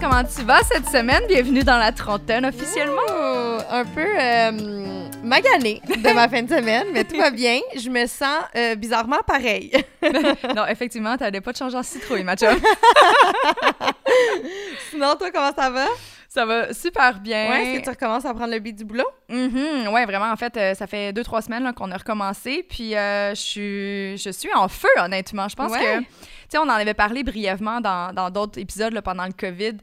Comment 0.00 0.22
tu 0.22 0.42
vas 0.44 0.62
cette 0.62 0.86
semaine? 0.86 1.22
Bienvenue 1.26 1.64
dans 1.64 1.76
la 1.76 1.90
trentaine 1.90 2.46
officiellement. 2.46 3.00
Un 3.70 3.84
peu 3.84 4.06
euh, 4.06 5.08
maganée 5.24 5.82
de 5.88 6.14
ma 6.14 6.28
fin 6.28 6.42
de 6.42 6.48
semaine, 6.48 6.86
mais 6.92 7.02
tout 7.02 7.16
va 7.16 7.30
bien. 7.30 7.58
Je 7.76 7.90
me 7.90 8.06
sens 8.06 8.44
euh, 8.54 8.76
bizarrement 8.76 9.20
pareil. 9.26 9.72
non, 10.54 10.66
effectivement, 10.68 11.16
t'allais 11.16 11.40
pas 11.40 11.52
de 11.52 11.56
changer 11.56 11.76
en 11.76 11.82
citrouille, 11.82 12.22
ma 12.22 12.36
chum. 12.36 12.48
Sinon, 14.90 15.16
toi, 15.16 15.30
comment 15.32 15.52
ça 15.54 15.68
va? 15.70 15.86
Ça 16.28 16.44
va 16.44 16.74
super 16.74 17.20
bien. 17.20 17.48
Ouais, 17.50 17.62
est-ce 17.66 17.78
que 17.78 17.84
tu 17.84 17.90
recommences 17.90 18.26
à 18.26 18.34
prendre 18.34 18.52
le 18.52 18.58
beat 18.58 18.76
du 18.76 18.84
boulot? 18.84 19.08
Mhm, 19.30 19.88
ouais, 19.88 20.04
vraiment. 20.04 20.30
En 20.30 20.36
fait, 20.36 20.54
euh, 20.58 20.74
ça 20.74 20.86
fait 20.86 21.10
deux, 21.12 21.24
trois 21.24 21.40
semaines 21.40 21.72
qu'on 21.72 21.90
a 21.90 21.96
recommencé. 21.96 22.66
Puis 22.68 22.94
euh, 22.94 23.30
je, 23.34 23.40
suis, 23.40 24.18
je 24.18 24.30
suis 24.30 24.52
en 24.54 24.68
feu, 24.68 24.88
honnêtement. 24.98 25.48
Je 25.48 25.56
pense 25.56 25.72
Ouais. 25.72 25.78
que, 25.78 25.98
tu 26.00 26.06
sais, 26.50 26.58
on 26.58 26.62
en 26.64 26.68
avait 26.68 26.92
parlé 26.94 27.22
brièvement 27.22 27.80
dans 27.80 28.12
dans 28.12 28.28
d'autres 28.30 28.58
épisodes 28.60 28.92
là, 28.92 29.00
pendant 29.00 29.24
le 29.24 29.32
COVID. 29.32 29.78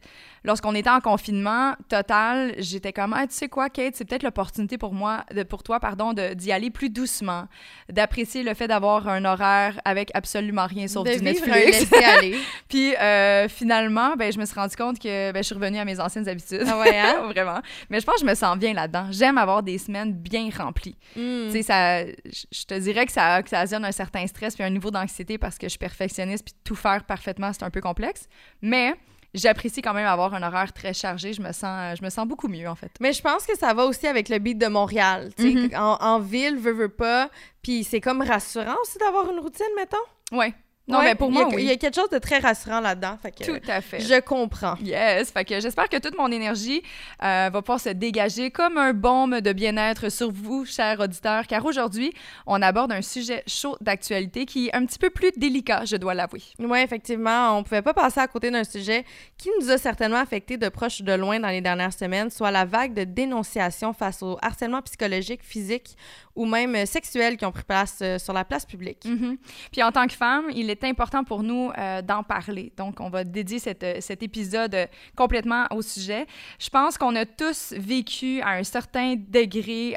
Lorsqu'on 0.45 0.75
était 0.75 0.89
en 0.89 0.99
confinement 0.99 1.73
total, 1.89 2.53
j'étais 2.59 2.93
comme, 2.93 3.13
ah, 3.13 3.27
tu 3.27 3.33
sais 3.33 3.49
quoi, 3.49 3.69
Kate, 3.69 3.95
c'est 3.95 4.05
peut-être 4.05 4.23
l'opportunité 4.23 4.77
pour 4.77 4.93
moi, 4.93 5.25
de, 5.33 5.43
pour 5.43 5.63
toi, 5.63 5.79
pardon, 5.79 6.13
d'y 6.13 6.51
aller 6.51 6.69
plus 6.69 6.89
doucement, 6.89 7.47
d'apprécier 7.89 8.43
le 8.43 8.53
fait 8.53 8.67
d'avoir 8.67 9.07
un 9.07 9.25
horaire 9.25 9.79
avec 9.85 10.11
absolument 10.13 10.65
rien 10.67 10.87
sauf 10.87 11.05
de 11.05 11.13
du 11.13 11.19
vivre 11.19 11.45
un 11.45 11.55
Netflix. 11.55 11.91
laisser-aller. 11.91 12.37
Puis 12.69 12.95
euh, 12.95 13.49
finalement, 13.49 14.15
ben, 14.15 14.31
je 14.31 14.39
me 14.39 14.45
suis 14.45 14.55
rendu 14.55 14.75
compte 14.75 14.99
que 14.99 15.31
ben, 15.31 15.41
je 15.41 15.47
suis 15.47 15.55
revenue 15.55 15.79
à 15.79 15.85
mes 15.85 15.99
anciennes 15.99 16.29
habitudes. 16.29 16.63
Ah 16.67 16.79
ouais, 16.79 16.97
hein? 16.97 17.23
Vraiment. 17.33 17.59
Mais 17.89 17.99
je 17.99 18.05
pense 18.05 18.15
que 18.15 18.21
je 18.21 18.25
me 18.25 18.35
sens 18.35 18.57
bien 18.57 18.73
là-dedans. 18.73 19.07
J'aime 19.11 19.37
avoir 19.37 19.63
des 19.63 19.77
semaines 19.77 20.13
bien 20.13 20.49
remplies. 20.55 20.95
Mm. 21.15 21.47
Tu 21.47 21.51
sais, 21.51 21.61
ça, 21.63 22.05
je 22.05 22.65
je 22.65 22.75
te 22.75 22.79
dirais 22.79 23.05
que 23.05 23.11
ça 23.11 23.39
occasionne 23.39 23.85
un 23.85 23.91
certain 23.91 24.25
stress 24.25 24.55
puis 24.55 24.63
un 24.63 24.69
niveau 24.71 24.89
d'anxiété 24.89 25.37
parce 25.37 25.57
que 25.57 25.67
je 25.67 25.71
suis 25.71 25.79
perfectionniste 25.79 26.45
puis 26.45 26.55
tout 26.63 26.75
faire 26.75 27.03
parfaitement, 27.03 27.53
c'est 27.53 27.63
un 27.63 27.69
peu 27.69 27.79
complexe. 27.79 28.27
Mais 28.61 28.95
j'apprécie 29.35 29.81
quand 29.81 29.93
même 29.93 30.07
avoir 30.07 30.33
un 30.33 30.41
horaire 30.43 30.73
très 30.73 30.93
chargé. 30.93 31.33
Je 31.33 31.41
me 31.41 31.51
sens, 31.51 31.97
je 31.99 32.03
me 32.03 32.09
sens 32.09 32.27
beaucoup 32.27 32.47
mieux, 32.47 32.67
en 32.67 32.75
fait. 32.75 32.91
Mais 32.99 33.13
je 33.13 33.21
pense 33.21 33.45
que 33.45 33.57
ça 33.57 33.73
va 33.73 33.85
aussi 33.85 34.07
avec 34.07 34.29
le 34.29 34.39
beat 34.39 34.57
de 34.57 34.67
Montréal. 34.67 35.31
Mhm. 35.37 35.71
en, 35.75 35.97
en 36.01 36.19
ville, 36.19 36.57
veux, 36.57 36.73
veux 36.73 36.89
pas. 36.89 37.29
Puis 37.61 37.83
c'est 37.83 38.01
comme 38.01 38.21
rassurant 38.21 38.75
aussi 38.81 38.97
d'avoir 38.97 39.29
une 39.31 39.39
routine, 39.39 39.65
mettons. 39.75 39.97
Ouais. 40.31 40.53
Non, 40.87 41.01
mais 41.01 41.15
pour 41.15 41.29
il 41.31 41.35
y 41.35 41.41
a- 41.41 41.45
moi, 41.45 41.53
Il 41.59 41.65
y 41.65 41.71
a 41.71 41.77
quelque 41.77 41.95
chose 41.95 42.09
de 42.11 42.19
très 42.19 42.37
rassurant 42.37 42.79
là-dedans. 42.79 43.17
Tout 43.43 43.59
à 43.67 43.81
fait. 43.81 43.99
je 44.01 44.19
comprends. 44.19 44.75
Yes, 44.83 45.31
fait 45.31 45.43
que 45.43 45.59
j'espère 45.59 45.89
que 45.89 45.97
toute 45.97 46.15
mon 46.17 46.31
énergie 46.31 46.83
euh, 47.23 47.49
va 47.51 47.61
pouvoir 47.61 47.79
se 47.79 47.89
dégager 47.89 48.51
comme 48.51 48.77
un 48.77 48.93
baume 48.93 49.41
de 49.41 49.51
bien-être 49.53 50.09
sur 50.11 50.31
vous, 50.31 50.63
chers 50.65 50.99
auditeurs, 50.99 51.47
car 51.47 51.65
aujourd'hui, 51.65 52.13
on 52.45 52.61
aborde 52.61 52.91
un 52.91 53.01
sujet 53.01 53.43
chaud 53.47 53.77
d'actualité 53.81 54.45
qui 54.45 54.67
est 54.67 54.75
un 54.75 54.85
petit 54.85 54.99
peu 54.99 55.09
plus 55.09 55.31
délicat, 55.35 55.85
je 55.85 55.95
dois 55.95 56.13
l'avouer. 56.13 56.43
Oui, 56.59 56.79
effectivement, 56.79 57.57
on 57.57 57.63
pouvait 57.63 57.81
pas 57.81 57.93
passer 57.93 58.19
à 58.19 58.27
côté 58.27 58.51
d'un 58.51 58.63
sujet 58.63 59.05
qui 59.37 59.49
nous 59.59 59.71
a 59.71 59.77
certainement 59.79 60.19
affecté 60.19 60.57
de 60.57 60.69
proche 60.69 60.99
ou 60.99 61.03
de 61.03 61.13
loin 61.13 61.39
dans 61.39 61.49
les 61.49 61.61
dernières 61.61 61.93
semaines, 61.93 62.29
soit 62.29 62.51
la 62.51 62.65
vague 62.65 62.93
de 62.93 63.03
dénonciation 63.05 63.93
face 63.93 64.21
au 64.21 64.37
harcèlement 64.41 64.81
psychologique, 64.83 65.41
physique 65.43 65.95
ou 66.35 66.45
même 66.45 66.75
euh, 66.75 66.85
sexuel 66.85 67.37
qui 67.37 67.45
ont 67.45 67.51
pris 67.51 67.63
place 67.63 67.99
euh, 68.01 68.19
sur 68.19 68.33
la 68.33 68.43
place 68.43 68.65
publique. 68.65 69.05
Mhm. 69.05 69.37
Puis 69.71 69.81
en 69.81 69.91
tant 69.91 70.05
que 70.05 70.13
femme, 70.13 70.45
il 70.53 70.69
est 70.69 70.74
important 70.83 71.23
pour 71.23 71.43
nous 71.43 71.71
euh, 71.77 72.01
d'en 72.01 72.23
parler. 72.23 72.71
Donc, 72.77 72.99
on 72.99 73.09
va 73.09 73.23
dédier 73.23 73.59
euh, 73.83 73.97
cet 73.99 74.23
épisode 74.23 74.75
euh, 74.75 74.85
complètement 75.15 75.65
au 75.71 75.81
sujet. 75.81 76.25
Je 76.59 76.69
pense 76.69 76.97
qu'on 76.97 77.15
a 77.15 77.25
tous 77.25 77.73
vécu 77.77 78.41
à 78.41 78.51
un 78.51 78.63
certain 78.63 79.15
degré, 79.15 79.95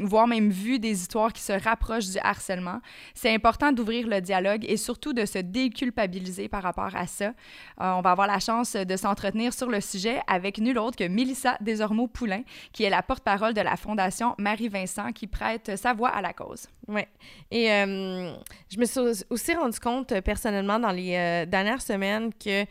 voire 0.00 0.26
même 0.26 0.50
vu 0.50 0.78
des 0.78 0.92
histoires 0.92 1.32
qui 1.32 1.42
se 1.42 1.52
rapprochent 1.52 2.08
du 2.08 2.18
harcèlement. 2.18 2.80
C'est 3.14 3.32
important 3.34 3.72
d'ouvrir 3.72 4.06
le 4.06 4.20
dialogue 4.20 4.64
et 4.68 4.76
surtout 4.76 5.12
de 5.12 5.24
se 5.24 5.38
déculpabiliser 5.38 6.48
par 6.48 6.62
rapport 6.62 6.94
à 6.94 7.06
ça. 7.06 7.32
On 7.78 8.00
va 8.00 8.10
avoir 8.10 8.26
la 8.26 8.38
chance 8.38 8.74
de 8.74 8.96
s'entretenir 8.96 9.52
sur 9.52 9.68
le 9.68 9.80
sujet 9.80 10.20
avec 10.26 10.58
nul 10.58 10.78
autre 10.78 10.96
que 10.96 11.08
Mélissa 11.08 11.56
Desormeaux-Poulain, 11.60 12.42
qui 12.72 12.84
est 12.84 12.90
la 12.90 13.02
porte-parole 13.02 13.54
de 13.54 13.60
la 13.60 13.76
Fondation 13.76 14.34
Marie-Vincent, 14.38 15.12
qui 15.12 15.26
prête 15.26 15.76
sa 15.76 15.92
voix 15.92 16.10
à 16.10 16.20
la 16.20 16.32
cause. 16.32 16.68
Ouais. 16.88 17.08
Et 17.50 17.66
je 17.66 18.78
me 18.78 18.84
suis 18.84 19.24
aussi 19.30 19.54
rendu 19.54 19.78
compte 19.78 20.19
personnellement 20.22 20.78
dans 20.78 20.92
les 20.92 21.14
euh, 21.16 21.46
dernières 21.46 21.82
semaines 21.82 22.30
que 22.34 22.64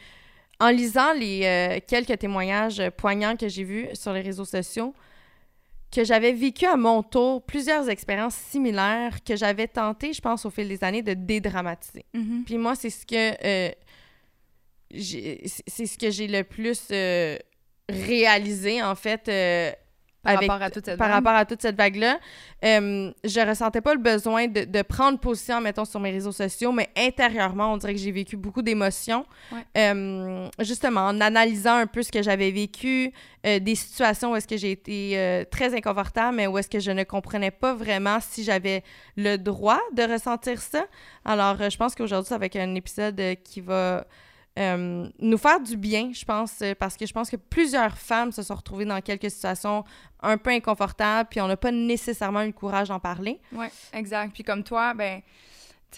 en 0.61 0.69
lisant 0.69 1.13
les 1.13 1.41
euh, 1.45 1.79
quelques 1.87 2.17
témoignages 2.19 2.79
euh, 2.79 2.89
poignants 2.91 3.35
que 3.37 3.47
j'ai 3.47 3.63
vus 3.63 3.87
sur 3.93 4.11
les 4.13 4.21
réseaux 4.21 4.45
sociaux, 4.45 4.93
que 5.91 6.03
j'avais 6.03 6.33
vécu 6.33 6.65
à 6.65 6.75
mon 6.75 7.01
tour 7.01 7.41
plusieurs 7.43 7.89
expériences 7.89 8.35
similaires 8.35 9.23
que 9.23 9.35
j'avais 9.35 9.67
tenté, 9.67 10.13
je 10.13 10.21
pense, 10.21 10.45
au 10.45 10.49
fil 10.49 10.67
des 10.67 10.83
années, 10.83 11.01
de 11.01 11.13
dédramatiser. 11.13 12.05
Puis 12.45 12.57
moi, 12.57 12.75
c'est 12.75 12.89
ce 12.91 13.05
que 13.05 13.33
euh, 13.43 13.71
j'ai- 14.91 15.41
c'est 15.67 15.85
ce 15.85 15.97
que 15.97 16.09
j'ai 16.11 16.27
le 16.27 16.43
plus 16.43 16.87
euh, 16.91 17.37
réalisé 17.87 18.81
en 18.83 18.95
fait 18.95 19.27
euh, 19.29 19.71
Par 20.21 20.35
avec- 20.35 20.49
rapport 20.49 20.65
à 20.65 20.69
toute 20.69 20.85
cette 20.85 20.97
par 20.97 21.07
vague? 21.07 21.15
rapport 21.15 21.33
à 21.39 21.45
toute 21.45 21.61
cette 21.61 21.77
vague-là. 21.77 22.19
Euh, 22.65 23.11
je 23.23 23.47
ressentais 23.47 23.79
pas 23.79 23.93
le 23.93 24.01
besoin 24.01 24.47
de, 24.47 24.65
de 24.65 24.81
prendre 24.81 25.17
position, 25.17 25.61
mettons, 25.61 25.85
sur 25.85 25.99
mes 26.01 26.11
réseaux 26.11 26.33
sociaux, 26.33 26.73
mais 26.73 26.89
intérieurement, 26.97 27.71
on 27.73 27.77
dirait 27.77 27.93
que 27.93 27.99
j'ai 28.01 28.11
vécu 28.11 28.35
beaucoup 28.35 28.61
d'émotions. 28.61 29.25
Ouais. 29.53 29.63
Euh, 29.77 30.47
justement, 30.59 31.01
en 31.07 31.21
analysant 31.21 31.75
un 31.75 31.87
peu 31.87 32.03
ce 32.03 32.11
que 32.11 32.21
j'avais 32.21 32.51
vécu, 32.51 33.13
euh, 33.45 33.59
des 33.59 33.75
situations 33.75 34.33
où 34.33 34.35
est-ce 34.35 34.47
que 34.47 34.57
j'ai 34.57 34.71
été 34.71 35.17
euh, 35.17 35.45
très 35.49 35.73
inconfortable, 35.73 36.35
mais 36.35 36.47
où 36.47 36.57
est-ce 36.57 36.69
que 36.69 36.79
je 36.81 36.91
ne 36.91 37.03
comprenais 37.05 37.51
pas 37.51 37.73
vraiment 37.73 38.19
si 38.19 38.43
j'avais 38.43 38.83
le 39.15 39.37
droit 39.37 39.79
de 39.93 40.03
ressentir 40.03 40.61
ça. 40.61 40.85
Alors, 41.23 41.69
je 41.69 41.77
pense 41.77 41.95
qu'aujourd'hui, 41.95 42.27
ça 42.27 42.37
va 42.37 42.45
être 42.47 42.57
un 42.57 42.75
épisode 42.75 43.21
qui 43.45 43.61
va 43.61 44.05
euh, 44.59 45.07
nous 45.19 45.37
faire 45.37 45.59
du 45.59 45.77
bien, 45.77 46.11
je 46.13 46.25
pense, 46.25 46.61
euh, 46.61 46.73
parce 46.77 46.97
que 46.97 47.05
je 47.05 47.13
pense 47.13 47.29
que 47.29 47.37
plusieurs 47.37 47.97
femmes 47.97 48.31
se 48.31 48.43
sont 48.43 48.55
retrouvées 48.55 48.85
dans 48.85 48.99
quelques 49.01 49.31
situations 49.31 49.85
un 50.21 50.37
peu 50.37 50.49
inconfortables, 50.49 51.29
puis 51.29 51.39
on 51.41 51.47
n'a 51.47 51.57
pas 51.57 51.71
nécessairement 51.71 52.41
eu 52.41 52.47
le 52.47 52.53
courage 52.53 52.89
d'en 52.89 52.99
parler. 52.99 53.39
Oui, 53.53 53.67
exact. 53.93 54.33
Puis 54.33 54.43
comme 54.43 54.63
toi, 54.63 54.93
ben, 54.93 55.21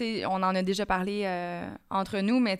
on 0.00 0.42
en 0.42 0.54
a 0.54 0.62
déjà 0.62 0.86
parlé 0.86 1.22
euh, 1.24 1.68
entre 1.90 2.18
nous, 2.20 2.38
mais 2.38 2.58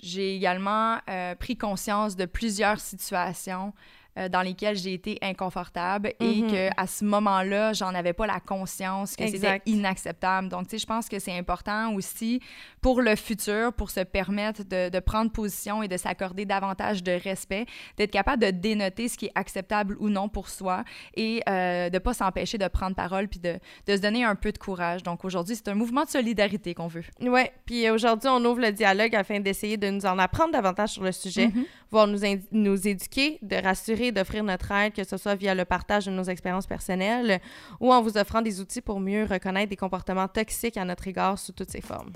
j'ai 0.00 0.36
également 0.36 0.98
pris 1.38 1.56
conscience 1.56 2.16
de 2.16 2.26
plusieurs 2.26 2.80
situations 2.80 3.72
euh, 4.18 4.28
dans 4.28 4.42
lesquelles 4.42 4.76
j'ai 4.76 4.92
été 4.94 5.18
inconfortable 5.22 6.12
et 6.20 6.42
Mhm. 6.42 6.50
que 6.50 6.70
à 6.76 6.86
ce 6.86 7.04
moment-là, 7.04 7.72
j'en 7.72 7.94
avais 7.94 8.12
pas 8.12 8.26
la 8.26 8.40
conscience 8.40 9.16
que 9.16 9.24
c'était 9.26 9.62
inacceptable. 9.66 10.48
Donc, 10.48 10.64
tu 10.64 10.70
sais, 10.70 10.78
je 10.78 10.86
pense 10.86 11.08
que 11.08 11.18
c'est 11.18 11.36
important 11.36 11.94
aussi 11.94 12.40
pour 12.80 13.00
le 13.02 13.16
futur, 13.16 13.72
pour 13.72 13.90
se 13.90 14.00
permettre 14.00 14.62
de, 14.64 14.88
de 14.88 14.98
prendre 15.00 15.30
position 15.30 15.82
et 15.82 15.88
de 15.88 15.96
s'accorder 15.96 16.44
davantage 16.44 17.02
de 17.02 17.12
respect, 17.12 17.66
d'être 17.96 18.10
capable 18.10 18.42
de 18.42 18.50
dénoter 18.50 19.08
ce 19.08 19.16
qui 19.18 19.26
est 19.26 19.32
acceptable 19.34 19.96
ou 20.00 20.08
non 20.08 20.28
pour 20.28 20.48
soi 20.48 20.84
et 21.14 21.42
euh, 21.48 21.90
de 21.90 21.98
pas 21.98 22.14
s'empêcher 22.14 22.58
de 22.58 22.68
prendre 22.68 22.94
parole 22.96 23.28
puis 23.28 23.40
de, 23.40 23.54
de 23.86 23.96
se 23.96 24.00
donner 24.00 24.24
un 24.24 24.34
peu 24.34 24.52
de 24.52 24.58
courage. 24.58 25.02
Donc 25.02 25.24
aujourd'hui, 25.24 25.56
c'est 25.56 25.68
un 25.68 25.74
mouvement 25.74 26.04
de 26.04 26.08
solidarité 26.10 26.74
qu'on 26.74 26.86
veut. 26.88 27.04
Ouais, 27.20 27.52
puis 27.66 27.88
aujourd'hui, 27.90 28.28
on 28.30 28.44
ouvre 28.44 28.60
le 28.60 28.72
dialogue 28.72 29.14
afin 29.14 29.40
d'essayer 29.40 29.76
de 29.76 29.88
nous 29.90 30.06
en 30.06 30.18
apprendre 30.18 30.52
davantage 30.52 30.90
sur 30.90 31.02
le 31.04 31.12
sujet, 31.12 31.48
Mhm. 31.48 31.64
Voire 31.94 32.08
nous, 32.08 32.88
éduquer, 32.88 33.38
de 33.40 33.54
rassurer, 33.54 34.10
d'offrir 34.10 34.42
notre 34.42 34.72
aide, 34.72 34.92
que 34.92 35.04
ce 35.04 35.16
soit 35.16 35.36
via 35.36 35.54
le 35.54 35.64
partage 35.64 36.06
de 36.06 36.10
nos 36.10 36.24
expériences 36.24 36.66
personnelles 36.66 37.40
ou 37.78 37.92
en 37.92 38.02
vous 38.02 38.18
offrant 38.18 38.42
des 38.42 38.60
outils 38.60 38.80
pour 38.80 38.98
mieux 38.98 39.24
reconnaître 39.30 39.70
des 39.70 39.76
comportements 39.76 40.26
toxiques 40.26 40.76
à 40.76 40.84
notre 40.84 41.06
égard 41.06 41.38
sous 41.38 41.52
toutes 41.52 41.70
ses 41.70 41.80
formes. 41.80 42.10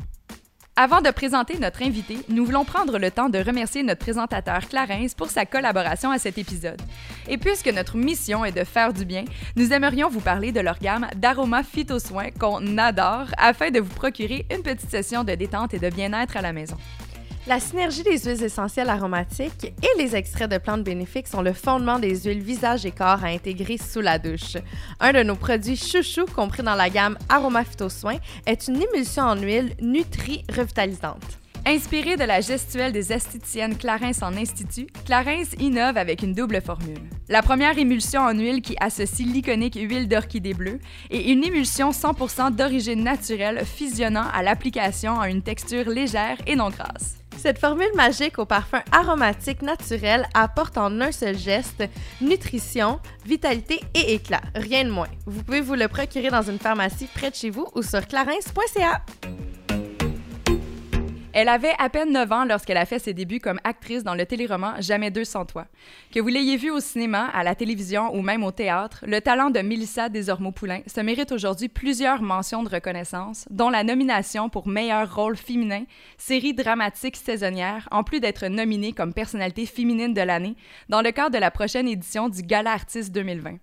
Avant 0.74 1.00
de 1.00 1.10
présenter 1.10 1.58
notre 1.58 1.82
invité, 1.82 2.18
nous 2.28 2.44
voulons 2.44 2.64
prendre 2.64 2.98
le 2.98 3.10
temps 3.12 3.28
de 3.28 3.38
remercier 3.38 3.84
notre 3.84 4.00
présentateur 4.00 4.66
Clarence 4.68 5.14
pour 5.14 5.28
sa 5.28 5.46
collaboration 5.46 6.10
à 6.10 6.18
cet 6.18 6.38
épisode. 6.38 6.80
Et 7.28 7.38
puisque 7.38 7.68
notre 7.68 7.96
mission 7.96 8.44
est 8.44 8.52
de 8.52 8.64
faire 8.64 8.92
du 8.92 9.04
bien, 9.04 9.24
nous 9.54 9.72
aimerions 9.72 10.08
vous 10.08 10.20
parler 10.20 10.50
de 10.50 10.60
leur 10.60 10.80
gamme 10.80 11.06
d'Aroma 11.16 11.62
Phytosoins 11.62 12.30
qu'on 12.30 12.78
adore 12.78 13.26
afin 13.38 13.70
de 13.70 13.78
vous 13.78 13.94
procurer 13.94 14.44
une 14.52 14.62
petite 14.62 14.90
session 14.90 15.22
de 15.22 15.34
détente 15.36 15.74
et 15.74 15.78
de 15.78 15.90
bien-être 15.90 16.36
à 16.36 16.42
la 16.42 16.52
maison. 16.52 16.76
La 17.48 17.60
synergie 17.60 18.02
des 18.02 18.18
huiles 18.18 18.44
essentielles 18.44 18.90
aromatiques 18.90 19.72
et 19.82 19.98
les 19.98 20.14
extraits 20.14 20.50
de 20.50 20.58
plantes 20.58 20.84
bénéfiques 20.84 21.28
sont 21.28 21.40
le 21.40 21.54
fondement 21.54 21.98
des 21.98 22.14
huiles 22.14 22.42
visage 22.42 22.84
et 22.84 22.90
corps 22.90 23.24
à 23.24 23.28
intégrer 23.28 23.78
sous 23.78 24.02
la 24.02 24.18
douche. 24.18 24.58
Un 25.00 25.14
de 25.14 25.22
nos 25.22 25.34
produits 25.34 25.78
chouchous, 25.78 26.26
compris 26.26 26.62
dans 26.62 26.74
la 26.74 26.90
gamme 26.90 27.16
Aroma 27.30 27.64
Phytosoin, 27.64 28.18
est 28.44 28.68
une 28.68 28.82
émulsion 28.82 29.22
en 29.22 29.36
huile 29.40 29.72
nutri-revitalisante. 29.80 31.38
Inspiré 31.64 32.16
de 32.16 32.24
la 32.24 32.42
gestuelle 32.42 32.92
des 32.92 33.14
esthéticiennes 33.14 33.78
Clarins 33.78 34.20
en 34.20 34.36
Institut, 34.36 34.86
Clarins 35.06 35.48
innove 35.58 35.96
avec 35.96 36.22
une 36.22 36.34
double 36.34 36.60
formule. 36.60 37.00
La 37.30 37.40
première 37.40 37.78
émulsion 37.78 38.20
en 38.20 38.34
huile 38.34 38.60
qui 38.60 38.76
associe 38.78 39.26
l'iconique 39.26 39.76
huile 39.76 40.06
d'orchidée 40.06 40.52
bleue 40.52 40.80
et 41.10 41.32
une 41.32 41.42
émulsion 41.44 41.92
100% 41.92 42.54
d'origine 42.54 43.02
naturelle 43.02 43.64
fusionnant 43.64 44.26
à 44.34 44.42
l'application 44.42 45.18
à 45.18 45.30
une 45.30 45.40
texture 45.40 45.88
légère 45.88 46.36
et 46.46 46.54
non 46.54 46.68
grasse. 46.68 47.18
Cette 47.38 47.60
formule 47.60 47.94
magique 47.94 48.40
au 48.40 48.46
parfum 48.46 48.82
aromatique 48.90 49.62
naturel 49.62 50.28
apporte 50.34 50.76
en 50.76 51.00
un 51.00 51.12
seul 51.12 51.38
geste 51.38 51.84
nutrition, 52.20 52.98
vitalité 53.24 53.80
et 53.94 54.14
éclat, 54.14 54.42
rien 54.56 54.84
de 54.84 54.90
moins. 54.90 55.06
Vous 55.24 55.44
pouvez 55.44 55.60
vous 55.60 55.74
le 55.74 55.86
procurer 55.86 56.30
dans 56.30 56.42
une 56.42 56.58
pharmacie 56.58 57.08
près 57.14 57.30
de 57.30 57.36
chez 57.36 57.50
vous 57.50 57.68
ou 57.76 57.82
sur 57.82 58.04
clarins.ca. 58.08 59.02
Elle 61.34 61.48
avait 61.48 61.74
à 61.78 61.90
peine 61.90 62.12
9 62.12 62.32
ans 62.32 62.44
lorsqu'elle 62.46 62.78
a 62.78 62.86
fait 62.86 62.98
ses 62.98 63.12
débuts 63.12 63.38
comme 63.38 63.60
actrice 63.62 64.02
dans 64.02 64.14
le 64.14 64.24
téléroman 64.24 64.80
Jamais 64.80 65.10
deux 65.10 65.24
sans 65.24 65.44
toi. 65.44 65.66
Que 66.12 66.20
vous 66.20 66.28
l'ayez 66.28 66.56
vu 66.56 66.70
au 66.70 66.80
cinéma, 66.80 67.26
à 67.34 67.44
la 67.44 67.54
télévision 67.54 68.14
ou 68.14 68.22
même 68.22 68.42
au 68.42 68.50
théâtre, 68.50 69.04
le 69.06 69.20
talent 69.20 69.50
de 69.50 69.60
Mélissa 69.60 70.08
Desormeaux-Poulain 70.08 70.80
se 70.86 71.00
mérite 71.00 71.30
aujourd'hui 71.30 71.68
plusieurs 71.68 72.22
mentions 72.22 72.62
de 72.62 72.70
reconnaissance, 72.70 73.46
dont 73.50 73.68
la 73.68 73.84
nomination 73.84 74.48
pour 74.48 74.68
meilleur 74.68 75.14
rôle 75.14 75.36
féminin, 75.36 75.84
série 76.16 76.54
dramatique 76.54 77.16
saisonnière, 77.16 77.88
en 77.90 78.04
plus 78.04 78.20
d'être 78.20 78.46
nominée 78.46 78.92
comme 78.92 79.12
personnalité 79.12 79.66
féminine 79.66 80.14
de 80.14 80.22
l'année 80.22 80.56
dans 80.88 81.02
le 81.02 81.12
cadre 81.12 81.34
de 81.34 81.38
la 81.40 81.50
prochaine 81.50 81.88
édition 81.88 82.30
du 82.30 82.42
Gala 82.42 82.72
Artiste 82.72 83.12
2020. 83.12 83.58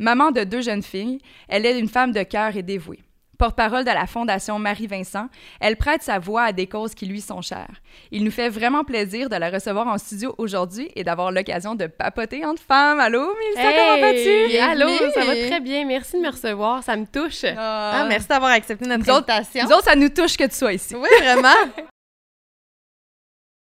Maman 0.00 0.32
de 0.32 0.42
deux 0.42 0.62
jeunes 0.62 0.82
filles, 0.82 1.20
elle 1.48 1.64
est 1.64 1.78
une 1.78 1.88
femme 1.88 2.10
de 2.10 2.24
cœur 2.24 2.56
et 2.56 2.64
dévouée. 2.64 3.00
Porte-parole 3.38 3.84
de 3.84 3.90
la 3.90 4.06
Fondation 4.06 4.58
Marie-Vincent, 4.58 5.28
elle 5.60 5.76
prête 5.76 6.02
sa 6.02 6.18
voix 6.18 6.44
à 6.44 6.52
des 6.52 6.66
causes 6.66 6.94
qui 6.94 7.06
lui 7.06 7.20
sont 7.20 7.42
chères. 7.42 7.80
Il 8.10 8.22
nous 8.24 8.30
fait 8.30 8.48
vraiment 8.48 8.84
plaisir 8.84 9.28
de 9.28 9.36
la 9.36 9.50
recevoir 9.50 9.86
en 9.88 9.98
studio 9.98 10.34
aujourd'hui 10.38 10.90
et 10.94 11.02
d'avoir 11.04 11.32
l'occasion 11.32 11.74
de 11.74 11.86
papoter 11.86 12.44
entre 12.44 12.62
femmes. 12.62 13.00
Allô, 13.00 13.26
Mélissa, 13.38 13.72
comment 13.72 14.00
vas-tu? 14.00 14.56
Allô, 14.58 15.10
ça 15.12 15.24
va 15.24 15.32
très 15.34 15.60
bien. 15.60 15.84
Merci 15.84 16.16
de 16.16 16.22
me 16.22 16.30
recevoir. 16.30 16.82
Ça 16.82 16.96
me 16.96 17.06
touche. 17.06 17.44
Ah, 17.56 18.04
merci 18.08 18.28
d'avoir 18.28 18.52
accepté 18.52 18.86
notre 18.86 19.04
Nous 19.06 19.10
autres- 19.14 19.30
invitation. 19.30 19.64
Nous 19.68 19.72
autres, 19.74 19.84
ça 19.84 19.96
nous 19.96 20.08
touche 20.10 20.36
que 20.36 20.44
tu 20.44 20.54
sois 20.54 20.72
ici. 20.72 20.94
Oui, 20.94 21.08
vraiment. 21.20 21.48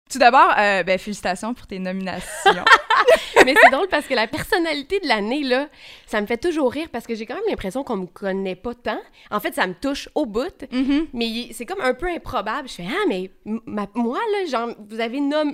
Tout 0.10 0.19
d'abord, 0.19 0.53
euh, 0.57 0.83
ben, 0.83 0.98
félicitations 0.98 1.53
pour 1.53 1.68
tes 1.68 1.80
nominations. 1.80 2.24
Mais 3.45 3.54
c'est 3.62 3.71
drôle 3.71 3.88
parce 3.89 4.06
que 4.07 4.13
la 4.13 4.27
personnalité 4.27 5.00
de 5.00 5.07
l'année, 5.07 5.44
là, 5.44 5.68
ça 6.06 6.19
me 6.21 6.27
fait 6.27 6.38
toujours 6.38 6.71
rire 6.71 6.88
parce 6.92 7.06
que 7.07 7.15
j'ai 7.15 7.25
quand 7.25 7.36
même 7.36 7.44
l'impression 7.50 7.83
qu'on 7.83 7.98
me 7.98 8.06
connaît 8.07 8.56
pas 8.56 8.74
tant. 8.74 9.00
En 9.31 9.39
fait, 9.39 9.54
ça 9.54 9.68
me 9.68 9.74
touche 9.74 10.09
au 10.15 10.25
bout, 10.25 10.65
Mhm. 10.71 11.07
mais 11.13 11.50
c'est 11.54 11.65
comme 11.65 11.81
un 11.81 11.94
peu 11.94 12.07
improbable. 12.07 12.68
Je 12.68 12.74
fais 12.75 12.86
Ah, 12.89 13.06
mais 13.07 13.30
ma- 13.65 13.88
moi, 13.95 14.19
là, 14.33 14.45
genre, 14.50 14.69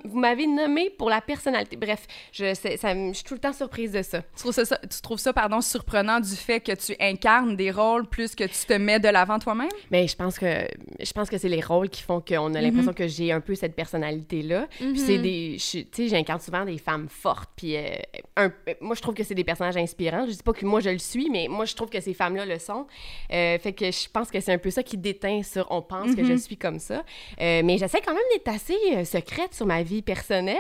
vous 0.06 0.20
m'avez 0.20 0.48
nommé 0.48 0.90
pour 0.90 1.10
la 1.10 1.22
personnalité. 1.22 1.76
Bref, 1.76 2.06
je, 2.32 2.54
ça 2.54 2.68
je 2.74 3.14
suis 3.14 3.24
tout 3.24 3.34
le 3.34 3.40
temps 3.40 3.54
surprise 3.54 3.92
de 3.92 4.02
ça. 4.02 4.22
Tu 4.22 4.40
trouves 4.40 4.54
ça, 4.54 4.66
ça- 4.66 4.80
tu 4.80 5.02
trouves 5.02 5.18
ça 5.20 5.34
pardon, 5.34 5.62
surprenant 5.62 6.20
du 6.20 6.36
fait 6.36 6.60
que 6.60 6.72
tu 6.74 6.96
incarnes 7.00 7.56
des 7.56 7.72
rôles 7.72 8.08
plus 8.08 8.36
que 8.36 8.44
tu 8.44 8.66
te 8.68 8.74
mets 8.74 9.00
de 9.00 9.08
l'avant 9.10 9.40
toi-même? 9.40 9.70
Mais 9.92 10.08
je 10.08 10.16
pense 10.16 10.38
que 10.40 10.68
je 11.00 11.12
pense 11.12 11.30
que 11.30 11.38
c'est 11.38 11.50
les 11.50 11.62
rôles 11.62 11.90
qui 11.90 12.02
font 12.04 12.22
qu'on 12.22 12.54
a 12.56 12.62
l'impression 12.62 12.94
que 12.94 13.08
j'ai 13.08 13.32
un 13.32 13.42
peu 13.42 13.56
cette 13.56 13.76
personnalité-là. 13.76 14.68
Puis 14.78 15.00
c'est 15.00 15.18
des... 15.20 15.56
je 15.58 15.64
suis- 15.64 15.86
Tu 15.86 16.04
sais, 16.04 16.08
j'incarne 16.10 16.40
souvent 16.40 16.66
des 16.66 16.78
femmes 16.78 17.08
fortes. 17.10 17.43
Puis 17.56 17.76
euh, 17.78 17.90
un- 18.38 18.52
moi, 18.82 18.96
je 18.96 19.02
trouve 19.02 19.14
que 19.16 19.24
c'est 19.24 19.36
des 19.36 19.44
personnages 19.44 19.78
inspirants. 19.78 20.26
Je 20.26 20.32
dis 20.32 20.44
pas 20.44 20.54
que 20.54 20.66
moi, 20.66 20.80
je 20.80 20.90
le 20.90 20.98
suis, 21.00 21.30
mais 21.30 21.48
moi, 21.50 21.66
je 21.66 21.76
trouve 21.76 21.90
que 21.90 22.00
ces 22.02 22.14
femmes-là 22.14 22.46
le 22.46 22.60
sont. 22.60 22.88
Euh, 23.32 23.58
fait 23.60 23.74
que 23.74 23.92
je 23.92 24.10
pense 24.10 24.30
que 24.32 24.40
c'est 24.40 24.54
un 24.54 24.58
peu 24.58 24.70
ça 24.72 24.84
qui 24.84 24.98
déteint 24.98 25.42
sur 25.44 25.68
«on 25.72 25.82
pense 25.82 26.16
que 26.16 26.24
je 26.26 26.34
suis 26.36 26.58
comme 26.58 26.80
ça 26.80 27.04
Euh, 27.42 27.62
Mais 27.64 27.78
j'essaie 27.78 28.02
quand 28.02 28.14
même 28.14 28.24
d'être 28.34 28.48
assez 28.50 29.06
secrète 29.06 29.54
sur 29.54 29.66
ma 29.66 29.84
vie 29.84 30.02
personnelle. 30.02 30.58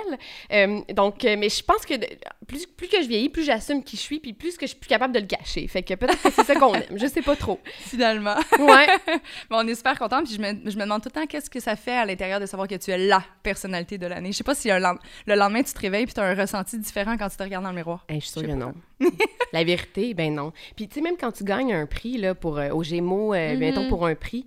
Donc, 0.94 1.24
mais 1.24 1.50
je 1.50 1.64
pense 1.64 1.86
que 1.86 1.96
de- 1.96 2.08
plus, 2.48 2.66
plus 2.66 2.88
que 2.88 3.02
je 3.02 3.08
vieillis, 3.08 3.30
plus 3.30 3.44
j'assume 3.44 3.84
qui 3.84 3.96
je 3.98 4.02
suis, 4.02 4.20
puis 4.20 4.34
plus 4.34 4.58
que 4.58 4.66
je 4.66 4.72
suis 4.72 4.80
plus 4.80 4.88
capable 4.88 5.14
de 5.14 5.20
le 5.20 5.26
cacher. 5.26 5.68
Fait 5.68 5.84
que 5.84 5.94
peut-être 5.96 6.22
que 6.22 6.30
c'est 6.32 6.44
ça 6.44 6.56
qu'on 6.56 6.74
aime. 6.74 6.84
Je 6.98 7.08
sais 7.08 7.22
pas 7.22 7.36
trop. 7.36 7.60
Finalement. 7.80 8.36
Ouais. 8.60 8.88
Mais 9.08 9.58
on 9.58 9.68
est 9.68 9.76
super 9.76 9.98
contents, 9.98 10.24
puis 10.24 10.34
je 10.36 10.40
me, 10.42 10.70
je 10.70 10.76
me 10.78 10.82
demande 10.84 11.02
tout 11.02 11.10
le 11.14 11.22
temps 11.22 11.26
qu'est-ce 11.28 11.50
que 11.50 11.60
ça 11.60 11.76
fait 11.76 11.96
à 11.96 12.06
l'intérieur 12.06 12.40
de 12.40 12.46
savoir 12.46 12.68
que 12.68 12.76
tu 12.76 12.92
es 12.92 12.98
la 12.98 13.24
personnalité 13.44 13.98
de 13.98 14.08
l'année. 14.08 14.32
Je 14.32 14.38
sais 14.38 14.44
pas 14.44 14.56
si 14.56 14.70
un 14.72 14.80
le 14.80 15.36
lendemain 15.36 15.64
tu 15.64 15.74
te 15.74 15.80
réveilles 15.80 16.06
puis 16.06 16.14
tu 16.14 16.20
as 16.20 16.24
un 16.26 16.36
ressenti 16.36 16.73
différent 16.80 17.18
quand 17.18 17.30
tu 17.30 17.38
te 17.38 17.44
regardes 17.44 17.64
dans 17.64 17.70
le 17.72 17.76
miroir? 17.76 18.06
Hey, 18.10 18.20
je 18.20 18.26
suis 18.26 18.34
sûre 18.40 18.44
que 18.48 18.54
non. 18.54 18.74
La 19.54 19.64
vérité, 19.64 20.14
ben 20.14 20.34
non. 20.34 20.52
Puis 20.76 20.88
tu 20.88 20.96
sais, 20.96 21.02
même 21.02 21.16
quand 21.20 21.32
tu 21.32 21.44
gagnes 21.44 21.74
un 21.74 21.86
prix 21.86 22.18
là, 22.18 22.34
pour, 22.34 22.58
euh, 22.58 22.70
au 22.72 22.82
Gémeaux, 22.84 23.34
euh, 23.34 23.58
mettons 23.58 23.88
pour 23.90 24.06
un 24.08 24.16
prix, 24.16 24.46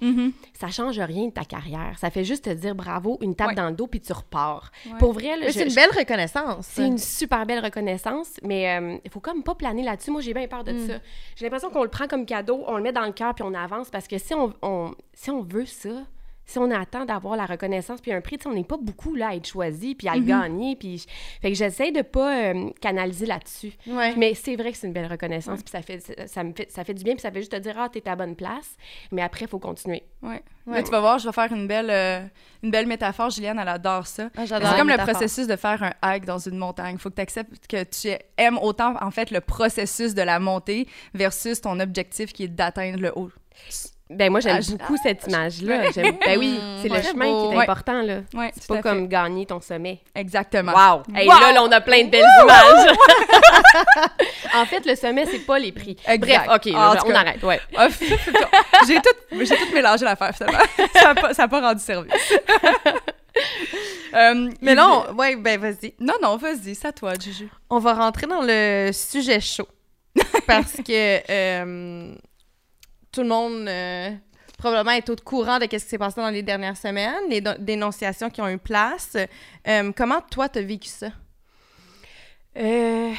ça 0.53 0.69
change 0.69 0.99
rien 0.99 1.27
de 1.27 1.33
ta 1.33 1.45
carrière. 1.45 1.97
Ça 1.99 2.11
fait 2.11 2.25
juste 2.25 2.45
te 2.47 2.51
dire 2.51 2.75
bravo, 2.75 3.19
une 3.21 3.35
tape 3.37 3.49
Ouais. 3.49 3.55
dans 3.55 3.69
le 3.69 3.75
dos, 3.77 3.87
puis 3.87 4.01
tu 4.01 4.13
repars. 4.13 4.73
Ouais. 4.87 4.99
Pour 4.99 5.13
vrai, 5.13 5.37
là, 5.37 5.43
Mais 5.43 5.47
je- 5.49 5.53
c'est 5.53 5.65
une 5.65 5.71
je- 5.71 5.77
belle 5.77 5.91
reconnaissance. 5.97 6.67
c'est 6.71 6.87
une 6.87 6.99
super 6.99 7.47
belle 7.47 7.63
reconnaissance, 7.63 8.31
mais 8.43 8.79
euh, 8.81 8.97
il 9.05 9.11
faut 9.11 9.21
comme 9.21 9.43
pas 9.43 9.55
planer 9.55 9.83
là-dessus. 9.83 10.11
Moi, 10.11 10.23
j'ai 10.23 10.35
bien 10.35 10.49
peur 10.49 10.65
de 10.65 10.73
Mm. 10.73 10.87
ça. 10.89 10.95
J'ai 11.37 11.45
l'impression 11.45 11.71
qu'on 11.71 11.83
le 11.85 11.91
prend 11.91 12.07
comme 12.09 12.27
cadeau, 12.27 12.65
on 12.67 12.77
le 12.77 12.83
met 12.83 12.93
dans 12.93 13.05
le 13.07 13.13
cœur, 13.13 13.35
puis 13.35 13.45
on 13.45 13.55
avance, 13.55 13.91
parce 13.91 14.09
que 14.09 14.19
si 14.19 14.35
on, 14.35 14.53
on- 14.63 14.93
si 15.15 15.31
on 15.31 15.43
veut 15.43 15.67
ça, 15.67 15.91
si 16.47 16.59
on 16.59 16.71
attend 16.71 17.05
d'avoir 17.05 17.37
la 17.37 17.45
reconnaissance 17.47 18.01
puis 18.01 18.13
un 18.13 18.21
prix, 18.21 18.39
on 18.47 18.53
n'est 18.53 18.65
pas 18.65 18.77
beaucoup 18.81 19.15
là 19.15 19.29
à 19.29 19.35
être 19.35 19.47
choisi 19.47 19.95
puis 19.95 20.09
à 20.09 20.15
le 20.15 20.21
Mm-hmm. 20.23 20.27
gagner. 20.27 20.77
Puis 20.77 20.99
je- 20.99 21.07
fait 21.43 21.51
que 21.51 21.57
j'essaie 21.57 21.93
de 21.93 22.03
pas 22.03 22.37
euh, 22.55 22.71
canaliser 22.81 23.27
là-dessus. 23.27 23.73
Ouais. 23.87 24.15
Mais 24.17 24.35
c'est 24.35 24.57
vrai 24.57 24.73
que 24.73 24.79
c'est 24.79 24.87
une 24.87 24.93
belle 24.93 25.11
reconnaissance, 25.11 25.63
puis 25.63 25.71
ça 25.71 25.83
fait, 25.83 26.01
ça, 26.01 26.27
ça 26.27 26.45
me 26.45 26.53
fait, 26.53 26.71
ça 26.71 26.85
fait 26.85 26.95
du 26.95 27.05
bien, 27.05 27.15
puis 27.15 27.23
ça 27.23 27.31
fait 27.31 27.41
juste 27.41 27.53
te 27.53 27.57
dire, 27.57 27.75
ah, 27.79 27.89
t'es 27.89 28.07
à 28.07 28.11
la 28.11 28.17
bonne 28.17 28.37
place. 28.37 28.77
Mais 29.13 29.23
après, 29.23 29.45
il 29.45 29.49
faut 29.49 29.59
continuer. 29.59 30.03
Ouais. 30.23 30.43
Ouais. 30.67 30.77
Là, 30.79 30.83
tu 30.83 30.91
vas 30.91 31.01
voir, 31.01 31.19
je 31.19 31.27
vais 31.29 31.33
faire 31.33 31.53
une 31.53 31.69
belle, 31.69 31.91
euh, 31.91 32.21
une 32.63 32.71
belle 32.71 32.87
métaphore. 32.87 33.31
Juliane, 33.31 33.59
elle 33.61 33.69
adore 33.69 34.07
ça. 34.07 34.31
Ah, 34.37 34.47
C'est 34.47 34.59
comme 34.79 34.89
le 34.89 34.97
processus 35.13 35.47
de 35.47 35.55
faire 35.57 35.81
un 35.83 35.93
hike 36.15 36.25
dans 36.25 36.39
une 36.39 36.57
montagne. 36.59 36.95
Il 36.97 37.01
faut 37.01 37.11
que 37.11 37.15
tu 37.17 37.21
acceptes 37.23 37.67
que 37.69 37.85
tu 37.85 38.09
aimes 38.37 38.59
autant, 38.59 38.95
en 39.01 39.11
fait, 39.11 39.31
le 39.31 39.41
processus 39.41 40.15
de 40.15 40.23
la 40.23 40.39
montée 40.41 40.89
versus 41.15 41.61
ton 41.61 41.79
objectif 41.81 42.33
qui 42.33 42.45
est 42.45 42.49
d'atteindre 42.49 42.99
le 43.01 43.13
haut. 43.17 43.31
Ben 44.09 44.31
moi, 44.31 44.39
j'aime 44.39 44.61
Ah, 44.63 44.71
beaucoup 44.79 44.97
cette 45.03 45.27
image-là. 45.27 45.91
J'aime- 45.91 46.17
Ben 46.25 46.39
oui, 46.39 46.61
c'est 46.81 46.89
Ouais. 46.91 46.99
le 46.99 47.03
chemin 47.03 47.27
beau. 47.27 47.51
qui 47.51 47.57
est 47.57 47.61
important, 47.61 48.03
là. 48.03 48.19
Ouais, 48.35 48.53
C'est 48.55 48.69
pas 48.69 48.77
fait. 48.77 48.83
comme 48.83 49.09
gagner 49.09 49.47
ton 49.47 49.61
sommet. 49.61 50.01
Exactement. 50.15 50.73
Wow! 50.73 51.03
Hey, 51.13 51.27
Wow! 51.29 51.41
là, 51.41 51.53
là, 51.53 51.63
on 51.65 51.73
a 51.73 51.81
plein 51.81 52.05
de 52.05 52.11
belles 52.11 52.25
images. 52.43 52.97
en 54.55 54.65
fait, 54.65 54.87
le 54.87 54.95
sommet, 54.95 55.27
c'est 55.27 55.41
pas 55.45 55.59
les 55.59 55.73
prix. 55.73 55.97
Exact. 56.07 56.47
Bref, 56.47 56.57
OK, 56.57 56.65
là, 56.73 56.95
on 57.05 57.09
cas. 57.11 57.19
arrête, 57.19 57.43
ouais. 57.43 57.61
Ah, 57.77 57.89
j'ai 58.87 58.95
tout, 58.97 59.37
j'ai 59.45 59.57
tout 59.57 59.75
mélangé 59.75 60.05
l'affaire, 60.05 60.33
finalement. 60.37 60.59
ça 60.95 61.03
n'a 61.09 61.15
pas, 61.21 61.35
ça 61.35 61.43
a 61.45 61.49
pas 61.49 61.61
rendu 61.61 61.83
service. 61.83 62.33
Euh, 64.15 64.51
Mais 64.63 64.75
non, 64.75 65.05
ouais, 65.19 65.37
ben 65.37 65.61
vas-y. 65.61 65.95
Non, 66.01 66.15
non, 66.23 66.37
vas-y, 66.37 66.75
c'est 66.75 66.89
à 66.89 66.93
toi, 66.93 67.13
Juju. 67.23 67.51
On 67.69 67.79
va 67.81 67.93
rentrer 67.95 68.27
dans 68.27 68.41
le 68.43 68.91
sujet 68.93 69.41
chaud. 69.41 69.69
Parce 70.47 70.77
que 70.77 71.21
euh, 71.31 72.15
tout 73.17 73.23
le 73.23 73.29
monde 73.29 73.67
euh, 73.67 74.11
probablement 74.59 74.95
est 74.95 75.09
au 75.09 75.17
courant 75.17 75.59
de 75.59 75.63
ce 75.63 75.69
qui 75.69 75.81
s'est 75.81 75.97
passé 75.97 76.21
dans 76.21 76.29
les 76.29 76.43
dernières 76.43 76.77
semaines, 76.77 77.31
les 77.31 77.41
dénonciations 77.41 78.29
qui 78.29 78.43
ont 78.43 78.49
eu 78.49 78.59
place. 78.59 79.17
Euh, 79.67 79.91
comment 79.97 80.21
toi, 80.31 80.51
t'as 80.51 80.61
vécu 80.61 80.89
ça? 80.89 81.09
Euh, 82.59 83.13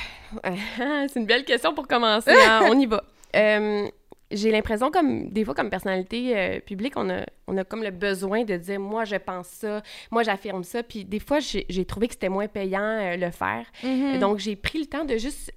c'est 1.07 1.19
une 1.19 1.25
belle 1.25 1.45
question 1.45 1.73
pour 1.73 1.87
commencer. 1.87 2.31
hein. 2.47 2.67
on 2.69 2.79
y 2.79 2.85
va. 2.85 3.03
Euh, 3.35 3.87
j'ai 4.29 4.51
l'impression, 4.51 4.91
comme 4.91 5.29
des 5.31 5.43
fois, 5.43 5.55
comme 5.55 5.71
personnalité 5.71 6.61
publique, 6.63 6.93
on 6.95 7.09
a, 7.09 7.25
on 7.47 7.57
a 7.57 7.63
comme 7.63 7.81
le 7.81 7.91
besoin 7.91 8.43
de 8.43 8.55
dire 8.55 8.79
moi, 8.79 9.03
je 9.03 9.15
pense 9.15 9.47
ça, 9.47 9.81
moi, 10.11 10.21
j'affirme 10.21 10.63
ça. 10.63 10.83
Puis 10.83 11.05
des 11.05 11.19
fois, 11.19 11.39
j'ai 11.39 11.85
trouvé 11.85 12.07
que 12.07 12.13
c'était 12.13 12.29
moins 12.29 12.47
payant 12.47 13.15
le 13.15 13.31
faire. 13.31 13.65
Mm-hmm. 13.83 14.19
Donc, 14.19 14.37
j'ai 14.37 14.55
pris 14.55 14.79
le 14.79 14.85
temps 14.85 15.05
de 15.05 15.17
juste 15.17 15.51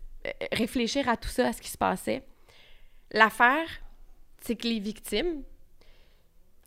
réfléchir 0.52 1.10
à 1.10 1.18
tout 1.18 1.28
ça, 1.28 1.48
à 1.48 1.52
ce 1.52 1.60
qui 1.60 1.68
se 1.68 1.78
passait. 1.78 2.22
L'affaire, 3.12 3.66
c'est 4.40 4.56
que 4.56 4.66
les 4.66 4.78
victimes, 4.78 5.42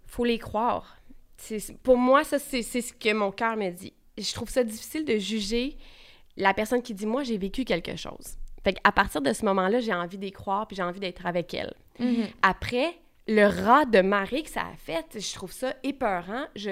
faut 0.05 0.25
les 0.25 0.39
croire. 0.39 0.97
Pour 1.81 1.97
moi, 1.97 2.23
ça, 2.23 2.39
c'est 2.39 2.61
c'est 2.61 2.81
ce 2.81 2.93
que 2.93 3.13
mon 3.13 3.31
cœur 3.31 3.57
me 3.57 3.69
dit. 3.69 3.93
Je 4.17 4.33
trouve 4.33 4.49
ça 4.49 4.63
difficile 4.63 5.05
de 5.05 5.17
juger 5.17 5.77
la 6.37 6.53
personne 6.53 6.81
qui 6.81 6.93
dit 6.93 7.05
Moi, 7.05 7.23
j'ai 7.23 7.37
vécu 7.37 7.65
quelque 7.65 7.95
chose. 7.95 8.37
Fait 8.63 8.77
à 8.83 8.91
partir 8.91 9.21
de 9.21 9.33
ce 9.33 9.43
moment-là, 9.45 9.79
j'ai 9.79 9.93
envie 9.93 10.17
d'y 10.17 10.31
croire 10.31 10.67
puis 10.67 10.77
j'ai 10.77 10.83
envie 10.83 10.99
d'être 10.99 11.25
avec 11.25 11.53
elle. 11.53 11.73
Après, 12.41 12.95
le 13.27 13.45
rat 13.45 13.85
de 13.85 14.01
marée 14.01 14.43
que 14.43 14.49
ça 14.49 14.61
a 14.61 14.75
fait, 14.77 15.05
je 15.19 15.33
trouve 15.33 15.51
ça 15.51 15.75
épeurant. 15.83 16.45
Je, 16.55 16.71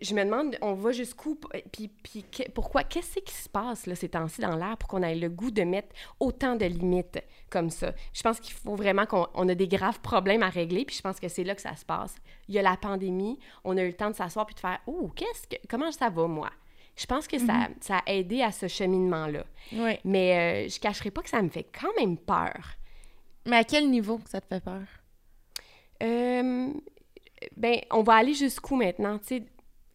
je 0.00 0.14
me 0.14 0.24
demande, 0.24 0.56
on 0.60 0.74
va 0.74 0.92
jusqu'où, 0.92 1.38
puis, 1.72 1.88
puis 1.88 2.24
pourquoi, 2.54 2.84
qu'est-ce 2.84 3.18
qui 3.20 3.34
se 3.34 3.48
passe 3.48 3.86
là, 3.86 3.94
ces 3.94 4.08
temps-ci 4.08 4.40
dans 4.40 4.56
l'air 4.56 4.76
pour 4.76 4.88
qu'on 4.88 5.02
ait 5.02 5.14
le 5.14 5.28
goût 5.28 5.50
de 5.50 5.62
mettre 5.62 5.88
autant 6.20 6.56
de 6.56 6.66
limites 6.66 7.22
comme 7.50 7.70
ça? 7.70 7.92
Je 8.12 8.22
pense 8.22 8.40
qu'il 8.40 8.54
faut 8.54 8.74
vraiment 8.74 9.06
qu'on 9.06 9.26
on 9.34 9.48
a 9.48 9.54
des 9.54 9.68
graves 9.68 10.00
problèmes 10.00 10.42
à 10.42 10.48
régler, 10.48 10.84
puis 10.84 10.96
je 10.96 11.02
pense 11.02 11.18
que 11.18 11.28
c'est 11.28 11.44
là 11.44 11.54
que 11.54 11.62
ça 11.62 11.74
se 11.76 11.84
passe. 11.84 12.14
Il 12.48 12.54
y 12.54 12.58
a 12.58 12.62
la 12.62 12.76
pandémie, 12.76 13.38
on 13.64 13.76
a 13.76 13.82
eu 13.82 13.88
le 13.88 13.96
temps 13.96 14.10
de 14.10 14.16
s'asseoir 14.16 14.46
puis 14.46 14.54
de 14.54 14.60
faire, 14.60 14.78
oh, 14.86 15.10
qu'est-ce 15.14 15.46
que, 15.48 15.56
comment 15.68 15.90
ça 15.90 16.10
va 16.10 16.26
moi? 16.26 16.50
Je 16.96 17.06
pense 17.06 17.28
que 17.28 17.38
ça, 17.38 17.68
ça 17.80 17.98
a 17.98 18.12
aidé 18.12 18.42
à 18.42 18.50
ce 18.50 18.66
cheminement-là. 18.66 19.44
Oui. 19.72 19.92
Mais 20.04 20.66
euh, 20.66 20.68
je 20.68 20.80
cacherai 20.80 21.12
pas 21.12 21.22
que 21.22 21.30
ça 21.30 21.40
me 21.40 21.48
fait 21.48 21.66
quand 21.80 21.94
même 21.96 22.18
peur. 22.18 22.76
Mais 23.46 23.58
à 23.58 23.64
quel 23.64 23.88
niveau 23.88 24.18
que 24.18 24.28
ça 24.28 24.40
te 24.40 24.46
fait 24.48 24.60
peur? 24.60 24.82
Euh, 26.02 26.72
ben, 27.56 27.80
on 27.92 28.02
va 28.02 28.14
aller 28.14 28.34
jusqu'où 28.34 28.74
maintenant? 28.74 29.18
Tu 29.18 29.26
sais, 29.26 29.42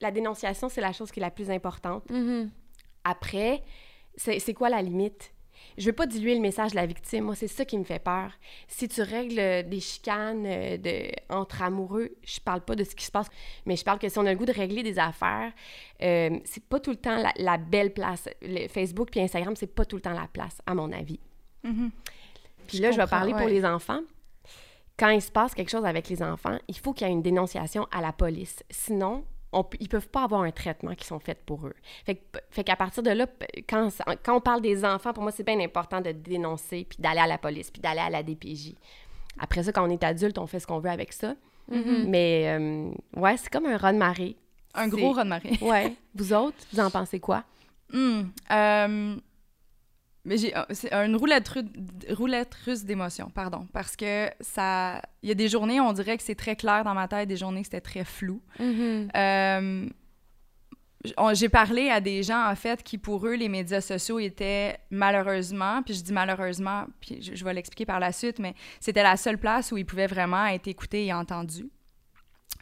la 0.04 0.12
dénonciation, 0.12 0.70
c'est 0.70 0.82
la 0.82 0.94
chose 0.94 1.12
qui 1.12 1.20
est 1.20 1.22
la 1.22 1.32
plus 1.32 1.50
importante. 1.50 2.10
Mhm. 2.10 2.52
Après, 3.04 3.64
c'est 4.16 4.54
quoi 4.54 4.70
la 4.70 4.82
limite? 4.82 5.34
Je 5.78 5.86
veux 5.86 5.94
pas 5.94 6.06
diluer 6.06 6.36
le 6.36 6.42
message 6.42 6.72
de 6.72 6.76
la 6.76 6.86
victime. 6.86 7.26
Moi, 7.26 7.36
c'est 7.36 7.48
ça 7.48 7.66
qui 7.66 7.78
me 7.78 7.84
fait 7.84 8.00
peur. 8.00 8.32
Si 8.68 8.88
tu 8.88 9.02
règles 9.02 9.40
euh, 9.40 9.64
des 9.64 9.80
chicanes 9.80 10.46
euh, 10.46 10.78
de, 10.78 11.12
entre 11.30 11.62
amoureux, 11.62 12.10
je 12.24 12.40
parle 12.40 12.62
pas 12.62 12.76
de 12.76 12.84
ce 12.84 12.96
qui 12.96 13.06
se 13.06 13.12
passe, 13.12 13.28
mais 13.66 13.76
je 13.76 13.84
parle 13.84 14.00
que 14.00 14.10
si 14.10 14.20
on 14.20 14.26
a 14.26 14.32
le 14.32 14.38
goût 14.38 14.46
de 14.46 14.52
régler 14.52 14.84
des 14.84 15.00
affaires, 15.00 15.52
euh, 16.02 16.38
c'est 16.46 16.64
pas 16.64 16.80
tout 16.80 16.92
le 16.92 16.98
temps 16.98 17.18
la, 17.18 17.32
la 17.38 17.58
belle 17.58 17.94
place. 17.94 18.30
Le 18.42 18.68
Facebook 18.68 19.10
puis 19.12 19.22
Instagram, 19.22 19.56
c'est 19.56 19.74
pas 19.74 19.86
tout 19.86 19.96
le 19.96 20.02
temps 20.02 20.14
la 20.14 20.28
place, 20.28 20.60
à 20.66 20.76
mon 20.76 20.92
avis. 20.92 21.20
Mhm. 21.64 21.92
Puis 22.68 22.78
là, 22.80 22.92
je 22.92 22.98
vais 22.98 23.08
parler 23.08 23.34
pour 23.34 23.48
les 23.48 23.66
enfants. 23.66 24.02
Quand 24.98 25.10
il 25.10 25.22
se 25.22 25.32
passe 25.32 25.56
quelque 25.56 25.72
chose 25.72 25.86
avec 25.86 26.08
les 26.08 26.22
enfants, 26.22 26.58
il 26.68 26.78
faut 26.78 26.94
qu'il 26.94 27.08
y 27.08 27.10
ait 27.10 27.14
une 27.14 27.24
dénonciation 27.24 27.88
à 27.92 28.00
la 28.00 28.14
police. 28.14 28.64
Sinon, 28.70 29.26
on, 29.54 29.66
ils 29.80 29.90
peuvent 29.90 30.10
pas 30.10 30.24
avoir 30.24 30.42
un 30.42 30.52
traitement 30.52 30.96
qui 30.96 31.06
sont 31.06 31.20
faits 31.20 31.40
pour 31.46 31.68
eux. 31.68 31.76
Fait, 32.06 32.64
qu'à 32.64 32.76
partir 32.76 33.04
de 33.04 33.12
là, 33.12 33.28
quand, 33.68 33.90
on 34.28 34.42
parle 34.42 34.62
des 34.62 34.84
enfants, 34.84 35.14
pour 35.14 35.24
moi, 35.24 35.32
c'est 35.32 35.46
bien 35.46 35.60
important 35.60 36.02
de 36.02 36.12
dénoncer, 36.12 36.86
puis 36.90 36.98
d'aller 37.00 37.20
à 37.20 37.28
la 37.28 37.38
police, 37.38 37.72
puis 37.72 37.82
d'aller 37.82 38.02
à 38.02 38.10
la 38.10 38.24
DPJ. 38.24 38.74
Après 39.40 39.64
ça, 39.64 39.72
quand 39.72 39.88
on 39.88 39.90
est 39.90 40.04
adulte, 40.04 40.38
on 40.38 40.48
fait 40.48 40.60
ce 40.60 40.68
qu'on 40.68 40.80
veut 40.80 40.90
avec 40.90 41.14
ça. 41.14 41.36
Mhm. 41.70 42.06
Mais, 42.08 42.58
euh, 42.60 42.92
ouais, 43.16 43.38
c'est 43.38 43.50
comme 43.50 43.66
un 43.66 43.78
raz 43.78 43.94
de 43.94 43.98
marée. 43.98 44.36
Un 44.74 44.88
gros 44.88 45.12
raz 45.12 45.24
de 45.24 45.30
marée. 45.30 45.58
Ouais. 45.62 45.96
Vous 46.16 46.34
autres, 46.34 46.58
vous 46.72 46.80
en 46.80 46.90
pensez 46.90 47.20
quoi? 47.20 47.44
Euh, 47.96 49.16
mais 50.26 50.38
j'ai 50.38 50.56
euh, 50.56 50.64
c'est 50.72 50.94
une 50.94 51.16
roulette, 51.16 51.48
ru- 51.50 51.66
roulette 52.12 52.54
russe 52.66 52.84
d'émotions, 52.84 53.30
pardon, 53.30 53.68
parce 53.74 53.96
que 53.96 54.30
ça, 54.40 55.02
il 55.22 55.30
y 55.30 55.32
a 55.32 55.36
des 55.36 55.50
journées, 55.50 55.80
on 55.82 55.94
dirait 55.94 56.18
que 56.18 56.24
c'est 56.24 56.36
très 56.36 56.56
clair 56.56 56.84
dans 56.84 56.94
ma 56.94 57.08
tête, 57.08 57.28
des 57.28 57.38
journées 57.38 57.62
que 57.62 57.68
c'était 57.68 57.82
très 57.82 58.04
flou. 58.06 58.42
Mhm. 58.60 59.10
Euh, 59.16 59.90
j'ai 61.34 61.50
parlé 61.50 61.90
à 61.90 62.00
des 62.00 62.24
gens 62.24 62.50
en 62.50 62.56
fait 62.56 62.82
qui 62.82 62.98
pour 62.98 63.28
eux 63.28 63.34
les 63.36 63.50
médias 63.50 63.82
sociaux 63.82 64.20
étaient 64.20 64.78
malheureusement, 64.90 65.82
puis 65.84 65.94
je 65.96 66.02
dis 66.02 66.14
malheureusement, 66.14 66.86
puis 67.02 67.22
je, 67.22 67.36
je 67.36 67.44
vais 67.44 67.54
l'expliquer 67.54 67.86
par 67.86 68.00
la 68.00 68.14
suite, 68.14 68.40
mais 68.40 68.56
c'était 68.80 69.04
la 69.04 69.18
seule 69.18 69.38
place 69.38 69.74
où 69.74 69.78
ils 69.78 69.86
pouvaient 69.86 70.08
vraiment 70.08 70.46
être 70.46 70.68
écoutés 70.68 71.08
et 71.08 71.14
entendus. 71.14 71.70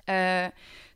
Euh, 0.09 0.49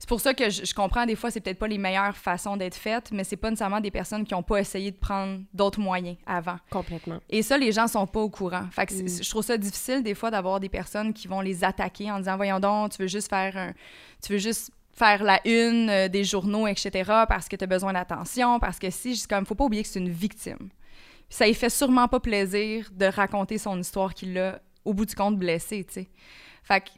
c'est 0.05 0.09
pour 0.09 0.21
ça 0.21 0.35
que 0.35 0.51
je, 0.51 0.65
je 0.65 0.73
comprends 0.75 1.07
des 1.07 1.15
fois 1.15 1.31
c'est 1.31 1.39
peut-être 1.39 1.57
pas 1.57 1.67
les 1.67 1.79
meilleures 1.79 2.15
façons 2.15 2.57
d'être 2.57 2.75
faites, 2.75 3.11
mais 3.11 3.23
c'est 3.23 3.37
pas 3.37 3.49
nécessairement 3.49 3.79
des 3.79 3.89
personnes 3.89 4.23
qui 4.23 4.35
ont 4.35 4.43
pas 4.43 4.57
essayé 4.59 4.91
de 4.91 4.97
prendre 4.97 5.39
d'autres 5.51 5.79
moyens 5.79 6.15
avant. 6.27 6.57
Complètement. 6.69 7.19
Et 7.27 7.41
ça, 7.41 7.57
les 7.57 7.71
gens 7.71 7.87
sont 7.87 8.05
pas 8.05 8.19
au 8.19 8.29
courant. 8.29 8.67
Fait 8.69 8.85
que 8.85 8.93
c'est- 8.93 9.01
Mm. 9.01 9.23
je 9.23 9.29
trouve 9.31 9.43
ça 9.43 9.57
difficile 9.57 10.03
des 10.03 10.13
fois 10.13 10.29
d'avoir 10.29 10.59
des 10.59 10.69
personnes 10.69 11.11
qui 11.11 11.27
vont 11.27 11.41
les 11.41 11.63
attaquer 11.63 12.11
en 12.11 12.19
disant 12.19 12.35
voyons 12.35 12.59
donc, 12.59 12.91
tu 12.91 13.01
veux 13.01 13.07
juste 13.07 13.29
faire 13.29 13.57
un, 13.57 13.73
tu 14.23 14.33
veux 14.33 14.37
juste 14.37 14.69
faire 14.93 15.23
la 15.23 15.41
une 15.47 15.89
euh, 15.89 16.07
des 16.07 16.23
journaux, 16.23 16.67
etc. 16.67 16.91
parce 17.27 17.49
que 17.49 17.55
tu 17.55 17.63
as 17.63 17.67
besoin 17.67 17.91
d'attention, 17.93 18.59
parce 18.59 18.77
que 18.77 18.91
si, 18.91 19.15
je 19.15 19.27
comme 19.27 19.43
faut 19.47 19.55
pas 19.55 19.63
oublier 19.65 19.81
que 19.81 19.89
c'est 19.89 19.99
une 19.99 20.09
victime. 20.11 20.69
Puis 21.27 21.37
ça 21.37 21.47
lui 21.47 21.55
fait 21.55 21.71
sûrement 21.71 22.07
pas 22.07 22.19
plaisir 22.19 22.87
de 22.93 23.07
raconter 23.07 23.57
son 23.57 23.79
histoire 23.79 24.13
qu'il 24.13 24.37
a 24.37 24.59
au 24.85 24.93
bout 24.93 25.05
du 25.07 25.15
compte 25.15 25.39
blessé, 25.39 25.83
tu 25.83 25.93
sais. 25.95 26.09
Fait 26.61 26.81
que 26.81 26.89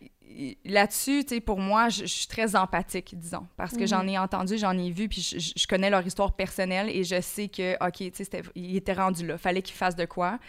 là-dessus, 0.65 1.23
tu 1.25 1.35
sais, 1.35 1.41
pour 1.41 1.59
moi, 1.59 1.89
je, 1.89 2.01
je 2.01 2.13
suis 2.13 2.27
très 2.27 2.55
empathique, 2.55 3.17
disons, 3.17 3.47
parce 3.55 3.75
que 3.75 3.85
j'en 3.85 4.07
ai 4.07 4.17
entendu, 4.17 4.57
j'en 4.57 4.77
ai 4.77 4.91
vu, 4.91 5.07
puis 5.09 5.21
je, 5.21 5.67
connais 5.67 5.89
leur 5.89 6.05
histoire 6.05 6.33
personnelle 6.33 6.89
et 6.89 7.03
je 7.03 7.19
sais 7.21 7.47
que, 7.47 7.73
OK, 7.85 8.11
tu 8.11 8.11
sais, 8.13 8.43
il 8.55 8.75
était 8.75 8.93
rendu 8.93 9.25
là, 9.25 9.37
fallait 9.37 9.61
qu'il 9.61 9.75
fasse 9.75 9.95
de 9.95 10.05
quoi. 10.05 10.39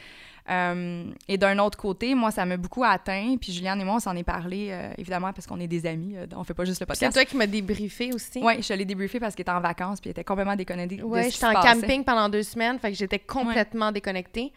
Euh, 0.51 1.05
et 1.29 1.37
d'un 1.37 1.59
autre 1.59 1.77
côté, 1.77 2.15
moi, 2.15 2.31
ça 2.31 2.47
m'a 2.47 2.57
beaucoup 2.57 2.83
atteint, 2.83 3.37
puis 3.39 3.53
Juliane 3.53 3.81
et 3.81 3.85
moi, 3.85 3.97
on 3.97 4.01
s'en 4.01 4.17
est 4.17 4.23
parlé, 4.25 4.69
euh, 4.71 4.91
évidemment, 4.97 5.33
parce 5.33 5.47
qu'on 5.47 5.61
est 5.61 5.67
des 5.69 5.85
amis, 5.85 6.17
euh, 6.17 6.27
on 6.35 6.43
fait 6.45 6.55
pas 6.55 6.65
juste 6.65 6.81
le 6.81 6.85
C'est 6.85 6.87
podcast. 6.87 7.13
toi 7.15 7.25
qui 7.27 7.37
m'as 7.37 7.47
débriefé 7.47 8.13
aussi. 8.15 8.41
Oui, 8.43 8.63
je 8.63 8.73
l'ai 8.73 8.87
débriefé 8.87 9.21
parce 9.21 9.35
qu'il 9.35 9.43
était 9.43 9.51
en 9.51 9.61
vacances, 9.61 10.01
puis 10.01 10.09
il 10.09 10.13
était 10.13 10.25
complètement 10.25 10.57
déconnecté 10.57 11.03
Ouais, 11.03 11.27
qui 11.27 11.33
j'étais 11.33 11.47
en 11.47 11.53
passait. 11.53 11.81
camping 11.81 12.05
pendant 12.05 12.29
deux 12.31 12.43
semaines, 12.43 12.79
fait 12.79 12.93
que 12.93 12.97
j'étais 12.97 13.19
complètement 13.19 13.93
déconnectée. 13.93 14.53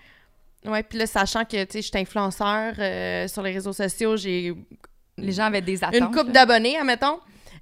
Ouais, 0.66 0.84
puis 0.84 1.00
là, 1.00 1.08
sachant 1.08 1.44
que, 1.44 1.64
tu 1.64 1.72
sais, 1.72 1.82
je 1.82 1.88
suis 1.88 1.98
influenceur 1.98 2.76
euh, 2.78 3.28
sur 3.28 3.42
les 3.42 3.52
réseaux 3.52 3.74
sociaux, 3.74 4.16
j'ai 4.16 4.54
Les 5.18 5.32
gens 5.32 5.46
avaient 5.46 5.62
des 5.62 5.84
attentes. 5.84 5.96
une 5.96 6.08
couple 6.08 6.28
là. 6.28 6.46
d'abonnés, 6.46 6.78
admettons. 6.78 7.20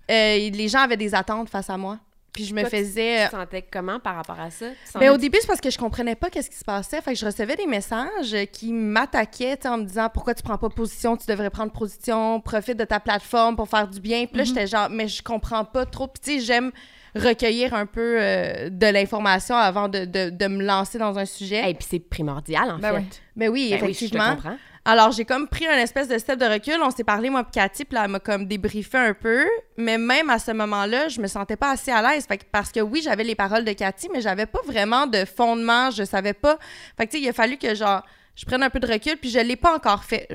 Euh, 0.09 0.49
les 0.49 0.67
gens 0.67 0.79
avaient 0.79 0.97
des 0.97 1.13
attentes 1.13 1.49
face 1.49 1.69
à 1.69 1.77
moi. 1.77 1.97
Puis 2.31 2.45
je 2.45 2.53
me 2.53 2.61
Toi, 2.61 2.69
faisais... 2.69 3.23
Tu 3.25 3.31
te 3.31 3.35
sentais 3.35 3.61
comment 3.69 3.99
par 3.99 4.15
rapport 4.15 4.39
à 4.39 4.51
ça? 4.51 4.67
Mais 4.67 4.75
sentais- 4.85 5.09
au 5.09 5.17
début, 5.17 5.39
c'est 5.41 5.47
parce 5.47 5.59
que 5.59 5.71
je 5.71 5.77
comprenais 5.79 6.15
pas 6.15 6.29
qu'est-ce 6.29 6.49
qui 6.49 6.55
se 6.57 6.63
passait. 6.63 7.01
Fait 7.01 7.13
que 7.13 7.19
je 7.19 7.25
recevais 7.25 7.55
des 7.55 7.65
messages 7.65 8.35
qui 8.51 8.71
m'attaquaient, 8.71 9.57
en 9.67 9.79
me 9.79 9.83
disant 9.83 10.09
pourquoi 10.13 10.35
tu 10.35 10.43
prends 10.43 10.57
pas 10.59 10.69
position, 10.69 11.17
tu 11.17 11.25
devrais 11.25 11.49
prendre 11.49 11.71
position, 11.71 12.39
profite 12.39 12.77
de 12.77 12.85
ta 12.85 12.99
plateforme 12.99 13.55
pour 13.55 13.67
faire 13.67 13.87
du 13.87 13.99
bien. 13.99 14.25
Puis 14.27 14.37
là, 14.37 14.43
j'étais 14.43 14.67
genre, 14.67 14.89
mais 14.91 15.07
je 15.07 15.23
comprends 15.23 15.65
pas 15.65 15.85
trop. 15.85 16.07
Puis 16.07 16.21
tu 16.23 16.39
sais, 16.39 16.45
j'aime 16.45 16.71
recueillir 17.15 17.73
un 17.73 17.87
peu 17.87 18.17
euh, 18.21 18.69
de 18.69 18.85
l'information 18.85 19.55
avant 19.55 19.89
de, 19.89 20.05
de, 20.05 20.29
de 20.29 20.47
me 20.47 20.63
lancer 20.63 20.99
dans 20.99 21.17
un 21.17 21.25
sujet. 21.25 21.69
Et 21.69 21.73
puis 21.73 21.87
c'est 21.89 21.99
primordial, 21.99 22.69
en 22.69 22.77
Ben 22.77 22.91
fait. 22.93 22.97
oui. 22.99 23.05
Mais 23.35 23.47
oui, 23.47 23.69
Ben 23.71 23.79
oui, 23.83 23.93
je 23.93 23.99
te 23.99 24.05
effectivement. 24.05 24.35
comprends. 24.35 24.57
Alors, 24.85 25.11
j'ai 25.11 25.25
comme 25.25 25.47
pris 25.47 25.67
un 25.67 25.77
espèce 25.77 26.07
de 26.07 26.17
step 26.17 26.39
de 26.39 26.45
recul. 26.45 26.77
On 26.81 26.89
s'est 26.91 27.03
parlé, 27.03 27.29
moi, 27.29 27.43
Cathy, 27.43 27.85
puis 27.85 27.97
elle 28.01 28.09
m'a 28.09 28.19
comme 28.19 28.45
débriefé 28.45 28.97
un 28.97 29.13
peu. 29.13 29.45
Mais 29.77 29.97
même 29.97 30.29
à 30.29 30.39
ce 30.39 30.51
moment-là, 30.51 31.09
je 31.09 31.21
me 31.21 31.27
sentais 31.27 31.57
pas 31.57 31.71
assez 31.71 31.91
à 31.91 32.01
l'aise. 32.01 32.27
Parce 32.51 32.71
que 32.71 32.79
oui, 32.79 33.01
j'avais 33.03 33.23
les 33.23 33.35
paroles 33.35 33.65
de 33.65 33.73
Cathy, 33.73 34.09
mais 34.13 34.21
j'avais 34.21 34.45
pas 34.45 34.61
vraiment 34.65 35.05
de 35.05 35.25
fondement. 35.25 35.91
Je 35.91 36.03
savais 36.03 36.33
pas. 36.33 36.57
Fait 36.97 37.07
que, 37.07 37.17
il 37.17 37.27
a 37.27 37.33
fallu 37.33 37.57
que, 37.57 37.75
genre, 37.75 38.03
je 38.35 38.45
prenne 38.45 38.63
un 38.63 38.69
peu 38.69 38.79
de 38.79 38.87
recul, 38.87 39.17
puis 39.17 39.29
je 39.29 39.39
l'ai 39.39 39.57
pas 39.57 39.75
encore 39.75 40.03
fait. 40.03 40.27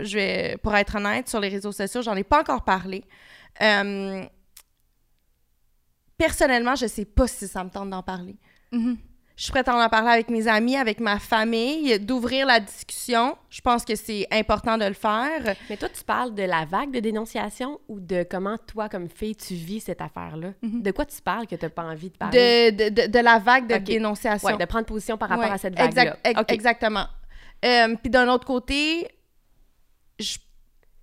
Pour 0.62 0.74
être 0.76 0.96
honnête, 0.96 1.28
sur 1.28 1.40
les 1.40 1.48
réseaux 1.48 1.72
sociaux, 1.72 2.02
j'en 2.02 2.14
ai 2.14 2.24
pas 2.24 2.40
encore 2.40 2.64
parlé. 2.64 3.04
Euh, 3.62 4.24
Personnellement, 6.16 6.74
je 6.76 6.86
sais 6.86 7.04
pas 7.04 7.26
si 7.26 7.48
ça 7.48 7.64
me 7.64 7.70
tente 7.70 7.90
d'en 7.90 8.02
parler. 8.02 8.36
Mhm. 8.72 8.98
Je 9.36 9.42
suis 9.42 9.50
prête 9.50 9.66
à 9.66 9.74
en 9.74 9.88
parler 9.88 10.10
avec 10.10 10.28
mes 10.30 10.46
amis, 10.46 10.76
avec 10.76 11.00
ma 11.00 11.18
famille, 11.18 11.98
d'ouvrir 11.98 12.46
la 12.46 12.60
discussion. 12.60 13.36
Je 13.50 13.60
pense 13.60 13.84
que 13.84 13.96
c'est 13.96 14.28
important 14.30 14.78
de 14.78 14.84
le 14.84 14.94
faire. 14.94 15.56
Mais 15.68 15.76
toi, 15.76 15.88
tu 15.88 16.04
parles 16.04 16.32
de 16.34 16.44
la 16.44 16.64
vague 16.64 16.92
de 16.92 17.00
dénonciation 17.00 17.80
ou 17.88 17.98
de 17.98 18.24
comment 18.30 18.56
toi, 18.58 18.88
comme 18.88 19.08
fille, 19.08 19.34
tu 19.34 19.54
vis 19.54 19.80
cette 19.80 20.00
affaire-là? 20.00 20.50
Mhm. 20.62 20.82
De 20.82 20.90
quoi 20.92 21.04
tu 21.04 21.20
parles 21.20 21.48
que 21.48 21.56
tu 21.56 21.64
n'as 21.64 21.68
pas 21.70 21.82
envie 21.82 22.10
de 22.10 22.16
parler? 22.16 22.70
De, 22.70 22.84
de, 22.90 23.02
de, 23.02 23.06
de 23.10 23.18
la 23.18 23.40
vague 23.40 23.66
de 23.66 23.76
dénonciation. 23.78 24.48
Ouais, 24.50 24.56
de 24.56 24.64
prendre 24.66 24.86
position 24.86 25.18
par 25.18 25.28
rapport 25.28 25.46
Ouais, 25.46 25.50
à 25.50 25.58
cette 25.58 25.76
vague-là. 25.76 26.02
exact- 26.14 26.26
ex-. 26.26 26.52
Exactement. 26.52 27.06
Euh, 27.64 27.96
Puis 28.00 28.10
d'un 28.10 28.28
autre 28.28 28.46
côté, 28.46 29.08
je- 30.20 30.38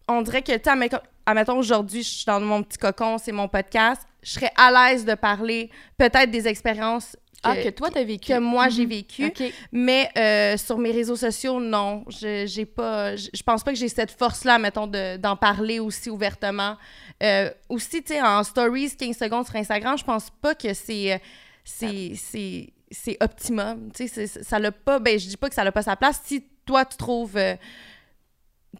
on 0.07 0.21
dirait 0.21 0.41
que, 0.41 0.53
tu 0.53 0.61
sais, 0.63 0.99
admettons- 1.25 1.57
aujourd'hui, 1.57 2.01
je 2.03 2.09
suis 2.09 2.25
dans 2.25 2.39
mon 2.39 2.63
petit 2.63 2.77
cocon, 2.77 3.17
c'est 3.17 3.31
mon 3.33 3.49
podcast, 3.49 4.03
je 4.23 4.31
serais 4.31 4.51
à 4.55 4.71
l'aise 4.89 5.03
de 5.03 5.15
parler 5.15 5.69
peut-être 5.97 6.31
des 6.31 6.47
expériences 6.47 7.17
Ah, 7.43 7.55
que 7.57 7.69
toi, 7.69 7.89
tu 7.89 7.97
as 7.97 8.03
vécu. 8.03 8.31
que 8.33 8.37
moi, 8.39 8.69
j'ai 8.69 8.83
Mhm. 8.83 8.89
vécues. 8.89 9.25
OK. 9.27 9.43
Mais 9.71 10.09
euh, 10.17 10.57
sur 10.57 10.77
mes 10.77 10.91
réseaux 10.91 11.15
sociaux, 11.15 11.59
non. 11.59 12.05
Je 12.09 12.45
j'ai 12.45 12.65
pas. 12.65 13.15
Je 13.15 13.29
je 13.33 13.41
pense 13.43 13.63
pas 13.63 13.71
que 13.71 13.77
j'ai 13.77 13.87
cette 13.89 14.11
force-là, 14.11 14.59
mettons, 14.59 14.87
de- 14.87 15.17
d'en 15.17 15.35
parler 15.35 15.79
aussi 15.79 16.09
ouvertement. 16.09 16.77
Euh, 17.23 17.49
aussi, 17.69 18.03
tu 18.03 18.13
sais, 18.13 18.21
en 18.21 18.43
stories, 18.43 18.95
15 18.95 19.17
secondes 19.17 19.45
sur 19.47 19.55
Instagram, 19.55 19.97
je 19.97 20.03
pense 20.03 20.29
pas 20.41 20.53
que 20.55 20.73
c'est. 20.73 21.13
euh, 21.13 21.17
C'est. 21.63 22.13
c'est 22.15 22.69
c'est 22.93 23.15
optimum. 23.21 23.89
Tu 23.95 24.07
sais, 24.09 24.27
ça 24.27 24.59
l'a 24.59 24.71
pas. 24.71 24.99
Ben, 24.99 25.17
je 25.17 25.27
dis 25.27 25.37
pas 25.37 25.47
que 25.47 25.55
ça 25.55 25.63
n'a 25.63 25.71
pas 25.71 25.81
sa 25.83 25.95
place. 25.95 26.19
Si 26.25 26.43
toi, 26.65 26.83
tu 26.85 26.97
trouves. 26.97 27.37
euh, 27.37 27.55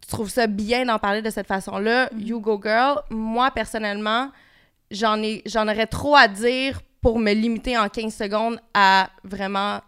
tu 0.02 0.08
trouves 0.08 0.30
ça 0.30 0.48
bien 0.48 0.86
d'en 0.86 1.00
parler 1.00 1.22
de 1.22 1.30
cette 1.30 1.48
façon-là, 1.48 2.10
you 2.18 2.40
go 2.40 2.60
girl. 2.64 2.96
Moi, 3.10 3.52
personnellement, 3.52 4.32
j'en 4.90 5.22
ai 5.22 5.42
j'en 5.46 5.68
aurais 5.68 5.88
trop 5.88 6.16
à 6.16 6.28
dire 6.28 6.82
pour 7.02 7.20
me 7.20 7.32
limiter 7.34 7.78
en 7.78 7.90
15 7.90 8.14
secondes 8.16 8.60
à 8.74 9.10
vraiment 9.24 9.80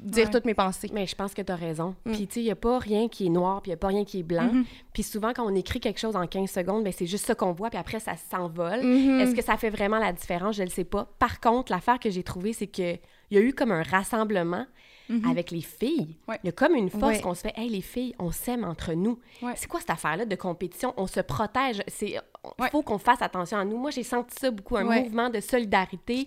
dire 0.00 0.26
Ouais. 0.26 0.30
toutes 0.30 0.44
mes 0.44 0.54
pensées. 0.54 0.90
Mais 0.92 1.06
je 1.06 1.14
pense 1.14 1.32
que 1.34 1.42
tu 1.42 1.50
as 1.50 1.56
raison. 1.56 1.94
Mm. 2.04 2.12
Puis, 2.12 2.26
tu 2.26 2.34
sais, 2.34 2.40
il 2.40 2.44
n'y 2.44 2.50
a 2.50 2.56
pas 2.56 2.78
rien 2.78 3.08
qui 3.08 3.26
est 3.26 3.30
noir, 3.30 3.62
puis 3.62 3.70
il 3.70 3.72
n'y 3.72 3.76
a 3.76 3.78
pas 3.78 3.88
rien 3.88 4.04
qui 4.04 4.20
est 4.20 4.22
blanc. 4.24 4.50
Mhm. 4.52 4.64
Puis 4.92 5.02
souvent, 5.02 5.32
quand 5.34 5.44
on 5.50 5.54
écrit 5.54 5.80
quelque 5.80 5.98
chose 6.00 6.14
en 6.16 6.26
15 6.26 6.50
secondes, 6.50 6.84
ben, 6.84 6.92
c'est 6.92 7.06
juste 7.06 7.24
ça 7.26 7.34
qu'on 7.34 7.52
voit, 7.52 7.70
puis 7.70 7.78
après, 7.78 8.00
ça 8.00 8.12
s'envole. 8.16 8.82
Mhm. 8.82 9.20
Est-ce 9.20 9.34
que 9.34 9.42
ça 9.42 9.56
fait 9.56 9.70
vraiment 9.70 9.98
la 9.98 10.12
différence? 10.12 10.56
Je 10.56 10.62
ne 10.62 10.66
le 10.66 10.72
sais 10.72 10.84
pas. 10.84 11.08
Par 11.18 11.40
contre, 11.40 11.72
l'affaire 11.72 11.98
que 11.98 12.10
j'ai 12.10 12.22
trouvée, 12.22 12.52
c'est 12.52 12.66
qu'il 12.66 12.98
y 13.30 13.38
a 13.38 13.40
eu 13.40 13.52
comme 13.54 13.72
un 13.72 13.82
rassemblement 13.82 14.66
Mhm. 15.08 15.28
avec 15.30 15.50
les 15.50 15.60
filles. 15.60 16.16
Ouais. 16.28 16.38
Il 16.42 16.46
y 16.46 16.48
a 16.48 16.52
comme 16.52 16.74
une 16.74 16.90
force 16.90 17.16
Ouais. 17.16 17.20
qu'on 17.20 17.34
se 17.34 17.42
fait, 17.42 17.52
hey, 17.56 17.68
les 17.68 17.80
filles, 17.82 18.14
on 18.18 18.30
s'aime 18.30 18.64
entre 18.64 18.92
nous. 18.94 19.18
C'est 19.56 19.68
quoi 19.68 19.80
cette 19.80 19.90
affaire-là 19.90 20.24
de 20.26 20.36
compétition? 20.36 20.92
On 20.96 21.06
se 21.06 21.20
protège. 21.20 21.82
C'est 21.88 22.16
il 22.58 22.68
faut 22.70 22.82
qu'on 22.82 22.98
fasse 22.98 23.22
attention 23.22 23.58
à 23.58 23.64
nous. 23.64 23.76
Moi, 23.76 23.90
j'ai 23.90 24.02
senti 24.02 24.34
ça 24.38 24.50
beaucoup, 24.50 24.76
un 24.76 24.84
mouvement 24.84 25.30
de 25.30 25.40
solidarité 25.40 26.24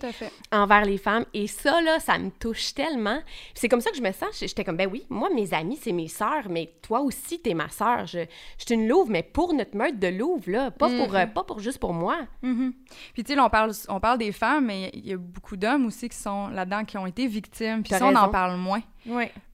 envers 0.52 0.84
les 0.84 0.98
femmes. 0.98 1.24
Et 1.34 1.46
ça, 1.46 1.80
là, 1.80 2.00
ça 2.00 2.18
me 2.18 2.30
touche 2.30 2.74
tellement. 2.74 3.20
c'est 3.54 3.68
comme 3.68 3.80
ça 3.80 3.90
que 3.90 3.96
je 3.96 4.02
me 4.02 4.12
sens. 4.12 4.38
J'étais 4.40 4.64
comme, 4.64 4.76
ben 4.76 4.88
oui, 4.90 5.04
moi, 5.08 5.28
mes 5.34 5.52
amis, 5.54 5.78
c'est 5.80 5.92
mes 5.92 6.08
sœurs, 6.08 6.48
mais 6.48 6.72
toi 6.82 7.00
aussi, 7.00 7.40
t'es 7.40 7.54
ma 7.54 7.68
sœur. 7.68 8.06
Je, 8.06 8.20
je 8.58 8.64
suis 8.64 8.74
une 8.74 8.88
louve, 8.88 9.10
mais 9.10 9.22
pour 9.22 9.54
notre 9.54 9.76
meute 9.76 9.98
de 9.98 10.08
louve, 10.08 10.48
là, 10.50 10.70
pas, 10.70 10.88
pour, 10.88 11.14
euh, 11.14 11.24
mm-hmm. 11.24 11.32
pas 11.32 11.44
pour 11.44 11.60
juste 11.60 11.78
pour 11.78 11.92
moi. 11.92 12.18
Mm-hmm. 12.42 12.72
Puis, 13.14 13.24
tu 13.24 13.34
sais, 13.34 13.40
on 13.40 13.50
parle, 13.50 13.72
on 13.88 14.00
parle 14.00 14.18
des 14.18 14.32
femmes, 14.32 14.66
mais 14.66 14.90
il 14.94 15.06
y 15.06 15.12
a 15.12 15.16
beaucoup 15.16 15.56
d'hommes 15.56 15.86
aussi 15.86 16.08
qui 16.08 16.16
sont 16.16 16.48
là-dedans, 16.48 16.84
qui 16.84 16.98
ont 16.98 17.06
été 17.06 17.26
victimes. 17.26 17.82
Puis 17.82 17.94
ça, 17.94 18.06
on 18.06 18.14
en 18.14 18.28
parle 18.28 18.56
moins. 18.56 18.82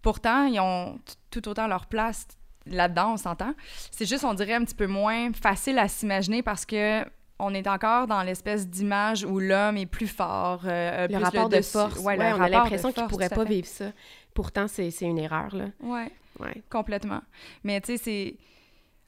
Pourtant, 0.03 0.47
ils 0.47 0.61
ont 0.61 0.99
tout 1.31 1.49
autant 1.49 1.67
leur 1.67 1.87
place 1.87 2.27
là-dedans, 2.67 3.15
on 3.15 3.17
s'entend. 3.17 3.55
C'est 3.91 4.07
juste, 4.07 4.25
on 4.25 4.35
dirait, 4.35 4.55
un 4.55 4.65
petit 4.65 4.75
peu 4.75 4.87
moins 4.87 5.33
facile 5.33 5.79
à 5.79 5.89
s'imaginer 5.89 6.43
parce 6.43 6.65
que 6.67 7.05
on 7.39 7.53
est 7.53 7.67
encore 7.67 8.07
dans 8.07 8.23
l'espèce 8.23 8.69
d'image 8.69 9.25
où 9.25 9.41
l'homme 9.41 9.77
est 9.77 9.87
plus 9.87 10.07
fort, 10.07 10.63
euh, 10.67 11.09
le 11.09 11.19
rapport 11.19 11.49
de, 11.49 11.61
force. 11.61 11.99
Ouais, 12.01 12.17
on 12.19 12.41
a 12.41 12.49
l'impression 12.49 12.93
qu'il 12.93 13.07
pourrait 13.07 13.29
pas 13.29 13.45
vivre 13.45 13.67
ça. 13.67 13.93
Pourtant, 14.35 14.67
c'est 14.69 14.91
une 15.01 15.19
erreur, 15.19 15.55
là. 15.55 15.67
Ouais, 15.81 16.11
ouais. 16.41 16.63
complètement. 16.71 17.23
Mais 17.63 17.81
tu 17.81 17.97
sais, 17.97 18.03
c'est... 18.03 18.37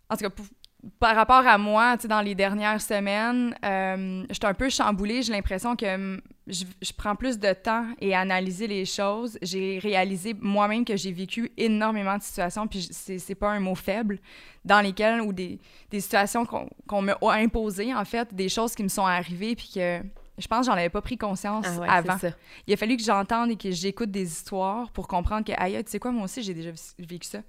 En 0.09 0.17
tout 0.17 0.29
cas, 0.29 0.43
par 0.99 1.17
rapport 1.17 1.47
à 1.47 1.59
moi, 1.59 1.97
dans 1.97 2.21
les 2.21 2.35
dernières 2.35 2.81
semaines, 2.81 3.55
euh, 3.65 4.25
j'étais 4.31 4.47
un 4.47 4.55
peu 4.55 4.69
chamboulée. 4.69 5.23
J'ai 5.23 5.33
l'impression 5.33 5.77
que 5.77 6.21
je, 6.47 6.65
prends 6.97 7.17
plus 7.17 7.39
de 7.39 7.53
temps 7.53 7.87
et 8.01 8.15
analyser 8.15 8.67
les 8.67 8.85
choses. 8.85 9.39
J'ai 9.43 9.79
réalisé 9.79 10.35
moi-même 10.39 10.85
que 10.85 10.97
j'ai 10.97 11.13
vécu 11.13 11.51
énormément 11.57 12.17
de 12.17 12.23
situations, 12.23 12.67
puis 12.67 12.89
c'est 12.91 13.35
pas 13.35 13.51
un 13.51 13.61
mot 13.61 13.75
faible, 13.75 14.19
dans 14.65 14.81
lesquelles, 14.81 15.21
ou 15.21 15.33
des, 15.33 15.59
des 15.91 16.01
situations 16.01 16.47
qu'on 16.47 17.03
m'a 17.03 17.17
imposées, 17.23 17.95
en 17.95 18.05
fait, 18.05 18.35
des 18.35 18.49
choses 18.49 18.75
qui 18.75 18.83
me 18.83 18.89
sont 18.89 19.07
arrivées, 19.07 19.57
puis 19.57 19.71
que 19.75 20.01
je 20.39 20.47
pense 20.47 20.61
que 20.61 20.67
j'en 20.67 20.79
avais 20.79 20.91
pas 20.91 21.01
pris 21.01 21.17
conscience 21.17 21.67
ah 21.67 21.97
avant. 21.97 22.17
Il 22.67 22.75
a 22.75 22.77
fallu 22.77 22.97
que 22.97 23.03
j'entende 23.03 23.51
et 23.51 23.57
que 23.57 23.71
j'écoute 23.71 24.11
des 24.11 24.25
histoires 24.25 24.91
pour 24.91 25.09
comprendre 25.09 25.45
que, 25.45 25.53
aïe, 25.57 25.83
tu 25.85 25.91
sais 25.91 25.99
quoi, 25.99 26.13
moi 26.13 26.25
aussi, 26.25 26.43
j'ai 26.43 26.55
déjà 26.55 26.71
vécu 26.99 27.27
ça. 27.27 27.41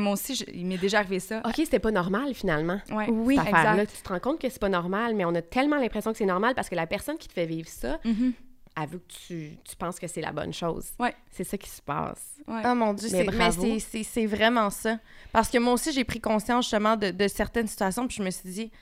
moi 0.00 0.12
aussi, 0.12 0.34
il 0.52 0.66
m'est 0.66 0.78
déjà 0.78 0.98
arrivé 0.98 1.20
ça. 1.20 1.40
OK, 1.44 1.54
c'était 1.56 1.78
pas 1.78 1.90
normal, 1.90 2.34
finalement. 2.34 2.80
Oui, 3.08 3.38
exact. 3.38 3.90
tu 3.94 4.02
te 4.02 4.08
rends 4.08 4.20
compte 4.20 4.40
que 4.40 4.48
c'est 4.48 4.60
pas 4.60 4.68
normal, 4.68 5.14
mais 5.14 5.24
on 5.24 5.34
a 5.34 5.42
tellement 5.42 5.76
l'impression 5.76 6.12
que 6.12 6.18
c'est 6.18 6.26
normal 6.26 6.54
parce 6.54 6.68
que 6.68 6.74
la 6.74 6.86
personne 6.86 7.16
qui 7.16 7.28
te 7.28 7.32
fait 7.32 7.46
vivre 7.46 7.68
ça, 7.68 7.98
mm 8.04 8.30
elle 8.76 8.88
veut 8.88 8.98
que 8.98 9.12
tu, 9.26 9.56
tu 9.64 9.76
penses 9.76 9.98
que 9.98 10.06
c'est 10.06 10.20
la 10.20 10.32
bonne 10.32 10.52
chose. 10.52 10.86
Ouais. 10.98 11.14
C'est 11.30 11.44
ça 11.44 11.56
qui 11.56 11.68
se 11.68 11.80
passe. 11.80 12.40
Oh 12.48 12.74
mon 12.74 12.92
Dieu, 12.92 13.08
mais, 13.12 13.80
c'est 13.80 14.26
vraiment 14.26 14.70
ça. 14.70 14.98
Parce 15.32 15.48
que 15.48 15.58
moi 15.58 15.74
aussi, 15.74 15.92
j'ai 15.92 16.04
pris 16.04 16.20
conscience 16.20 16.64
justement 16.64 16.96
de, 16.96 17.10
de 17.10 17.28
certaines 17.28 17.68
situations, 17.68 18.06
puis 18.08 18.16
je 18.16 18.22
me 18.22 18.30
suis 18.30 18.48
dit 18.48 18.72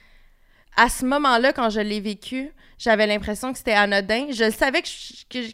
à 0.75 0.89
ce 0.89 1.05
moment-là, 1.05 1.53
quand 1.53 1.69
je 1.69 1.79
l'ai 1.79 1.99
vécu, 1.99 2.51
j'avais 2.77 3.07
l'impression 3.07 3.51
que 3.51 3.57
c'était 3.57 3.73
anodin. 3.73 4.27
Je 4.31 4.49
savais 4.51 4.81
que 4.81 4.87
je, 4.87 5.51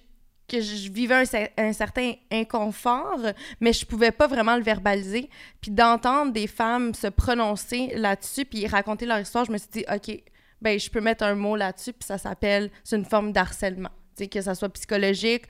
que, 0.48 0.62
je 0.62 0.90
vivais 0.92 1.24
un, 1.58 1.74
certain 1.74 2.14
inconfort, 2.32 3.20
mais 3.60 3.74
je 3.74 3.86
pouvais 3.86 4.12
pas 4.12 4.28
vraiment 4.28 4.56
le 4.56 4.64
verbaliser. 4.64 5.30
Puis 5.62 5.72
d'entendre 5.72 6.32
des 6.32 6.48
femmes 6.48 6.94
se 6.94 7.08
prononcer 7.08 7.92
là-dessus, 7.96 8.46
puis 8.46 8.66
raconter 8.68 9.06
leur 9.06 9.20
histoire, 9.20 9.46
je 9.46 9.52
me 9.52 9.58
suis 9.58 9.70
dit, 9.70 9.86
OK, 9.94 10.24
ben 10.62 10.80
je 10.80 10.90
peux 10.90 11.02
mettre 11.02 11.24
un 11.24 11.36
mot 11.36 11.56
là-dessus, 11.56 11.94
puis 11.94 12.06
ça 12.06 12.18
s'appelle, 12.18 12.70
c'est 12.84 12.96
une 12.96 13.06
forme 13.06 13.32
d'harcèlement. 13.32 13.92
Que 14.32 14.42
ça 14.42 14.54
soit 14.54 14.68
psychologique, 14.70 15.46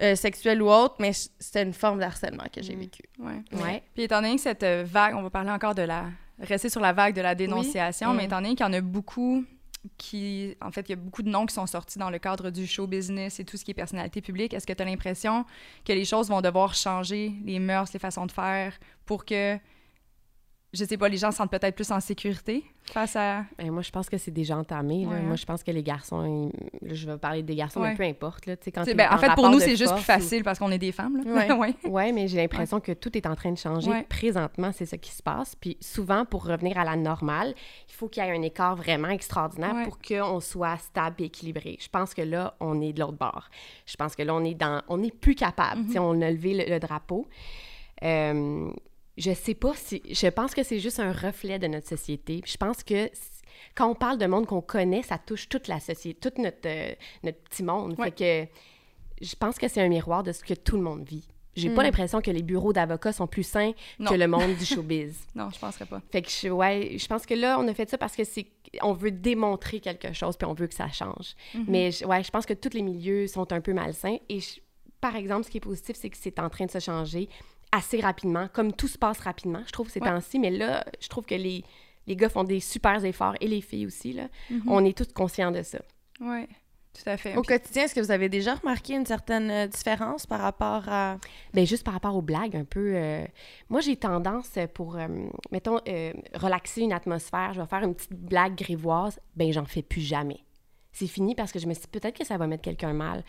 euh, 0.00 0.14
sexuel 0.14 0.62
ou 0.62 0.70
autre, 0.70 0.94
mais 1.00 1.12
c'était 1.12 1.62
une 1.62 1.74
forme 1.74 1.98
d'harcèlement 1.98 2.46
que 2.50 2.62
j'ai 2.62 2.74
mmh. 2.74 2.80
vécu. 2.80 3.02
Ouais. 3.18 3.42
ouais. 3.52 3.82
Puis 3.94 4.04
étant 4.04 4.22
donné 4.22 4.36
que 4.36 4.40
cette 4.40 4.64
vague, 4.64 5.14
on 5.16 5.22
va 5.22 5.28
parler 5.28 5.50
encore 5.50 5.74
de 5.74 5.82
la 5.82 6.06
rester 6.38 6.68
sur 6.68 6.80
la 6.80 6.92
vague 6.92 7.14
de 7.14 7.20
la 7.20 7.34
dénonciation, 7.34 8.12
mais 8.12 8.24
mm. 8.24 8.26
étant 8.26 8.36
donné 8.36 8.48
qu'il 8.50 8.66
y 8.66 8.68
en 8.68 8.72
a 8.72 8.80
beaucoup 8.80 9.44
qui, 9.98 10.56
en 10.60 10.70
fait, 10.70 10.88
il 10.88 10.90
y 10.90 10.92
a 10.94 10.96
beaucoup 10.96 11.22
de 11.22 11.28
noms 11.28 11.46
qui 11.46 11.54
sont 11.54 11.66
sortis 11.66 11.98
dans 11.98 12.10
le 12.10 12.18
cadre 12.18 12.50
du 12.50 12.66
show 12.66 12.86
business 12.86 13.40
et 13.40 13.44
tout 13.44 13.56
ce 13.56 13.64
qui 13.64 13.70
est 13.70 13.74
personnalité 13.74 14.20
publique. 14.20 14.52
Est-ce 14.52 14.66
que 14.66 14.72
tu 14.72 14.82
as 14.82 14.86
l'impression 14.86 15.44
que 15.84 15.92
les 15.92 16.04
choses 16.04 16.28
vont 16.28 16.40
devoir 16.40 16.74
changer, 16.74 17.32
les 17.44 17.58
mœurs, 17.58 17.92
les 17.92 18.00
façons 18.00 18.26
de 18.26 18.32
faire, 18.32 18.72
pour 19.04 19.24
que 19.24 19.58
je 20.76 20.84
sais 20.84 20.96
pas, 20.96 21.08
les 21.08 21.16
gens 21.16 21.30
se 21.30 21.38
sentent 21.38 21.50
peut-être 21.50 21.74
plus 21.74 21.90
en 21.90 22.00
sécurité 22.00 22.64
face 22.92 23.16
à. 23.16 23.44
Ben, 23.58 23.70
moi, 23.70 23.82
je 23.82 23.90
pense 23.90 24.08
que 24.08 24.18
c'est 24.18 24.30
déjà 24.30 24.56
entamé. 24.56 25.06
Moi, 25.06 25.36
je 25.36 25.44
pense 25.44 25.62
que 25.62 25.70
les 25.70 25.82
garçons, 25.82 26.50
je 26.82 27.06
vais 27.06 27.18
parler 27.18 27.42
des 27.42 27.54
garçons, 27.54 27.80
mais 27.80 27.94
peu 27.94 28.04
importe. 28.04 28.46
Là, 28.46 28.56
quand 28.74 28.84
ben, 28.94 29.08
en 29.10 29.18
fait, 29.18 29.34
pour 29.34 29.48
nous, 29.50 29.60
c'est 29.60 29.76
juste 29.76 29.94
plus 29.94 30.04
facile 30.04 30.44
parce 30.44 30.58
qu'on 30.58 30.70
est 30.70 30.78
des 30.78 30.92
femmes. 30.92 31.22
Oui, 31.24 31.72
ouais, 31.90 32.12
mais 32.12 32.28
j'ai 32.28 32.36
l'impression 32.36 32.80
que 32.80 32.92
tout 32.92 33.16
est 33.16 33.26
en 33.26 33.34
train 33.34 33.52
de 33.52 33.58
changer. 33.58 33.90
Présentement, 34.08 34.70
c'est 34.72 34.86
ce 34.86 34.96
qui 34.96 35.10
se 35.10 35.22
passe. 35.22 35.54
Puis 35.56 35.76
souvent, 35.80 36.24
pour 36.24 36.44
revenir 36.44 36.78
à 36.78 36.84
la 36.84 36.96
normale, 36.96 37.54
il 37.88 37.94
faut 37.94 38.08
qu'il 38.08 38.22
y 38.22 38.26
ait 38.26 38.36
un 38.36 38.42
écart 38.42 38.76
vraiment 38.76 39.08
extraordinaire 39.08 39.84
pour 39.84 39.98
qu'on 39.98 40.40
soit 40.40 40.76
stable 40.78 41.16
et 41.20 41.24
équilibré. 41.24 41.76
Je 41.80 41.88
pense 41.88 42.14
que 42.14 42.22
là, 42.22 42.54
on 42.60 42.80
est 42.80 42.92
de 42.92 43.00
l'autre 43.00 43.18
bord. 43.18 43.48
Je 43.86 43.96
pense 43.96 44.14
que 44.14 44.22
là, 44.22 44.34
on 44.34 44.44
est 44.44 44.54
dans, 44.54 44.82
on 44.88 45.02
est 45.02 45.14
plus 45.14 45.34
capable. 45.34 45.82
Mm 45.82 45.98
On 45.98 46.20
a 46.22 46.30
levé 46.30 46.66
le, 46.68 46.78
drapeau. 46.78 47.26
Euh, 48.02 48.70
je 49.16 49.32
sais 49.32 49.54
pas 49.54 49.74
si. 49.74 50.02
Je 50.10 50.26
pense 50.28 50.54
que 50.54 50.62
c'est 50.62 50.78
juste 50.78 51.00
un 51.00 51.12
reflet 51.12 51.58
de 51.58 51.66
notre 51.66 51.88
société. 51.88 52.42
Je 52.44 52.56
pense 52.56 52.82
que 52.82 53.10
quand 53.74 53.88
on 53.88 53.94
parle 53.94 54.18
de 54.18 54.26
monde 54.26 54.46
qu'on 54.46 54.60
connaît, 54.60 55.02
ça 55.02 55.18
touche 55.18 55.48
toute 55.48 55.68
la 55.68 55.80
société, 55.80 56.30
tout 56.30 56.42
notre, 56.42 56.66
euh, 56.66 56.92
notre 57.22 57.38
petit 57.38 57.62
monde. 57.62 57.96
Fait 57.96 58.10
que 58.10 58.50
je 59.20 59.34
pense 59.36 59.58
que 59.58 59.68
c'est 59.68 59.80
un 59.80 59.88
miroir 59.88 60.22
de 60.22 60.32
ce 60.32 60.44
que 60.44 60.54
tout 60.54 60.76
le 60.76 60.82
monde 60.82 61.04
vit. 61.04 61.26
J'ai 61.54 61.70
pas 61.70 61.80
hmm. 61.80 61.84
l'impression 61.86 62.20
que 62.20 62.30
les 62.30 62.42
bureaux 62.42 62.74
d'avocats 62.74 63.14
sont 63.14 63.26
plus 63.26 63.42
sains 63.42 63.72
que 63.98 64.14
le 64.14 64.28
monde 64.28 64.54
du 64.58 64.64
showbiz. 64.66 65.26
non, 65.34 65.48
je 65.50 65.58
penserais 65.58 65.86
pas. 65.86 66.02
Fait 66.12 66.20
que 66.20 66.28
je, 66.28 66.48
ouais, 66.48 66.96
je 66.98 67.06
pense 67.06 67.24
que 67.24 67.32
là, 67.32 67.58
on 67.58 67.66
a 67.66 67.72
fait 67.72 67.88
ça 67.88 67.96
parce 67.96 68.14
que 68.14 68.24
c'est 68.24 68.46
on 68.82 68.92
veut 68.92 69.10
démontrer 69.10 69.80
quelque 69.80 70.12
chose 70.12 70.36
puis 70.36 70.46
on 70.46 70.52
veut 70.52 70.66
que 70.66 70.74
ça 70.74 70.88
change. 70.88 71.34
Mhm. 71.54 71.64
Mais 71.66 72.04
ouais, 72.04 72.22
je 72.22 72.30
pense 72.30 72.44
que 72.44 72.52
tous 72.52 72.74
les 72.74 72.82
milieux 72.82 73.26
sont 73.26 73.50
un 73.52 73.62
peu 73.62 73.72
malsains 73.72 74.18
et 74.28 74.40
par 75.00 75.16
exemple, 75.16 75.44
ce 75.44 75.50
qui 75.50 75.58
est 75.58 75.60
positif, 75.60 75.96
c'est 75.96 76.10
que 76.10 76.16
c'est 76.18 76.38
en 76.38 76.50
train 76.50 76.66
de 76.66 76.70
se 76.70 76.78
changer 76.78 77.28
assez 77.72 78.00
rapidement, 78.00 78.48
comme 78.52 78.72
tout 78.72 78.88
se 78.88 78.98
passe 78.98 79.18
rapidement, 79.20 79.62
je 79.66 79.72
trouve, 79.72 79.90
ces 79.90 80.00
temps-ci. 80.00 80.38
Mais 80.38 80.50
là, 80.50 80.84
je 81.00 81.08
trouve 81.08 81.24
que 81.24 81.34
les, 81.34 81.64
les 82.06 82.16
gars 82.16 82.28
font 82.28 82.44
des 82.44 82.60
super 82.60 83.04
efforts, 83.04 83.34
et 83.40 83.48
les 83.48 83.60
filles 83.60 83.86
aussi, 83.86 84.12
là. 84.12 84.28
Mm-hmm. 84.50 84.62
On 84.68 84.84
est 84.84 84.96
tous 84.96 85.12
conscients 85.12 85.50
de 85.50 85.62
ça. 85.62 85.78
Oui, 86.20 86.46
tout 86.94 87.10
à 87.10 87.16
fait. 87.16 87.36
Au 87.36 87.42
quotidien, 87.42 87.84
est-ce 87.84 87.94
que 87.94 88.00
vous 88.00 88.10
avez 88.10 88.28
déjà 88.28 88.54
remarqué 88.54 88.94
une 88.94 89.04
certaine 89.04 89.50
euh, 89.50 89.66
différence 89.66 90.26
par 90.26 90.40
rapport 90.40 90.88
à... 90.88 91.18
Bien, 91.52 91.64
juste 91.64 91.84
par 91.84 91.92
rapport 91.92 92.16
aux 92.16 92.22
blagues, 92.22 92.56
un 92.56 92.64
peu... 92.64 92.92
Euh, 92.94 93.26
moi, 93.68 93.80
j'ai 93.80 93.96
tendance 93.96 94.52
pour, 94.72 94.96
euh, 94.96 95.08
mettons, 95.50 95.78
relaxer 96.34 96.82
une 96.82 96.92
atmosphère, 96.92 97.52
je 97.52 97.60
vais 97.60 97.66
faire 97.66 97.82
une 97.82 97.94
petite 97.94 98.14
blague 98.14 98.54
grivoise, 98.56 99.20
ben 99.34 99.52
j'en 99.52 99.66
fais 99.66 99.82
plus 99.82 100.00
jamais. 100.00 100.38
C'est 100.92 101.08
fini 101.08 101.34
parce 101.34 101.52
que 101.52 101.58
je 101.58 101.66
me 101.66 101.74
suis 101.74 101.82
dit, 101.82 101.88
peut-être 101.88 102.16
que 102.16 102.24
ça 102.24 102.38
va 102.38 102.46
mettre 102.46 102.62
quelqu'un 102.62 102.94
mal. 102.94 103.22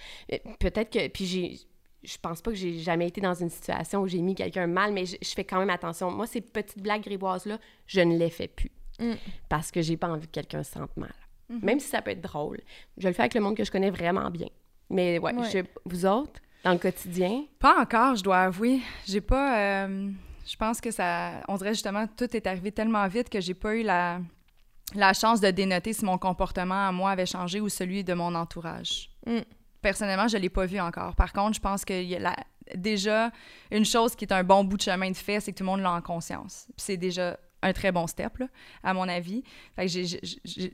Peut-être 0.60 0.90
que... 0.90 1.08
Puis 1.10 1.26
j'ai 1.26 1.60
je 2.08 2.18
pense 2.22 2.42
pas 2.42 2.52
que 2.52 2.58
j'ai 2.58 2.80
jamais 2.80 3.08
été 3.08 3.20
dans 3.20 3.34
une 3.34 3.50
situation 3.50 4.02
où 4.02 4.08
j'ai 4.08 4.22
mis 4.22 4.34
quelqu'un 4.34 4.66
mal, 4.66 4.94
mais 4.94 5.06
je, 5.06 5.18
fais 5.36 5.44
quand 5.44 5.60
même 5.60 5.70
attention. 5.70 6.10
Moi, 6.10 6.26
ces 6.26 6.40
petites 6.40 6.82
blagues 6.82 7.04
grivoises-là, 7.04 7.60
je 7.86 8.00
ne 8.00 8.18
les 8.18 8.30
fais 8.30 8.48
plus. 8.48 8.72
Mm. 9.00 9.14
Parce 9.50 9.72
que 9.72 9.82
j'ai 9.82 9.98
pas 9.98 10.08
envie 10.08 10.26
que 10.26 10.32
quelqu'un 10.32 10.64
se 10.64 10.72
sente 10.72 10.96
mal. 10.96 11.14
Mm-hmm. 11.52 11.66
Même 11.66 11.80
si 11.82 11.90
ça 11.90 12.02
peut 12.02 12.12
être 12.12 12.22
drôle. 12.22 12.62
Je 12.98 13.08
le 13.08 13.14
fais 13.14 13.24
avec 13.24 13.34
le 13.34 13.42
monde 13.42 13.58
que 13.58 13.66
je 13.66 13.72
connais 13.72 13.90
vraiment 13.90 14.32
bien. 14.32 14.48
Mais 14.90 15.20
ouais, 15.20 15.34
vous 15.84 16.06
autres, 16.06 16.40
dans 16.64 16.72
le 16.72 16.78
quotidien? 16.78 17.44
Pas 17.60 17.82
encore, 17.82 18.16
je 18.16 18.24
dois 18.24 18.40
avouer. 18.40 18.80
J'ai 19.06 19.20
pas. 19.20 19.86
Euh, 19.86 20.10
je 20.46 20.56
pense 20.56 20.80
que 20.80 20.92
ça. 20.92 21.44
On 21.50 21.58
dirait 21.58 21.74
justement, 21.74 22.08
tout 22.08 22.34
est 22.34 22.48
arrivé 22.48 22.72
tellement 22.72 23.06
vite 23.10 23.30
que 23.30 23.42
j'ai 23.42 23.54
pas 23.54 23.76
eu 23.76 23.84
la, 23.84 24.22
la 24.96 25.12
chance 25.12 25.42
de 25.42 25.52
dénoter 25.52 25.92
si 25.92 26.06
mon 26.06 26.18
comportement 26.18 26.88
à 26.88 26.94
moi 26.94 27.12
avait 27.12 27.26
changé 27.26 27.60
ou 27.60 27.68
celui 27.68 28.06
de 28.06 28.14
mon 28.14 28.34
entourage. 28.34 29.10
Mm 29.26 29.42
personnellement, 29.82 30.28
je 30.28 30.38
ne 30.38 30.42
l'ai 30.42 30.50
pas 30.50 30.66
vu 30.66 30.80
encore. 30.80 31.16
Par 31.16 31.34
contre, 31.34 31.56
je 31.56 31.62
pense 31.62 31.86
que 31.86 31.94
y 32.02 32.16
a 32.16 32.36
déjà, 32.76 33.32
une 33.72 33.86
chose 33.86 34.16
qui 34.16 34.26
est 34.26 34.34
un 34.34 34.44
bon 34.44 34.64
bout 34.64 34.78
de 34.78 34.82
chemin 34.82 35.10
de 35.10 35.16
fait, 35.16 35.40
c'est 35.40 35.52
que 35.52 35.58
tout 35.58 35.64
le 35.64 35.70
monde 35.70 35.82
l'a 35.82 35.92
en 35.92 36.02
conscience. 36.02 36.68
c'est 36.78 36.98
déjà 36.98 37.38
un 37.62 37.74
très 37.74 37.92
bon 37.92 38.06
step, 38.08 38.44
à 38.84 38.94
mon 38.94 39.08
avis. 39.08 39.44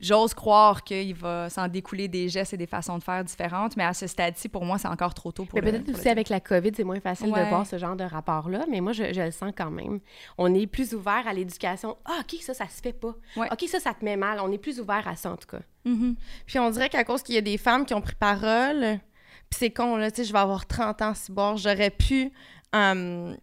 j'ose 0.00 0.34
croire 0.34 0.84
qu'il 0.84 1.14
va 1.14 1.48
s'en 1.48 1.68
découler 1.68 2.08
des 2.08 2.28
gestes 2.28 2.54
et 2.54 2.56
des 2.56 2.66
façons 2.66 2.98
de 2.98 3.02
faire 3.02 3.24
différentes, 3.24 3.76
mais 3.76 3.84
à 3.84 3.94
ce 3.94 4.06
stade-ci, 4.06 4.48
pour 4.48 4.64
moi, 4.64 4.78
c'est 4.78 4.88
encore 4.88 5.14
trop 5.14 5.32
tôt 5.32 5.44
pour 5.44 5.58
mais 5.58 5.70
Peut-être 5.70 5.88
aussi 5.90 6.08
avec 6.08 6.28
la 6.28 6.40
COVID, 6.40 6.72
c'est 6.74 6.84
moins 6.84 7.00
facile 7.00 7.32
de 7.32 7.48
voir 7.48 7.66
ce 7.66 7.78
genre 7.78 7.96
de 7.96 8.04
rapport-là, 8.04 8.64
mais 8.70 8.80
moi, 8.80 8.92
je, 8.92 9.04
le 9.04 9.30
sens 9.30 9.52
quand 9.56 9.70
même. 9.70 10.00
On 10.36 10.54
est 10.54 10.66
plus 10.66 10.94
ouvert 10.94 11.26
à 11.26 11.32
l'éducation. 11.32 11.96
Ah, 12.04 12.20
OK, 12.20 12.40
ça, 12.40 12.54
ça 12.54 12.68
se 12.68 12.80
fait 12.80 12.92
pas. 12.92 13.14
OK, 13.36 13.64
ça, 13.68 13.80
ça 13.80 13.94
te 13.94 14.04
met 14.04 14.16
mal. 14.16 14.40
On 14.40 14.52
est 14.52 14.58
plus 14.58 14.80
ouvert 14.80 15.06
à 15.08 15.16
ça, 15.16 15.32
en 15.32 15.36
tout 15.36 15.48
cas. 15.48 15.60
Mm-hmm. 15.86 16.14
Puis 16.46 16.58
on 16.58 16.70
dirait 16.70 16.88
qu'à 16.88 17.04
cause 17.04 17.22
qu'il 17.22 17.34
y 17.34 17.38
a 17.38 17.42
des 17.42 17.58
femmes 17.58 17.86
qui 17.86 17.94
ont 17.94 18.00
pris 18.00 18.14
parole, 18.14 18.98
puis 19.50 19.58
c'est 19.58 19.70
con, 19.70 19.96
là, 19.96 20.10
tu 20.10 20.18
sais, 20.18 20.24
je 20.24 20.32
vais 20.32 20.38
avoir 20.38 20.66
30 20.66 21.02
ans 21.02 21.14
si 21.14 21.32
bord, 21.32 21.56
j'aurais 21.56 21.90
pu... 21.90 22.30
Hum, 22.74 23.36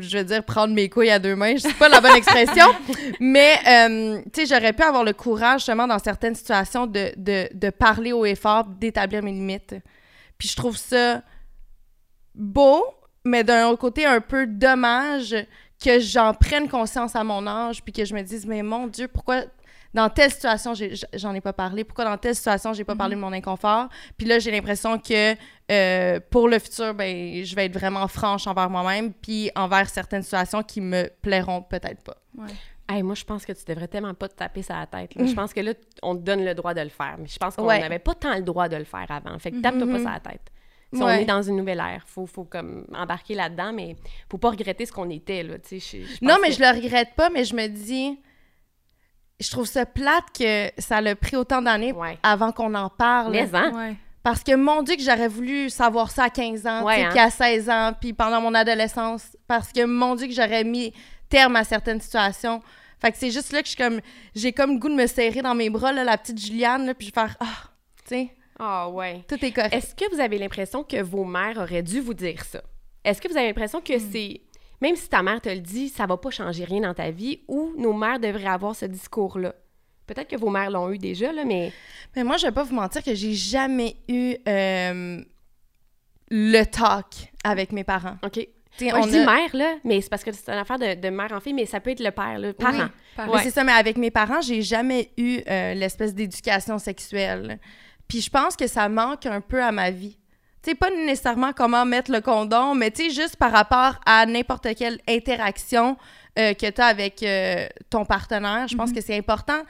je 0.00 0.18
veux 0.18 0.24
dire, 0.24 0.44
prendre 0.44 0.74
mes 0.74 0.88
couilles 0.88 1.10
à 1.10 1.18
deux 1.18 1.36
mains, 1.36 1.56
je 1.56 1.62
sais 1.62 1.74
pas 1.74 1.88
la 1.88 2.00
bonne 2.00 2.16
expression, 2.16 2.66
mais, 3.20 3.58
euh, 3.66 4.20
tu 4.32 4.46
sais, 4.46 4.54
j'aurais 4.54 4.72
pu 4.72 4.82
avoir 4.82 5.04
le 5.04 5.12
courage, 5.12 5.60
justement, 5.60 5.86
dans 5.86 5.98
certaines 5.98 6.34
situations, 6.34 6.86
de, 6.86 7.12
de, 7.16 7.48
de 7.52 7.70
parler 7.70 8.12
haut 8.12 8.24
et 8.24 8.34
fort, 8.34 8.64
d'établir 8.64 9.22
mes 9.22 9.32
limites. 9.32 9.74
Puis 10.38 10.48
je 10.48 10.56
trouve 10.56 10.76
ça 10.76 11.22
beau, 12.34 12.84
mais 13.24 13.44
d'un 13.44 13.68
autre 13.68 13.80
côté, 13.80 14.04
un 14.04 14.20
peu 14.20 14.46
dommage 14.46 15.34
que 15.82 16.00
j'en 16.00 16.34
prenne 16.34 16.68
conscience 16.68 17.14
à 17.14 17.24
mon 17.24 17.46
âge, 17.46 17.82
puis 17.82 17.92
que 17.92 18.04
je 18.04 18.14
me 18.14 18.22
dise, 18.22 18.46
mais 18.46 18.62
mon 18.62 18.86
Dieu, 18.86 19.08
pourquoi 19.08 19.42
dans 19.94 20.10
telle 20.10 20.30
situation, 20.30 20.74
j'en 21.14 21.32
ai 21.34 21.40
pas 21.40 21.52
parlé? 21.52 21.84
Pourquoi 21.84 22.04
dans 22.04 22.18
telle 22.18 22.34
situation, 22.34 22.72
j'ai 22.72 22.84
pas 22.84 22.96
parlé 22.96 23.14
de 23.16 23.20
mon 23.20 23.32
inconfort? 23.32 23.88
Puis 24.18 24.26
là, 24.26 24.38
j'ai 24.40 24.50
l'impression 24.50 24.98
que 24.98 25.34
euh, 25.70 26.20
pour 26.30 26.48
le 26.48 26.58
futur, 26.58 26.92
ben, 26.94 27.42
je 27.44 27.54
vais 27.54 27.66
être 27.66 27.78
vraiment 27.78 28.06
franche 28.08 28.46
envers 28.46 28.68
moi-même, 28.68 29.12
puis 29.12 29.50
envers 29.54 29.88
certaines 29.88 30.22
situations 30.22 30.62
qui 30.62 30.80
me 30.80 31.08
plairont 31.22 31.62
peut-être 31.62 32.02
pas. 32.02 32.16
Hey, 32.88 33.02
moi, 33.02 33.14
je 33.14 33.24
pense 33.24 33.46
que 33.46 33.52
tu 33.52 33.64
devrais 33.66 33.88
tellement 33.88 34.12
pas 34.12 34.28
te 34.28 34.34
taper 34.34 34.62
sur 34.62 34.74
la 34.74 34.86
tête. 34.86 35.14
là. 35.14 35.24
Je 35.26 35.32
pense 35.32 35.54
que 35.54 35.60
là, 35.60 35.72
on 36.02 36.14
te 36.14 36.20
donne 36.20 36.44
le 36.44 36.54
droit 36.54 36.74
de 36.74 36.82
le 36.82 36.90
faire. 36.90 37.14
Mais 37.18 37.28
je 37.28 37.38
pense 37.38 37.56
qu'on 37.56 37.64
Ouais. 37.64 37.80
n'avait 37.80 37.98
pas 37.98 38.12
tant 38.14 38.34
le 38.34 38.42
droit 38.42 38.68
de 38.68 38.76
le 38.76 38.84
faire 38.84 39.06
avant. 39.08 39.38
Fait 39.38 39.52
que 39.52 39.60
tape-toi 39.62 39.86
pas 39.86 39.98
sur 40.00 40.10
la 40.10 40.20
tête. 40.20 40.42
Si 40.92 41.00
on 41.02 41.06
Ouais. 41.06 41.22
est 41.22 41.24
dans 41.24 41.40
une 41.42 41.56
nouvelle 41.56 41.78
ère, 41.80 42.04
faut, 42.06 42.26
faut 42.26 42.44
comme 42.44 42.86
embarquer 42.94 43.34
là-dedans, 43.34 43.72
mais 43.72 43.96
faut 44.30 44.36
pas 44.36 44.50
regretter 44.50 44.84
ce 44.84 44.92
qu'on 44.92 45.08
était, 45.08 45.42
là, 45.42 45.58
tu 45.58 45.80
sais. 45.80 45.98
je- 46.02 46.04
je 46.04 46.18
Non, 46.20 46.36
mais 46.42 46.48
que- 46.48 46.54
je 46.56 46.60
le 46.60 46.68
regrette 46.68 47.14
pas, 47.16 47.30
mais 47.30 47.44
je 47.44 47.56
me 47.56 47.66
dis, 47.68 48.20
je 49.40 49.50
trouve 49.50 49.66
ça 49.66 49.84
plate 49.86 50.24
que 50.38 50.70
ça 50.80 50.98
a 50.98 51.14
pris 51.14 51.36
autant 51.36 51.60
d'années 51.62 51.92
Ouais. 51.92 52.18
avant 52.22 52.52
qu'on 52.52 52.74
en 52.74 52.88
parle. 52.88 53.32
Mais, 53.32 53.48
hein? 53.54 53.72
Ouais. 53.74 53.96
Parce 54.22 54.42
que 54.42 54.54
mon 54.54 54.82
Dieu, 54.82 54.96
que 54.96 55.02
j'aurais 55.02 55.28
voulu 55.28 55.68
savoir 55.68 56.10
ça 56.10 56.24
à 56.24 56.30
15 56.30 56.66
ans, 56.66 56.84
Ouais, 56.84 57.02
hein? 57.04 57.08
puis 57.10 57.18
à 57.18 57.28
16 57.30 57.68
ans, 57.68 57.92
puis 58.00 58.12
pendant 58.14 58.40
mon 58.40 58.54
adolescence. 58.54 59.36
Parce 59.46 59.70
que 59.72 59.84
mon 59.84 60.14
Dieu, 60.14 60.28
que 60.28 60.32
j'aurais 60.32 60.64
mis 60.64 60.92
terme 61.28 61.56
à 61.56 61.64
certaines 61.64 62.00
situations. 62.00 62.62
Fait 63.00 63.12
que 63.12 63.18
c'est 63.18 63.30
juste 63.30 63.52
là 63.52 63.60
que 63.60 63.66
je 63.66 63.72
suis 63.74 63.82
comme. 63.82 64.00
J'ai 64.34 64.52
comme 64.52 64.74
le 64.74 64.78
goût 64.78 64.88
de 64.88 64.94
me 64.94 65.06
serrer 65.06 65.42
dans 65.42 65.54
mes 65.54 65.68
bras, 65.68 65.92
là, 65.92 66.04
la 66.04 66.16
petite 66.16 66.38
Juliane, 66.40 66.86
là, 66.86 66.94
puis 66.94 67.08
je 67.08 67.12
vais 67.12 67.20
faire. 67.20 67.36
Ah, 67.40 67.68
tu 68.08 68.14
sais, 68.14 68.30
Ah, 68.58 68.88
ouais. 68.88 69.24
tout 69.28 69.44
est 69.44 69.52
correct. 69.52 69.74
Est-ce 69.74 69.94
que 69.94 70.10
vous 70.14 70.20
avez 70.20 70.38
l'impression 70.38 70.84
que 70.84 71.02
vos 71.02 71.24
mères 71.24 71.58
auraient 71.58 71.82
dû 71.82 72.00
vous 72.00 72.14
dire 72.14 72.42
ça? 72.44 72.62
Est-ce 73.04 73.20
que 73.20 73.28
vous 73.28 73.36
avez 73.36 73.48
l'impression 73.48 73.80
que 73.82 73.94
Hmm. 73.98 74.08
c'est. 74.12 74.40
Même 74.84 74.96
si 74.96 75.08
ta 75.08 75.22
mère 75.22 75.40
te 75.40 75.48
le 75.48 75.60
dit, 75.60 75.88
ça 75.88 76.04
va 76.04 76.18
pas 76.18 76.28
changer 76.28 76.62
rien 76.64 76.82
dans 76.82 76.92
ta 76.92 77.10
vie, 77.10 77.40
ou 77.48 77.72
nos 77.78 77.94
mères 77.94 78.20
devraient 78.20 78.48
avoir 78.48 78.76
ce 78.76 78.84
discours-là? 78.84 79.54
Peut-être 80.06 80.28
que 80.28 80.36
vos 80.36 80.50
mères 80.50 80.70
l'ont 80.70 80.90
eu 80.90 80.98
déjà, 80.98 81.32
là, 81.32 81.42
mais. 81.46 81.72
Mais 82.14 82.22
moi, 82.22 82.36
je 82.36 82.44
vais 82.44 82.52
pas 82.52 82.64
vous 82.64 82.74
mentir 82.74 83.02
que 83.02 83.14
j'ai 83.14 83.32
jamais 83.32 83.96
eu 84.08 84.36
euh, 84.46 85.22
le 86.30 86.64
talk 86.64 87.06
avec 87.42 87.72
mes 87.72 87.82
parents. 87.82 88.18
OK. 88.22 88.46
On 88.82 89.02
a- 89.04 89.24
mère, 89.24 89.56
là, 89.56 89.76
mais 89.84 90.02
c'est 90.02 90.10
parce 90.10 90.22
que 90.22 90.32
c'est 90.32 90.50
une 90.52 90.58
affaire 90.58 90.78
de, 90.78 91.00
de 91.00 91.08
mère 91.08 91.32
en 91.32 91.40
fille, 91.40 91.54
mais 91.54 91.64
ça 91.64 91.80
peut 91.80 91.90
être 91.92 92.04
le 92.04 92.10
père, 92.10 92.38
le 92.38 92.52
parent. 92.52 92.88
Oui. 93.18 93.24
Mais 93.32 93.42
c'est 93.44 93.52
ça, 93.52 93.64
mais 93.64 93.72
avec 93.72 93.96
mes 93.96 94.10
parents, 94.10 94.42
j'ai 94.42 94.60
jamais 94.60 95.12
eu 95.16 95.40
euh, 95.48 95.72
l'espèce 95.72 96.12
d'éducation 96.14 96.76
sexuelle. 96.78 97.58
Puis 98.06 98.20
je 98.20 98.28
pense 98.28 98.54
que 98.54 98.66
ça 98.66 98.90
manque 98.90 99.24
un 99.24 99.40
peu 99.40 99.62
à 99.62 99.72
ma 99.72 99.90
vie. 99.90 100.18
Tu 100.64 100.70
sais, 100.70 100.74
pas 100.74 100.88
nécessairement 100.90 101.52
comment 101.52 101.84
mettre 101.84 102.10
le 102.10 102.22
condom, 102.22 102.74
mais 102.74 102.90
tu 102.90 103.04
sais, 103.04 103.10
juste 103.22 103.36
par 103.36 103.52
rapport 103.52 104.00
à 104.06 104.24
n'importe 104.24 104.74
quelle 104.74 104.98
interaction 105.06 105.98
euh, 106.38 106.54
que 106.54 106.70
tu 106.70 106.80
as 106.80 106.86
avec 106.86 107.22
euh, 107.22 107.66
ton 107.90 108.06
partenaire. 108.06 108.66
Je 108.66 108.74
pense 108.74 108.90
que 108.90 109.02
c'est 109.02 109.16
important 109.18 109.60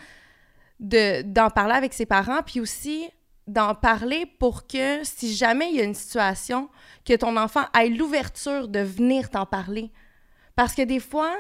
de- 0.79 1.23
d'en 1.23 1.51
parler 1.51 1.75
avec 1.75 1.93
ses 1.95 2.07
parents, 2.07 2.43
puis 2.47 2.61
aussi 2.61 3.09
d'en 3.49 3.75
parler 3.75 4.25
pour 4.39 4.69
que 4.69 5.01
si 5.03 5.35
jamais 5.35 5.69
il 5.71 5.77
y 5.77 5.81
a 5.81 5.85
une 5.85 5.95
situation, 5.95 6.69
que 7.05 7.15
ton 7.15 7.37
enfant 7.37 7.65
ait 7.79 7.89
l'ouverture 7.89 8.69
de 8.69 8.79
venir 8.79 9.31
t'en 9.31 9.47
parler. 9.47 9.91
Parce 10.55 10.75
que 10.75 10.83
des 10.83 11.01
fois, 11.01 11.35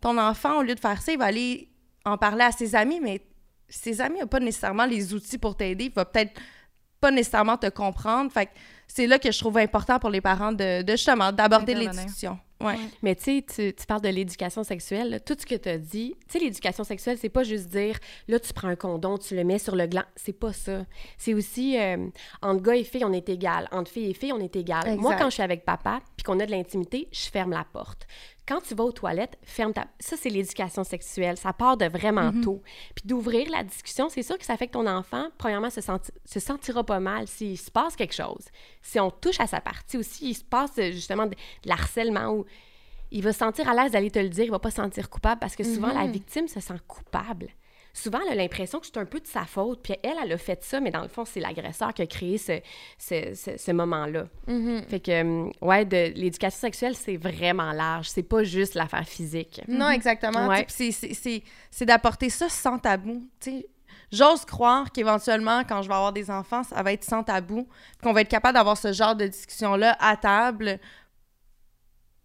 ton 0.00 0.16
enfant, 0.16 0.58
au 0.58 0.62
lieu 0.62 0.76
de 0.76 0.80
faire 0.80 1.02
ça, 1.02 1.10
il 1.10 1.18
va 1.18 1.24
aller 1.26 1.68
en 2.04 2.16
parler 2.18 2.44
à 2.44 2.52
ses 2.52 2.76
amis, 2.76 3.00
mais 3.00 3.20
ses 3.68 4.00
amis 4.00 4.20
n'ont 4.20 4.26
pas 4.28 4.38
nécessairement 4.40 4.86
les 4.86 5.12
outils 5.12 5.38
pour 5.38 5.56
t'aider. 5.56 5.86
Il 5.86 5.92
va 5.92 6.04
peut-être 6.04 6.40
pas 7.02 7.10
nécessairement 7.10 7.56
te 7.58 7.68
comprendre. 7.68 8.30
Fait 8.32 8.46
que 8.46 8.52
c'est 8.86 9.06
là 9.06 9.18
que 9.18 9.30
je 9.30 9.38
trouve 9.38 9.58
important 9.58 9.98
pour 9.98 10.08
les 10.10 10.20
parents 10.20 10.52
de, 10.52 10.82
de 10.82 10.92
justement 10.92 11.32
d'aborder 11.32 11.74
les 11.74 11.88
discussions. 11.88 12.38
Ouais. 12.60 12.76
Mais 13.02 13.16
tu 13.16 13.24
sais, 13.24 13.44
tu 13.54 13.74
tu 13.74 13.86
parles 13.86 14.02
de 14.02 14.08
l'éducation 14.08 14.62
sexuelle. 14.62 15.10
là. 15.10 15.18
Tout 15.20 15.34
ce 15.36 15.44
que 15.44 15.56
tu 15.56 15.68
as 15.68 15.78
dit, 15.78 16.14
tu 16.28 16.32
sais, 16.32 16.38
l'éducation 16.38 16.84
sexuelle, 16.84 17.18
c'est 17.20 17.28
pas 17.28 17.42
juste 17.42 17.68
dire, 17.70 17.98
là, 18.28 18.38
tu 18.38 18.52
prends 18.52 18.68
un 18.68 18.76
condom, 18.76 19.18
tu 19.18 19.34
le 19.34 19.42
mets 19.42 19.58
sur 19.58 19.74
le 19.74 19.86
gland. 19.86 20.04
C'est 20.14 20.38
pas 20.38 20.52
ça. 20.52 20.86
C'est 21.18 21.34
aussi, 21.34 21.76
euh, 21.76 22.06
entre 22.40 22.62
gars 22.62 22.76
et 22.76 22.84
filles, 22.84 23.04
on 23.04 23.12
est 23.12 23.28
égal. 23.28 23.66
Entre 23.72 23.90
filles 23.90 24.10
et 24.10 24.14
filles, 24.14 24.32
on 24.32 24.38
est 24.38 24.54
égal. 24.54 24.96
Moi, 24.96 25.16
quand 25.16 25.24
je 25.30 25.34
suis 25.34 25.42
avec 25.42 25.64
papa, 25.64 26.02
puis 26.16 26.22
qu'on 26.22 26.38
a 26.38 26.46
de 26.46 26.52
l'intimité, 26.52 27.08
je 27.10 27.28
ferme 27.30 27.50
la 27.50 27.64
porte. 27.64 28.06
Quand 28.46 28.60
tu 28.60 28.74
vas 28.74 28.84
aux 28.84 28.92
toilettes, 28.92 29.38
ferme 29.44 29.72
ta... 29.72 29.86
Ça, 30.00 30.16
c'est 30.16 30.28
l'éducation 30.28 30.82
sexuelle. 30.82 31.36
Ça 31.36 31.52
part 31.52 31.76
de 31.76 31.86
vraiment 31.86 32.32
tôt. 32.42 32.60
Puis 32.94 33.04
d'ouvrir 33.06 33.48
la 33.50 33.62
discussion, 33.62 34.08
c'est 34.08 34.22
sûr 34.24 34.36
que 34.36 34.44
ça 34.44 34.56
fait 34.56 34.66
que 34.66 34.72
ton 34.72 34.86
enfant, 34.88 35.28
premièrement, 35.38 35.70
se, 35.70 35.80
senti- 35.80 36.10
se 36.24 36.40
sentira 36.40 36.82
pas 36.84 36.98
mal 36.98 37.28
s'il 37.28 37.56
se 37.56 37.70
passe 37.70 37.94
quelque 37.94 38.14
chose. 38.14 38.44
Si 38.82 38.98
on 38.98 39.10
touche 39.12 39.38
à 39.38 39.46
sa 39.46 39.60
partie 39.60 39.96
aussi, 39.96 40.30
il 40.30 40.34
se 40.34 40.42
passe 40.44 40.72
euh, 40.78 40.90
justement 40.90 41.26
de, 41.26 41.30
de 41.30 41.68
l'harcèlement 41.68 42.30
ou 42.34 42.44
il 43.12 43.22
va 43.22 43.32
se 43.32 43.38
sentir 43.38 43.68
à 43.68 43.74
l'aise 43.74 43.92
d'aller 43.92 44.10
te 44.10 44.18
le 44.18 44.28
dire, 44.28 44.44
il 44.44 44.50
va 44.50 44.58
pas 44.58 44.70
se 44.70 44.76
sentir 44.76 45.08
coupable 45.08 45.38
parce 45.38 45.54
que 45.54 45.62
souvent, 45.74 45.88
la 45.94 46.06
victime 46.12 46.48
se 46.48 46.60
sent 46.60 46.74
coupable. 46.88 47.48
Souvent, 47.94 48.18
elle 48.26 48.32
a 48.38 48.42
l'impression 48.42 48.80
que 48.80 48.86
c'est 48.86 48.96
un 48.96 49.04
peu 49.04 49.20
de 49.20 49.26
sa 49.26 49.44
faute, 49.44 49.80
puis 49.82 49.94
elle, 50.02 50.14
elle 50.24 50.32
a 50.32 50.38
fait 50.38 50.62
ça, 50.64 50.80
mais 50.80 50.90
dans 50.90 51.02
le 51.02 51.08
fond, 51.08 51.24
c'est 51.24 51.40
l'agresseur 51.40 51.92
qui 51.92 52.02
a 52.02 52.06
créé 52.06 52.38
ce, 52.38 52.58
ce, 52.98 53.34
ce- 53.34 53.56
ce 53.58 53.70
moment-là. 53.72 54.28
Fait 54.88 55.00
que, 55.00 55.20
hum, 55.20 55.52
ouais, 55.60 55.84
de 55.84 56.12
l'éducation 56.14 56.58
sexuelle, 56.60 56.94
c'est 56.96 57.16
vraiment 57.18 57.72
large. 57.72 58.08
C'est 58.08 58.22
pas 58.22 58.44
juste 58.44 58.74
l'affaire 58.74 59.06
physique. 59.06 59.60
Non, 59.68 59.90
exactement. 59.90 60.46
Ouais. 60.48 60.64
C'est- 60.68 60.90
c'est- 60.92 61.12
C'est 61.14 61.42
c'est 61.70 61.84
d'apporter 61.86 62.30
ça 62.30 62.48
sans 62.48 62.78
tabou. 62.78 63.26
J'ose 64.10 64.44
croire 64.44 64.90
qu'éventuellement, 64.92 65.62
quand 65.66 65.80
je 65.82 65.88
vais 65.88 65.94
avoir 65.94 66.12
des 66.12 66.30
enfants, 66.30 66.62
ça 66.62 66.82
va 66.82 66.92
être 66.92 67.04
sans 67.04 67.22
tabou, 67.22 67.66
qu'on 68.02 68.12
va 68.12 68.20
être 68.22 68.28
capable 68.28 68.54
d'avoir 68.54 68.76
ce 68.76 68.92
genre 68.92 69.14
de 69.16 69.26
discussion-là 69.26 69.96
à 70.00 70.16
table 70.16 70.78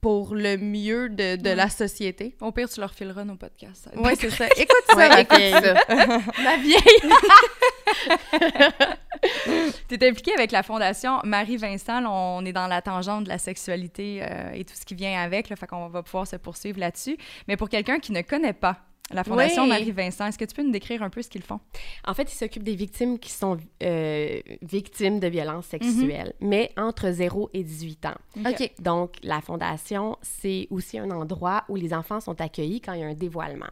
pour 0.01 0.35
le 0.35 0.57
mieux 0.57 1.09
de, 1.09 1.35
de 1.37 1.49
la 1.49 1.69
société. 1.69 2.35
Au 2.41 2.51
pire, 2.51 2.69
tu 2.69 2.79
leur 2.79 2.93
fileras 2.93 3.23
nos 3.23 3.35
podcasts. 3.35 3.89
Oui, 3.95 4.11
c'est 4.19 4.29
ça. 4.29 4.45
Écoute 4.57 4.83
ça, 4.89 4.95
Ouais, 4.95 5.09
ma 5.09 5.21
écoute 5.21 5.37
fille. 5.37 5.51
ça. 5.51 5.73
Ma 6.43 6.57
vieille! 6.57 6.81
Tu 9.89 9.95
es 9.95 10.07
impliquée 10.09 10.33
avec 10.33 10.51
la 10.51 10.61
Fondation 10.61 11.19
Marie-Vincent. 11.23 12.05
On 12.05 12.45
est 12.45 12.53
dans 12.53 12.67
la 12.67 12.81
tangente 12.81 13.23
de 13.23 13.29
la 13.29 13.37
sexualité 13.39 14.19
euh, 14.21 14.51
et 14.53 14.63
tout 14.63 14.75
ce 14.79 14.85
qui 14.85 14.93
vient 14.95 15.19
avec. 15.21 15.49
Là, 15.49 15.55
fait 15.55 15.65
qu'on 15.65 15.87
va 15.87 16.03
pouvoir 16.03 16.27
se 16.27 16.35
poursuivre 16.35 16.79
là-dessus. 16.79 17.17
Mais 17.47 17.57
pour 17.57 17.69
quelqu'un 17.69 17.99
qui 17.99 18.11
ne 18.11 18.21
connaît 18.21 18.53
pas 18.53 18.77
la 19.11 19.23
Fondation 19.23 19.63
Oui. 19.63 19.69
Marie-Vincent, 19.69 20.27
est-ce 20.27 20.37
que 20.37 20.45
tu 20.45 20.53
peux 20.53 20.63
nous 20.63 20.71
décrire 20.71 21.03
un 21.03 21.09
peu 21.09 21.21
ce 21.21 21.29
qu'ils 21.29 21.43
font? 21.43 21.59
En 22.05 22.13
fait, 22.13 22.31
ils 22.31 22.35
s'occupent 22.35 22.63
des 22.63 22.75
victimes 22.75 23.19
qui 23.19 23.31
sont 23.31 23.57
euh, 23.83 24.41
victimes 24.61 25.19
de 25.19 25.27
violences 25.27 25.67
sexuelles, 25.67 26.33
mais 26.41 26.71
entre 26.77 27.11
0 27.11 27.49
et 27.53 27.63
18 27.63 28.05
ans. 28.07 28.17
OK. 28.45 28.71
Donc, 28.79 29.15
la 29.23 29.41
fondation, 29.41 30.17
c'est 30.21 30.67
aussi 30.71 30.97
un 30.97 31.11
endroit 31.11 31.63
où 31.69 31.75
les 31.75 31.93
enfants 31.93 32.19
sont 32.19 32.39
accueillis 32.41 32.81
quand 32.81 32.93
il 32.93 33.01
y 33.01 33.03
a 33.03 33.07
un 33.07 33.13
dévoilement. 33.13 33.69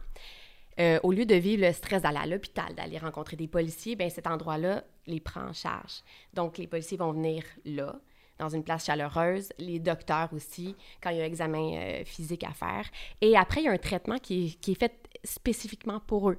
Euh, 0.78 0.98
au 1.02 1.12
lieu 1.12 1.24
de 1.24 1.34
vivre 1.34 1.66
le 1.66 1.72
stress 1.72 2.02
d'aller 2.02 2.18
à 2.18 2.26
l'hôpital, 2.26 2.74
d'aller 2.74 2.98
rencontrer 2.98 3.36
des 3.36 3.48
policiers, 3.48 3.96
ben 3.96 4.10
cet 4.10 4.26
endroit-là 4.26 4.84
les 5.06 5.20
prend 5.20 5.42
en 5.42 5.52
charge. 5.54 6.02
Donc, 6.34 6.58
les 6.58 6.66
policiers 6.66 6.98
vont 6.98 7.12
venir 7.12 7.44
là, 7.64 7.98
dans 8.38 8.50
une 8.50 8.62
place 8.62 8.84
chaleureuse, 8.84 9.48
les 9.58 9.78
docteurs 9.78 10.28
aussi, 10.32 10.74
quand 11.02 11.10
il 11.10 11.16
y 11.16 11.20
a 11.20 11.24
un 11.24 11.26
examen 11.26 11.72
euh, 11.74 12.04
physique 12.04 12.44
à 12.44 12.52
faire. 12.52 12.84
Et 13.22 13.36
après, 13.36 13.62
il 13.62 13.64
y 13.64 13.68
a 13.68 13.72
un 13.72 13.78
traitement 13.78 14.18
qui 14.18 14.46
est, 14.46 14.60
qui 14.60 14.72
est 14.72 14.78
fait 14.78 14.92
spécifiquement 15.26 16.00
pour 16.00 16.30
eux. 16.30 16.38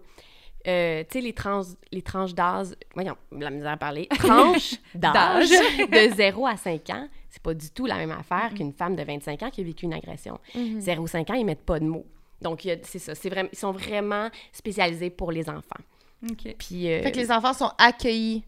Euh, 0.68 1.04
tu 1.04 1.20
sais, 1.20 1.22
les, 1.22 1.34
trans, 1.34 1.62
les 1.92 2.02
tranches 2.02 2.34
d'âge, 2.34 2.68
voyons, 2.94 3.16
la 3.32 3.50
misère 3.50 3.72
à 3.72 3.78
parler, 3.78 4.08
tranches 4.20 4.76
d'âge 4.94 5.50
de 5.50 6.16
0 6.16 6.46
à 6.46 6.58
5 6.58 6.90
ans, 6.90 7.08
c'est 7.30 7.42
pas 7.42 7.54
du 7.54 7.70
tout 7.70 7.86
la 7.86 7.96
même 7.96 8.12
affaire 8.12 8.54
qu'une 8.54 8.74
femme 8.74 8.96
de 8.96 9.04
25 9.04 9.44
ans 9.44 9.50
qui 9.50 9.62
a 9.62 9.64
vécu 9.64 9.86
une 9.86 9.94
agression. 9.94 10.40
0 10.56 11.04
ou 11.04 11.08
5 11.08 11.30
ans, 11.30 11.36
ils 11.36 11.46
mettent 11.46 11.66
pas 11.66 11.80
de 11.80 11.86
mots. 11.86 12.06
Donc, 12.42 12.68
c'est 12.84 13.00
ça, 13.00 13.16
c'est 13.16 13.30
vraiment, 13.30 13.50
ils 13.52 13.58
sont 13.58 13.72
vraiment 13.72 14.30
spécialisés 14.52 15.10
pour 15.10 15.32
les 15.32 15.50
enfants. 15.50 15.80
OK. 16.30 16.56
Puis, 16.58 16.92
euh, 16.92 17.04
Fait 17.04 17.12
que 17.12 17.18
les 17.18 17.32
enfants 17.32 17.54
sont 17.54 17.72
accueillis. 17.78 18.44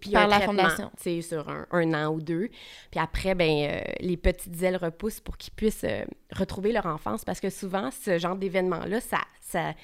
Puis 0.00 0.10
par 0.10 0.28
la 0.28 0.40
fondation. 0.40 0.90
tu 0.96 1.02
sais, 1.02 1.22
sur 1.22 1.48
un, 1.48 1.66
un 1.72 1.94
an 1.94 2.12
ou 2.12 2.20
deux. 2.20 2.48
Puis 2.90 3.00
après, 3.00 3.34
ben 3.34 3.50
euh, 3.70 3.80
les 4.00 4.16
petites 4.16 4.62
ailes 4.62 4.76
repoussent 4.76 5.20
pour 5.20 5.36
qu'ils 5.36 5.52
puissent 5.52 5.84
euh, 5.84 6.04
retrouver 6.32 6.72
leur 6.72 6.86
enfance 6.86 7.24
parce 7.24 7.40
que 7.40 7.50
souvent, 7.50 7.90
ce 7.90 8.18
genre 8.18 8.36
d'événement-là, 8.36 9.00
ça, 9.00 9.18
ça, 9.40 9.74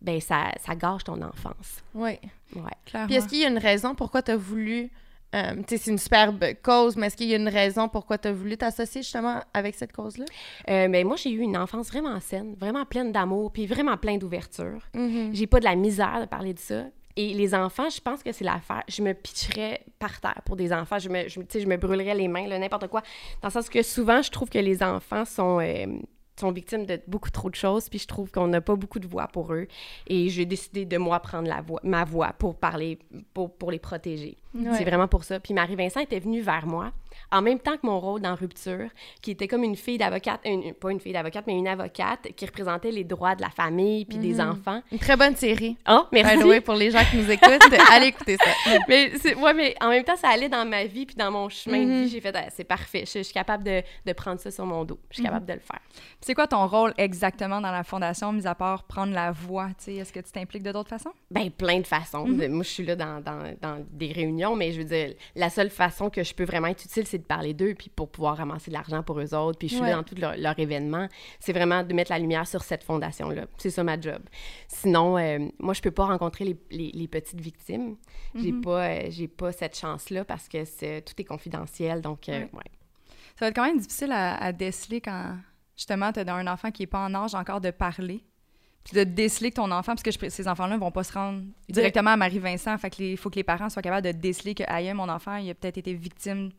ben, 0.00 0.20
ça, 0.20 0.50
ça 0.60 0.74
gâche 0.74 1.04
ton 1.04 1.20
enfance. 1.22 1.82
Oui. 1.94 2.18
Ouais. 2.56 2.62
Clairement. 2.86 3.06
Puis 3.06 3.16
est-ce 3.16 3.28
qu'il 3.28 3.38
y 3.38 3.44
a 3.44 3.48
une 3.48 3.58
raison 3.58 3.94
pourquoi 3.94 4.22
tu 4.22 4.32
as 4.32 4.36
voulu. 4.36 4.90
euh, 5.34 5.54
tu 5.58 5.62
sais, 5.68 5.76
c'est 5.76 5.90
une 5.92 5.98
superbe 5.98 6.44
cause, 6.62 6.96
mais 6.96 7.06
est-ce 7.06 7.16
qu'il 7.16 7.28
y 7.28 7.34
a 7.34 7.36
une 7.36 7.48
raison 7.48 7.88
pourquoi 7.88 8.18
tu 8.18 8.26
as 8.26 8.32
voulu 8.32 8.56
t'associer 8.56 9.02
justement 9.02 9.40
avec 9.54 9.76
cette 9.76 9.92
cause-là? 9.92 10.24
Euh, 10.68 10.88
mais 10.88 11.04
moi, 11.04 11.14
j'ai 11.16 11.30
eu 11.30 11.38
une 11.40 11.56
enfance 11.56 11.88
vraiment 11.88 12.18
saine, 12.18 12.56
vraiment 12.58 12.84
pleine 12.84 13.12
d'amour, 13.12 13.52
puis 13.52 13.66
vraiment 13.68 13.96
pleine 13.96 14.18
d'ouverture. 14.18 14.80
Mhm. 14.94 15.30
J'ai 15.32 15.46
pas 15.46 15.60
de 15.60 15.64
la 15.66 15.76
misère 15.76 16.22
de 16.22 16.26
parler 16.26 16.52
de 16.54 16.58
ça. 16.58 16.84
Et 17.16 17.34
les 17.34 17.54
enfants, 17.54 17.88
je 17.90 18.00
pense 18.00 18.22
que 18.22 18.32
c'est 18.32 18.44
l'affaire. 18.44 18.82
Je 18.88 19.02
me 19.02 19.12
pitcherais 19.12 19.82
par 19.98 20.20
terre 20.20 20.40
pour 20.44 20.56
des 20.56 20.72
enfants. 20.72 20.98
Je 20.98 21.08
me, 21.08 21.28
je, 21.28 21.66
me 21.66 21.76
brûlerais 21.76 22.14
les 22.14 22.28
mains, 22.28 22.46
n'importe 22.46 22.88
quoi. 22.88 23.02
Dans 23.42 23.48
le 23.48 23.52
sens 23.52 23.68
que 23.68 23.82
souvent, 23.82 24.22
je 24.22 24.30
trouve 24.30 24.48
que 24.48 24.58
les 24.58 24.82
enfants 24.82 25.24
sont, 25.24 25.60
euh, 25.60 25.86
sont 26.38 26.52
victimes 26.52 26.86
de 26.86 27.00
beaucoup 27.06 27.30
trop 27.30 27.50
de 27.50 27.54
choses, 27.54 27.88
puis 27.88 27.98
je 27.98 28.06
trouve 28.06 28.30
qu'on 28.30 28.48
n'a 28.48 28.60
pas 28.60 28.76
beaucoup 28.76 29.00
de 29.00 29.06
voix 29.06 29.28
pour 29.28 29.52
eux. 29.52 29.66
Et 30.06 30.28
j'ai 30.28 30.46
décidé 30.46 30.84
de 30.84 30.98
moi 30.98 31.20
prendre 31.20 31.48
ma 31.82 32.04
voix 32.04 32.32
pour 32.38 32.56
parler, 32.56 32.98
pour, 33.34 33.54
pour 33.56 33.70
les 33.70 33.78
protéger. 33.78 34.36
Ouais. 34.54 34.70
C'est 34.76 34.84
vraiment 34.84 35.08
pour 35.08 35.24
ça. 35.24 35.38
Puis 35.40 35.54
Marie-Vincent 35.54 36.00
était 36.00 36.18
venue 36.20 36.40
vers 36.40 36.66
moi 36.66 36.92
en 37.32 37.42
même 37.42 37.58
temps 37.60 37.76
que 37.76 37.86
mon 37.86 38.00
rôle 38.00 38.20
dans 38.20 38.34
Rupture, 38.34 38.88
qui 39.22 39.32
était 39.32 39.46
comme 39.46 39.62
une 39.62 39.76
fille 39.76 39.98
d'avocate, 39.98 40.40
une- 40.44 40.72
pas 40.74 40.90
une 40.90 40.98
fille 41.00 41.12
d'avocate, 41.12 41.44
mais 41.46 41.56
une 41.56 41.68
avocate 41.68 42.28
qui 42.36 42.46
représentait 42.46 42.90
les 42.90 43.04
droits 43.04 43.34
de 43.36 43.42
la 43.42 43.50
famille 43.50 44.04
puis 44.04 44.18
des 44.18 44.40
enfants. 44.40 44.82
Une 44.90 44.98
très 44.98 45.16
bonne 45.16 45.36
série. 45.36 45.76
Oh, 45.88 46.02
merci! 46.12 46.36
By 46.36 46.42
the 46.42 46.46
way, 46.46 46.60
pour 46.60 46.74
les 46.74 46.90
gens 46.90 47.02
qui 47.10 47.18
nous 47.18 47.30
écoutent, 47.30 47.50
allez 47.92 48.06
écouter 48.08 48.36
ça. 48.42 48.50
mais, 48.88 49.12
ouais, 49.36 49.54
mais 49.54 49.74
en 49.80 49.88
même 49.90 50.02
temps, 50.04 50.16
ça 50.16 50.28
allait 50.28 50.48
dans 50.48 50.64
ma 50.68 50.84
vie 50.86 51.06
puis 51.06 51.14
dans 51.16 51.30
mon 51.30 51.48
chemin 51.48 51.80
de 51.80 51.84
Mhm. 51.90 52.02
vie. 52.04 52.08
J'ai 52.08 52.20
fait, 52.20 52.34
Ah, 52.34 52.46
c'est 52.50 52.64
parfait, 52.64 53.04
je, 53.06 53.18
je 53.18 53.22
suis 53.24 53.34
capable 53.34 53.62
de, 53.64 53.82
de 54.06 54.12
prendre 54.12 54.40
ça 54.40 54.50
sur 54.50 54.64
mon 54.66 54.84
dos. 54.84 54.98
Je 55.10 55.16
suis 55.16 55.24
capable 55.24 55.46
de 55.46 55.52
le 55.54 55.60
faire. 55.60 55.80
C'est 56.20 56.34
quoi 56.34 56.46
ton 56.46 56.66
rôle 56.66 56.94
exactement 56.98 57.60
dans 57.60 57.70
la 57.72 57.82
fondation, 57.84 58.32
mis 58.32 58.46
à 58.46 58.54
part 58.54 58.84
prendre 58.84 59.12
la 59.12 59.30
voix? 59.32 59.68
Est-ce 59.86 60.12
que 60.12 60.20
tu 60.20 60.32
t'impliques 60.32 60.62
de 60.62 60.72
d'autres 60.72 60.88
façons? 60.90 61.12
Ben, 61.30 61.50
plein 61.50 61.78
de 61.80 61.86
façons. 61.86 62.26
Mhm. 62.26 62.36
De- 62.38 62.48
Moi, 62.48 62.62
je 62.64 62.68
suis 62.70 62.84
là 62.84 62.96
dans, 62.96 63.20
dans, 63.20 63.54
dans 63.60 63.84
des 63.90 64.12
réunions, 64.12 64.39
mais 64.56 64.72
je 64.72 64.78
veux 64.78 64.84
dire, 64.84 65.14
la 65.34 65.50
seule 65.50 65.70
façon 65.70 66.10
que 66.10 66.22
je 66.22 66.34
peux 66.34 66.44
vraiment 66.44 66.68
être 66.68 66.84
utile, 66.84 67.06
c'est 67.06 67.18
de 67.18 67.24
parler 67.24 67.54
d'eux, 67.54 67.74
puis 67.74 67.88
pour 67.90 68.10
pouvoir 68.10 68.36
ramasser 68.36 68.70
de 68.70 68.74
l'argent 68.76 69.02
pour 69.02 69.20
eux 69.20 69.34
autres. 69.34 69.58
Puis 69.58 69.68
je 69.68 69.74
suis 69.74 69.82
Ouais. 69.82 69.90
là 69.90 69.96
dans 70.02 70.20
leurs 70.20 70.36
leur 70.36 70.58
événements. 70.58 71.08
C'est 71.38 71.52
vraiment 71.52 71.82
de 71.82 71.92
mettre 71.94 72.10
la 72.10 72.18
lumière 72.18 72.46
sur 72.46 72.62
cette 72.62 72.82
fondation-là. 72.84 73.46
C'est 73.58 73.70
ça 73.70 73.84
ma 73.84 74.00
job. 74.00 74.22
Sinon, 74.68 75.18
euh, 75.18 75.38
moi, 75.58 75.74
je 75.74 75.80
peux 75.82 75.90
pas 75.90 76.06
rencontrer 76.06 76.44
les, 76.44 76.56
les- 76.70 76.90
les 76.92 77.08
petites 77.08 77.40
victimes. 77.40 77.96
J'ai 78.34 78.52
Mhm. 78.52 78.60
pas, 78.62 78.86
euh, 78.88 79.06
j'ai 79.10 79.28
pas 79.28 79.52
cette 79.52 79.76
chance-là 79.78 80.24
parce 80.24 80.48
que 80.48 80.64
c'est- 80.64 81.02
tout 81.02 81.14
est 81.18 81.24
confidentiel. 81.24 82.00
Donc, 82.00 82.28
euh, 82.28 82.32
Ouais. 82.40 82.48
ouais. 82.54 82.70
Ça 83.38 83.46
va 83.46 83.48
être 83.48 83.56
quand 83.56 83.64
même 83.66 83.78
difficile 83.78 84.12
à, 84.12 84.36
à 84.36 84.52
déceler 84.52 85.00
quand, 85.00 85.36
justement, 85.76 86.12
tu 86.12 86.20
as 86.20 86.34
un 86.34 86.46
enfant 86.46 86.70
qui 86.70 86.82
n'est 86.82 86.86
pas 86.86 87.04
en 87.04 87.14
âge 87.14 87.34
encore 87.34 87.60
de 87.60 87.70
parler. 87.70 88.22
Puis 88.84 88.94
de 88.96 89.04
déceler 89.04 89.50
que 89.50 89.56
ton 89.56 89.70
enfant, 89.70 89.92
parce 89.94 90.02
que 90.02 90.10
je- 90.10 90.28
ces 90.30 90.48
enfants-là 90.48 90.74
ne 90.76 90.80
vont 90.80 90.90
pas 90.90 91.04
se 91.04 91.12
rendre 91.12 91.42
directement 91.68 92.10
à 92.12 92.16
Marie-Vincent. 92.16 92.76
Fait 92.78 92.88
qu'il 92.90 93.16
faut 93.18 93.28
que 93.30 93.36
les 93.36 93.44
parents 93.44 93.68
soient 93.68 93.82
capables 93.82 94.06
de 94.06 94.12
déceler 94.12 94.54
que, 94.54 94.62
aïe, 94.66 94.92
mon 94.94 95.08
enfant, 95.08 95.36
il 95.36 95.50
a 95.50 95.54
peut-être 95.54 95.76
été 95.78 95.92
victime 95.92 96.50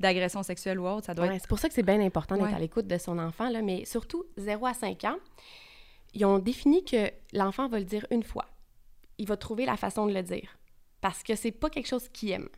d'agression 0.00 0.42
sexuelle 0.42 0.78
ou 0.80 0.86
autre. 0.88 1.06
Ça 1.06 1.14
doit 1.14 1.26
Ouais, 1.26 1.36
être. 1.36 1.42
c'est 1.42 1.48
pour 1.48 1.58
ça 1.60 1.68
que 1.68 1.74
c'est 1.74 1.82
bien 1.84 2.00
important 2.00 2.36
d'être 2.36 2.46
Ouais. 2.48 2.54
à 2.54 2.58
l'écoute 2.58 2.86
de 2.88 2.98
son 2.98 3.18
enfant, 3.18 3.48
là, 3.48 3.62
mais 3.62 3.84
surtout 3.84 4.24
0 4.36 4.66
à 4.66 4.74
5 4.74 5.04
ans, 5.04 5.16
ils 6.14 6.24
ont 6.24 6.38
défini 6.38 6.84
que 6.84 7.10
l'enfant 7.32 7.68
va 7.68 7.78
le 7.78 7.84
dire 7.84 8.06
une 8.10 8.22
fois. 8.22 8.46
Il 9.18 9.26
va 9.26 9.36
trouver 9.36 9.64
la 9.66 9.76
façon 9.76 10.06
de 10.06 10.12
le 10.14 10.22
dire. 10.22 10.58
Parce 11.00 11.22
que 11.22 11.34
c'est 11.36 11.52
pas 11.52 11.70
quelque 11.70 11.86
chose 11.88 12.08
qu'il 12.08 12.30
aime. 12.32 12.48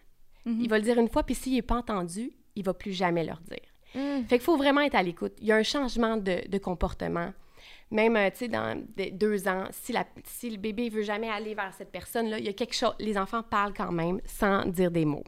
Mhm. 0.47 0.61
Il 0.63 0.69
va 0.71 0.79
le 0.79 0.85
dire 0.85 0.99
une 0.99 1.09
fois, 1.09 1.23
puis 1.25 1.35
s'il 1.35 1.55
n'est 1.55 1.63
pas 1.63 1.77
entendu, 1.77 2.31
il 2.57 2.65
va 2.65 2.73
plus 2.75 2.93
jamais 2.93 3.25
le 3.25 3.33
redire. 3.33 3.69
Mm. 3.95 4.25
Fait 4.29 4.39
qu'il 4.39 4.45
faut 4.45 4.57
vraiment 4.57 4.81
être 4.83 4.95
à 4.95 5.03
l'écoute. 5.03 5.33
Il 5.41 5.47
y 5.49 5.53
a 5.53 5.57
un 5.57 5.63
changement 5.63 6.17
de, 6.17 6.47
de 6.49 6.59
comportement. 6.59 7.33
Même, 7.91 8.17
euh, 8.17 8.31
tu 8.31 8.37
sais, 8.39 8.49
dans 8.49 8.77
de- 8.97 9.11
deux 9.11 9.49
ans, 9.49 9.65
si, 9.73 9.93
la, 9.93 10.05
si 10.25 10.51
le 10.51 10.59
bébé 10.59 10.89
veut 10.91 11.03
jamais 11.03 11.29
aller 11.29 11.55
vers 11.55 11.75
cette 11.75 11.91
personne-là, 11.91 12.39
il 12.39 12.45
y 12.45 12.49
a 12.49 12.53
quelque 12.53 12.75
chose... 12.75 12.95
Les 13.01 13.19
enfants 13.19 13.43
parlent 13.43 13.75
quand 13.75 13.93
même 13.93 14.21
sans 14.25 14.65
dire 14.67 14.91
des 14.91 15.05
mots. 15.05 15.25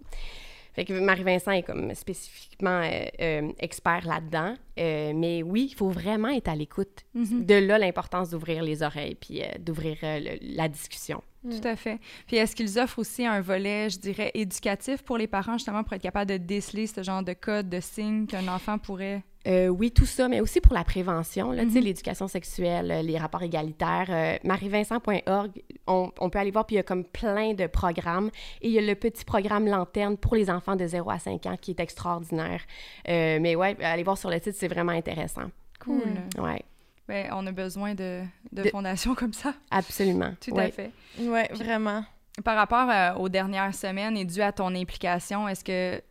Fait 0.74 0.84
que 0.86 0.94
Marie-Vincent 0.98 1.50
est 1.50 1.64
comme 1.64 1.94
spécifiquement 1.94 2.80
euh, 2.82 3.04
euh, 3.20 3.52
expert 3.58 4.06
là-dedans. 4.06 4.54
Euh, 4.78 5.12
mais 5.14 5.42
oui, 5.42 5.68
il 5.70 5.74
faut 5.74 5.90
vraiment 5.90 6.28
être 6.28 6.48
à 6.48 6.54
l'écoute. 6.54 7.02
Mhm. 7.14 7.44
De 7.44 7.54
là, 7.56 7.78
l'importance 7.78 8.30
d'ouvrir 8.30 8.62
les 8.62 8.82
oreilles 8.82 9.16
puis 9.16 9.42
d'ouvrir 9.58 9.98
la 10.40 10.68
discussion. 10.68 11.22
Tout 11.42 11.66
à 11.68 11.74
fait. 11.76 11.98
Puis 12.26 12.36
est-ce 12.36 12.54
qu'ils 12.54 12.78
offrent 12.78 12.98
aussi 13.00 13.26
un 13.26 13.40
volet, 13.40 13.90
je 13.90 13.98
dirais, 13.98 14.30
éducatif 14.34 15.02
pour 15.02 15.18
les 15.18 15.26
parents, 15.26 15.54
justement, 15.54 15.82
pour 15.82 15.94
être 15.94 16.02
capable 16.02 16.30
de 16.30 16.36
déceler 16.36 16.86
ce 16.86 17.02
genre 17.02 17.22
de 17.22 17.32
code, 17.32 17.68
de 17.68 17.80
signes 17.80 18.26
qu'un 18.26 18.46
enfant 18.48 18.78
pourrait? 18.78 19.22
Euh, 19.48 19.66
oui, 19.66 19.90
tout 19.90 20.06
ça, 20.06 20.28
mais 20.28 20.40
aussi 20.40 20.60
pour 20.60 20.72
la 20.72 20.84
prévention, 20.84 21.50
là, 21.50 21.64
tu 21.64 21.70
sais, 21.72 21.78
Mhm. 21.80 21.84
l'éducation 21.86 22.28
sexuelle, 22.28 22.92
euh, 22.92 23.02
les 23.02 23.18
rapports 23.18 23.42
égalitaires. 23.42 24.06
Euh, 24.08 24.36
marievincent.org, 24.44 25.50
on, 25.88 26.12
on 26.20 26.30
peut 26.30 26.38
aller 26.38 26.52
voir, 26.52 26.64
puis 26.64 26.74
il 26.74 26.78
y 26.78 26.80
a 26.80 26.84
comme 26.84 27.04
plein 27.04 27.52
de 27.54 27.66
programmes. 27.66 28.30
Et 28.60 28.68
il 28.68 28.72
y 28.74 28.78
a 28.78 28.82
le 28.82 28.94
petit 28.94 29.24
programme 29.24 29.66
Lanterne 29.66 30.16
pour 30.16 30.36
les 30.36 30.48
enfants 30.48 30.76
de 30.76 30.86
0 30.86 31.10
à 31.10 31.18
5 31.18 31.44
ans 31.46 31.56
qui 31.60 31.72
est 31.72 31.80
extraordinaire. 31.80 32.60
Euh, 33.08 33.38
mais 33.40 33.56
ouais, 33.56 33.76
allez 33.82 34.04
voir 34.04 34.16
sur 34.16 34.30
le 34.30 34.38
site, 34.38 34.54
c'est 34.54 34.68
vraiment 34.68 34.92
intéressant. 34.92 35.50
Cool. 35.80 36.02
Ouais, 36.38 36.62
Ben, 37.08 37.28
on 37.32 37.46
a 37.46 37.52
besoin 37.52 37.94
de, 37.94 38.22
de 38.52 38.62
De- 38.62 38.68
fondations 38.70 39.14
comme 39.16 39.32
ça. 39.32 39.54
absolument. 39.70 40.32
Tout 40.40 40.52
Ouais. 40.52 40.66
à 40.66 40.70
fait. 40.70 40.90
Ouais, 41.20 41.48
vraiment. 41.52 42.04
Par 42.44 42.56
rapport 42.56 42.88
euh, 42.88 43.14
aux 43.22 43.28
dernières 43.28 43.74
semaines 43.74 44.16
et 44.16 44.24
dû 44.24 44.40
à 44.40 44.52
ton 44.52 44.74
implication, 44.74 45.48
est-ce 45.48 45.64
que, 45.64 45.96
tu 45.96 46.02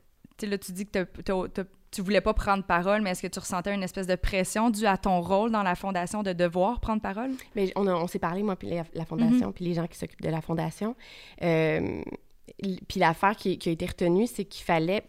sais, 0.41 0.47
là, 0.47 0.58
tu 0.58 0.71
dis 0.71 0.86
que 0.86 1.04
t'as- 1.04 1.63
tu 1.91 2.01
voulais 2.01 2.21
pas 2.21 2.34
prendre 2.34 2.63
parole, 2.63 3.01
mais 3.01 3.10
est-ce 3.10 3.21
que 3.21 3.27
tu 3.27 3.39
ressentais 3.39 3.73
une 3.73 3.84
espèce 3.84 4.08
de 4.08 4.15
pression 4.15 4.69
due 4.69 4.86
à 4.86 4.95
ton 4.97 5.19
rôle 5.19 5.51
dans 5.51 5.63
la 5.63 5.75
fondation 5.75 6.23
de 6.23 6.32
devoir 6.32 6.80
prendre 6.80 7.01
parole? 7.01 7.32
Mais 7.56 7.71
on, 7.75 7.86
a- 7.88 7.93
on 7.95 8.08
s'est 8.08 8.19
parlé, 8.19 8.43
moi, 8.43 8.56
puis 8.56 8.69
la, 8.69 8.84
la 8.93 9.04
fondation, 9.06 9.47
Mhm. 9.47 9.54
puis 9.54 9.65
les 9.65 9.73
gens 9.73 9.88
qui 9.88 9.97
s'occupent 9.97 10.21
de 10.21 10.30
la 10.30 10.39
fondation. 10.41 10.95
Euh, 11.41 12.01
puis 12.88 12.99
l'affaire 12.99 13.36
qui, 13.36 13.58
qui 13.58 13.69
a 13.69 13.71
été 13.71 13.86
retenue, 13.88 14.27
c'est 14.27 14.45
qu'il 14.45 14.63
fallait. 14.63 15.04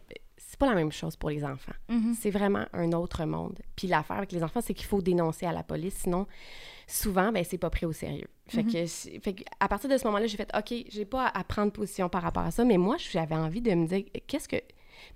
C'est 0.52 0.58
pas 0.58 0.66
la 0.68 0.74
même 0.74 0.92
chose 0.92 1.16
pour 1.16 1.30
les 1.30 1.42
enfants. 1.44 1.72
C'est 2.20 2.28
vraiment 2.28 2.66
un 2.74 2.92
autre 2.92 3.24
monde. 3.24 3.58
Puis 3.74 3.88
l'affaire 3.88 4.18
avec 4.18 4.32
les 4.32 4.42
enfants, 4.42 4.60
c'est 4.60 4.74
qu'il 4.74 4.84
faut 4.84 5.00
dénoncer 5.00 5.46
à 5.46 5.52
la 5.52 5.62
police, 5.62 5.94
sinon, 6.02 6.26
souvent, 6.86 7.32
ben, 7.32 7.42
c'est 7.42 7.56
pas 7.56 7.70
pris 7.70 7.86
au 7.86 7.92
sérieux. 7.92 8.28
Fait, 8.48 8.62
que, 8.64 8.84
c'est- 8.86 9.18
fait 9.20 9.32
que 9.32 9.44
à 9.60 9.66
partir 9.68 9.88
de 9.88 9.96
ce 9.96 10.04
moment-là, 10.04 10.26
j'ai 10.26 10.36
fait, 10.36 10.50
OK, 10.54 10.74
j'ai 10.90 11.04
pas 11.06 11.26
à 11.28 11.42
prendre 11.42 11.72
position 11.72 12.10
par 12.10 12.20
rapport 12.22 12.42
à 12.42 12.50
ça, 12.50 12.64
mais 12.66 12.76
moi, 12.76 12.96
j'avais 12.98 13.34
envie 13.34 13.62
de 13.62 13.72
me 13.72 13.86
dire, 13.86 14.04
qu'est-ce 14.26 14.46
que. 14.46 14.56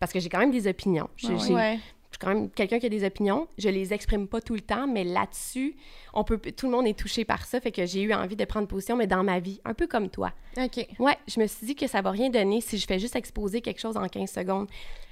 Parce 0.01 0.11
que 0.11 0.20
j'ai 0.20 0.31
quand 0.31 0.38
même 0.38 0.51
des 0.51 0.66
opinions. 0.66 1.11
J'ai- 1.18 1.29
Ouais, 1.35 1.38
j'ai- 1.46 1.55
Ouais. 1.55 1.79
Je 2.18 2.26
suis 2.26 2.33
quand 2.33 2.40
même 2.40 2.50
quelqu'un 2.50 2.79
qui 2.79 2.87
a 2.87 2.88
des 2.88 3.05
opinions. 3.05 3.46
Je 3.59 3.68
les 3.68 3.92
exprime 3.92 4.26
pas 4.26 4.40
tout 4.40 4.55
le 4.55 4.62
temps, 4.62 4.87
mais 4.87 5.05
là-dessus, 5.05 5.76
on 6.14 6.24
peut, 6.24 6.38
tout 6.38 6.66
le 6.66 6.72
monde 6.72 6.87
est 6.87 6.98
touché 6.98 7.24
par 7.26 7.44
ça. 7.44 7.61
Fait 7.61 7.72
que 7.72 7.85
j'ai 7.85 8.00
eu 8.02 8.14
envie 8.14 8.37
de 8.37 8.44
prendre 8.46 8.66
position, 8.66 8.96
mais 8.96 9.07
dans 9.07 9.22
ma 9.22 9.38
vie, 9.38 9.61
un 9.66 9.74
peu 9.74 9.87
comme 9.87 10.09
toi. 10.09 10.33
OK. 10.57 10.87
Ouais, 10.98 11.16
je 11.29 11.38
me 11.40 11.46
suis 11.46 11.66
dit 11.66 11.74
que 11.74 11.87
ça 11.87 12.00
va 12.00 12.11
rien 12.11 12.31
donner 12.31 12.61
si 12.62 12.79
je 12.79 12.87
fais 12.87 12.98
juste 12.98 13.16
exposer 13.16 13.61
quelque 13.61 13.81
chose 13.81 13.96
en 13.98 14.09
15 14.09 14.31
secondes. 14.31 14.68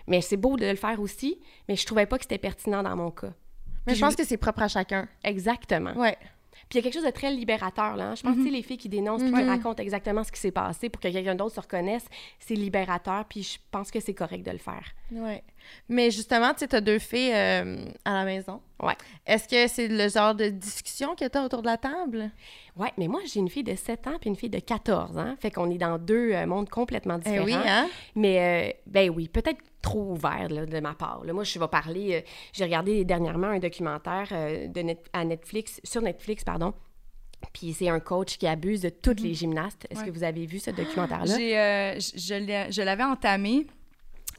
Mais 0.06 0.22
c'est 0.22 0.38
beau 0.38 0.56
de 0.56 0.64
le 0.66 0.76
faire 0.76 0.98
aussi, 1.00 1.38
mais 1.68 1.76
je 1.76 1.84
trouvais 1.84 2.06
pas 2.06 2.16
que 2.16 2.24
c'était 2.24 2.38
pertinent 2.38 2.82
dans 2.82 2.96
mon 2.96 3.10
cas. 3.10 3.32
Mais 3.86 3.92
Puis 3.92 3.96
je 3.96 4.00
pense 4.00 4.16
que 4.16 4.24
c'est 4.24 4.38
propre 4.38 4.62
à 4.62 4.68
chacun. 4.68 5.06
Exactement. 5.22 5.92
Ouais. 5.94 6.16
Puis 6.70 6.72
il 6.72 6.76
y 6.76 6.78
a 6.78 6.82
quelque 6.82 6.94
chose 6.94 7.04
de 7.04 7.10
très 7.10 7.30
libérateur, 7.30 7.96
là. 7.96 8.10
hein. 8.10 8.14
Je 8.14 8.22
pense 8.22 8.36
que 8.36 8.44
sais, 8.44 8.50
les 8.50 8.62
filles 8.62 8.78
qui 8.78 8.88
dénoncent, 8.88 9.22
qui 9.22 9.30
Mhm. 9.30 9.48
racontent 9.50 9.82
exactement 9.82 10.24
ce 10.24 10.32
qui 10.32 10.40
s'est 10.40 10.50
passé 10.52 10.88
pour 10.88 11.02
que 11.02 11.08
quelqu'un 11.08 11.34
d'autre 11.34 11.54
se 11.54 11.60
reconnaisse, 11.60 12.06
c'est 12.38 12.54
libérateur, 12.54 13.26
puis 13.26 13.42
je 13.42 13.58
pense 13.70 13.90
que 13.90 14.00
c'est 14.00 14.14
correct 14.14 14.44
de 14.46 14.50
le 14.52 14.58
faire. 14.58 14.84
Ouais. 15.12 15.42
Mais 15.88 16.10
justement, 16.10 16.52
tu 16.54 16.66
t'as 16.66 16.80
deux 16.80 16.98
filles 16.98 17.32
euh, 17.34 17.84
à 18.04 18.12
la 18.14 18.24
maison. 18.24 18.60
Ouais. 18.82 18.94
Est-ce 19.26 19.48
que 19.48 19.66
c'est 19.68 19.88
le 19.88 20.08
genre 20.08 20.34
de 20.34 20.48
discussion 20.48 21.14
que 21.14 21.26
t'as 21.26 21.44
autour 21.44 21.60
de 21.62 21.66
la 21.66 21.76
table? 21.76 22.30
Ouais, 22.76 22.90
mais 22.98 23.08
moi, 23.08 23.20
j'ai 23.26 23.40
une 23.40 23.48
fille 23.48 23.64
de 23.64 23.74
7 23.74 24.06
ans 24.08 24.16
puis 24.20 24.30
une 24.30 24.36
fille 24.36 24.50
de 24.50 24.58
14 24.58 25.16
ans. 25.18 25.34
Fait 25.40 25.50
qu'on 25.50 25.70
est 25.70 25.78
dans 25.78 25.98
deux 25.98 26.32
euh, 26.32 26.46
mondes 26.46 26.68
complètement 26.68 27.18
Eh 27.24 27.28
différents. 27.28 27.44
oui, 27.46 27.54
hein? 27.54 27.88
Mais, 28.14 28.72
euh, 28.74 28.76
ben 28.86 29.10
oui, 29.10 29.28
peut-être 29.28 29.60
trop 29.82 30.12
ouvert 30.12 30.48
là, 30.50 30.66
de 30.66 30.80
ma 30.80 30.94
part. 30.94 31.22
Là, 31.24 31.32
moi, 31.32 31.44
je 31.44 31.58
vais 31.58 31.68
parler... 31.68 32.24
j'ai 32.52 32.64
regardé 32.64 33.04
dernièrement 33.04 33.48
un 33.48 33.58
documentaire 33.58 34.28
de 34.30 34.80
Net- 34.80 35.06
à 35.12 35.24
Netflix, 35.24 35.80
sur 35.84 36.00
Netflix, 36.02 36.42
pardon. 36.44 36.72
Puis 37.52 37.74
c'est 37.74 37.90
un 37.90 38.00
coach 38.00 38.38
qui 38.38 38.46
abuse 38.46 38.80
de 38.80 38.88
toutes 38.88 39.20
les 39.20 39.34
gymnastes. 39.34 39.86
Est-ce 39.90 40.00
Ouais. 40.00 40.06
que 40.06 40.10
vous 40.10 40.24
avez 40.24 40.46
vu 40.46 40.58
ce 40.58 40.70
documentaire-là? 40.70 41.36
J'ai, 41.36 41.58
euh, 41.58 41.98
je 42.00 42.82
l'avais 42.82 43.02
entamé. 43.04 43.66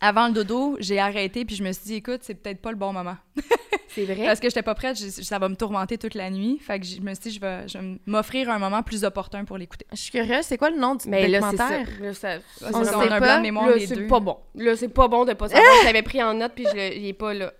Avant 0.02 0.28
le 0.28 0.34
dodo, 0.34 0.78
j'ai 0.80 1.00
arrêté, 1.00 1.46
puis 1.46 1.56
je 1.56 1.64
me 1.64 1.72
suis 1.72 1.84
dit, 1.86 1.94
écoute, 1.96 2.20
c'est 2.24 2.36
peut-être 2.36 2.62
pas 2.62 2.72
le 2.72 2.78
bon 2.78 2.92
moment. 2.94 3.16
C'est 3.88 4.04
vrai? 4.04 4.26
Parce 4.26 4.42
que 4.42 4.50
j'étais 4.50 4.62
pas 4.62 4.76
prête, 4.76 4.98
je- 5.00 5.24
ça 5.24 5.40
va 5.40 5.48
me 5.48 5.56
tourmenter 5.56 5.98
toute 5.98 6.16
la 6.16 6.30
nuit. 6.30 6.60
Fait 6.60 6.82
que 6.82 6.86
je 6.86 7.00
me 7.00 7.14
suis 7.14 7.30
dit, 7.30 7.32
je 7.32 7.40
vais, 7.40 7.66
je 7.66 7.78
vais 7.78 7.98
m'offrir 8.06 8.50
un 8.50 8.60
moment 8.60 8.84
plus 8.84 9.06
opportun 9.06 9.46
pour 9.46 9.58
l'écouter. 9.58 9.86
Je 9.94 9.96
suis 9.98 10.12
curieuse, 10.12 10.44
c'est 10.44 10.58
quoi 10.58 10.70
le 10.70 10.78
nom 10.78 10.96
du 10.96 11.08
Mais 11.08 11.30
là, 11.30 11.40
ça. 11.40 11.52
documentaire? 11.52 11.88
Là, 12.02 12.14
ça- 12.14 12.38
On 12.62 12.66
ça, 12.66 12.72
le 12.72 12.76
on 12.76 12.84
sait 12.84 12.96
a 12.96 13.02
un 13.04 13.08
pas. 13.08 13.20
blanc 13.22 13.38
de 13.38 13.42
mémoire 13.44 13.70
là, 13.70 13.76
les 13.78 13.88
c'est 13.88 14.06
pas 14.08 14.20
bon. 14.20 14.38
Là, 14.56 14.76
c'est 14.76 14.90
pas 14.90 15.08
bon 15.08 15.24
de 15.24 15.32
pas 15.32 15.48
savoir. 15.48 15.66
je 15.80 15.86
l'avais 15.86 16.02
pris 16.02 16.22
en 16.22 16.34
note, 16.34 16.52
puis 16.54 16.66
je 16.70 16.78
est 16.78 17.14
pas 17.14 17.34
là. 17.34 17.54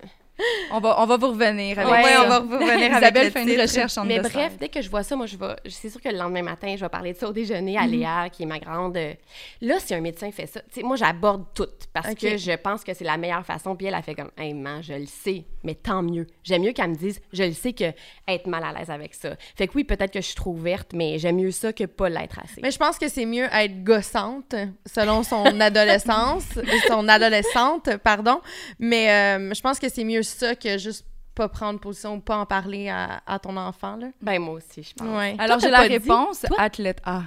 On 0.72 0.80
va, 0.80 1.02
on 1.02 1.06
va 1.06 1.18
vous 1.18 1.30
revenir 1.30 1.80
avec 1.80 1.92
Ouais, 1.92 2.04
ça. 2.04 2.24
on 2.26 2.28
va 2.28 2.40
revenir 2.40 2.70
avec 2.72 2.92
Isabelle 2.98 3.26
le 3.26 3.32
fait 3.32 3.44
une 3.56 3.62
recherche 3.62 3.98
en 3.98 4.04
Mais 4.06 4.20
bref, 4.20 4.58
dès 4.60 4.68
que 4.70 4.82
je 4.82 4.90
vois 4.90 5.04
ça, 5.04 5.16
moi, 5.16 5.26
je 5.28 5.38
vais. 5.38 5.56
C'est 5.70 5.90
sûr 5.90 6.02
que 6.02 6.10
le 6.10 6.18
lendemain 6.18 6.42
matin, 6.42 6.74
je 6.76 6.82
vais 6.84 6.90
parler 6.90 7.14
de 7.14 7.18
ça 7.18 7.30
au 7.30 7.32
déjeuner 7.34 7.78
à 7.78 7.88
Léa, 7.88 8.30
qui 8.30 8.44
est 8.44 8.46
ma 8.46 8.60
grande. 8.60 8.98
euh, 8.98 9.14
Là, 9.62 9.76
si 9.80 9.94
un 9.94 10.02
médecin 10.02 10.30
fait 10.32 10.48
ça, 10.48 10.60
tu 10.62 10.82
sais, 10.82 10.84
moi, 10.84 10.98
j'aborde 10.98 11.46
tout 11.54 11.68
parce 11.94 12.14
que 12.16 12.36
je 12.38 12.52
pense 12.58 12.84
que 12.84 12.94
c'est 12.94 13.06
la 13.06 13.18
meilleure 13.18 13.46
façon. 13.46 13.76
Puis 13.76 13.88
elle 13.88 13.94
a 13.94 14.02
fait 14.02 14.16
comme, 14.16 14.32
hey, 14.38 14.54
man, 14.54 14.82
je 14.84 14.94
le 14.94 15.06
sais, 15.06 15.46
mais 15.64 15.76
tant 15.76 16.02
mieux. 16.02 16.28
J'aime 16.44 16.64
mieux 16.64 16.74
qu'elle 16.74 16.90
me 16.90 16.96
dise, 16.96 17.22
je 17.32 17.44
le 17.44 17.54
sais 17.54 17.72
que 17.74 17.94
être 18.28 18.48
mal 18.48 18.64
à 18.64 18.78
l'aise 18.78 18.90
avec 18.90 19.14
ça. 19.14 19.30
Fait 19.56 19.68
que 19.68 19.74
oui, 19.76 19.84
peut-être 19.86 20.12
que 20.12 20.20
je 20.22 20.26
suis 20.26 20.36
trop 20.36 20.52
ouverte, 20.52 20.92
mais 20.94 21.18
j'aime 21.20 21.38
mieux 21.38 21.52
ça 21.52 21.72
que 21.72 21.86
pas 21.86 22.10
l'être 22.10 22.40
assez. 22.40 22.60
Mais 22.62 22.72
je 22.72 22.78
pense 22.78 22.98
que 22.98 23.08
c'est 23.08 23.26
mieux 23.26 23.46
être 23.54 23.84
gossante 23.84 24.54
selon 24.86 25.24
son 25.24 25.46
adolescence, 25.62 26.44
son 26.90 27.08
adolescente, 27.08 27.98
pardon. 28.04 28.42
Mais 28.80 29.10
euh, 29.12 29.54
je 29.54 29.62
pense 29.62 29.80
que 29.80 29.88
c'est 29.90 30.04
mieux 30.04 30.24
ça 30.26 30.56
que 30.56 30.78
juste 30.78 31.06
pas 31.34 31.50
prendre 31.50 31.80
position 31.80 32.16
ou 32.16 32.20
pas 32.22 32.38
en 32.38 32.46
parler 32.46 32.90
à, 32.90 33.22
à 33.26 33.40
ton 33.40 33.58
enfant, 33.58 33.98
là. 33.98 34.08
Ben, 34.22 34.40
moi 34.40 34.56
aussi, 34.56 34.84
je 34.84 34.94
pense. 34.94 35.08
Ouais. 35.08 35.36
Alors, 35.38 35.60
j'ai 35.60 35.70
la 35.70 35.88
dit? 35.88 35.94
réponse. 35.94 36.46
Athlète 36.58 37.02
A. 37.04 37.24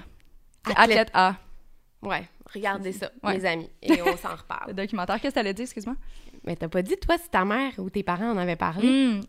Athlète- 0.65 0.79
Athlète 0.79 1.11
A. 1.15 1.37
Ouais, 2.01 2.29
regardez 2.55 2.93
ça, 2.93 3.11
Ouais. 3.23 3.35
les 3.35 3.45
amis, 3.45 3.69
et 3.83 4.01
on 4.03 4.17
s'en 4.17 4.29
Le 4.31 4.35
reparle. 4.37 4.73
documentaire, 4.73 5.17
qu'est-ce 5.21 5.35
que 5.35 5.41
t'allais 5.41 5.53
dire, 5.53 5.65
excuse-moi? 5.65 5.97
Mais 6.45 6.55
t'as 6.57 6.69
pas 6.69 6.81
dit, 6.81 6.97
toi, 6.97 7.19
si 7.19 7.29
ta 7.29 7.45
mère 7.45 7.73
ou 7.79 7.91
tes 7.91 8.03
parents 8.05 8.31
en 8.31 8.37
avaient 8.39 8.57
parlé? 8.57 8.89
Hmm. 8.89 9.21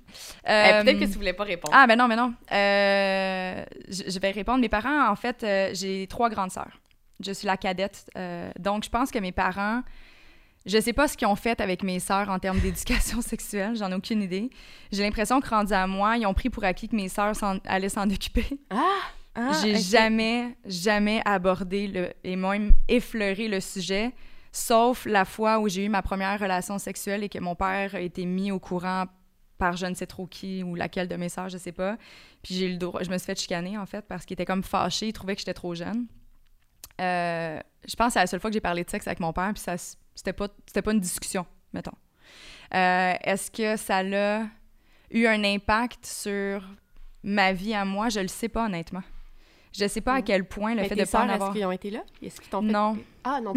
Eh, 0.46 0.50
Euh, 0.50 0.84
Peut-être 0.84 1.00
que 1.00 1.06
tu 1.06 1.12
voulais 1.18 1.34
pas 1.34 1.44
répondre. 1.44 1.74
Ah, 1.76 1.88
ben 1.88 1.98
non, 1.98 2.08
mais 2.08 2.16
non. 2.16 2.34
Euh, 2.52 3.66
je, 3.90 4.04
je 4.10 4.20
vais 4.20 4.32
répondre. 4.32 4.60
Mes 4.62 4.70
parents, 4.70 5.10
en 5.10 5.16
fait, 5.16 5.44
euh, 5.44 5.72
j'ai 5.74 6.06
trois 6.08 6.30
grandes 6.30 6.52
sœurs. 6.52 6.80
Je 7.20 7.32
suis 7.34 7.48
la 7.48 7.58
cadette. 7.58 8.06
euh, 8.18 8.52
donc, 8.60 8.84
je 8.86 8.90
pense 8.90 9.12
que 9.12 9.20
mes 9.20 9.32
parents, 9.34 9.82
je 10.66 10.80
sais 10.80 10.94
pas 10.94 11.08
ce 11.08 11.18
qu'ils 11.18 11.28
ont 11.28 11.36
fait 11.36 11.62
avec 11.62 11.84
mes 11.84 12.00
sœurs 12.00 12.30
en 12.30 12.40
termes 12.40 12.60
d'éducation 12.62 13.22
sexuelle. 13.22 13.76
J'en 13.76 13.92
ai 13.92 13.96
aucune 13.96 14.22
idée. 14.22 14.50
J'ai 14.92 15.04
l'impression 15.04 15.40
que, 15.42 15.50
rendu 15.50 15.74
à 15.74 15.88
moi, 15.88 16.18
ils 16.18 16.26
ont 16.26 16.34
pris 16.34 16.50
pour 16.50 16.64
acquis 16.64 16.90
que 16.90 16.96
mes 16.96 17.10
sœurs 17.10 17.36
allaient 17.66 17.90
s'en 17.90 18.10
occuper. 18.10 18.46
Ah! 18.70 19.00
Ah, 19.36 19.52
j'ai 19.62 19.78
jamais, 19.78 20.58
jamais 20.66 21.22
abordé 21.24 21.88
le, 21.88 22.14
et 22.24 22.36
même 22.36 22.74
effleuré 22.88 23.48
le 23.48 23.60
sujet, 23.60 24.12
sauf 24.52 25.06
la 25.06 25.24
fois 25.24 25.60
où 25.60 25.70
j'ai 25.70 25.86
eu 25.86 25.90
ma 25.90 26.02
première 26.02 26.40
relation 26.40 26.78
sexuelle 26.78 27.24
et 27.24 27.30
que 27.30 27.40
mon 27.40 27.56
père 27.56 27.96
a 27.96 28.00
été 28.00 28.26
mis 28.26 28.52
au 28.52 28.60
courant 28.60 29.06
par 29.58 29.76
je 29.76 29.86
ne 29.86 29.94
sais 29.94 30.08
trop 30.08 30.26
qui 30.26 30.64
ou 30.64 30.74
laquelle 30.76 31.08
de 31.08 31.16
mes 31.16 31.30
sœurs, 31.30 31.50
je 31.50 31.58
sais 31.58 31.72
pas. 31.72 31.98
Puis 32.42 32.56
j'ai 32.56 32.68
eu 32.68 32.72
le 32.72 32.78
droit, 32.78 33.04
je 33.04 33.10
me 33.10 33.18
suis 33.18 33.26
fait 33.26 33.40
chicaner 33.40 33.78
en 33.78 33.86
fait 33.86 34.06
parce 34.08 34.26
qu'il 34.26 34.34
était 34.34 34.46
comme 34.46 34.64
fâché, 34.64 35.08
il 35.10 35.14
trouvait 35.14 35.36
que 35.36 35.42
j'étais 35.42 35.54
trop 35.54 35.76
jeune. 35.76 36.08
Euh, 37.00 37.60
je 37.88 37.96
pense 37.96 38.08
que 38.08 38.14
c'est 38.14 38.20
la 38.20 38.28
seule 38.28 38.40
fois 38.40 38.50
que 38.50 38.54
j'ai 38.54 38.62
parlé 38.62 38.84
de 38.84 38.90
sexe 38.90 39.08
avec 39.08 39.20
mon 39.20 39.32
père, 39.32 39.52
puis 39.54 39.62
ça, 39.62 39.76
c'était 40.20 40.34
pas, 40.34 40.50
c'était 40.68 40.82
pas 40.82 40.92
une 40.92 41.00
discussion, 41.00 41.46
mettons. 41.74 41.94
Euh, 42.76 43.14
Est-ce 43.24 43.50
que 43.50 43.78
ça 43.78 43.98
a 44.00 44.44
eu 45.12 45.26
un 45.26 45.44
impact 45.46 46.06
sur 46.06 46.62
ma 47.24 47.54
vie 47.54 47.74
à 47.74 47.86
moi? 47.86 48.10
Je 48.10 48.20
le 48.20 48.28
sais 48.28 48.50
pas 48.50 48.66
honnêtement. 48.66 49.04
Je 49.72 49.88
sais 49.88 50.02
pas 50.02 50.16
à 50.16 50.20
Mm. 50.20 50.24
quel 50.24 50.44
point 50.46 50.76
le 50.76 50.82
Mais 50.82 50.88
fait 50.90 50.96
de 50.96 51.04
pas 51.06 51.08
en 51.08 51.12
sœurs, 51.12 51.24
est-ce 51.26 51.34
avoir. 51.36 51.54
qu'ils 51.54 51.66
ont 51.66 51.72
été 51.72 51.90
là? 51.92 52.02
Est-ce 52.22 52.42
qu'ils 52.42 52.50
t'ont 52.50 52.62
fait... 52.62 52.68
Non. 52.72 52.98
Ah, 53.24 53.40
non 53.40 53.54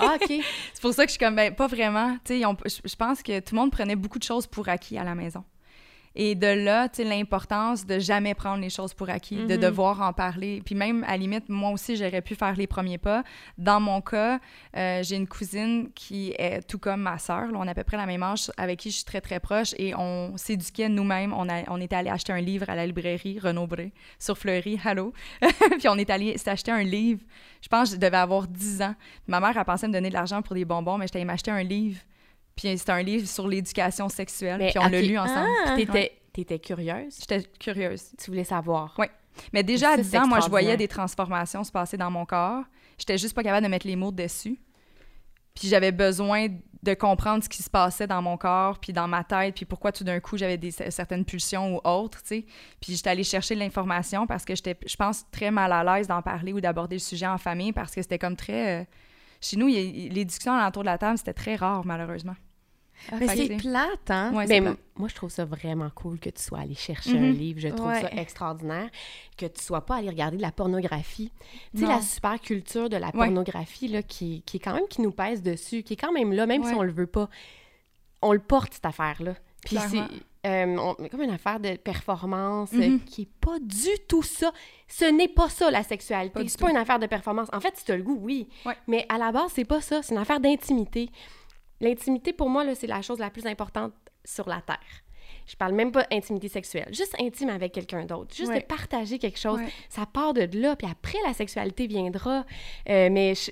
ah, 0.00 0.16
OK. 0.20 0.26
C'est 0.74 0.80
pour 0.82 0.92
ça 0.94 1.04
que 1.04 1.10
je 1.10 1.16
suis 1.16 1.24
comme, 1.24 1.36
ben, 1.36 1.54
pas 1.54 1.66
vraiment. 1.68 2.16
Tu 2.24 2.38
sais, 2.40 2.44
ont- 2.46 2.56
je 2.66 2.96
pense 2.96 3.22
que 3.22 3.38
tout 3.40 3.54
le 3.54 3.60
monde 3.60 3.70
prenait 3.70 3.94
beaucoup 3.96 4.18
de 4.18 4.24
choses 4.24 4.46
pour 4.46 4.68
acquis 4.68 4.98
à 4.98 5.04
la 5.04 5.14
maison. 5.14 5.44
Et 6.16 6.34
de 6.34 6.46
là, 6.48 6.88
tu 6.88 6.96
sais, 6.96 7.04
l'importance 7.04 7.86
de 7.86 8.00
jamais 8.00 8.34
prendre 8.34 8.60
les 8.60 8.68
choses 8.68 8.92
pour 8.94 9.08
acquis, 9.10 9.36
de 9.46 9.54
Mhm. 9.54 9.60
devoir 9.60 10.00
en 10.00 10.12
parler. 10.12 10.60
Puis 10.64 10.74
même, 10.74 11.04
à 11.04 11.12
la 11.12 11.16
limite, 11.18 11.48
moi 11.48 11.70
aussi, 11.70 11.94
j'aurais 11.94 12.20
pu 12.20 12.34
faire 12.34 12.56
les 12.56 12.66
premiers 12.66 12.98
pas. 12.98 13.22
Dans 13.58 13.78
mon 13.78 14.00
cas, 14.00 14.40
euh, 14.76 15.02
j'ai 15.04 15.14
une 15.14 15.28
cousine 15.28 15.88
qui 15.94 16.34
est 16.36 16.62
tout 16.66 16.78
comme 16.80 17.02
ma 17.02 17.18
sœur. 17.18 17.48
on 17.54 17.66
a 17.66 17.70
à 17.70 17.74
peu 17.74 17.84
près 17.84 17.96
la 17.96 18.06
même 18.06 18.22
âge, 18.24 18.50
avec 18.56 18.80
qui 18.80 18.90
je 18.90 18.96
suis 18.96 19.04
très, 19.04 19.20
très 19.20 19.38
proche. 19.38 19.72
Et 19.78 19.94
on 19.94 20.36
s'éduquait 20.36 20.88
nous-mêmes. 20.88 21.32
On, 21.32 21.48
a- 21.48 21.62
on 21.68 21.80
était 21.80 21.94
allé 21.96 22.10
acheter 22.10 22.32
un 22.32 22.40
livre 22.40 22.68
à 22.68 22.74
la 22.74 22.86
librairie 22.86 23.38
Renaud 23.38 23.68
Bré, 23.68 23.92
sur 24.18 24.36
Fleury, 24.36 24.80
allô? 24.84 25.12
puis 25.78 25.88
on 25.88 25.96
est 25.96 26.10
allé 26.10 26.36
s'acheter 26.38 26.72
un 26.72 26.82
livre. 26.82 27.20
Je 27.62 27.68
pense 27.68 27.90
que 27.90 27.94
je 27.96 28.00
devais 28.00 28.16
avoir 28.16 28.48
10 28.48 28.82
ans. 28.82 28.94
Ma 29.28 29.38
mère, 29.38 29.56
elle 29.56 29.64
pensait 29.64 29.86
me 29.86 29.92
donner 29.92 30.08
de 30.08 30.14
l'argent 30.14 30.42
pour 30.42 30.54
des 30.56 30.64
bonbons, 30.64 30.98
mais 30.98 31.06
j'étais 31.06 31.18
allée 31.18 31.24
m'acheter 31.26 31.50
un 31.52 31.62
livre. 31.62 32.00
Puis 32.60 32.76
c'était 32.76 32.92
un 32.92 33.02
livre 33.02 33.26
sur 33.26 33.48
l'éducation 33.48 34.10
sexuelle. 34.10 34.58
Mais, 34.58 34.68
puis 34.68 34.78
on 34.78 34.88
l'a 34.88 34.98
ok. 34.98 35.06
lu 35.06 35.18
ensemble. 35.18 35.48
Ah. 35.66 35.76
T'étais, 35.76 36.12
t'étais 36.30 36.58
curieuse? 36.58 37.16
J'étais 37.20 37.42
curieuse. 37.58 38.10
Tu 38.22 38.30
voulais 38.30 38.44
savoir? 38.44 38.94
Ouais. 38.98 39.10
Mais 39.54 39.62
déjà 39.62 39.92
à 39.92 39.96
Ça, 39.96 40.02
10 40.02 40.10
c'est 40.10 40.18
ans, 40.18 40.26
moi, 40.26 40.40
je 40.40 40.50
voyais 40.50 40.76
des 40.76 40.86
transformations 40.88 41.64
se 41.64 41.72
passer 41.72 41.96
dans 41.96 42.10
mon 42.10 42.26
corps. 42.26 42.64
J'étais 42.98 43.16
juste 43.16 43.32
pas 43.34 43.42
capable 43.42 43.64
de 43.64 43.70
mettre 43.70 43.86
les 43.86 43.96
mots 43.96 44.12
dessus. 44.12 44.60
Puis 45.54 45.68
j'avais 45.68 45.90
besoin 45.90 46.48
de 46.82 46.94
comprendre 46.94 47.42
ce 47.42 47.48
qui 47.48 47.62
se 47.62 47.70
passait 47.70 48.06
dans 48.06 48.20
mon 48.20 48.36
corps, 48.36 48.78
puis 48.78 48.92
dans 48.92 49.08
ma 49.08 49.24
tête, 49.24 49.54
puis 49.54 49.64
pourquoi 49.64 49.90
tout 49.90 50.04
d'un 50.04 50.20
coup 50.20 50.36
j'avais 50.36 50.58
des 50.58 50.70
certaines 50.70 51.24
pulsions 51.24 51.76
ou 51.76 51.80
autres, 51.88 52.20
tu 52.22 52.28
sais. 52.28 52.46
Puis 52.80 52.94
j'étais 52.94 53.08
allée 53.10 53.24
chercher 53.24 53.54
de 53.54 53.60
l'information 53.60 54.26
parce 54.26 54.44
que 54.44 54.54
j'étais, 54.54 54.76
je 54.86 54.96
pense, 54.96 55.24
très 55.30 55.50
mal 55.50 55.72
à 55.72 55.82
l'aise 55.82 56.08
d'en 56.08 56.20
parler 56.20 56.52
ou 56.52 56.60
d'aborder 56.60 56.96
le 56.96 57.00
sujet 57.00 57.26
en 57.26 57.38
famille 57.38 57.72
parce 57.72 57.94
que 57.94 58.02
c'était 58.02 58.18
comme 58.18 58.36
très... 58.36 58.82
euh, 58.82 58.84
Chez 59.40 59.56
nous, 59.56 59.66
les 59.68 60.24
discussions 60.26 60.58
autour 60.66 60.82
de 60.82 60.86
la 60.88 60.98
table, 60.98 61.16
c'était 61.16 61.32
très 61.34 61.56
rare, 61.56 61.86
malheureusement. 61.86 62.36
Mais 63.12 63.26
Fait 63.28 63.36
que, 63.36 63.46
c'est 63.46 63.56
plate, 63.56 64.10
hein? 64.10 64.32
ouais, 64.34 64.46
Ben, 64.46 64.62
plate. 64.64 64.78
moi, 64.96 65.08
je 65.08 65.14
trouve 65.14 65.30
ça 65.30 65.44
vraiment 65.44 65.90
cool 65.94 66.18
que 66.18 66.30
tu 66.30 66.42
sois 66.42 66.60
allé 66.60 66.74
chercher 66.74 67.18
un 67.18 67.30
livre. 67.30 67.60
Je 67.60 67.68
trouve 67.68 67.88
Ouais. 67.88 68.00
ça 68.02 68.10
extraordinaire. 68.12 68.88
Que 69.36 69.46
tu 69.46 69.62
sois 69.62 69.84
pas 69.84 69.96
allé 69.96 70.08
regarder 70.08 70.36
de 70.36 70.42
la 70.42 70.52
pornographie. 70.52 71.32
Tu 71.74 71.80
sais, 71.80 71.86
la 71.86 72.00
super 72.02 72.40
culture 72.40 72.88
de 72.88 72.96
la 72.96 73.06
Ouais. 73.08 73.12
pornographie, 73.12 73.88
là, 73.88 74.02
qui, 74.02 74.42
qui 74.46 74.58
est 74.58 74.60
quand 74.60 74.74
même, 74.74 74.86
qui 74.88 75.00
nous 75.02 75.12
pèse 75.12 75.42
dessus, 75.42 75.82
qui 75.82 75.94
est 75.94 75.96
quand 75.96 76.12
même 76.12 76.32
là, 76.32 76.46
même 76.46 76.64
si 76.64 76.74
on 76.74 76.82
le 76.82 76.92
veut 76.92 77.06
pas. 77.06 77.28
On 78.22 78.32
le 78.32 78.38
porte, 78.40 78.74
cette 78.74 78.86
affaire-là. 78.86 79.34
Puis 79.64 79.76
c'est 79.88 80.00
euh, 80.46 80.76
on- 80.78 80.94
comme 81.08 81.20
une 81.22 81.30
affaire 81.30 81.60
de 81.60 81.76
performance 81.76 82.70
euh, 82.72 82.88
Mhm. 82.88 83.00
qui 83.04 83.22
est 83.22 83.28
pas 83.42 83.58
du 83.60 83.88
tout 84.08 84.22
ça. 84.22 84.52
Ce 84.88 85.04
n'est 85.04 85.28
pas 85.28 85.50
ça, 85.50 85.70
la 85.70 85.82
sexualité. 85.82 86.48
C'est 86.48 86.58
pas 86.60 86.70
une 86.70 86.78
affaire 86.78 86.98
de 86.98 87.06
performance. 87.06 87.48
En 87.52 87.60
fait, 87.60 87.76
si 87.76 87.84
tu 87.84 87.92
as 87.92 87.96
le 87.98 88.02
goût, 88.02 88.18
oui. 88.22 88.48
Ouais. 88.64 88.74
Mais 88.86 89.04
à 89.10 89.18
la 89.18 89.32
base, 89.32 89.52
c'est 89.54 89.64
pas 89.66 89.80
ça. 89.82 90.02
C'est 90.02 90.14
une 90.14 90.20
affaire 90.20 90.40
d'intimité. 90.40 91.10
L'intimité, 91.80 92.32
pour 92.32 92.48
moi, 92.50 92.64
c'est 92.74 92.86
la 92.86 93.02
chose 93.02 93.18
la 93.18 93.30
plus 93.30 93.46
importante 93.46 93.92
sur 94.24 94.48
la 94.48 94.60
Terre. 94.60 94.78
Je 95.46 95.56
parle 95.56 95.72
même 95.72 95.90
pas 95.90 96.06
intimité 96.12 96.48
sexuelle, 96.48 96.88
juste 96.92 97.14
intime 97.20 97.48
avec 97.48 97.72
quelqu'un 97.72 98.04
d'autre, 98.04 98.34
juste 98.34 98.50
Ouais. 98.50 98.60
de 98.60 98.64
partager 98.66 99.18
quelque 99.18 99.38
chose. 99.38 99.58
Ouais. 99.58 99.68
Ça 99.88 100.06
part 100.06 100.34
de 100.34 100.48
là, 100.58 100.76
puis 100.76 100.86
après, 100.90 101.18
la 101.26 101.32
sexualité 101.32 101.86
viendra. 101.86 102.44
Euh, 102.88 103.08
mais 103.10 103.34
je- 103.34 103.50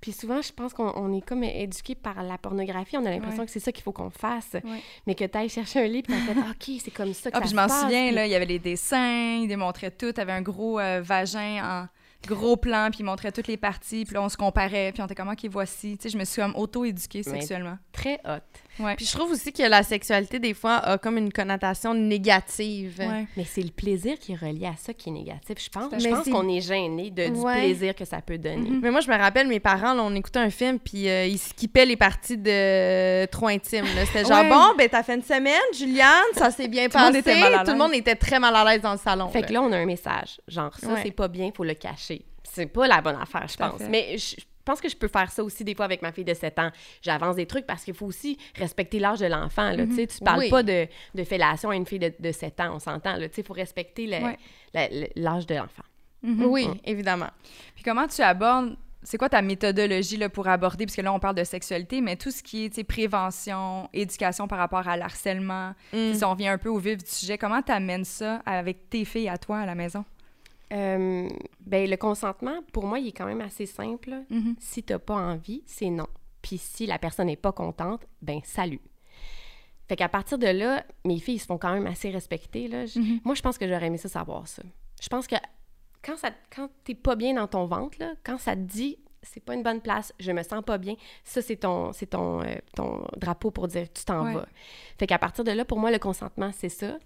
Puis 0.00 0.12
souvent, 0.12 0.40
je 0.40 0.52
pense 0.52 0.72
qu'on 0.74 0.92
on 0.94 1.12
est 1.12 1.20
comme 1.26 1.42
éduqué 1.42 1.96
par 1.96 2.22
la 2.22 2.38
pornographie. 2.38 2.96
On 2.96 3.04
a 3.04 3.10
l'impression 3.10 3.40
Ouais. 3.40 3.46
que 3.46 3.50
c'est 3.50 3.58
ça 3.58 3.72
qu'il 3.72 3.82
faut 3.82 3.90
qu'on 3.90 4.10
fasse. 4.10 4.52
Ouais. 4.54 4.80
Mais 5.08 5.16
que 5.16 5.24
tu 5.24 5.36
ailles 5.36 5.48
chercher 5.48 5.80
un 5.80 5.88
livre, 5.88 6.06
puis 6.06 6.14
t'as 6.24 6.34
fait 6.34 6.40
«OK, 6.76 6.80
c'est 6.80 6.92
comme 6.92 7.12
ça 7.12 7.32
que 7.32 7.36
Ah, 7.36 7.38
ça 7.38 7.40
puis 7.40 7.48
se 7.48 7.54
je 7.56 7.60
m'en 7.60 7.68
souviens, 7.68 8.06
Puis- 8.06 8.14
là, 8.14 8.24
il 8.26 8.30
y 8.30 8.34
avait 8.36 8.46
les 8.46 8.60
dessins, 8.60 9.38
il 9.42 9.48
démontrait 9.48 9.90
tout, 9.90 10.14
avait 10.16 10.30
un 10.30 10.40
gros 10.42 10.78
euh, 10.78 11.00
vagin 11.02 11.60
en 11.64 11.88
gros 12.26 12.56
plan, 12.56 12.88
puis 12.90 13.00
il 13.00 13.04
montrait 13.04 13.32
toutes 13.32 13.46
les 13.46 13.56
parties, 13.56 14.04
puis 14.04 14.14
là, 14.14 14.22
on 14.22 14.28
se 14.28 14.36
comparait, 14.36 14.92
puis 14.92 15.02
on 15.02 15.06
était 15.06 15.14
comme, 15.14 15.28
OK, 15.28 15.46
voici. 15.50 15.96
Tu 15.96 16.04
sais, 16.04 16.08
je 16.08 16.18
me 16.18 16.24
suis 16.24 16.42
comme 16.42 16.54
auto-éduquée 16.56 17.22
sexuellement. 17.22 17.78
Très 17.92 18.20
hot. 18.24 18.40
Ouais. 18.80 18.94
Puis 18.96 19.06
je 19.06 19.12
trouve 19.12 19.30
aussi 19.32 19.52
que 19.52 19.62
la 19.62 19.82
sexualité, 19.82 20.38
des 20.38 20.54
fois, 20.54 20.76
a 20.76 20.98
comme 20.98 21.16
une 21.18 21.32
connotation 21.32 21.94
négative. 21.94 22.96
Ouais. 23.00 23.26
Mais 23.36 23.44
c'est 23.44 23.62
le 23.62 23.70
plaisir 23.70 24.18
qui 24.18 24.32
est 24.32 24.36
relié 24.36 24.66
à 24.66 24.74
ça 24.76 24.92
qui 24.94 25.08
est 25.08 25.12
négatif. 25.12 25.56
Je 25.58 25.68
pense, 25.68 25.92
je 25.98 26.08
pense 26.08 26.28
qu'on 26.28 26.48
est 26.48 26.60
gêné 26.60 27.10
de, 27.10 27.26
du 27.28 27.38
Ouais. 27.40 27.58
plaisir 27.60 27.94
que 27.94 28.04
ça 28.04 28.20
peut 28.20 28.38
donner. 28.38 28.56
Mhm. 28.70 28.80
Mais 28.82 28.90
moi, 28.90 29.00
je 29.00 29.10
me 29.10 29.16
rappelle, 29.16 29.48
mes 29.48 29.60
parents, 29.60 29.94
là, 29.94 30.02
on 30.02 30.14
écoutait 30.14 30.38
un 30.38 30.50
film, 30.50 30.78
puis 30.78 31.08
euh, 31.08 31.26
ils 31.26 31.38
skippaient 31.38 31.86
les 31.86 31.96
parties 31.96 32.36
de 32.38 33.26
trop 33.26 33.48
intimes. 33.48 33.84
C'était 34.06 34.24
genre, 34.24 34.42
Ouais. 34.42 34.48
bon, 34.48 34.74
ben, 34.76 34.88
t'as 34.88 35.02
fait 35.02 35.14
une 35.14 35.22
semaine, 35.22 35.54
Juliane, 35.76 36.08
ça 36.34 36.50
s'est 36.50 36.68
bien 36.68 36.88
Tout 36.88 36.98
le 36.98 37.04
passé. 37.04 37.06
monde 37.12 37.16
était 37.16 37.40
mal 37.40 37.54
à 37.54 37.64
Tout 37.64 37.70
le 37.72 37.78
monde 37.78 37.94
était 37.94 38.14
très 38.16 38.38
mal 38.38 38.54
à 38.54 38.64
l'aise 38.64 38.82
dans 38.82 38.92
le 38.92 38.98
salon. 38.98 39.28
Fait 39.28 39.42
que 39.42 39.52
là, 39.52 39.62
on 39.62 39.72
a 39.72 39.76
un 39.76 39.86
message. 39.86 40.40
Genre, 40.46 40.72
ça, 40.78 40.88
Ouais. 40.92 41.00
c'est 41.02 41.10
pas 41.10 41.28
bien, 41.28 41.50
faut 41.56 41.64
le 41.64 41.74
cacher. 41.74 42.22
C'est 42.44 42.66
pas 42.66 42.86
la 42.88 43.00
bonne 43.00 43.18
affaire, 43.20 43.46
je 43.48 43.56
pense. 43.56 43.78
fait. 43.78 43.88
Mais 43.88 44.16
je 44.18 44.36
je 44.38 44.44
pense 44.68 44.80
que 44.80 44.88
je 44.88 44.96
peux 44.96 45.08
faire 45.08 45.30
ça 45.32 45.42
aussi 45.42 45.64
des 45.64 45.74
fois 45.74 45.84
avec 45.86 46.02
ma 46.02 46.12
fille 46.12 46.24
de 46.24 46.34
7 46.34 46.58
ans. 46.58 46.70
J'avance 47.02 47.36
des 47.36 47.46
trucs 47.46 47.66
parce 47.66 47.82
qu'il 47.84 47.94
faut 47.94 48.06
aussi 48.06 48.38
respecter 48.56 48.98
l'âge 49.00 49.18
de 49.20 49.26
l'enfant. 49.26 49.70
là. 49.72 49.86
Tu 49.86 50.06
Tu 50.06 50.18
parles 50.24 50.38
Oui. 50.40 50.50
pas 50.50 50.62
de, 50.62 50.86
de 51.14 51.24
fellation 51.24 51.70
à 51.70 51.76
une 51.76 51.86
fille 51.86 51.98
de, 51.98 52.12
de 52.18 52.30
7 52.32 52.60
ans, 52.60 52.74
on 52.74 52.78
s'entend. 52.78 53.16
Il 53.36 53.44
faut 53.44 53.52
respecter 53.54 54.06
l'âge 55.16 55.46
de 55.46 55.54
l'enfant. 55.54 55.82
Mhm. 56.22 56.44
Oui, 56.46 56.68
évidemment. 56.84 57.30
Puis 57.74 57.84
comment 57.84 58.06
tu 58.08 58.20
abordes, 58.22 58.76
c'est 59.04 59.16
quoi 59.18 59.28
ta 59.28 59.40
méthodologie 59.40 60.16
là, 60.16 60.28
pour 60.28 60.48
aborder, 60.48 60.84
parce 60.84 60.96
que 60.96 61.02
là, 61.02 61.12
on 61.12 61.20
parle 61.20 61.36
de 61.36 61.44
sexualité, 61.44 62.00
mais 62.00 62.16
tout 62.16 62.32
ce 62.32 62.42
qui 62.42 62.64
est 62.64 62.84
prévention, 62.84 63.88
éducation 63.92 64.48
par 64.48 64.58
rapport 64.58 64.88
à 64.88 64.96
l'harcèlement, 64.96 65.74
Mm. 65.92 66.14
si 66.14 66.24
on 66.24 66.30
revient 66.32 66.48
un 66.48 66.58
peu 66.58 66.68
au 66.68 66.78
vif 66.78 66.98
du 67.04 67.08
sujet, 67.10 67.38
comment 67.38 67.62
tu 67.62 67.70
amènes 67.72 68.04
ça 68.04 68.42
avec 68.44 68.90
tes 68.90 69.04
filles 69.04 69.28
à 69.28 69.38
toi 69.38 69.58
à 69.60 69.66
la 69.66 69.74
maison? 69.76 70.04
Euh, 70.72 71.28
ben, 71.60 71.88
le 71.90 71.96
consentement, 71.96 72.60
pour 72.72 72.86
moi, 72.86 72.98
il 72.98 73.08
est 73.08 73.12
quand 73.12 73.26
même 73.26 73.40
assez 73.40 73.66
simple. 73.66 74.24
Mhm. 74.30 74.54
Si 74.58 74.82
t'as 74.82 74.98
pas 74.98 75.14
envie, 75.14 75.62
c'est 75.66 75.90
non. 75.90 76.06
Puis 76.42 76.58
si 76.58 76.86
la 76.86 76.98
personne 76.98 77.26
n'est 77.26 77.36
pas 77.36 77.52
contente, 77.52 78.06
ben 78.22 78.40
salut. 78.44 78.80
Fait 79.88 79.96
qu'à 79.96 80.08
partir 80.08 80.36
de 80.38 80.46
là, 80.46 80.84
mes 81.06 81.18
filles 81.18 81.38
se 81.38 81.46
font 81.46 81.56
quand 81.58 81.72
même 81.72 81.86
assez 81.86 82.10
respecter. 82.10 82.68
Là. 82.68 82.84
Je- 82.86 82.98
Mhm. 83.00 83.20
Moi, 83.24 83.34
je 83.34 83.40
pense 83.42 83.56
que 83.56 83.66
j'aurais 83.66 83.86
aimé 83.86 83.96
ça 83.98 84.08
savoir 84.08 84.46
ça. 84.46 84.62
Je 85.00 85.08
pense 85.08 85.26
que 85.26 85.36
quand, 86.04 86.16
ça, 86.16 86.30
quand 86.54 86.68
t'es 86.84 86.94
pas 86.94 87.16
bien 87.16 87.34
dans 87.34 87.46
ton 87.48 87.66
ventre, 87.66 87.96
là, 87.98 88.12
quand 88.24 88.38
ça 88.38 88.54
te 88.54 88.60
dit 88.60 88.98
c'est 89.22 89.42
pas 89.44 89.54
une 89.54 89.62
bonne 89.62 89.80
place, 89.80 90.12
je 90.20 90.30
me 90.32 90.42
sens 90.42 90.62
pas 90.64 90.78
bien, 90.78 90.94
ça, 91.24 91.42
c'est 91.42 91.56
ton, 91.56 91.92
c'est 91.92 92.06
ton, 92.06 92.42
euh, 92.42 92.54
ton 92.74 93.04
drapeau 93.16 93.50
pour 93.50 93.68
dire 93.68 93.86
tu 93.92 94.04
t'en 94.04 94.24
Ouais. 94.24 94.34
vas. 94.34 94.46
Fait 94.98 95.06
qu'à 95.06 95.18
partir 95.18 95.44
de 95.44 95.50
là, 95.52 95.64
pour 95.64 95.78
moi, 95.78 95.90
le 95.90 95.98
consentement, 95.98 96.50
c'est 96.56 96.68
ça. 96.68 96.98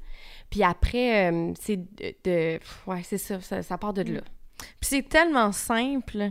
Puis 0.51 0.63
après, 0.63 1.31
euh, 1.33 1.53
c'est 1.61 1.77
de, 1.77 2.15
de- 2.25 2.61
Ouais, 2.87 3.03
c'est 3.03 3.19
ça, 3.19 3.41
ça, 3.41 3.63
ça 3.63 3.79
part 3.79 3.93
de 3.95 4.03
là. 4.03 4.21
Puis 4.59 4.91
c'est 4.91 5.09
tellement 5.09 5.51
simple, 5.53 6.31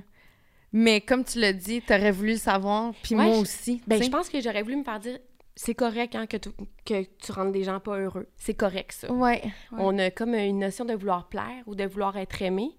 mais 0.72 1.02
comme 1.02 1.24
tu 1.26 1.39
l'as 1.39 1.54
dit, 1.54 1.82
t'aurais 1.82 2.12
voulu 2.12 2.32
le 2.34 2.38
savoir, 2.38 2.94
puis 3.04 3.15
Ouais, 3.15 3.26
moi 3.26 3.38
aussi. 3.39 3.82
Ben, 3.88 4.02
je 4.02 4.10
pense 4.10 4.30
que 4.30 4.39
j'aurais 4.39 4.62
voulu 4.63 4.78
me 4.78 4.84
faire 4.84 5.00
dire 5.00 5.20
c'est 5.54 5.76
correct 5.76 6.15
hein, 6.15 6.28
que, 6.28 6.38
tu, 6.38 6.50
que 6.86 7.04
tu 7.04 7.32
rendes 7.34 7.52
des 7.52 7.63
gens 7.65 7.80
pas 7.82 7.98
heureux. 8.00 8.28
C'est 8.38 8.54
correct, 8.54 8.94
ça. 8.94 9.12
Ouais. 9.12 9.41
Ouais. 9.44 9.52
On 9.80 9.98
a 10.00 10.10
comme 10.10 10.34
une 10.34 10.60
notion 10.60 10.86
de 10.86 10.94
vouloir 10.94 11.28
plaire 11.28 11.63
ou 11.67 11.76
de 11.76 11.84
vouloir 11.84 12.15
être 12.17 12.41
aimé. 12.41 12.70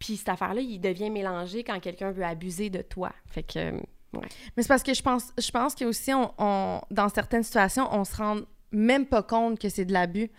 Puis 0.00 0.16
cette 0.16 0.30
affaire-là, 0.30 0.62
il 0.62 0.80
devient 0.80 1.10
mélangé 1.10 1.62
quand 1.62 1.78
quelqu'un 1.78 2.10
veut 2.10 2.24
abuser 2.24 2.70
de 2.70 2.82
toi. 2.82 3.12
Fait 3.26 3.44
que, 3.44 3.58
euh. 3.58 3.78
Mais 4.56 4.62
c'est 4.62 4.68
parce 4.68 4.82
que 4.82 4.92
je 4.92 5.02
pense, 5.02 5.32
je 5.38 5.50
pense 5.52 5.76
que 5.76 5.84
aussi, 5.84 6.10
on, 6.12 6.80
dans 6.90 7.08
certaines 7.08 7.44
situations, 7.44 7.86
on 7.92 8.04
se 8.04 8.16
rend 8.16 8.40
même 8.72 9.06
pas 9.06 9.22
compte 9.22 9.60
que 9.60 9.68
c'est 9.68 9.84
de 9.84 9.92
l'abus. 9.92 10.30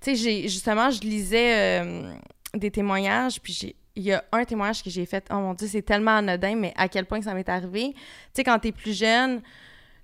Tu 0.00 0.16
sais, 0.16 0.48
justement, 0.48 0.90
je 0.90 1.00
lisais 1.00 1.82
euh, 1.82 2.12
des 2.54 2.72
témoignages, 2.72 3.40
puis 3.40 3.52
j'ai 3.52 3.76
il 3.96 4.02
y 4.02 4.12
a 4.12 4.24
un 4.32 4.44
témoignage 4.44 4.82
que 4.82 4.90
j'ai 4.90 5.06
fait, 5.06 5.24
oh 5.30 5.34
mon 5.34 5.54
Dieu, 5.54 5.68
c'est 5.68 5.82
tellement 5.82 6.16
anodin, 6.16 6.56
mais 6.56 6.72
à 6.76 6.88
quel 6.88 7.06
point 7.06 7.22
ça 7.22 7.32
m'est 7.32 7.48
arrivé. 7.48 7.92
Tu 7.94 8.00
sais, 8.32 8.44
quand 8.44 8.58
t'es 8.58 8.72
plus 8.72 8.98
jeune, 8.98 9.40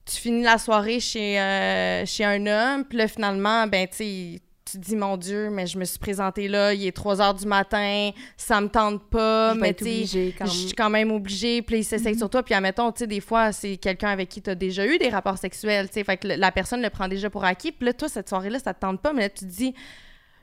tu 0.05 0.17
finis 0.17 0.43
la 0.43 0.59
soirée 0.59 1.01
chez, 1.01 1.41
euh, 1.41 2.07
chez 2.07 2.25
un 2.25 2.47
homme, 2.47 2.85
puis 2.85 2.99
là, 2.99 3.09
finalement, 3.09 3.67
ben, 3.67 3.89
tu 3.89 3.97
sais, 3.97 4.41
tu 4.71 4.79
te 4.79 4.85
dis, 4.85 4.97
mon 4.97 5.17
Dieu, 5.17 5.51
mais 5.51 5.67
je 5.67 5.79
me 5.79 5.85
suis 5.85 5.99
présentée 5.99 6.49
là, 6.49 6.73
il 6.73 6.87
est 6.87 6.93
3 6.93 7.21
heures 7.21 7.35
du 7.35 7.47
matin, 7.47 8.11
ça 8.37 8.61
me 8.61 8.69
tente 8.69 9.03
pas, 9.11 9.55
Je 9.55 9.59
mais 9.61 9.75
tu 9.75 10.07
sais, 10.07 10.33
je 10.45 10.47
suis 10.47 10.73
quand 10.73 10.91
même 10.91 11.11
obligée, 11.11 11.63
puis 11.63 11.79
il 11.79 11.85
s'essaye 11.85 12.17
sur 12.17 12.31
toi, 12.31 12.43
puis 12.43 12.55
admettons, 12.55 12.93
tu 12.93 13.01
sais, 13.01 13.07
des 13.07 13.21
fois, 13.21 13.53
c'est 13.53 13.77
quelqu'un 13.77 14.09
avec 14.11 14.29
qui 14.29 14.43
tu 14.43 14.51
as 14.51 14.55
déjà 14.55 14.87
eu 14.87 14.99
des 14.99 15.09
rapports 15.09 15.39
sexuels, 15.39 15.89
tu 15.89 15.95
sais, 15.95 16.05
fait 16.05 16.17
que 16.17 16.29
la 16.29 16.53
personne 16.53 16.83
le 16.83 16.91
prend 16.91 17.09
déjà 17.09 17.31
pour 17.31 17.45
acquis, 17.45 17.73
puis 17.73 17.87
là, 17.87 17.93
toi, 17.93 18.09
cette 18.09 18.29
soirée-là, 18.29 18.59
ça 18.59 18.75
te 18.75 18.81
tente 18.81 19.01
pas, 19.01 19.13
mais 19.13 19.23
là, 19.23 19.29
tu 19.29 19.41
te 19.41 19.51
dis, 19.51 19.75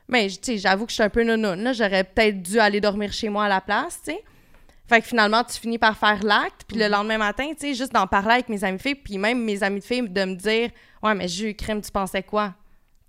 mais, 0.08 0.28
tu 0.28 0.38
sais, 0.42 0.58
j'avoue 0.58 0.84
que 0.86 0.90
je 0.90 0.94
suis 0.94 1.02
un 1.02 1.10
peu 1.10 1.22
nounoune, 1.22 1.62
là, 1.62 1.72
j'aurais 1.72 2.04
peut-être 2.04 2.42
dû 2.42 2.58
aller 2.58 2.80
dormir 2.80 3.12
chez 3.12 3.28
moi 3.28 3.44
à 3.44 3.48
la 3.48 3.60
place, 3.60 4.00
tu 4.04 4.12
sais. 4.12 4.24
Fait 4.88 5.02
que 5.02 5.06
finalement, 5.06 5.44
tu 5.44 5.60
finis 5.60 5.76
par 5.76 5.98
faire 5.98 6.22
l'acte, 6.24 6.64
puis 6.66 6.78
le 6.78 6.88
lendemain 6.88 7.18
matin, 7.18 7.50
tu 7.50 7.66
sais, 7.66 7.74
juste 7.74 7.92
d'en 7.92 8.06
parler 8.06 8.34
avec 8.34 8.48
mes 8.48 8.64
amis 8.64 8.78
filles, 8.78 8.94
puis 8.94 9.18
même 9.18 9.44
mes 9.44 9.62
amis 9.62 9.80
de 9.80 9.84
filles, 9.84 10.08
de 10.08 10.24
me 10.24 10.34
dire, 10.34 10.70
ouais, 11.02 11.14
mais 11.14 11.28
j'ai 11.28 11.50
eu 11.50 11.54
crème, 11.54 11.82
tu 11.82 11.90
pensais 11.90 12.22
quoi? 12.22 12.54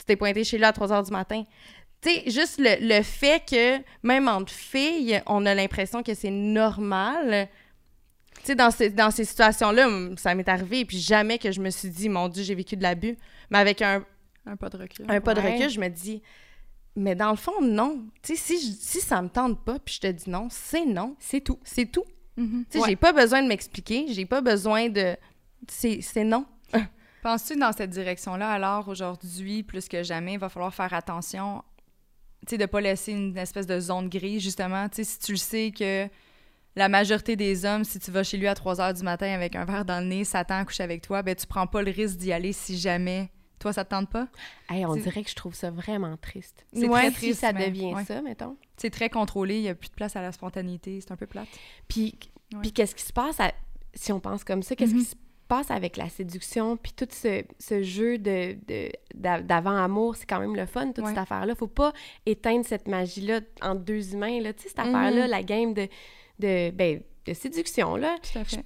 Tu 0.09 0.13
t'es 0.13 0.17
pointé 0.17 0.43
chez 0.43 0.57
lui 0.57 0.65
à 0.65 0.73
3 0.73 0.87
h 0.87 1.05
du 1.05 1.11
matin. 1.11 1.43
Tu 2.01 2.09
sais, 2.09 2.23
juste 2.31 2.57
le, 2.59 2.77
le 2.97 3.03
fait 3.03 3.43
que, 3.47 3.77
même 4.01 4.27
entre 4.27 4.51
filles, 4.51 5.21
on 5.27 5.45
a 5.45 5.53
l'impression 5.53 6.01
que 6.01 6.13
c'est 6.15 6.31
normal. 6.31 7.47
Tu 8.39 8.45
sais, 8.45 8.55
dans, 8.55 8.71
ces- 8.71 8.89
dans 8.89 9.11
ces 9.11 9.25
situations-là, 9.25 9.87
ça 10.17 10.33
m'est 10.33 10.47
arrivé, 10.49 10.85
puis 10.85 10.97
jamais 10.99 11.37
que 11.37 11.51
je 11.51 11.59
me 11.61 11.69
suis 11.69 11.89
dit, 11.89 12.09
mon 12.09 12.27
Dieu, 12.29 12.41
j'ai 12.43 12.55
vécu 12.55 12.75
de 12.77 12.81
l'abus. 12.83 13.17
Mais 13.51 13.57
avec 13.59 13.81
un, 13.81 14.03
Un 14.45 14.55
pas 14.55 14.69
de 14.69 14.77
recul. 14.77 15.05
un 15.09 15.19
pas 15.21 15.33
de 15.35 15.41
Ouais. 15.41 15.53
recul, 15.53 15.69
je 15.69 15.79
me 15.79 15.89
dis, 15.89 16.23
mais 16.95 17.15
dans 17.15 17.29
le 17.31 17.35
fond, 17.37 17.61
non. 17.61 18.05
Tu 18.23 18.35
sais, 18.35 18.41
si, 18.57 18.59
je- 18.65 18.77
si 18.79 19.01
ça 19.01 19.21
me 19.21 19.27
tente 19.29 19.63
pas, 19.63 19.77
puis 19.77 19.95
je 19.95 19.99
te 19.99 20.07
dis 20.07 20.29
non, 20.29 20.47
c'est 20.49 20.85
non. 20.85 21.15
C'est 21.19 21.41
tout. 21.41 21.59
C'est 21.63 21.85
tout. 21.85 22.05
Mhm. 22.37 22.65
Tu 22.71 22.79
sais, 22.79 22.85
j'ai 22.87 22.95
pas 22.95 23.11
besoin 23.11 23.43
de 23.43 23.47
m'expliquer, 23.47 24.05
j'ai 24.09 24.25
pas 24.25 24.41
besoin 24.41 24.87
de. 24.89 25.15
C'est 25.67 25.99
c'est 26.01 26.23
non. 26.23 26.45
Penses-tu 27.21 27.57
dans 27.57 27.71
cette 27.71 27.89
direction-là, 27.89 28.49
alors 28.49 28.87
aujourd'hui, 28.87 29.63
plus 29.63 29.87
que 29.87 30.03
jamais, 30.03 30.33
il 30.33 30.39
va 30.39 30.49
falloir 30.49 30.73
faire 30.73 30.93
attention, 30.93 31.63
tu 32.47 32.51
sais, 32.51 32.57
de 32.57 32.65
pas 32.65 32.79
laisser 32.81 33.11
une 33.11 33.37
espèce 33.37 33.67
de 33.67 33.79
zone 33.79 34.07
grise, 34.09 34.41
justement, 34.41 34.87
tu 34.89 34.97
sais, 34.97 35.03
si 35.03 35.19
tu 35.19 35.31
le 35.33 35.37
sais 35.37 35.71
que 35.77 36.07
la 36.75 36.87
majorité 36.87 37.35
des 37.35 37.65
hommes, 37.65 37.83
si 37.83 37.99
tu 37.99 38.09
vas 38.11 38.23
chez 38.23 38.37
lui 38.37 38.47
à 38.47 38.55
3 38.55 38.79
heures 38.79 38.93
du 38.93 39.03
matin 39.03 39.27
avec 39.33 39.55
un 39.55 39.65
verre 39.65 39.83
dans 39.83 39.99
le 39.99 40.05
nez, 40.07 40.23
s'attend 40.23 40.59
à 40.59 40.65
coucher 40.65 40.83
avec 40.83 41.01
toi, 41.01 41.21
ben 41.23 41.35
tu 41.35 41.45
prends 41.45 41.67
pas 41.67 41.81
le 41.81 41.91
risque 41.91 42.17
d'y 42.17 42.31
aller 42.31 42.53
si 42.53 42.77
jamais 42.77 43.29
toi, 43.59 43.73
ça 43.73 43.83
te 43.83 43.89
tente 43.89 44.09
pas? 44.09 44.29
Hey, 44.69 44.85
on 44.85 44.95
dirait 44.95 45.21
que 45.21 45.29
je 45.29 45.35
trouve 45.35 45.53
ça 45.53 45.69
vraiment 45.69 46.15
triste. 46.15 46.65
C'est 46.71 46.87
Ouais, 46.87 47.01
très 47.01 47.09
Si 47.09 47.15
triste, 47.15 47.41
ça 47.41 47.51
mais- 47.51 47.67
devient 47.69 47.93
ouais. 47.93 48.05
ça, 48.05 48.21
mettons. 48.21 48.55
C'est 48.77 48.89
très 48.91 49.09
contrôlé, 49.09 49.57
il 49.57 49.63
y 49.63 49.67
a 49.67 49.75
plus 49.75 49.89
de 49.89 49.95
place 49.95 50.15
à 50.15 50.21
la 50.21 50.31
spontanéité, 50.31 51.01
c'est 51.01 51.11
un 51.11 51.17
peu 51.17 51.27
plate. 51.27 51.49
Puis, 51.89 52.17
Ouais. 52.53 52.59
puis 52.61 52.71
qu'est-ce 52.71 52.95
qui 52.95 53.03
se 53.03 53.11
passe 53.11 53.37
à- 53.41 53.51
si 53.93 54.13
on 54.13 54.21
pense 54.21 54.45
comme 54.45 54.63
ça? 54.63 54.77
Qu'est-ce 54.77 54.93
Mhm. 54.93 54.99
qui 54.99 55.05
se 55.07 55.15
passe 55.49 55.69
avec 55.71 55.97
la 55.97 56.07
séduction? 56.07 56.77
Puis 56.77 56.93
tout 56.93 57.07
ce, 57.11 57.43
ce 57.59 57.83
jeu 57.83 58.17
de, 58.17 58.55
de- 58.67 58.91
d'a- 59.13 59.41
d'avant-amour, 59.41 60.15
c'est 60.15 60.25
quand 60.25 60.39
même 60.39 60.55
le 60.55 60.65
fun, 60.65 60.87
toute 60.93 61.03
Ouais. 61.03 61.09
cette 61.09 61.17
affaire-là. 61.17 61.55
Faut 61.55 61.67
pas 61.67 61.91
éteindre 62.25 62.65
cette 62.65 62.87
magie-là 62.87 63.41
entre 63.61 63.81
deux 63.81 64.13
humains. 64.13 64.39
Là. 64.41 64.53
Tu 64.53 64.63
sais, 64.63 64.69
cette 64.69 64.77
Mhm. 64.85 64.95
affaire-là, 64.95 65.27
la 65.27 65.43
game 65.43 65.73
de, 65.73 65.87
de, 66.39 66.69
ben, 66.71 67.01
de 67.25 67.33
séduction, 67.33 67.95
là. 67.97 68.15
Tout 68.21 68.39
à 68.39 68.43
fait. 68.45 68.63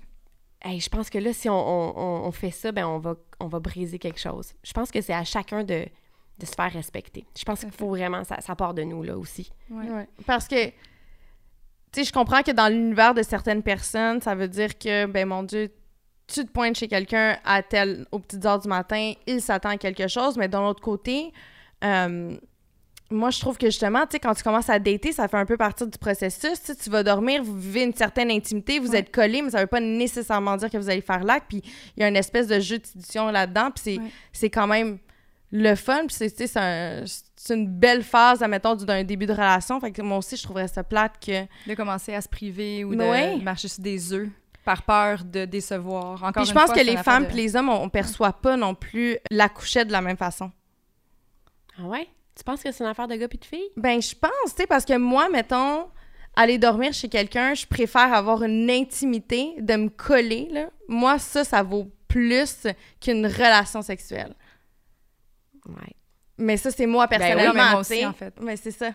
Hey, 0.61 0.79
je 0.79 0.89
pense 0.89 1.09
que 1.09 1.17
là, 1.17 1.33
si 1.33 1.49
on, 1.49 2.25
on- 2.27 2.31
fait 2.31 2.51
ça, 2.51 2.71
ben 2.71 2.85
on 2.85 2.99
va, 2.99 3.15
on 3.39 3.47
va 3.47 3.59
briser 3.59 3.97
quelque 3.99 4.19
chose. 4.19 4.53
Je 4.63 4.71
pense 4.73 4.91
que 4.91 5.01
c'est 5.01 5.13
à 5.13 5.23
chacun 5.23 5.63
de, 5.63 5.85
de 6.39 6.45
se 6.45 6.53
faire 6.53 6.71
respecter. 6.71 7.25
Je 7.37 7.43
pense 7.43 7.59
qu'il 7.61 7.71
faut 7.71 7.89
vraiment... 7.89 8.23
Ça, 8.23 8.39
ça 8.41 8.55
part 8.55 8.73
de 8.73 8.83
nous, 8.83 9.03
là, 9.03 9.17
aussi. 9.17 9.51
Ouais. 9.69 9.89
Ouais. 9.89 10.07
Parce 10.25 10.47
que, 10.47 10.67
tu 10.67 10.73
sais, 11.93 12.03
je 12.05 12.13
comprends 12.13 12.41
que 12.43 12.51
dans 12.51 12.69
l'univers 12.71 13.13
de 13.13 13.23
certaines 13.23 13.61
personnes, 13.61 14.21
ça 14.21 14.35
veut 14.35 14.47
dire 14.47 14.77
que, 14.77 15.05
ben 15.05 15.27
mon 15.27 15.43
Dieu, 15.43 15.69
tu 16.27 16.45
te 16.45 16.51
pointes 16.51 16.77
chez 16.77 16.87
quelqu'un 16.87 17.37
à 17.43 17.61
tel, 17.61 18.05
aux 18.11 18.19
petites 18.19 18.45
heures 18.45 18.59
du 18.59 18.67
matin, 18.67 19.13
il 19.27 19.41
s'attend 19.41 19.69
à 19.69 19.77
quelque 19.77 20.07
chose, 20.07 20.37
mais 20.37 20.47
d'un 20.47 20.61
autre 20.65 20.81
côté, 20.81 21.31
euh, 21.83 22.35
moi, 23.11 23.29
je 23.29 23.39
trouve 23.39 23.57
que 23.57 23.67
justement, 23.67 24.01
tu 24.07 24.13
sais, 24.13 24.19
quand 24.19 24.33
tu 24.33 24.41
commences 24.41 24.69
à 24.69 24.79
dater, 24.79 25.11
ça 25.11 25.27
fait 25.27 25.37
un 25.37 25.45
peu 25.45 25.57
partie 25.57 25.85
du 25.85 25.97
processus. 25.99 26.59
Tu 26.61 26.65
sais, 26.67 26.75
tu 26.75 26.89
vas 26.89 27.03
dormir, 27.03 27.43
vous 27.43 27.55
vivez 27.59 27.83
une 27.83 27.93
certaine 27.93 28.31
intimité, 28.31 28.79
vous 28.79 28.91
Ouais. 28.91 28.99
êtes 28.99 29.11
collés, 29.13 29.41
mais 29.43 29.51
ça 29.51 29.59
veut 29.59 29.67
pas 29.67 29.81
nécessairement 29.81 30.57
dire 30.57 30.69
que 30.71 30.77
vous 30.77 30.89
allez 30.89 31.01
faire 31.01 31.23
l'acte. 31.23 31.45
Puis 31.49 31.61
il 31.95 31.99
y 32.01 32.03
a 32.03 32.07
une 32.07 32.15
espèce 32.15 32.47
de 32.47 32.59
jeu 32.59 32.79
de 32.79 32.85
séduction 32.85 33.29
là-dedans, 33.29 33.69
puis 33.71 33.99
c'est, 34.31 34.43
Ouais. 34.45 34.49
quand 34.49 34.65
même 34.65 34.97
le 35.51 35.75
fun, 35.75 36.07
puis 36.07 36.15
c'est, 36.15 36.57
un- 36.57 37.03
une 37.51 37.67
belle 37.67 38.01
phase, 38.01 38.41
admettons, 38.41 38.73
du- 38.73 38.85
d'un 38.85 39.03
début 39.03 39.27
de 39.27 39.33
relation. 39.33 39.79
Fait 39.79 39.91
que 39.91 40.01
moi 40.01 40.17
aussi, 40.17 40.35
je 40.37 40.41
trouverais 40.43 40.67
ça 40.69 40.83
plate 40.83 41.13
que... 41.23 41.43
De 41.69 41.75
commencer 41.75 42.15
à 42.15 42.21
se 42.21 42.29
priver 42.29 42.83
ou 42.83 42.95
de 42.95 43.01
Ouais. 43.03 43.37
marcher 43.37 43.67
sur 43.67 43.83
des 43.83 44.11
œufs 44.13 44.29
par 44.63 44.83
peur 44.83 45.23
de 45.25 45.45
décevoir. 45.45 46.23
Encore 46.23 46.31
Puis 46.33 46.45
je 46.45 46.49
une 46.51 46.55
pense 46.59 46.65
fois, 46.67 46.75
que 46.75 46.85
les 46.85 46.97
femmes 46.97 47.23
de- 47.23 47.27
puis 47.27 47.37
les 47.37 47.55
hommes, 47.55 47.69
on, 47.69 47.83
on 47.83 47.89
perçoit 47.89 48.33
pas 48.33 48.55
non 48.57 48.75
plus 48.75 49.17
la 49.31 49.49
couchette 49.49 49.87
de 49.87 49.91
la 49.93 50.01
même 50.01 50.17
façon. 50.17 50.51
Ah 51.77 51.83
ouais? 51.83 52.07
Tu 52.35 52.43
penses 52.43 52.63
que 52.63 52.71
c'est 52.71 52.83
une 52.83 52.89
affaire 52.89 53.07
de 53.07 53.15
gars 53.15 53.27
puis 53.27 53.37
de 53.37 53.45
filles? 53.45 53.69
Ben, 53.77 54.01
je 54.01 54.15
pense, 54.15 54.31
tu 54.47 54.55
sais, 54.57 54.67
parce 54.67 54.85
que 54.85 54.97
moi, 54.97 55.29
mettons, 55.29 55.87
aller 56.35 56.57
dormir 56.57 56.93
chez 56.93 57.09
quelqu'un, 57.09 57.53
je 57.53 57.65
préfère 57.67 58.13
avoir 58.13 58.43
une 58.43 58.69
intimité, 58.71 59.53
de 59.59 59.75
me 59.75 59.89
coller, 59.89 60.47
là. 60.51 60.69
Moi, 60.87 61.19
ça, 61.19 61.43
ça 61.43 61.61
vaut 61.61 61.91
plus 62.07 62.67
qu'une 62.99 63.25
relation 63.27 63.81
sexuelle. 63.81 64.35
Ouais. 65.67 65.93
Mais 66.37 66.57
ça, 66.57 66.71
c'est 66.71 66.87
moi 66.87 67.05
Ben 67.07 67.17
oui, 67.17 67.19
personnellement, 67.19 67.53
mais 67.53 67.71
moi 67.71 67.79
tu 67.81 67.85
sais. 67.85 67.95
aussi, 67.97 68.05
en 68.05 68.13
fait. 68.13 68.33
Mais 68.41 68.55
c'est 68.57 68.71
ça. 68.71 68.91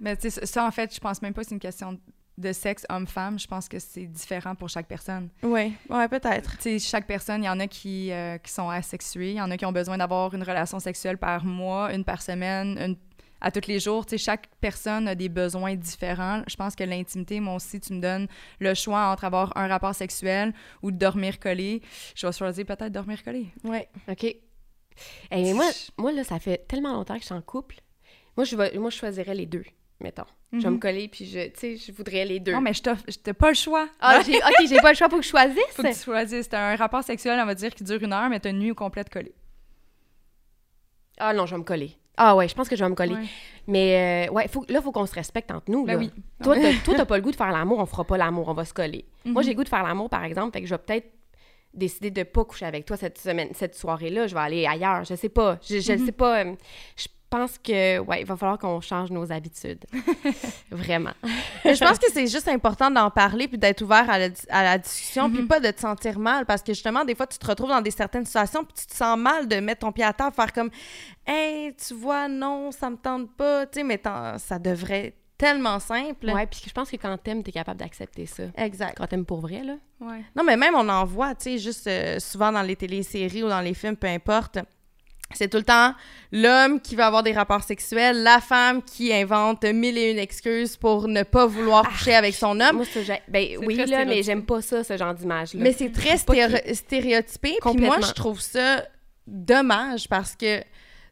Mais 0.00 0.16
tu 0.16 0.30
sais, 0.30 0.44
ça, 0.46 0.64
en 0.66 0.70
fait, 0.70 0.94
je 0.94 1.00
pense 1.00 1.22
même 1.22 1.32
pas 1.32 1.42
que 1.42 1.48
c'est 1.48 1.54
une 1.54 1.60
question 1.60 1.98
de 2.38 2.52
sexe 2.52 2.84
homme-femme. 2.88 3.38
Je 3.38 3.46
pense 3.46 3.68
que 3.68 3.78
c'est 3.78 4.06
différent 4.06 4.54
pour 4.54 4.68
chaque 4.68 4.86
personne. 4.86 5.28
Oui, 5.42 5.74
ouais, 5.90 6.08
peut-être. 6.08 6.56
Tu 6.58 6.62
sais, 6.62 6.78
chaque 6.78 7.06
personne, 7.06 7.42
il 7.42 7.46
y 7.46 7.50
en 7.50 7.60
a 7.60 7.66
qui, 7.66 8.10
euh, 8.10 8.38
qui 8.38 8.50
sont 8.50 8.68
asexués, 8.68 9.32
il 9.32 9.36
y 9.36 9.40
en 9.40 9.50
a 9.50 9.56
qui 9.56 9.66
ont 9.66 9.72
besoin 9.72 9.98
d'avoir 9.98 10.34
une 10.34 10.42
relation 10.42 10.80
sexuelle 10.80 11.18
par 11.18 11.44
mois, 11.44 11.92
une 11.92 12.04
par 12.04 12.22
semaine, 12.22 12.78
une 12.78 12.96
à 13.42 13.50
tous 13.50 13.66
les 13.66 13.80
jours. 13.80 14.06
Tu 14.06 14.10
sais, 14.10 14.18
chaque 14.18 14.48
personne 14.60 15.08
a 15.08 15.14
des 15.14 15.28
besoins 15.28 15.74
différents. 15.74 16.42
Je 16.46 16.56
pense 16.56 16.74
que 16.74 16.84
l'intimité, 16.84 17.40
moi 17.40 17.56
aussi, 17.56 17.80
tu 17.80 17.92
me 17.92 18.00
donnes 18.00 18.28
le 18.60 18.72
choix 18.72 19.08
entre 19.08 19.24
avoir 19.24 19.54
un 19.56 19.66
rapport 19.66 19.94
sexuel 19.94 20.54
ou 20.80 20.90
de 20.90 20.96
dormir 20.96 21.38
collé. 21.38 21.82
Je 22.14 22.26
vais 22.26 22.32
choisir 22.32 22.64
peut-être 22.64 22.92
dormir 22.92 23.22
collé. 23.22 23.48
Ouais. 23.64 23.88
OK. 24.08 24.24
Et 25.30 25.54
moi, 25.54 25.68
moi, 25.98 26.12
là, 26.12 26.24
ça 26.24 26.38
fait 26.38 26.66
tellement 26.68 26.92
longtemps 26.92 27.14
que 27.14 27.20
je 27.20 27.26
suis 27.26 27.34
en 27.34 27.42
couple. 27.42 27.76
Moi, 28.36 28.44
je, 28.44 28.56
vais, 28.56 28.78
moi, 28.78 28.90
je 28.90 28.96
choisirais 28.96 29.34
les 29.34 29.46
deux, 29.46 29.64
mettons. 30.02 30.24
Je 30.52 30.58
vais 30.58 30.68
me 30.68 30.74
Mhm. 30.74 30.80
coller, 30.80 31.08
puis 31.08 31.24
je, 31.24 31.46
tu 31.46 31.52
sais, 31.56 31.76
je 31.76 31.92
voudrais 31.92 32.24
les 32.26 32.38
deux. 32.38 32.52
Non, 32.52 32.60
mais 32.60 32.74
je 32.74 32.82
t'ai 33.18 33.32
pas 33.32 33.48
le 33.48 33.54
choix. 33.54 33.88
Ah, 34.00 34.20
j'ai- 34.26 34.36
OK, 34.36 34.66
j'ai 34.68 34.76
pas 34.80 34.90
le 34.90 34.96
choix 34.96 35.08
pour 35.08 35.18
que 35.18 35.24
je 35.24 35.30
choisisse. 35.30 35.56
Faut 35.70 35.82
que 35.82 35.88
tu 35.94 35.98
choisisses. 36.04 36.44
C'est 36.50 36.54
un 36.54 36.76
rapport 36.76 37.02
sexuel, 37.02 37.38
on 37.42 37.46
va 37.46 37.54
dire, 37.54 37.74
qui 37.74 37.84
dure 37.84 38.02
une 38.02 38.12
heure, 38.12 38.28
mais 38.28 38.38
t'as 38.40 38.50
une 38.50 38.58
nuit 38.58 38.70
au 38.70 38.74
complète 38.74 39.08
collée. 39.08 39.32
Ah 41.18 41.32
non, 41.32 41.46
je 41.46 41.54
vais 41.54 41.58
me 41.58 41.64
coller. 41.64 41.96
Ah 42.16 42.36
ouais, 42.36 42.46
je 42.48 42.54
pense 42.54 42.68
que 42.68 42.76
je 42.76 42.84
vais 42.84 42.90
me 42.90 42.94
coller. 42.94 43.14
Ouais. 43.14 43.24
Mais 43.66 44.26
euh, 44.28 44.32
ouais, 44.32 44.46
faut, 44.48 44.64
là, 44.68 44.78
il 44.80 44.82
faut 44.82 44.92
qu'on 44.92 45.06
se 45.06 45.14
respecte 45.14 45.50
entre 45.50 45.70
nous. 45.70 45.84
Ben 45.86 45.94
là. 45.94 45.98
oui. 45.98 46.10
Toi, 46.42 46.56
t'as, 46.56 46.94
t'as 46.96 47.04
pas 47.06 47.16
le 47.16 47.22
goût 47.22 47.30
de 47.30 47.36
faire 47.36 47.50
l'amour, 47.52 47.78
on 47.78 47.86
fera 47.86 48.04
pas 48.04 48.18
l'amour, 48.18 48.48
on 48.48 48.54
va 48.54 48.64
se 48.64 48.74
coller. 48.74 49.06
Moi, 49.24 49.40
Mhm. 49.40 49.44
j'ai 49.46 49.50
le 49.52 49.56
goût 49.56 49.64
de 49.64 49.68
faire 49.68 49.82
l'amour, 49.82 50.10
par 50.10 50.24
exemple, 50.24 50.52
fait 50.52 50.60
que 50.60 50.66
je 50.66 50.74
vais 50.74 50.78
peut-être 50.78 51.10
décider 51.72 52.10
de 52.10 52.22
pas 52.24 52.44
coucher 52.44 52.66
avec 52.66 52.84
toi 52.84 52.98
cette 52.98 53.16
semaine, 53.18 53.48
cette 53.54 53.74
soirée-là. 53.74 54.26
Je 54.26 54.34
vais 54.34 54.40
aller 54.40 54.66
ailleurs, 54.66 55.04
je 55.04 55.14
sais 55.14 55.30
pas. 55.30 55.58
Je, 55.66 55.80
je 55.80 55.92
Mhm. 55.94 56.06
sais 56.06 56.12
pas. 56.12 56.44
euh, 56.44 56.54
Je 56.96 57.06
pense 57.36 57.58
que, 57.58 57.98
ouais, 58.00 58.20
il 58.20 58.26
va 58.26 58.36
falloir 58.36 58.58
qu'on 58.58 58.80
change 58.80 59.10
nos 59.10 59.32
habitudes. 59.32 59.84
Vraiment. 60.70 61.12
Mais 61.64 61.74
je 61.74 61.84
pense 61.84 61.98
que 61.98 62.10
c'est 62.12 62.26
juste 62.26 62.48
important 62.48 62.90
d'en 62.90 63.10
parler 63.10 63.48
puis 63.48 63.58
d'être 63.58 63.82
ouvert 63.82 64.08
à 64.10 64.18
la, 64.18 64.28
dis- 64.28 64.46
à 64.50 64.62
la 64.62 64.78
discussion 64.78 65.30
puis 65.30 65.40
Mhm. 65.42 65.48
pas 65.48 65.60
de 65.60 65.70
te 65.70 65.80
sentir 65.80 66.18
mal 66.18 66.46
parce 66.46 66.62
que 66.62 66.72
justement 66.72 67.04
des 67.04 67.14
fois 67.14 67.26
tu 67.26 67.38
te 67.38 67.46
retrouves 67.46 67.68
dans 67.70 67.80
des 67.80 67.90
certaines 67.90 68.24
situations 68.26 68.64
puis 68.64 68.74
tu 68.78 68.86
te 68.86 68.94
sens 68.94 69.18
mal 69.18 69.48
de 69.48 69.56
mettre 69.56 69.80
ton 69.80 69.92
pied 69.92 70.04
à 70.04 70.12
terre 70.12 70.30
faire 70.34 70.52
comme 70.52 70.70
hey 71.26 71.74
tu 71.74 71.94
vois 71.94 72.28
non 72.28 72.70
ça 72.72 72.90
me 72.90 72.96
tente 72.96 73.34
pas 73.36 73.66
tu 73.66 73.80
sais 73.80 73.84
mais 73.84 74.00
ça 74.38 74.58
devrait 74.58 75.06
être 75.08 75.16
tellement 75.38 75.78
simple 75.80 76.30
Ouais, 76.30 76.46
puis 76.46 76.62
je 76.66 76.72
pense 76.72 76.88
que 76.90 76.96
quand 76.96 77.16
t'aimes, 77.18 77.42
t'es 77.42 77.50
capable 77.52 77.80
d'accepter 77.80 78.26
ça. 78.26 78.44
exact 78.56 78.96
Quand 78.98 79.06
t'aimes 79.08 79.24
pour 79.26 79.40
vrai, 79.40 79.62
là. 79.64 79.74
Ouais. 80.00 80.22
non 80.36 80.44
mais 80.44 80.56
même 80.56 80.74
on 80.74 80.88
en 80.88 81.04
voit 81.04 81.34
tu 81.34 81.44
sais 81.44 81.58
juste 81.58 81.86
euh, 81.86 82.18
souvent 82.20 82.52
dans 82.52 82.62
les 82.62 82.76
téléséries 82.76 83.42
ou 83.42 83.48
dans 83.48 83.60
les 83.60 83.74
films 83.74 83.96
peu 83.96 84.06
importe 84.08 84.58
c'est 85.36 85.48
tout 85.48 85.56
le 85.58 85.62
temps 85.64 85.94
l'homme 86.32 86.80
qui 86.80 86.96
va 86.96 87.06
avoir 87.06 87.22
des 87.22 87.32
rapports 87.32 87.62
sexuels, 87.62 88.22
la 88.22 88.40
femme 88.40 88.82
qui 88.82 89.12
invente 89.12 89.64
mille 89.64 89.98
et 89.98 90.10
une 90.12 90.18
excuses 90.18 90.76
pour 90.76 91.06
ne 91.08 91.22
pas 91.24 91.46
vouloir 91.46 91.88
coucher 91.88 92.14
avec 92.14 92.34
son 92.34 92.58
homme. 92.60 92.76
Moi, 92.76 92.84
ça, 92.86 93.02
j'ai- 93.02 93.22
ben 93.28 93.46
oui, 93.66 93.76
là, 93.90 94.04
mais 94.06 94.22
j'aime 94.22 94.44
pas 94.46 94.62
ça, 94.62 94.82
ce 94.82 94.96
genre 94.96 95.14
d'image-là. 95.14 95.60
Mais 95.62 95.72
c'est 95.72 95.90
très 95.92 96.16
stéréotypé. 96.16 97.56
Puis 97.60 97.86
moi, 97.86 97.96
je 98.08 98.12
trouve 98.12 98.40
ça 98.40 98.84
dommage 99.26 100.08
parce 100.08 100.34
que, 100.36 100.62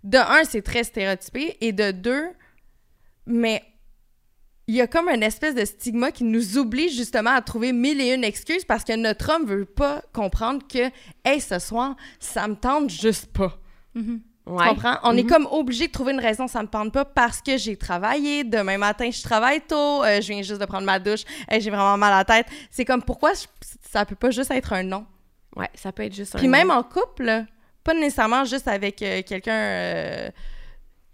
de 0.05 0.19
un, 0.19 0.45
c'est 0.45 0.63
très 0.63 0.85
stéréotypé 0.85 1.57
et 1.61 1.73
de 1.73 1.91
deux, 1.91 2.29
mais 3.27 3.63
il 4.67 4.77
y 4.77 4.81
a 4.81 4.87
comme 4.87 5.09
une 5.09 5.23
espèce 5.23 5.55
de 5.55 5.65
stigma 5.65 6.13
qui 6.13 6.25
nous 6.25 6.57
oblige 6.57 6.95
justement 6.97 7.31
à 7.31 7.43
trouver 7.43 7.73
mille 7.73 8.01
et 8.01 8.15
une 8.15 8.25
excuses 8.25 8.65
parce 8.65 8.85
que 8.85 8.95
notre 8.97 9.31
homme 9.35 9.45
veut 9.45 9.65
pas 9.65 10.03
comprendre 10.13 10.67
que, 10.67 10.91
hey, 11.25 11.41
ce 11.41 11.59
soir, 11.59 11.97
ça 12.21 12.47
me 12.49 12.55
tente 12.55 12.89
juste 12.89 13.27
pas. 13.33 13.59
Mhm. 13.95 14.21
Ouais. 14.47 14.69
Comprends? 14.69 14.97
On 15.05 15.17
est 15.17 15.23
Mhm. 15.23 15.29
comme 15.29 15.47
obligé 15.51 15.87
de 15.87 15.93
trouver 15.93 16.13
une 16.13 16.21
raison, 16.21 16.49
ça 16.49 16.63
me 16.63 16.67
tente 16.69 16.93
pas 16.93 17.05
parce 17.05 17.41
que 17.43 17.57
j'ai 17.57 17.77
travaillé. 17.77 18.43
Demain 18.43 18.79
matin, 18.79 19.09
je 19.11 19.23
travaille 19.23 19.61
tôt. 19.61 20.03
euh, 20.03 20.21
je 20.21 20.29
viens 20.33 20.43
juste 20.43 20.61
de 20.61 20.67
prendre 20.67 20.87
ma 20.87 20.99
douche. 20.99 21.23
euh, 21.53 21.61
j'ai 21.61 21.71
vraiment 21.71 21.97
mal 21.97 22.13
à 22.13 22.19
la 22.19 22.25
tête. 22.25 22.47
C'est 22.71 22.85
comme 22.85 23.03
pourquoi 23.03 23.33
je- 23.35 23.47
ça 23.91 24.05
peut 24.05 24.15
pas 24.17 24.31
juste 24.31 24.51
être 24.51 24.73
un 24.73 24.83
non. 24.83 25.07
Ouais, 25.57 25.69
ça 25.75 25.93
peut 25.93 26.05
être 26.05 26.15
juste 26.15 26.37
Puis 26.37 26.47
un 26.47 26.51
même 26.51 26.69
nom. 26.69 26.75
en 26.75 26.83
couple, 26.83 27.45
pas 27.85 27.95
nécessairement 27.95 28.45
juste 28.45 28.67
avec 28.69 29.03
euh, 29.03 29.23
quelqu'un 29.23 30.31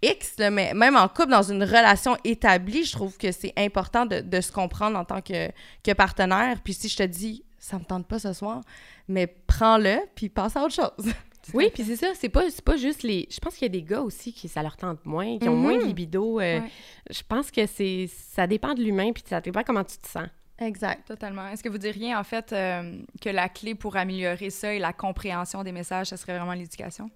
X, 0.01 0.35
là, 0.37 0.51
mais 0.51 0.73
même 0.75 0.95
en 0.95 1.07
couple, 1.07 1.29
dans 1.31 1.41
une 1.43 1.63
relation 1.63 2.15
établie, 2.23 2.85
je 2.85 2.91
trouve 2.91 3.17
que 3.17 3.31
c'est 3.31 3.53
important 3.57 4.05
de, 4.05 4.19
de 4.21 4.41
se 4.41 4.51
comprendre 4.51 4.97
en 4.97 5.03
tant 5.05 5.21
que, 5.21 5.49
que 5.83 5.91
partenaire. 5.93 6.59
Puis 6.63 6.73
si 6.75 6.87
je 6.87 6.97
te 6.97 7.03
dis, 7.03 7.43
ça 7.57 7.79
me 7.79 7.83
tente 7.83 8.07
pas 8.07 8.19
ce 8.19 8.31
soir, 8.33 8.61
mais 9.07 9.25
prends-le, 9.27 9.97
puis 10.15 10.29
passe 10.29 10.55
à 10.55 10.61
autre 10.63 10.75
chose. 10.75 11.13
Oui, 11.53 11.69
puis 11.73 11.83
c'est 11.83 11.95
ça, 11.95 12.11
c'est 12.15 12.29
pas, 12.29 12.49
c'est 12.49 12.63
pas 12.63 12.77
juste 12.77 13.03
les... 13.03 13.27
Je 13.31 13.39
pense 13.39 13.55
qu'il 13.55 13.63
y 13.65 13.69
a 13.69 13.69
des 13.69 13.83
gars 13.83 14.01
aussi 14.01 14.33
qui 14.33 14.47
ça 14.47 14.61
leur 14.63 14.75
tente 14.77 15.05
moins, 15.05 15.37
qui 15.39 15.47
ont 15.49 15.55
Mhm. 15.55 15.61
moins 15.61 15.77
de 15.77 15.83
libido. 15.85 16.39
euh, 16.39 16.59
Ouais. 16.61 16.69
Je 17.09 17.21
pense 17.27 17.51
que 17.51 17.65
c'est 17.65 18.07
ça 18.07 18.47
dépend 18.47 18.73
de 18.73 18.81
l'humain, 18.83 19.11
puis 19.13 19.23
ça 19.25 19.39
dépend 19.41 19.63
comment 19.63 19.83
tu 19.83 19.97
te 19.97 20.07
sens. 20.07 20.27
Exact. 20.59 21.07
Totalement. 21.07 21.47
Est-ce 21.49 21.61
que 21.63 21.69
vous 21.69 21.77
diriez, 21.77 22.15
en 22.15 22.23
fait, 22.23 22.51
euh, 22.51 22.99
que 23.21 23.29
la 23.29 23.47
clé 23.49 23.75
pour 23.75 23.95
améliorer 23.95 24.49
ça 24.49 24.73
et 24.73 24.79
la 24.79 24.91
compréhension 24.93 25.63
des 25.63 25.71
messages, 25.71 26.07
ce 26.07 26.15
serait 26.17 26.35
vraiment 26.37 26.53
l'éducation? 26.53 27.09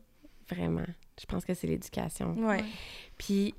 Vraiment. 0.49 0.85
Je 1.19 1.25
pense 1.25 1.43
que 1.45 1.53
c'est 1.53 1.65
l'éducation. 1.67 2.35
Ouais. 2.37 2.63
Puis, 3.17 3.55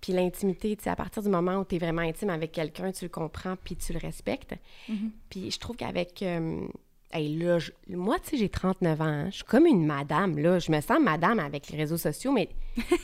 puis 0.00 0.12
l'intimité, 0.12 0.76
tu 0.76 0.84
sais, 0.84 0.90
à 0.90 0.96
partir 0.96 1.22
du 1.22 1.28
moment 1.30 1.56
où 1.56 1.64
tu 1.64 1.76
es 1.76 1.78
vraiment 1.78 2.02
intime 2.02 2.30
avec 2.30 2.52
quelqu'un, 2.52 2.92
tu 2.92 3.06
le 3.06 3.08
comprends, 3.08 3.56
puis 3.56 3.74
tu 3.76 3.92
le 3.92 3.98
respectes. 3.98 4.54
Mhm. 4.88 5.10
Puis 5.30 5.50
je 5.50 5.58
trouve 5.58 5.76
qu'avec... 5.76 6.22
euh, 6.22 6.66
hey, 7.14 7.36
là, 7.38 7.58
je- 7.58 7.70
moi, 7.88 8.18
tu 8.18 8.30
sais, 8.30 8.36
j'ai 8.36 8.48
39 8.48 9.00
ans. 9.00 9.04
hein. 9.04 9.26
Je 9.30 9.36
suis 9.36 9.44
comme 9.44 9.66
une 9.66 9.86
madame, 9.86 10.36
là. 10.38 10.58
Je 10.58 10.70
me 10.72 10.80
sens 10.80 10.98
madame 11.00 11.38
avec 11.38 11.68
les 11.70 11.78
réseaux 11.78 11.96
sociaux, 11.96 12.32
mais 12.32 12.48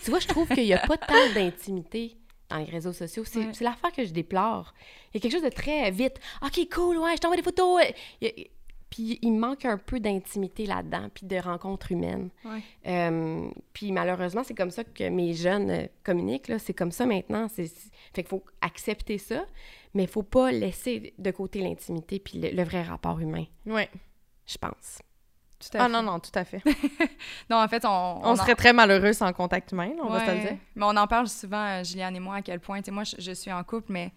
tu 0.04 0.10
vois, 0.10 0.18
je 0.20 0.28
trouve 0.28 0.48
qu'il 0.48 0.64
n'y 0.64 0.74
a 0.74 0.86
pas 0.86 0.98
tant 0.98 1.32
d'intimité 1.34 2.16
dans 2.48 2.58
les 2.58 2.64
réseaux 2.64 2.92
sociaux. 2.92 3.22
C'est 3.24 3.38
Ouais. 3.38 3.52
l'affaire 3.60 3.92
que 3.92 4.04
je 4.04 4.12
déplore. 4.12 4.74
Il 5.12 5.16
y 5.16 5.18
a 5.18 5.20
quelque 5.22 5.32
chose 5.32 5.42
de 5.44 5.48
très 5.54 5.90
vite. 5.90 6.16
OK, 6.42 6.68
cool, 6.74 6.98
ouais, 6.98 7.12
je 7.14 7.20
t'envoie 7.20 7.36
des 7.36 7.42
photos. 7.42 7.80
Il 8.20 8.28
a- 8.28 8.30
Puis 8.90 9.20
il 9.22 9.30
manque 9.34 9.64
un 9.66 9.78
peu 9.78 10.00
d'intimité 10.00 10.66
là-dedans, 10.66 11.08
puis 11.14 11.24
de 11.24 11.36
rencontres 11.36 11.92
humaines. 11.92 12.28
Ouais. 12.44 12.58
Euh, 12.88 13.48
puis 13.72 13.92
malheureusement, 13.92 14.42
c'est 14.42 14.56
comme 14.56 14.72
ça 14.72 14.82
que 14.82 15.08
mes 15.08 15.32
jeunes 15.32 15.70
euh, 15.70 15.86
communiquent. 16.02 16.48
là. 16.48 16.58
C'est 16.58 16.74
comme 16.74 16.90
ça 16.90 17.06
maintenant. 17.06 17.46
Fait 17.48 17.68
qu'il 18.14 18.26
faut 18.26 18.42
accepter 18.60 19.16
ça, 19.18 19.46
mais 19.94 20.04
il 20.04 20.08
faut 20.08 20.22
pas 20.22 20.52
laisser 20.52 21.14
de 21.18 21.30
côté 21.30 21.60
l'intimité 21.60 22.18
puis 22.18 22.38
le, 22.38 22.50
le 22.50 22.62
vrai 22.64 22.82
rapport 22.82 23.18
humain, 23.20 23.44
Ouais. 23.66 23.88
je 24.46 24.56
pense. 24.58 24.98
Tout 25.58 25.76
à 25.76 25.82
Ah 25.82 25.86
fait. 25.86 25.92
non, 25.92 26.02
non, 26.02 26.18
tout 26.20 26.30
à 26.34 26.44
fait. 26.44 26.62
Non, 27.50 27.58
en 27.58 27.68
fait, 27.68 27.84
on... 27.84 28.20
On, 28.24 28.34
serait 28.36 28.54
très 28.54 28.72
malheureux 28.72 29.12
sans 29.12 29.30
contact 29.34 29.72
humain, 29.72 29.90
on 30.02 30.08
va 30.08 30.24
se 30.24 30.30
le 30.32 30.38
dire. 30.40 30.56
Mais 30.74 30.84
on 30.86 30.96
en 30.96 31.06
parle 31.06 31.28
souvent, 31.28 31.64
euh, 31.80 31.84
Juliane 31.84 32.16
et 32.16 32.20
moi, 32.20 32.36
à 32.36 32.42
quel 32.42 32.60
point, 32.60 32.78
tu 32.78 32.86
sais, 32.86 32.90
moi, 32.90 33.04
je, 33.04 33.16
je 33.18 33.32
suis 33.32 33.52
en 33.52 33.62
couple, 33.62 33.92
mais 33.92 34.10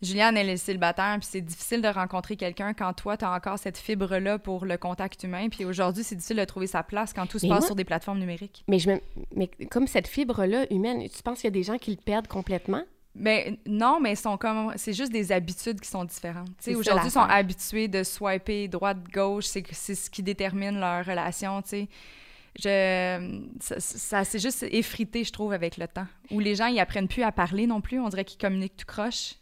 Juliane, 0.00 0.36
elle 0.36 0.48
est 0.48 0.56
célibataire, 0.56 1.16
puis 1.18 1.28
c'est 1.30 1.40
difficile 1.42 1.82
de 1.82 1.88
rencontrer 1.88 2.36
quelqu'un 2.36 2.72
quand 2.72 2.92
toi, 2.94 3.16
tu 3.18 3.24
as 3.24 3.32
encore 3.32 3.58
cette 3.58 3.76
fibre-là 3.76 4.38
pour 4.38 4.64
le 4.64 4.78
contact 4.78 5.24
humain. 5.24 5.48
Puis 5.50 5.64
aujourd'hui, 5.66 6.04
c'est 6.04 6.14
difficile 6.14 6.36
de 6.38 6.44
trouver 6.44 6.68
sa 6.68 6.82
place 6.84 7.12
quand 7.12 7.26
tout 7.26 7.38
se 7.40 7.46
Mais 7.46 7.50
passe 7.50 7.60
moi- 7.62 7.66
sur 7.66 7.74
des 7.76 7.84
plateformes 7.84 8.20
numériques. 8.20 8.64
Mais, 8.68 8.78
je 8.78 8.90
me- 8.92 9.00
mais 9.34 9.48
comme 9.70 9.88
cette 9.88 10.06
fibre-là 10.06 10.72
humaine, 10.72 11.02
tu 11.08 11.22
penses 11.22 11.38
qu'il 11.40 11.48
y 11.48 11.48
a 11.48 11.50
des 11.50 11.64
gens 11.64 11.76
qui 11.78 11.90
le 11.90 11.96
perdent 11.98 12.28
complètement? 12.28 12.82
Mais 13.18 13.58
non, 13.66 13.98
mais 14.00 14.12
ils 14.12 14.16
sont 14.16 14.36
comme 14.36 14.72
c'est 14.76 14.92
juste 14.92 15.12
des 15.12 15.32
habitudes 15.32 15.80
qui 15.80 15.88
sont 15.88 16.04
différentes. 16.04 16.50
C'est 16.60 16.74
aujourd'hui, 16.74 17.08
ils 17.08 17.12
sont 17.12 17.20
habitués 17.20 17.88
de 17.88 18.02
swiper 18.04 18.68
droite 18.68 18.98
gauche, 19.12 19.46
c'est 19.46 19.64
c'est 19.72 19.94
ce 19.94 20.08
qui 20.08 20.22
détermine 20.22 20.78
leur 20.78 21.04
relation, 21.04 21.60
tu 21.62 21.68
sais. 21.68 21.88
Je 22.60 23.40
ça, 23.60 23.78
ça 23.78 24.24
s'est 24.24 24.38
juste 24.38 24.64
effrité, 24.70 25.24
je 25.24 25.32
trouve 25.32 25.52
avec 25.52 25.76
le 25.76 25.86
temps. 25.86 26.06
Où 26.30 26.40
les 26.40 26.54
gens 26.54 26.66
ils 26.66 26.80
apprennent 26.80 27.08
plus 27.08 27.22
à 27.22 27.32
parler 27.32 27.66
non 27.66 27.80
plus, 27.80 28.00
on 28.00 28.08
dirait 28.08 28.24
qu'ils 28.24 28.40
communiquent 28.40 28.76
tout 28.76 28.86
croche. 28.86 29.34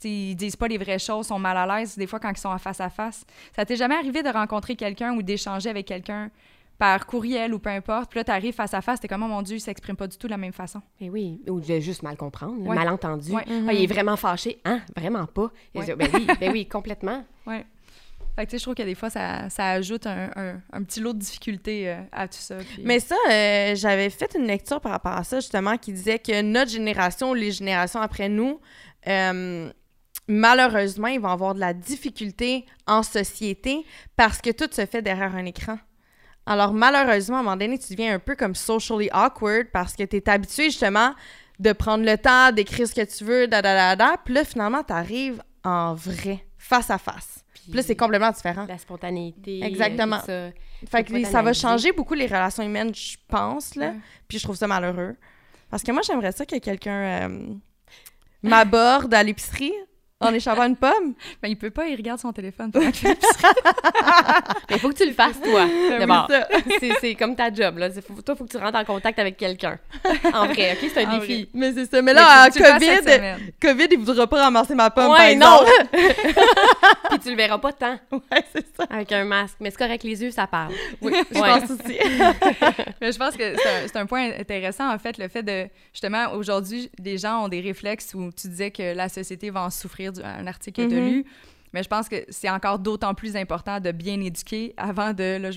Tu 0.00 0.08
sais, 0.08 0.10
ils 0.10 0.34
disent 0.36 0.56
pas 0.56 0.68
les 0.68 0.78
vraies 0.78 0.98
choses, 1.00 1.26
sont 1.26 1.40
mal 1.40 1.56
à 1.56 1.66
l'aise 1.66 1.96
des 1.96 2.06
fois 2.06 2.20
quand 2.20 2.30
ils 2.30 2.38
sont 2.38 2.48
en 2.48 2.58
face 2.58 2.80
à 2.80 2.88
face. 2.88 3.24
Ça 3.54 3.64
t'est 3.64 3.76
jamais 3.76 3.96
arrivé 3.96 4.22
de 4.22 4.28
rencontrer 4.28 4.76
quelqu'un 4.76 5.14
ou 5.14 5.22
d'échanger 5.22 5.70
avec 5.70 5.86
quelqu'un 5.86 6.30
par 6.78 7.06
courriel 7.06 7.52
ou 7.54 7.58
peu 7.58 7.70
importe, 7.70 8.08
puis 8.10 8.20
là 8.20 8.24
t'arrives 8.24 8.54
face 8.54 8.72
à 8.72 8.80
face, 8.80 9.00
t'es 9.00 9.08
comme 9.08 9.22
oh 9.24 9.26
mon 9.28 9.42
dieu, 9.42 9.56
il 9.56 9.60
s'exprime 9.60 9.96
pas 9.96 10.06
du 10.06 10.16
tout 10.16 10.28
de 10.28 10.30
la 10.32 10.36
même 10.36 10.52
façon. 10.52 10.80
Mais 11.00 11.10
oui, 11.10 11.42
ou 11.48 11.60
de 11.60 11.80
juste 11.80 12.02
mal 12.04 12.16
comprendre, 12.16 12.60
Ouais. 12.66 12.76
malentendu. 12.76 13.32
Ouais. 13.32 13.42
Ah, 13.48 13.72
il 13.72 13.82
est 13.82 13.86
vraiment 13.92 14.16
fâché. 14.16 14.60
Hein? 14.64 14.80
Vraiment 14.96 15.26
pas? 15.26 15.50
Et 15.74 15.80
Ouais. 15.80 15.86
je- 15.86 15.92
ben 15.94 16.08
oui, 16.14 16.26
ben 16.40 16.52
oui, 16.52 16.66
complètement. 16.68 17.24
Ouais. 17.46 17.64
Fait 18.36 18.44
que, 18.46 18.50
tu 18.50 18.54
sais, 18.54 18.58
je 18.58 18.62
trouve 18.62 18.74
que 18.76 18.82
des 18.84 18.94
fois, 18.94 19.10
ça, 19.10 19.50
ça 19.50 19.70
ajoute 19.70 20.06
un, 20.06 20.30
un- 20.36 20.60
un 20.72 20.82
petit 20.84 21.00
lot 21.00 21.12
de 21.12 21.18
difficultés 21.18 21.88
euh, 21.90 22.00
à 22.12 22.28
tout 22.28 22.38
ça. 22.38 22.58
puis- 22.58 22.82
Mais 22.84 23.00
ça, 23.00 23.16
euh, 23.28 23.74
j'avais 23.74 24.10
fait 24.10 24.32
une 24.38 24.46
lecture 24.46 24.80
par 24.80 24.92
rapport 24.92 25.10
à 25.14 25.24
ça, 25.24 25.40
justement, 25.40 25.76
qui 25.76 25.92
disait 25.92 26.20
que 26.20 26.40
notre 26.42 26.70
génération, 26.70 27.34
les 27.34 27.50
générations 27.50 28.00
après 28.00 28.28
nous, 28.28 28.60
euh, 29.08 29.68
malheureusement, 30.28 31.08
ils 31.08 31.18
vont 31.20 31.30
avoir 31.30 31.54
de 31.54 31.60
la 31.60 31.72
difficulté 31.74 32.64
en 32.86 33.02
société 33.02 33.84
parce 34.16 34.40
que 34.40 34.50
tout 34.50 34.68
se 34.72 34.86
fait 34.86 35.02
derrière 35.02 35.34
un 35.34 35.44
écran. 35.44 35.78
Alors, 36.48 36.72
malheureusement, 36.72 37.36
à 37.36 37.40
un 37.40 37.42
moment 37.42 37.56
donné, 37.56 37.78
tu 37.78 37.92
deviens 37.92 38.14
un 38.14 38.18
peu 38.18 38.34
comme 38.34 38.54
socially 38.54 39.10
awkward 39.12 39.66
parce 39.70 39.94
que 39.94 40.02
tu 40.02 40.16
es 40.16 40.28
habitué, 40.30 40.64
justement, 40.64 41.14
de 41.58 41.72
prendre 41.72 42.04
le 42.04 42.16
temps, 42.16 42.52
d'écrire 42.52 42.88
ce 42.88 42.94
que 42.94 43.04
tu 43.04 43.22
veux, 43.24 43.46
da 43.46 43.60
da 43.60 43.74
da 43.74 43.96
da. 43.96 44.16
Puis 44.24 44.32
là, 44.32 44.44
finalement, 44.44 44.82
tu 44.82 44.92
arrives 44.94 45.42
en 45.62 45.94
vrai, 45.94 46.46
face 46.56 46.88
à 46.90 46.96
face. 46.96 47.44
Puis 47.52 47.74
là, 47.74 47.82
c'est 47.82 47.96
complètement 47.96 48.30
différent. 48.30 48.64
La 48.66 48.78
spontanéité. 48.78 49.62
Exactement. 49.62 50.20
euh, 50.30 50.50
tout 50.50 50.86
ça. 50.86 50.98
Fait 50.98 51.04
que 51.04 51.24
ça 51.24 51.42
va 51.42 51.52
changer 51.52 51.92
beaucoup 51.92 52.14
les 52.14 52.26
relations 52.26 52.62
humaines, 52.62 52.94
je 52.94 53.18
pense, 53.28 53.74
là. 53.74 53.88
Ouais. 53.88 53.96
Puis 54.26 54.38
je 54.38 54.44
trouve 54.44 54.56
ça 54.56 54.66
malheureux. 54.66 55.16
Parce 55.70 55.82
que 55.82 55.92
moi, 55.92 56.00
j'aimerais 56.00 56.32
ça 56.32 56.46
que 56.46 56.56
quelqu'un 56.56 57.28
euh, 57.28 57.54
m'aborde 58.42 59.12
à 59.12 59.22
l'épicerie 59.22 59.74
en 60.20 60.34
échappant 60.34 60.64
une 60.66 60.76
pomme? 60.76 61.14
Ben, 61.42 61.48
il 61.48 61.56
peut 61.56 61.70
pas, 61.70 61.86
il 61.86 61.94
regarde 61.96 62.18
son 62.18 62.32
téléphone 62.32 62.72
pendant 62.72 62.90
qu'il. 62.90 63.08
Mais 64.68 64.76
il 64.76 64.78
faut 64.80 64.88
que 64.88 64.94
tu 64.96 65.06
le 65.06 65.12
fasses, 65.12 65.40
toi, 65.40 65.66
d'abord. 65.98 66.28
Oui, 66.28 66.88
ça. 66.90 66.96
c'est, 67.00 67.14
comme 67.14 67.36
ta 67.36 67.52
job, 67.52 67.78
là. 67.78 67.88
Faut- 67.90 68.20
toi, 68.22 68.34
il 68.34 68.38
faut 68.38 68.44
que 68.44 68.50
tu 68.50 68.56
rentres 68.56 68.76
en 68.78 68.84
contact 68.84 69.18
avec 69.20 69.36
quelqu'un. 69.36 69.78
En 70.34 70.46
vrai, 70.46 70.72
OK? 70.80 70.90
C'est 70.92 71.04
un 71.04 71.10
En 71.10 71.18
défi. 71.18 71.48
Mais 71.54 71.72
c'est 71.72 71.84
ça. 71.86 72.02
Mais 72.02 72.12
Mais 72.12 72.14
là, 72.14 72.48
tu 72.50 72.60
COVID. 72.60 73.52
COVID, 73.62 73.86
il 73.92 73.98
voudra 73.98 74.26
pas 74.26 74.42
ramasser 74.44 74.74
ma 74.74 74.90
pomme, 74.90 75.12
Ouais, 75.12 75.36
par 75.38 75.60
non. 75.62 75.66
Puis 77.10 77.18
tu 77.20 77.30
le 77.30 77.36
verras 77.36 77.58
pas 77.58 77.72
tant 77.72 77.98
ouais, 78.12 78.44
c'est 78.52 78.66
ça. 78.76 78.84
avec 78.90 79.12
un 79.12 79.24
masque. 79.24 79.56
Mais 79.60 79.70
c'est 79.70 79.78
correct, 79.78 80.02
les 80.02 80.20
yeux, 80.22 80.30
ça 80.30 80.46
parle. 80.46 80.72
Oui, 81.00 81.12
je 81.30 81.38
Ouais. 81.38 81.48
pense 81.60 81.70
aussi. 81.70 81.98
Mais 83.00 83.12
je 83.12 83.18
pense 83.18 83.36
que 83.36 83.54
c'est 83.56 83.68
un, 83.68 83.86
c'est 83.86 83.96
un 83.96 84.06
point 84.06 84.30
intéressant, 84.38 84.92
en 84.92 84.98
fait, 84.98 85.16
le 85.18 85.28
fait 85.28 85.42
de, 85.42 85.68
justement, 85.92 86.32
aujourd'hui, 86.32 86.90
les 87.02 87.16
gens 87.18 87.44
ont 87.44 87.48
des 87.48 87.60
réflexes 87.60 88.14
où 88.14 88.30
tu 88.32 88.48
disais 88.48 88.70
que 88.70 88.94
la 88.94 89.08
société 89.08 89.50
va 89.50 89.62
en 89.62 89.70
souffrir, 89.70 90.07
du, 90.12 90.20
un 90.22 90.46
article 90.46 90.84
que 90.84 90.88
tu 90.88 90.96
as 90.96 91.00
Mhm. 91.00 91.08
lu, 91.10 91.24
mais 91.72 91.82
je 91.82 91.88
pense 91.88 92.08
que 92.08 92.24
c'est 92.28 92.48
encore 92.50 92.78
d'autant 92.78 93.14
plus 93.14 93.36
important 93.36 93.80
de 93.80 93.92
bien 93.92 94.20
éduquer 94.20 94.74
avant 94.76 95.12
de, 95.12 95.50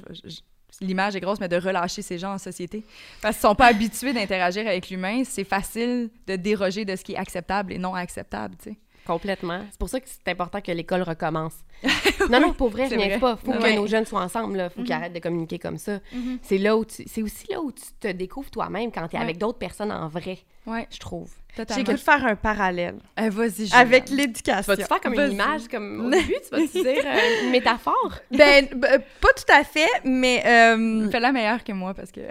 l'image 0.82 1.16
est 1.16 1.20
grosse, 1.20 1.40
mais 1.40 1.48
de 1.50 1.58
relâcher 1.58 2.02
ces 2.02 2.18
gens 2.18 2.34
en 2.34 2.38
société. 2.38 2.84
Parce 3.22 3.36
qu'ils 3.38 3.42
sont 3.48 3.56
pas 3.56 3.68
habitués 3.74 4.14
d'interagir 4.14 4.66
avec 4.68 4.90
l'humain, 4.90 5.24
c'est 5.26 5.44
facile 5.44 6.10
de 6.28 6.36
déroger 6.36 6.86
de 6.86 6.96
ce 6.96 7.04
qui 7.04 7.14
est 7.14 7.18
acceptable 7.18 7.74
et 7.74 7.78
non 7.78 7.94
acceptable, 7.96 8.56
tu 8.62 8.72
sais. 8.72 8.78
Complètement. 9.12 9.62
C'est 9.72 9.80
pour 9.80 9.90
ça 9.90 10.00
que 10.00 10.08
c'est 10.08 10.32
important 10.32 10.62
que 10.62 10.72
l'école 10.72 11.02
recommence. 11.02 11.54
non, 12.30 12.40
non, 12.40 12.54
pour 12.54 12.70
vrai, 12.70 12.88
je 12.90 12.96
vrai. 12.96 13.20
pas. 13.20 13.36
Faut 13.36 13.52
Ouais. 13.52 13.74
que 13.74 13.76
nos 13.76 13.88
jeunes 13.88 14.06
soient 14.06 14.22
ensemble, 14.22 14.58
là. 14.58 14.70
Faut 14.70 14.84
qu'ils 14.84 14.94
arrêtent 14.94 15.14
de 15.14 15.20
communiquer 15.20 15.60
comme 15.60 15.78
ça. 15.78 16.00
C'est 16.44 16.58
là 16.58 16.78
où 16.78 16.86
tu... 16.86 17.04
C'est 17.08 17.22
aussi 17.24 17.46
là 17.50 17.60
où 17.62 17.72
tu 17.72 17.84
te 18.00 18.08
découvres 18.08 18.50
toi-même 18.52 18.92
quand 18.92 19.08
tu 19.08 19.16
es 19.16 19.20
Ouais. 19.20 19.26
avec 19.26 19.38
d'autres 19.38 19.58
personnes 19.60 19.92
en 19.92 20.08
vrai, 20.08 20.40
Ouais, 20.68 20.88
je 20.92 21.00
trouve. 21.00 21.30
J'ai 21.76 21.84
goût 21.84 21.92
de 21.94 21.98
faire 21.98 22.24
un 22.26 22.36
parallèle 22.36 22.96
Euh, 23.20 23.30
Vas-y, 23.32 23.68
avec 23.74 24.06
Tu 24.06 24.16
l'éducation. 24.16 24.72
vas-tu 24.72 24.86
faire 24.88 25.02
comme 25.02 25.16
Vas-y. 25.16 25.28
une 25.30 25.34
image, 25.34 25.68
comme 25.68 26.06
au 26.06 26.10
début, 26.10 26.36
tu 26.44 26.50
vas-tu 26.56 26.68
dire 26.84 27.04
euh, 27.06 27.44
une 27.44 27.50
métaphore? 27.52 28.20
Ben, 28.32 28.66
b- 28.66 29.02
pas 29.20 29.34
tout 29.36 29.52
à 29.52 29.64
fait, 29.66 29.90
mais... 30.06 30.42
euh, 30.46 31.10
Fais 31.10 31.20
la 31.20 31.32
meilleure 31.32 31.64
que 31.64 31.74
moi, 31.74 31.94
parce 31.94 32.12
que... 32.12 32.22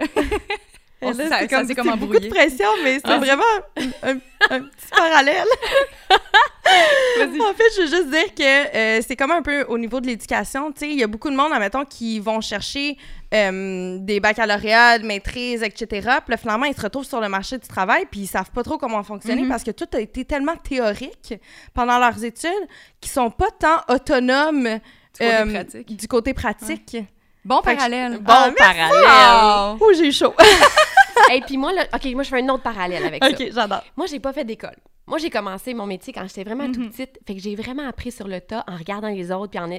On- 1.03 1.13
ça- 1.13 1.23
c'est 1.23 1.29
ça 1.29 1.47
comme- 1.47 1.75
comme 1.75 1.99
beaucoup 1.99 2.19
de 2.19 2.27
pression, 2.29 2.67
mais 2.83 2.95
c'est 2.95 3.01
Ah. 3.11 3.17
vraiment 3.17 3.43
un, 4.03 4.17
petit 4.61 4.87
parallèle. 4.91 5.47
En 6.65 7.53
fait, 7.53 7.63
je 7.75 7.81
veux 7.81 7.87
juste 7.87 8.09
dire 8.09 8.33
que 8.35 8.75
euh, 8.77 9.01
c'est 9.05 9.15
comme 9.15 9.31
un 9.31 9.41
peu 9.41 9.63
au 9.63 9.77
niveau 9.77 9.99
de 9.99 10.07
l'éducation. 10.07 10.71
Tu 10.71 10.79
sais, 10.79 10.89
il 10.89 10.99
y 10.99 11.03
a 11.03 11.07
beaucoup 11.07 11.29
de 11.29 11.35
monde, 11.35 11.51
admettons, 11.51 11.85
qui 11.85 12.19
vont 12.19 12.39
chercher 12.41 12.97
euh, 13.33 13.97
des 13.99 14.19
baccalauréats, 14.19 14.99
de 14.99 15.05
maîtrise, 15.05 15.63
etc. 15.63 15.87
Puis 16.23 16.31
là, 16.31 16.37
finalement, 16.37 16.65
ils 16.65 16.75
se 16.75 16.81
retrouvent 16.81 17.05
sur 17.05 17.19
le 17.21 17.29
marché 17.29 17.57
du 17.57 17.67
travail, 17.67 18.05
puis 18.09 18.21
ils 18.21 18.27
savent 18.27 18.51
pas 18.51 18.63
trop 18.63 18.77
comment 18.77 19.01
fonctionner 19.03 19.43
Mhm. 19.43 19.49
parce 19.49 19.63
que 19.63 19.71
tout 19.71 19.87
a 19.93 19.99
été 19.99 20.23
tellement 20.25 20.55
théorique 20.57 21.33
pendant 21.73 21.97
leurs 21.97 22.23
études 22.23 22.51
qu'ils 22.99 23.11
sont 23.11 23.31
pas 23.31 23.49
tant 23.57 23.81
autonomes 23.89 24.63
Du 24.63 25.19
côté 25.19 25.33
euh, 25.33 25.45
pratique. 25.45 25.95
du 25.95 26.07
côté 26.07 26.33
pratique. 26.33 26.97
Bon 27.43 27.61
Fait 27.61 27.75
parallèle. 27.75 28.17
Bon 28.19 28.31
Ah, 28.33 28.51
parallèle. 28.57 29.77
Oh, 29.81 29.91
j'ai 29.95 30.07
eu 30.07 30.11
chaud. 30.11 30.33
Et 31.33 31.41
puis 31.41 31.57
moi, 31.57 31.73
là, 31.73 31.85
OK, 31.93 32.05
moi, 32.13 32.23
je 32.23 32.29
fais 32.29 32.41
un 32.41 32.49
autre 32.49 32.63
parallèle 32.63 33.03
avec 33.05 33.23
ça. 33.23 33.29
OK, 33.29 33.51
j'adore. 33.51 33.83
Moi, 33.97 34.05
j'ai 34.07 34.19
pas 34.19 34.33
fait 34.33 34.43
d'école. 34.45 34.75
Moi, 35.07 35.17
j'ai 35.17 35.29
commencé 35.29 35.73
mon 35.73 35.85
métier 35.85 36.13
quand 36.13 36.25
j'étais 36.27 36.43
vraiment 36.43 36.67
Mhm. 36.67 36.73
toute 36.75 36.91
petite. 36.91 37.19
Fait 37.25 37.35
que 37.35 37.41
j'ai 37.41 37.55
vraiment 37.55 37.87
appris 37.87 38.11
sur 38.11 38.27
le 38.27 38.39
tas 38.39 38.63
en 38.67 38.75
regardant 38.77 39.09
les 39.09 39.31
autres, 39.31 39.51
puis 39.51 39.59
en, 39.59 39.69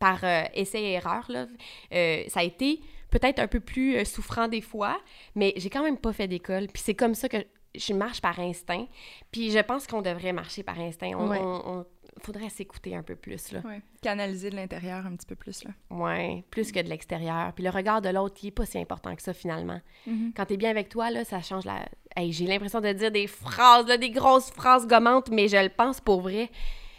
par 0.00 0.18
euh, 0.24 0.42
essai 0.54 0.80
et 0.82 0.92
erreur. 0.92 1.24
Là. 1.28 1.46
Euh, 1.94 2.24
ça 2.28 2.40
a 2.40 2.42
été 2.42 2.80
peut-être 3.10 3.38
un 3.38 3.46
peu 3.46 3.60
plus 3.60 3.96
euh, 3.96 4.04
souffrant 4.04 4.48
des 4.48 4.60
fois, 4.60 4.98
mais 5.34 5.52
j'ai 5.56 5.70
quand 5.70 5.82
même 5.82 5.98
pas 5.98 6.12
fait 6.12 6.28
d'école. 6.28 6.66
Puis 6.72 6.82
c'est 6.84 6.94
comme 6.94 7.14
ça 7.14 7.28
que 7.28 7.38
je 7.74 7.92
marche 7.94 8.20
par 8.20 8.38
instinct. 8.40 8.86
Puis 9.30 9.50
je 9.50 9.58
pense 9.60 9.86
qu'on 9.86 10.02
devrait 10.02 10.32
marcher 10.32 10.62
par 10.62 10.78
instinct. 10.78 11.12
On, 11.16 11.28
Ouais. 11.28 11.38
on- 11.40 11.62
on- 11.78 11.86
faudrait 12.22 12.48
s'écouter 12.48 12.94
un 12.94 13.02
peu 13.02 13.16
plus, 13.16 13.52
là. 13.52 13.60
Ouais. 13.64 13.82
Canaliser 14.00 14.50
de 14.50 14.56
l'intérieur 14.56 15.06
un 15.06 15.14
petit 15.16 15.26
peu 15.26 15.34
plus, 15.34 15.64
là. 15.64 15.70
Ouais, 15.90 16.44
plus 16.50 16.72
que 16.72 16.80
de 16.80 16.88
l'extérieur. 16.88 17.52
Puis 17.54 17.64
le 17.64 17.70
regard 17.70 18.00
de 18.00 18.08
l'autre, 18.08 18.36
il 18.42 18.48
est 18.48 18.52
pas 18.52 18.66
si 18.66 18.78
important 18.78 19.14
que 19.14 19.22
ça, 19.22 19.32
finalement. 19.32 19.80
Mhm. 20.06 20.32
Quand 20.36 20.46
t'es 20.46 20.56
bien 20.56 20.70
avec 20.70 20.88
toi, 20.88 21.10
là, 21.10 21.24
ça 21.24 21.40
change 21.40 21.64
la... 21.64 21.88
Hey, 22.16 22.32
j'ai 22.32 22.46
l'impression 22.46 22.80
de 22.80 22.92
dire 22.92 23.10
des 23.10 23.26
phrases, 23.26 23.86
là, 23.86 23.96
des 23.96 24.10
grosses 24.10 24.50
phrases 24.50 24.86
gommantes, 24.86 25.30
mais 25.30 25.48
je 25.48 25.56
le 25.56 25.70
pense 25.70 26.00
pour 26.00 26.20
vrai. 26.20 26.50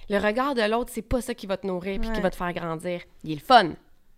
Le 0.10 0.18
regard 0.18 0.56
de 0.56 0.62
l'autre, 0.70 0.92
c'est 0.94 1.02
pas 1.02 1.22
ça 1.22 1.34
qui 1.34 1.48
va 1.48 1.58
te 1.58 1.66
nourrir 1.66 2.00
puis 2.00 2.12
qui 2.12 2.22
va 2.22 2.30
te 2.30 2.36
faire 2.36 2.54
grandir. 2.54 3.02
Il 3.24 3.32
est 3.32 3.36
le 3.36 3.42
fun, 3.42 3.74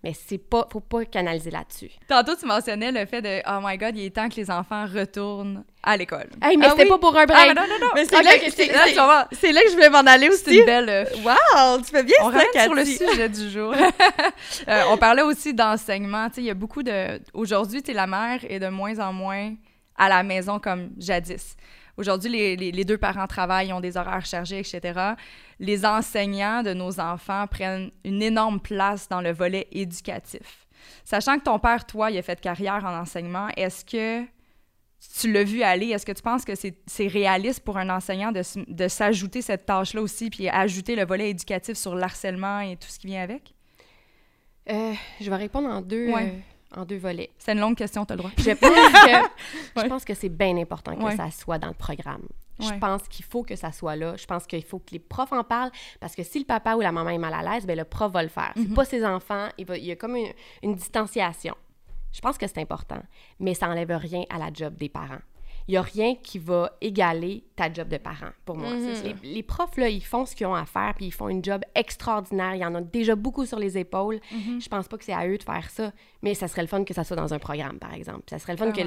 mais 0.05 0.13
c'est 0.13 0.37
pas... 0.37 0.67
Faut 0.71 0.79
pas 0.79 1.03
canaliser 1.05 1.49
là-dessus. 1.49 1.89
Tantôt, 2.07 2.35
tu 2.35 2.45
mentionnais 2.45 2.91
le 2.91 3.05
fait 3.07 3.21
de 3.23 3.41
«Oh 3.49 3.59
my 3.63 3.75
God, 3.75 3.97
il 3.97 4.05
est 4.05 4.15
temps 4.15 4.29
que 4.29 4.35
les 4.35 4.51
enfants 4.51 4.85
retournent 4.85 5.63
à 5.81 5.97
l'école. 5.97 6.29
Hey, 6.43 6.57
mais 6.57 6.67
Ah 6.67 6.69
c'était 6.71 6.83
oui. 6.83 6.89
pas 6.89 6.97
pour 6.99 7.17
un 7.17 7.25
break! 7.25 7.39
Ah, 7.41 7.45
mais 7.47 7.53
non, 7.55 7.67
non, 7.67 7.79
non! 7.81 7.91
Mais 7.95 8.05
c'est 8.05 8.21
là, 8.21 8.37
que- 8.37 8.51
c'est- 8.51 8.67
c'est- 8.67 8.95
là, 8.95 9.27
c'est 9.31 9.51
là 9.51 9.61
que 9.63 9.67
je 9.69 9.73
voulais 9.73 9.89
m'en 9.89 9.99
aller 9.99 10.29
C'est 10.31 10.49
aussi. 10.49 10.59
une 10.59 10.65
belle... 10.65 10.89
euh, 10.89 11.05
Wow, 11.25 11.79
tu 11.79 11.85
fais 11.85 12.03
bien 12.03 12.15
On 12.21 12.31
ça, 12.31 12.63
sur 12.63 12.73
le 12.75 12.85
sujet 12.85 13.29
du 13.29 13.49
jour. 13.49 13.73
Euh, 14.67 14.83
on 14.89 14.97
parlait 14.97 15.21
aussi 15.23 15.53
d'enseignement. 15.53 16.27
Tu 16.29 16.35
sais, 16.35 16.41
il 16.41 16.45
y 16.45 16.49
a 16.51 16.53
beaucoup 16.55 16.83
de... 16.83 17.19
Aujourd'hui, 17.33 17.81
tu 17.83 17.93
la 17.93 18.05
mère 18.07 18.39
est 18.47 18.59
de 18.59 18.67
moins 18.67 18.99
en 18.99 19.11
moins 19.11 19.53
à 19.97 20.07
la 20.09 20.21
maison 20.23 20.59
comme 20.59 20.91
jadis. 20.97 21.55
Aujourd'hui, 21.97 22.29
les, 22.29 22.55
les- 22.55 22.71
les 22.71 22.83
deux 22.85 22.97
parents 22.97 23.27
travaillent, 23.27 23.67
ils 23.69 23.73
ont 23.73 23.79
des 23.81 23.95
horaires 23.97 24.25
chargés, 24.25 24.59
etc. 24.59 25.13
Les 25.59 25.85
enseignants 25.85 26.61
de 26.63 26.73
nos 26.73 26.99
enfants 26.99 27.47
prennent 27.47 27.91
une 28.03 28.21
énorme 28.21 28.59
place 28.59 29.07
dans 29.07 29.21
le 29.21 29.31
volet 29.31 29.67
éducatif. 29.71 30.67
Sachant 31.03 31.37
que 31.39 31.43
ton 31.43 31.57
père, 31.59 31.85
toi, 31.85 32.11
il 32.11 32.17
a 32.17 32.21
fait 32.21 32.39
carrière 32.41 32.83
en 32.85 32.99
enseignement, 32.99 33.47
est-ce 33.55 33.85
que 33.85 34.23
tu 35.19 35.31
l'as 35.31 35.43
vu 35.43 35.61
aller? 35.61 35.87
Est-ce 35.89 36.05
que 36.05 36.11
tu 36.11 36.21
penses 36.21 36.43
que 36.45 36.53
c'est 36.55 37.07
réaliste 37.07 37.61
pour 37.63 37.77
un 37.77 37.89
enseignant 37.89 38.31
de 38.31 38.87
s'ajouter 38.87 39.41
cette 39.41 39.65
tâche-là 39.65 40.01
aussi, 40.01 40.29
puis 40.29 40.49
ajouter 40.49 40.95
le 40.95 41.05
volet 41.05 41.29
éducatif 41.29 41.75
sur 41.77 41.95
l'harcèlement 41.95 42.59
et 42.59 42.75
tout 42.75 42.87
ce 42.89 42.99
qui 42.99 43.07
vient 43.07 43.21
avec? 43.21 43.53
Euh, 44.69 44.93
je 45.21 45.29
vais 45.29 45.35
répondre 45.35 45.69
en 45.69 45.81
deux, 45.81 46.11
Ouais. 46.11 46.33
euh, 46.35 46.39
en 46.75 46.85
deux 46.85 46.97
volets. 46.97 47.29
C'est 47.37 47.53
une 47.53 47.59
longue 47.59 47.75
question, 47.77 48.05
t'as 48.05 48.15
le 48.15 48.19
droit. 48.19 48.31
Je 48.37 48.51
pense 48.51 48.69
que, 48.69 49.11
Ouais. 49.75 49.83
je 49.83 49.87
pense 49.87 50.05
que 50.05 50.13
c'est 50.13 50.29
bien 50.29 50.55
important 50.57 50.95
que 50.95 51.03
Ouais. 51.03 51.15
ça 51.15 51.29
soit 51.31 51.57
dans 51.59 51.67
le 51.69 51.73
programme. 51.73 52.23
Je 52.59 52.71
pense 52.79 53.07
qu'il 53.09 53.25
faut 53.25 53.43
que 53.43 53.55
ça 53.57 53.71
soit 53.73 53.95
là. 53.97 54.15
Je 54.15 54.25
pense 54.25 54.47
qu'il 54.47 54.63
faut 54.63 54.79
que 54.79 54.91
les 54.91 54.99
profs 54.99 55.33
en 55.33 55.43
parlent 55.43 55.71
parce 55.99 56.15
que 56.15 56.23
si 56.23 56.39
le 56.39 56.45
papa 56.45 56.75
ou 56.75 56.81
la 56.81 56.91
maman 56.93 57.09
est 57.09 57.17
mal 57.17 57.33
à 57.33 57.41
l'aise, 57.43 57.65
ben 57.65 57.77
le 57.77 57.83
prof 57.83 58.11
va 58.13 58.23
le 58.23 58.29
faire. 58.29 58.53
C'est 58.55 58.69
Mhm. 58.69 58.73
pas 58.73 58.85
ses 58.85 59.05
enfants. 59.05 59.49
Il, 59.57 59.65
va, 59.65 59.77
il 59.77 59.83
y 59.85 59.91
a 59.91 59.95
comme 59.97 60.15
une, 60.15 60.31
une 60.63 60.75
distanciation. 60.75 61.53
Je 62.13 62.21
pense 62.21 62.37
que 62.37 62.47
c'est 62.47 62.59
important, 62.61 63.01
mais 63.41 63.53
ça 63.53 63.67
enlève 63.67 63.91
rien 63.91 64.23
à 64.29 64.37
la 64.37 64.49
job 64.53 64.75
des 64.77 64.87
parents. 64.87 65.19
Il 65.67 65.71
n'y 65.71 65.77
a 65.77 65.81
rien 65.81 66.15
qui 66.15 66.37
va 66.37 66.71
égaler 66.81 67.43
ta 67.55 67.71
job 67.73 67.87
de 67.87 67.97
parent, 67.97 68.29
pour 68.45 68.55
moi. 68.57 68.69
Mhm. 68.69 68.93
Les, 69.23 69.33
les 69.35 69.43
profs, 69.43 69.77
là, 69.77 69.89
ils 69.89 70.03
font 70.03 70.25
ce 70.25 70.35
qu'ils 70.35 70.45
ont 70.45 70.53
à 70.53 70.65
faire, 70.65 70.93
puis 70.95 71.05
ils 71.07 71.11
font 71.11 71.27
une 71.29 71.43
job 71.43 71.61
extraordinaire. 71.73 72.53
Il 72.55 72.61
y 72.61 72.65
en 72.65 72.75
a 72.75 72.81
déjà 72.81 73.15
beaucoup 73.15 73.45
sur 73.45 73.57
les 73.57 73.77
épaules. 73.77 74.19
Mhm. 74.31 74.61
Je 74.61 74.69
pense 74.69 74.87
pas 74.87 74.97
que 74.97 75.03
c'est 75.03 75.13
à 75.13 75.27
eux 75.27 75.37
de 75.37 75.43
faire 75.43 75.69
ça, 75.71 75.91
mais 76.21 76.33
ça 76.35 76.47
serait 76.47 76.61
le 76.61 76.67
fun 76.67 76.83
que 76.83 76.93
ça 76.93 77.03
soit 77.03 77.15
dans 77.15 77.33
un 77.33 77.39
programme, 77.39 77.79
par 77.79 77.93
exemple. 77.93 78.21
Ça 78.29 78.37
serait 78.39 78.53
le 78.53 78.57
fun 78.59 78.71
que, 78.71 78.81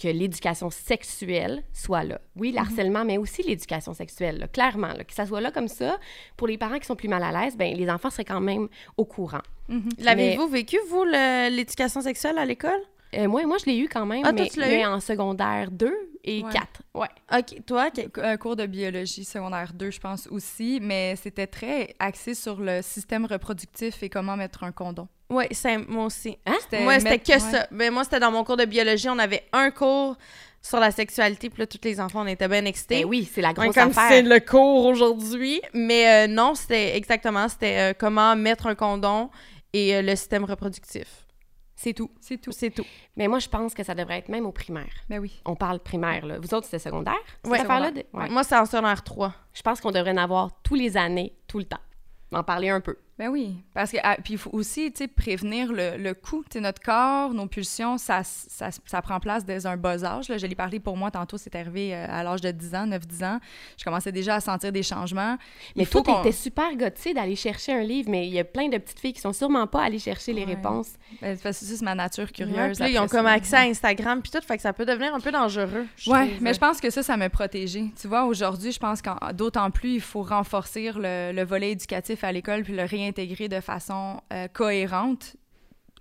que 0.00 0.08
l'éducation 0.08 0.70
sexuelle 0.70 1.62
soit 1.72 2.04
là. 2.04 2.20
Oui, 2.36 2.50
Mhm. 2.50 2.54
l'harcèlement, 2.56 3.04
mais 3.04 3.18
aussi 3.18 3.42
l'éducation 3.42 3.92
sexuelle, 3.92 4.38
là, 4.38 4.48
clairement. 4.48 4.92
là. 4.94 5.04
que 5.04 5.12
ça 5.14 5.26
soit 5.26 5.40
là 5.40 5.50
comme 5.50 5.68
ça, 5.68 5.98
pour 6.36 6.46
les 6.46 6.56
parents 6.58 6.78
qui 6.78 6.86
sont 6.86 6.96
plus 6.96 7.08
mal 7.08 7.22
à 7.22 7.32
l'aise, 7.44 7.56
ben 7.56 7.76
les 7.76 7.90
enfants 7.90 8.08
seraient 8.10 8.24
quand 8.24 8.40
même 8.40 8.68
au 8.96 9.04
courant. 9.04 9.42
Mhm. 9.68 9.88
L'avez-vous 9.98 10.48
vécu, 10.48 10.78
vous, 10.88 11.04
l'éducation 11.04 12.00
sexuelle 12.00 12.38
à 12.38 12.44
l'école? 12.44 12.80
Euh, 13.14 13.28
moi, 13.28 13.44
moi, 13.46 13.58
je 13.58 13.66
l'ai 13.66 13.76
eu 13.78 13.88
quand 13.88 14.06
même, 14.06 14.22
Ah, 14.24 14.32
toi, 14.32 14.42
mais, 14.42 14.48
tu 14.48 14.58
l'as 14.60 14.68
mais 14.68 14.80
eu? 14.82 14.86
en 14.86 15.00
secondaire 15.00 15.70
2 15.70 15.92
et 16.24 16.42
Ouais. 16.42 16.50
4. 16.52 16.82
Ouais. 16.94 17.08
OK, 17.36 17.64
toi, 17.66 17.90
Un 18.22 18.36
cours 18.36 18.56
de 18.56 18.66
biologie 18.66 19.24
secondaire 19.24 19.72
2, 19.74 19.90
je 19.90 20.00
pense 20.00 20.26
aussi, 20.28 20.78
mais 20.80 21.14
c'était 21.16 21.46
très 21.46 21.94
axé 21.98 22.34
sur 22.34 22.60
le 22.60 22.80
système 22.82 23.26
reproductif 23.26 24.02
et 24.02 24.08
comment 24.08 24.36
mettre 24.36 24.64
un 24.64 24.72
condom. 24.72 25.08
Oui, 25.30 25.44
c'est 25.50 25.78
moi 25.78 26.06
aussi. 26.06 26.36
Hein? 26.46 26.56
Moi, 26.80 26.98
c'était 26.98 27.10
mettre- 27.10 27.24
que 27.26 27.32
ouais. 27.32 27.38
ça. 27.38 27.66
Mais 27.70 27.90
moi, 27.90 28.04
c'était 28.04 28.20
dans 28.20 28.30
mon 28.30 28.44
cours 28.44 28.56
de 28.56 28.64
biologie. 28.66 29.08
On 29.08 29.18
avait 29.18 29.44
un 29.52 29.70
cours 29.70 30.16
sur 30.60 30.78
la 30.78 30.90
sexualité. 30.90 31.50
Puis 31.50 31.60
là, 31.60 31.66
tous 31.66 31.80
les 31.84 32.00
enfants, 32.00 32.22
on 32.22 32.26
était 32.26 32.48
bien 32.48 32.64
excités. 32.66 33.02
Ben 33.02 33.08
oui, 33.08 33.28
c'est 33.32 33.40
la 33.40 33.52
grosse 33.52 33.74
comme 33.74 33.92
c'est 33.92 34.22
le 34.22 34.38
cours 34.40 34.86
aujourd'hui. 34.86 35.60
Mais 35.74 36.26
euh, 36.26 36.26
non, 36.28 36.54
c'était 36.54 36.96
exactement, 36.96 37.48
c'était 37.48 37.92
euh, 37.92 37.94
comment 37.98 38.36
mettre 38.36 38.66
un 38.68 38.74
condom 38.74 39.28
et 39.72 39.96
euh, 39.96 40.02
le 40.02 40.14
système 40.16 40.44
reproductif. 40.44 41.21
C'est 41.82 41.94
tout. 41.94 42.10
C'est 42.20 42.38
tout. 42.40 42.52
C'est 42.52 42.70
tout. 42.70 42.84
Mais 43.16 43.26
moi, 43.26 43.40
je 43.40 43.48
pense 43.48 43.74
que 43.74 43.82
ça 43.82 43.94
devrait 43.94 44.18
être 44.18 44.28
même 44.28 44.46
au 44.46 44.52
primaire. 44.52 44.92
Ben 45.08 45.18
oui. 45.18 45.40
On 45.44 45.56
parle 45.56 45.80
primaire, 45.80 46.24
là. 46.24 46.38
Vous 46.38 46.54
autres, 46.54 46.66
c'était 46.66 46.78
secondaire? 46.78 47.14
cette 47.42 47.50
Ouais, 47.52 47.58
affaire-là? 47.58 47.86
secondaire. 47.88 48.04
de- 48.12 48.18
ouais. 48.18 48.28
Moi, 48.28 48.44
c'est 48.44 48.56
en 48.56 48.64
secondaire 48.66 49.02
3. 49.02 49.34
Je 49.52 49.62
pense 49.62 49.80
qu'on 49.80 49.90
devrait 49.90 50.12
en 50.12 50.16
avoir 50.18 50.50
tous 50.62 50.76
les 50.76 50.96
années, 50.96 51.34
tout 51.48 51.58
le 51.58 51.64
temps. 51.64 51.80
En 52.32 52.44
parler 52.44 52.68
un 52.68 52.80
peu. 52.80 52.96
Ben 53.22 53.28
oui, 53.28 53.54
parce 53.72 53.92
que 53.92 53.98
ah, 54.02 54.16
puis 54.16 54.32
il 54.34 54.36
faut 54.36 54.50
aussi 54.52 54.90
tu 54.90 54.98
sais 55.04 55.06
prévenir 55.06 55.72
le, 55.72 55.96
le 55.96 56.12
coup, 56.12 56.42
tu 56.42 56.54
sais 56.54 56.60
notre 56.60 56.82
corps, 56.82 57.32
nos 57.32 57.46
pulsions, 57.46 57.96
ça, 57.96 58.22
ça, 58.24 58.70
ça 58.84 59.00
prend 59.00 59.20
place 59.20 59.44
dès 59.44 59.64
un 59.64 59.76
bas 59.76 60.02
âge. 60.04 60.28
Là. 60.28 60.38
Je 60.38 60.46
l'ai 60.48 60.56
parlé 60.56 60.80
pour 60.80 60.96
moi 60.96 61.12
tantôt, 61.12 61.38
c'est 61.38 61.54
arrivé 61.54 61.94
euh, 61.94 62.04
à 62.08 62.24
l'âge 62.24 62.40
de 62.40 62.50
10 62.50 62.74
ans, 62.74 62.84
9-10 62.88 63.24
ans. 63.24 63.38
Je 63.78 63.84
commençais 63.84 64.10
déjà 64.10 64.34
à 64.34 64.40
sentir 64.40 64.72
des 64.72 64.82
changements. 64.82 65.36
Mais 65.76 65.84
il 65.84 65.86
faut 65.86 66.00
toi, 66.00 66.16
t'étais 66.16 66.32
super 66.32 66.74
gâtée 66.74 67.14
d'aller 67.14 67.36
chercher 67.36 67.74
un 67.74 67.84
livre, 67.84 68.10
mais 68.10 68.26
il 68.26 68.32
y 68.32 68.40
a 68.40 68.44
plein 68.44 68.68
de 68.68 68.76
petites 68.76 68.98
filles 68.98 69.12
qui 69.12 69.20
sont 69.20 69.32
sûrement 69.32 69.68
pas 69.68 69.84
allées 69.84 70.00
chercher 70.00 70.32
les 70.32 70.42
Ouais. 70.44 70.54
réponses. 70.54 70.88
Ben, 71.20 71.38
que 71.38 71.52
c'est 71.52 71.82
ma 71.82 71.94
nature 71.94 72.32
curieuse. 72.32 72.80
là, 72.80 72.88
ils 72.88 72.98
ont 72.98 73.06
comme 73.06 73.26
accès 73.26 73.54
à 73.54 73.60
Instagram 73.60 74.20
puis 74.20 74.32
tout, 74.32 74.44
fait 74.44 74.56
que 74.56 74.62
ça 74.62 74.72
peut 74.72 74.84
devenir 74.84 75.14
un 75.14 75.20
peu 75.20 75.30
dangereux. 75.30 75.86
trouve. 76.02 76.16
mais 76.40 76.54
je 76.54 76.58
pense 76.58 76.80
que 76.80 76.90
ça, 76.90 77.04
ça 77.04 77.16
m'a 77.16 77.30
protégée. 77.30 77.92
Tu 78.00 78.08
vois, 78.08 78.24
aujourd'hui, 78.24 78.72
je 78.72 78.80
pense 78.80 79.00
qu'en 79.00 79.16
d'autant 79.32 79.70
plus, 79.70 79.94
il 79.94 80.00
faut 80.00 80.22
renforcer 80.22 80.90
le, 80.92 81.30
le 81.32 81.44
volet 81.44 81.70
éducatif 81.70 82.24
à 82.24 82.32
l'école 82.32 82.64
puis 82.64 82.74
le 82.74 82.82
réintégrer 82.82 83.11
de 83.12 83.60
façon 83.60 84.20
euh, 84.32 84.48
cohérente 84.52 85.36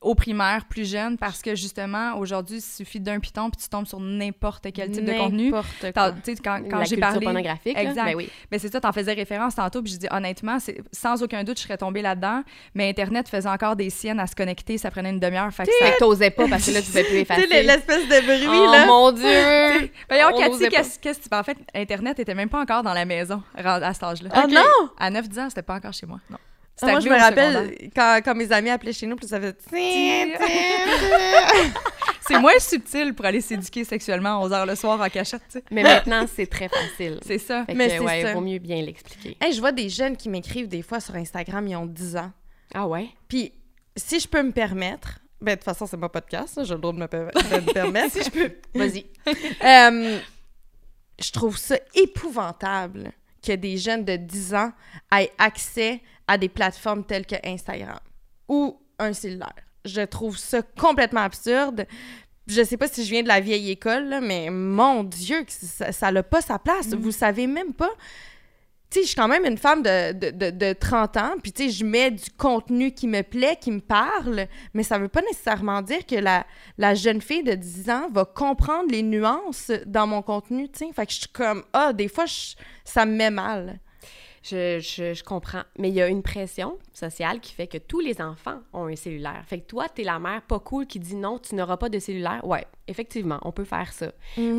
au 0.01 0.16
primaire, 0.16 0.66
plus 0.66 0.89
jeune, 0.89 1.16
parce 1.16 1.43
que 1.43 1.53
justement, 1.53 2.18
aujourd'hui, 2.18 2.57
il 2.57 2.62
suffit 2.62 2.99
d'un 2.99 3.20
piton 3.20 3.51
puis 3.51 3.62
tu 3.62 3.70
tombes 3.70 3.86
sur 3.86 3.99
n'importe 3.99 4.68
quel 4.74 4.89
type 4.89 5.05
de 5.05 5.14
contenu. 5.14 5.53
Tu 5.80 6.36
quand, 6.43 6.62
quand 6.68 6.84
j'ai 6.86 6.97
parlé... 6.97 7.24
pornographique, 7.24 7.76
là. 7.76 7.84
Exact. 7.84 8.05
Ben 8.05 8.16
oui. 8.16 8.30
Mais 8.51 8.57
c'est 8.57 8.72
ça, 8.72 8.82
t'en 8.82 8.91
faisais 8.91 9.14
référence 9.14 9.55
tantôt, 9.55 9.84
puis 9.84 9.93
je 9.93 9.97
dis 9.99 10.07
honnêtement, 10.09 10.57
c'est 10.59 10.82
sans 10.91 11.22
aucun 11.22 11.43
doute, 11.43 11.59
je 11.59 11.64
serais 11.64 11.78
tombée 11.78 12.01
là-dedans. 12.01 12.41
Mais 12.74 12.89
Internet 12.89 13.30
faisait 13.30 13.47
encore 13.47 13.76
des 13.76 13.91
siennes 13.91 14.20
à 14.20 14.26
se 14.26 14.36
connecter, 14.36 14.80
ça 14.80 14.89
prenait 14.89 15.12
une 15.12 15.20
demi-heure. 15.20 15.53
Fait 15.53 15.66
que 15.66 15.72
ça... 15.80 15.91
T'osais 15.99 16.32
pas 16.32 16.47
parce 16.47 16.66
que 16.66 16.72
là, 16.72 16.82
tu 16.82 16.88
pouvais 16.88 17.03
plus 17.03 17.14
Tu 17.14 17.20
effacer. 17.20 17.47
l'espèce 17.47 18.07
de 18.07 18.26
bruit, 18.26 18.47
oh 18.49 18.72
là. 18.72 18.86
mon 18.88 19.12
Dieu! 19.12 19.91
Voyons, 20.09 20.30
On 20.34 20.39
Cathy, 20.39 20.70
qu'est-ce 20.70 20.97
que 20.97 21.14
tu... 21.14 21.30
En 21.32 21.43
fait, 21.43 21.57
Internet 21.76 22.18
était 22.18 22.34
même 22.34 22.49
pas 22.49 22.59
encore 22.59 22.82
dans 22.82 22.93
la 22.93 23.05
maison 23.05 23.43
à 23.55 23.93
cet 23.93 24.01
âge-là. 24.01 24.30
Ok. 24.34 24.51
non! 24.51 24.89
À 24.97 25.12
9-10 25.12 25.39
ans, 25.39 25.49
c'était 25.49 25.62
pas 25.62 25.76
encore 25.76 25.93
chez 25.93 26.07
moi. 26.07 26.20
Non. 26.32 26.38
Ah, 26.84 26.88
moi, 26.91 26.99
je 26.99 27.09
me 27.09 27.15
rappelle 27.19 27.89
quand, 27.95 28.19
quand 28.26 28.34
mes 28.36 28.51
amis 28.51 28.69
appelaient 28.72 28.93
chez 28.93 29.05
nous, 29.05 29.15
puis 29.15 29.28
ça 29.28 29.39
fait... 29.39 29.55
C'est 32.28 32.39
moins 32.39 32.57
subtil 32.59 33.13
pour 33.13 33.26
aller 33.26 33.41
s'éduquer 33.41 33.84
sexuellement 33.84 34.39
à 34.41 34.45
11 34.45 34.53
heures 34.53 34.65
le 34.65 34.76
soir 34.76 34.99
en 35.01 35.09
cachette, 35.09 35.41
tu 35.51 35.59
sais. 35.59 35.63
Mais 35.72 35.84
maintenant, 35.84 36.26
c'est 36.34 36.47
très 36.47 36.69
facile. 36.69 37.19
C'est 37.26 37.38
ça. 37.39 37.65
Fait 37.65 37.74
Mais 37.74 37.88
que, 37.88 37.91
c'est 37.93 37.99
ouais, 37.99 38.22
ça. 38.24 38.34
vaut 38.34 38.41
mieux 38.41 38.59
bien 38.59 38.82
l'expliquer. 38.82 39.36
Hey, 39.41 39.53
je 39.53 39.59
vois 39.59 39.72
des 39.72 39.89
jeunes 39.89 40.15
qui 40.15 40.30
m'écrivent 40.30 40.67
des 40.67 40.82
fois 40.82 40.99
sur 40.99 41.15
Instagram, 41.15 41.67
ils 41.67 41.76
ont 41.76 41.86
10 41.86 42.15
ans. 42.17 42.32
Ah 42.74 42.88
ouais? 42.88 43.09
Puis, 43.28 43.51
si 43.97 44.19
je 44.19 44.28
peux 44.28 44.41
me 44.41 44.51
permettre, 44.51 45.19
ben, 45.41 45.51
de 45.51 45.55
toute 45.55 45.65
façon, 45.65 45.86
c'est 45.88 45.97
mon 45.97 46.09
podcast, 46.09 46.59
j'ai 46.63 46.74
le 46.74 46.80
droit 46.80 46.93
de 46.93 46.99
me, 46.99 47.07
per- 47.07 47.28
de 47.34 47.55
me 47.65 47.74
permettre. 47.74 48.11
Si 48.17 48.24
je 48.24 48.30
peux. 48.30 48.51
Vas-y. 48.76 49.05
Euh, 49.63 50.19
je 51.22 51.32
trouve 51.32 51.57
ça 51.57 51.76
épouvantable 51.95 53.11
que 53.41 53.53
des 53.53 53.77
jeunes 53.77 54.05
de 54.05 54.15
10 54.15 54.53
ans 54.55 54.71
aient 55.15 55.31
accès 55.37 56.01
à 56.27 56.37
des 56.37 56.49
plateformes 56.49 57.03
telles 57.03 57.25
que 57.25 57.35
Instagram 57.43 57.99
ou 58.47 58.79
un 58.99 59.13
cellulaire. 59.13 59.55
Je 59.85 60.01
trouve 60.01 60.37
ça 60.37 60.61
complètement 60.61 61.21
absurde. 61.21 61.87
Je 62.47 62.63
sais 62.63 62.77
pas 62.77 62.87
si 62.87 63.05
je 63.05 63.09
viens 63.11 63.23
de 63.23 63.27
la 63.27 63.39
vieille 63.39 63.71
école, 63.71 64.05
là, 64.05 64.21
mais 64.21 64.49
mon 64.49 65.03
Dieu, 65.03 65.45
ça 65.47 66.11
n'a 66.11 66.23
pas 66.23 66.41
sa 66.41 66.59
place. 66.59 66.89
Vous 66.93 67.11
savez 67.11 67.47
même 67.47 67.73
pas. 67.73 67.91
Tu 68.91 68.99
sais, 68.99 69.03
je 69.03 69.07
suis 69.07 69.15
quand 69.15 69.29
même 69.29 69.45
une 69.45 69.57
femme 69.57 69.81
de, 69.83 70.11
de, 70.11 70.29
de, 70.31 70.49
de 70.51 70.73
30 70.73 71.15
ans, 71.17 71.33
puis 71.41 71.53
tu 71.53 71.63
sais, 71.63 71.69
je 71.69 71.85
mets 71.85 72.11
du 72.11 72.29
contenu 72.37 72.91
qui 72.91 73.07
me 73.07 73.21
plaît, 73.23 73.57
qui 73.59 73.71
me 73.71 73.79
parle, 73.79 74.47
mais 74.73 74.83
ça 74.83 74.99
veut 74.99 75.07
pas 75.07 75.21
nécessairement 75.21 75.81
dire 75.81 76.05
que 76.05 76.15
la, 76.15 76.45
la 76.77 76.93
jeune 76.93 77.21
fille 77.21 77.43
de 77.43 77.53
10 77.53 77.89
ans 77.89 78.09
va 78.11 78.25
comprendre 78.25 78.91
les 78.91 79.01
nuances 79.01 79.71
dans 79.85 80.07
mon 80.07 80.21
contenu, 80.21 80.67
tu 80.69 80.79
sais. 80.85 80.91
Fait 80.93 81.05
que 81.05 81.13
je 81.13 81.19
suis 81.19 81.29
comme, 81.29 81.63
ah, 81.71 81.93
des 81.93 82.09
fois, 82.09 82.25
je- 82.25 82.55
ça 82.83 83.05
me 83.05 83.15
met 83.15 83.31
mal. 83.31 83.79
Je, 84.43 84.79
je, 84.79 85.13
je 85.13 85.23
comprends. 85.23 85.61
Mais 85.77 85.89
il 85.89 85.93
y 85.95 86.01
a 86.01 86.07
une 86.07 86.23
pression 86.23 86.77
sociale 86.93 87.39
qui 87.39 87.53
fait 87.53 87.67
que 87.67 87.77
tous 87.77 87.99
les 87.99 88.19
enfants 88.21 88.59
ont 88.73 88.87
un 88.87 88.95
cellulaire. 88.95 89.43
Fait 89.45 89.59
que 89.59 89.67
toi, 89.67 89.87
t'es 89.87 90.03
la 90.03 90.17
mère 90.19 90.41
pas 90.41 90.59
cool 90.59 90.87
qui 90.87 90.99
dit 90.99 91.15
non, 91.15 91.37
tu 91.37 91.53
n'auras 91.55 91.77
pas 91.77 91.89
de 91.89 91.99
cellulaire. 91.99 92.41
Ouais, 92.43 92.65
effectivement, 92.87 93.39
on 93.43 93.51
peut 93.51 93.65
faire 93.65 93.93
ça. 93.93 94.11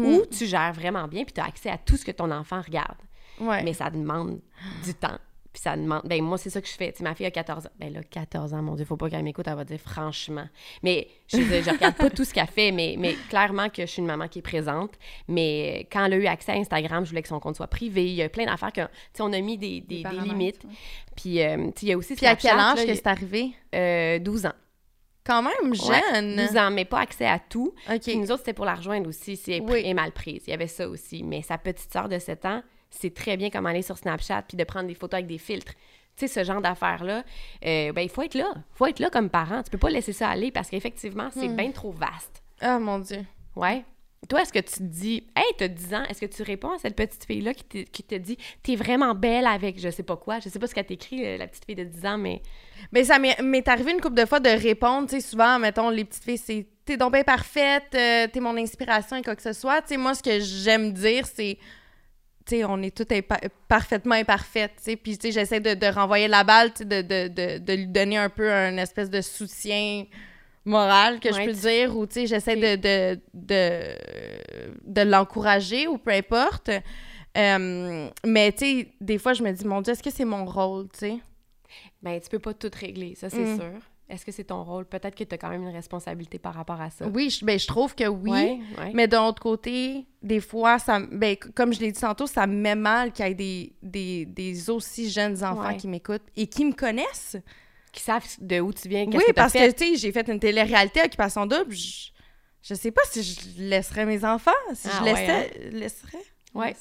Ou 0.04 0.22
tu 0.26 0.46
gères 0.46 0.72
vraiment 0.72 1.08
bien 1.08 1.24
puis 1.24 1.34
tu 1.34 1.40
as 1.40 1.46
accès 1.46 1.68
à 1.68 1.78
tout 1.78 1.96
ce 1.96 2.04
que 2.04 2.12
ton 2.12 2.30
enfant 2.30 2.60
regarde. 2.64 2.96
Ouais. 3.40 3.62
Mais 3.62 3.72
ça 3.72 3.90
demande 3.90 4.40
du 4.84 4.94
temps 4.94 5.18
Puis 5.52 5.62
ça 5.62 5.76
demande. 5.76 6.02
Ben, 6.04 6.22
moi, 6.22 6.38
c'est 6.38 6.50
ça 6.50 6.60
que 6.60 6.66
je 6.68 6.72
fais. 6.72 6.92
Tu 6.92 6.98
sais, 6.98 7.04
ma 7.04 7.14
fille 7.14 7.26
a 7.26 7.30
14 7.30 7.66
ans. 7.66 7.70
Ben 7.78 7.92
là, 7.92 8.00
14 8.02 8.54
ans, 8.54 8.62
mon 8.62 8.74
Dieu, 8.74 8.84
faut 8.84 8.96
pas 8.96 9.10
qu'elle 9.10 9.22
m'écoute, 9.22 9.46
elle 9.48 9.54
va 9.56 9.64
dire 9.64 9.78
franchement. 9.80 10.46
Mais 10.82 11.08
je, 11.28 11.38
je 11.38 11.70
regarde 11.70 11.96
pas 11.96 12.08
tout 12.10 12.24
ce 12.24 12.32
qu'elle 12.32 12.46
fait, 12.46 12.72
mais, 12.72 12.96
mais 12.98 13.14
clairement 13.28 13.68
que 13.68 13.82
je 13.82 13.86
suis 13.90 14.00
une 14.00 14.06
maman 14.06 14.28
qui 14.28 14.38
est 14.38 14.42
présente. 14.42 14.92
Mais 15.28 15.86
quand 15.92 16.04
elle 16.06 16.14
a 16.14 16.16
eu 16.16 16.26
accès 16.26 16.52
à 16.52 16.54
Instagram, 16.56 17.04
je 17.04 17.10
voulais 17.10 17.22
que 17.22 17.28
son 17.28 17.40
compte 17.40 17.56
soit 17.56 17.66
privé. 17.66 18.06
Il 18.06 18.14
y 18.14 18.22
a 18.22 18.28
plein 18.28 18.46
d'affaires 18.46 18.72
que, 18.72 18.80
tu 18.82 18.88
sais, 19.14 19.22
on 19.22 19.32
a 19.32 19.40
mis 19.40 19.58
des, 19.58 19.80
des, 19.82 20.02
des 20.02 20.20
limites. 20.22 20.62
Puis, 21.16 21.42
euh, 21.42 21.56
tu 21.56 21.62
sais, 21.64 21.72
il 21.82 21.88
y 21.88 21.92
a 21.92 21.98
aussi 21.98 22.14
Puis 22.14 22.26
à 22.26 22.36
quel 22.36 22.58
âge 22.58 22.86
que 22.86 22.94
c'est 22.94 23.06
arrivé? 23.06 23.50
Euh, 23.74 24.18
12 24.18 24.46
ans. 24.46 24.52
Quand 25.24 25.42
même 25.42 25.74
jeune. 25.74 26.34
Ouais, 26.36 26.46
12 26.48 26.56
ans, 26.56 26.70
mais 26.72 26.84
pas 26.84 26.98
accès 27.00 27.26
à 27.26 27.38
tout. 27.38 27.72
OK. 27.88 28.00
Puis 28.00 28.16
nous 28.16 28.30
autres, 28.32 28.38
c'était 28.40 28.54
pour 28.54 28.64
la 28.64 28.74
rejoindre 28.74 29.08
aussi, 29.08 29.36
si 29.36 29.52
elle 29.52 29.62
Oui. 29.62 29.82
est 29.84 29.94
mal 29.94 30.10
prise. 30.12 30.42
Il 30.46 30.50
y 30.50 30.52
avait 30.54 30.66
ça 30.66 30.88
aussi. 30.88 31.22
Mais 31.22 31.42
sa 31.42 31.58
petite 31.58 31.92
sœur 31.92 32.08
de 32.08 32.18
7 32.18 32.44
ans, 32.46 32.62
c'est 32.92 33.14
très 33.14 33.36
bien 33.36 33.50
comment 33.50 33.70
aller 33.70 33.82
sur 33.82 33.98
Snapchat 33.98 34.42
puis 34.42 34.56
de 34.56 34.64
prendre 34.64 34.86
des 34.86 34.94
photos 34.94 35.14
avec 35.18 35.26
des 35.26 35.38
filtres. 35.38 35.72
Tu 36.16 36.28
sais, 36.28 36.40
ce 36.40 36.44
genre 36.44 36.60
d'affaires-là, 36.60 37.24
euh, 37.64 37.92
ben, 37.92 38.02
il 38.02 38.08
faut 38.10 38.22
être 38.22 38.34
là. 38.34 38.52
Il 38.54 38.62
faut 38.76 38.86
être 38.86 38.98
là 39.00 39.08
comme 39.10 39.30
parent. 39.30 39.62
Tu 39.62 39.70
peux 39.70 39.78
pas 39.78 39.88
laisser 39.90 40.12
ça 40.12 40.28
aller 40.28 40.50
parce 40.50 40.68
qu'effectivement, 40.68 41.28
c'est 41.32 41.48
Hmm. 41.48 41.56
bien 41.56 41.70
trop 41.72 41.90
vaste. 41.90 42.42
Ah, 42.60 42.78
mon 42.78 42.98
Dieu. 42.98 43.24
Ouais. 43.56 43.84
Toi, 44.28 44.42
est-ce 44.42 44.52
que 44.52 44.60
tu 44.60 44.74
te 44.74 44.82
dis, 44.82 45.26
hey, 45.34 45.44
t'as 45.58 45.66
10 45.66 45.94
ans, 45.94 46.04
est-ce 46.08 46.20
que 46.20 46.26
tu 46.26 46.42
réponds 46.44 46.70
à 46.70 46.78
cette 46.78 46.94
petite 46.94 47.24
fille-là 47.24 47.54
qui, 47.54 47.64
te- 47.64 47.90
qui 47.90 48.04
te 48.04 48.14
dit, 48.14 48.36
t'es 48.62 48.76
vraiment 48.76 49.16
belle 49.16 49.46
avec 49.48 49.80
je 49.80 49.88
sais 49.90 50.04
pas 50.04 50.16
quoi? 50.16 50.38
Je 50.38 50.48
sais 50.48 50.60
pas 50.60 50.68
ce 50.68 50.74
qu'elle 50.76 50.86
t'écrit, 50.86 51.26
euh, 51.26 51.38
la 51.38 51.48
petite 51.48 51.64
fille 51.64 51.74
de 51.74 51.82
10 51.82 52.06
ans, 52.06 52.18
mais. 52.18 52.40
Mais 52.92 53.02
ça 53.04 53.18
m'est 53.18 53.40
m'est 53.42 53.66
arrivé 53.66 53.90
une 53.90 54.00
couple 54.00 54.14
de 54.14 54.24
fois 54.26 54.38
de 54.38 54.48
répondre, 54.50 55.08
tu 55.08 55.16
sais, 55.16 55.20
souvent, 55.28 55.58
mettons, 55.58 55.88
les 55.90 56.04
petites 56.04 56.22
filles, 56.22 56.38
c'est 56.38 56.66
«T'es 56.84 56.96
donc 56.96 57.12
bien 57.14 57.24
parfaite, 57.24 57.94
euh, 57.94 58.28
t'es 58.32 58.38
mon 58.40 58.56
inspiration 58.56 59.16
et 59.16 59.22
quoi 59.22 59.34
que 59.34 59.42
ce 59.42 59.52
soit.» 59.54 59.80
Tu 59.82 59.88
sais, 59.88 59.96
moi, 59.96 60.14
ce 60.14 60.22
que 60.22 60.38
j'aime 60.40 60.92
dire, 60.92 61.26
c'est 61.26 61.58
tu 62.46 62.56
sais, 62.56 62.64
on 62.64 62.80
est 62.82 62.96
toutes 62.96 63.10
impa- 63.10 63.48
parfaitement 63.68 64.14
imparfaites, 64.14 64.72
tu. 64.84 64.96
Puis, 64.96 65.18
j'essaie 65.22 65.60
de, 65.60 65.74
de 65.74 65.86
renvoyer 65.86 66.28
la 66.28 66.44
balle, 66.44 66.72
de, 66.80 67.02
de, 67.02 67.28
de, 67.28 67.58
de 67.58 67.72
lui 67.72 67.86
donner 67.86 68.16
un 68.18 68.28
peu 68.28 68.50
un 68.52 68.76
espèce 68.76 69.10
de 69.10 69.20
soutien 69.20 70.04
moral, 70.64 71.18
que 71.20 71.32
je 71.32 71.44
peux 71.44 71.52
dire, 71.52 71.96
ou, 71.96 72.06
tu 72.06 72.26
j'essaie 72.26 72.56
de, 72.56 72.76
de, 72.76 73.20
de, 73.34 73.80
de 74.84 75.00
l'encourager, 75.02 75.86
ou 75.88 75.98
peu 75.98 76.10
importe. 76.12 76.70
Euh, 77.36 78.08
mais, 78.26 78.52
tu 78.52 78.88
des 79.00 79.18
fois, 79.18 79.32
je 79.32 79.42
me 79.42 79.50
dis, 79.52 79.64
mon 79.66 79.80
Dieu, 79.80 79.92
est-ce 79.92 80.02
que 80.02 80.10
c'est 80.10 80.24
mon 80.24 80.44
rôle, 80.44 80.88
tu 80.92 80.98
sais? 81.00 81.16
Ben, 82.02 82.20
tu 82.20 82.28
peux 82.28 82.38
pas 82.38 82.52
tout 82.54 82.70
régler, 82.78 83.14
ça, 83.14 83.30
c'est 83.30 83.44
Mm. 83.44 83.56
sûr. 83.56 83.72
Est-ce 84.08 84.26
que 84.26 84.32
c'est 84.32 84.44
ton 84.44 84.62
rôle? 84.62 84.84
Peut-être 84.84 85.14
que 85.14 85.24
tu 85.24 85.34
as 85.34 85.38
quand 85.38 85.48
même 85.48 85.62
une 85.62 85.74
responsabilité 85.74 86.38
par 86.38 86.52
rapport 86.54 86.80
à 86.80 86.90
ça. 86.90 87.06
Oui, 87.08 87.30
je, 87.30 87.44
ben, 87.44 87.58
je 87.58 87.66
trouve 87.66 87.94
que 87.94 88.04
oui. 88.06 88.30
Ouais, 88.30 88.60
ouais. 88.78 88.90
Mais 88.92 89.08
d'un 89.08 89.22
autre 89.24 89.40
côté, 89.40 90.04
des 90.22 90.40
fois, 90.40 90.78
ça, 90.78 91.00
ben, 91.10 91.34
comme 91.54 91.72
je 91.72 91.80
l'ai 91.80 91.92
dit 91.92 92.00
tantôt, 92.00 92.26
ça 92.26 92.46
me 92.46 92.54
met 92.54 92.74
mal 92.74 93.12
qu'il 93.12 93.26
y 93.26 93.30
ait 93.30 93.34
des, 93.34 93.72
des, 93.82 94.26
des 94.26 94.68
aussi 94.70 95.10
jeunes 95.10 95.42
enfants 95.42 95.68
Ouais. 95.68 95.76
qui 95.78 95.88
m'écoutent 95.88 96.26
et 96.36 96.46
qui 96.46 96.64
me 96.66 96.72
connaissent. 96.72 97.36
Qui 97.90 98.02
savent 98.02 98.24
de 98.40 98.60
où 98.60 98.72
tu 98.72 98.88
viens, 98.88 99.04
qu'est-ce 99.06 99.16
Oui, 99.18 99.24
que 99.28 99.32
parce 99.32 99.52
fait. 99.52 99.72
que, 99.72 99.78
tu 99.78 99.86
sais, 99.92 99.96
j'ai 99.96 100.12
fait 100.12 100.26
une 100.28 100.40
télé-réalité 100.40 101.00
Occupation 101.04 101.46
Double. 101.46 101.72
Je, 101.72 102.08
je 102.62 102.74
sais 102.74 102.90
pas 102.90 103.02
si 103.10 103.22
je 103.22 103.40
laisserais 103.62 104.04
mes 104.06 104.24
enfants, 104.24 104.50
si 104.74 104.88
Ah 104.90 104.96
je 104.98 105.04
ouais, 105.04 105.12
laissais... 105.12 105.70
laisserais? 105.72 106.22
Ouais. 106.54 106.74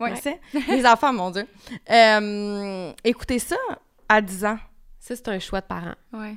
Ouais. 0.00 0.10
Laissais? 0.10 0.40
mes 0.68 0.86
enfants, 0.86 1.12
mon 1.12 1.30
Dieu. 1.32 1.46
Euh, 1.90 2.92
écoutez 3.04 3.38
ça 3.40 3.56
à 4.08 4.20
10 4.20 4.44
ans. 4.44 4.58
Ça, 5.08 5.16
c'est 5.16 5.28
un 5.28 5.38
choix 5.38 5.60
de 5.62 5.66
parents. 5.66 5.94
Ouais. 6.12 6.36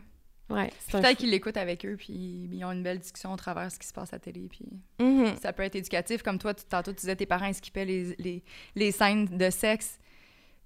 Ouais. 0.49 0.69
Peut-être 0.91 1.17
qu'ils 1.17 1.29
l'écoutent 1.29 1.57
avec 1.57 1.85
eux, 1.85 1.95
puis 1.97 2.13
ils 2.51 2.63
ont 2.65 2.71
une 2.71 2.83
belle 2.83 2.99
discussion 2.99 3.31
au 3.33 3.37
travers 3.37 3.67
de 3.67 3.71
ce 3.71 3.79
qui 3.79 3.87
se 3.87 3.93
passe 3.93 4.11
à 4.13 4.15
la 4.17 4.19
télé, 4.19 4.47
puis 4.49 4.65
Mhm. 4.99 5.35
ça 5.41 5.53
peut 5.53 5.63
être 5.63 5.75
éducatif. 5.75 6.23
Comme 6.23 6.37
toi, 6.39 6.53
tantôt, 6.53 6.91
tu 6.91 7.01
disais 7.01 7.15
tes 7.15 7.25
parents 7.25 7.51
skippaient 7.53 7.85
les, 7.85 8.15
les, 8.17 8.43
les 8.75 8.91
scènes 8.91 9.25
de 9.25 9.49
sexe 9.49 9.97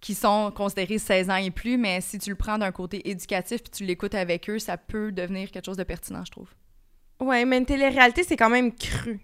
qui 0.02 0.14
sont 0.16 0.52
considérées 0.56 0.98
16 1.00 1.30
ans 1.30 1.36
et 1.38 1.52
plus, 1.52 1.78
mais 1.78 2.02
si 2.02 2.18
tu 2.20 2.30
le 2.32 2.36
prends 2.36 2.58
d'un 2.60 2.72
côté 2.72 3.10
éducatif 3.10 3.62
puis 3.64 3.72
tu 3.72 3.86
l'écoutes 3.86 4.14
avec 4.16 4.50
eux, 4.50 4.60
ça 4.60 4.78
peut 4.78 5.12
devenir 5.12 5.50
quelque 5.52 5.66
chose 5.66 5.78
de 5.78 5.84
pertinent, 5.84 6.24
je 6.26 6.32
trouve. 6.32 6.50
Ouais, 7.20 7.46
mais 7.46 7.58
une 7.60 7.66
télé-réalité, 7.66 8.24
c'est 8.24 8.38
quand 8.38 8.50
même 8.50 8.72
cru. 8.74 9.20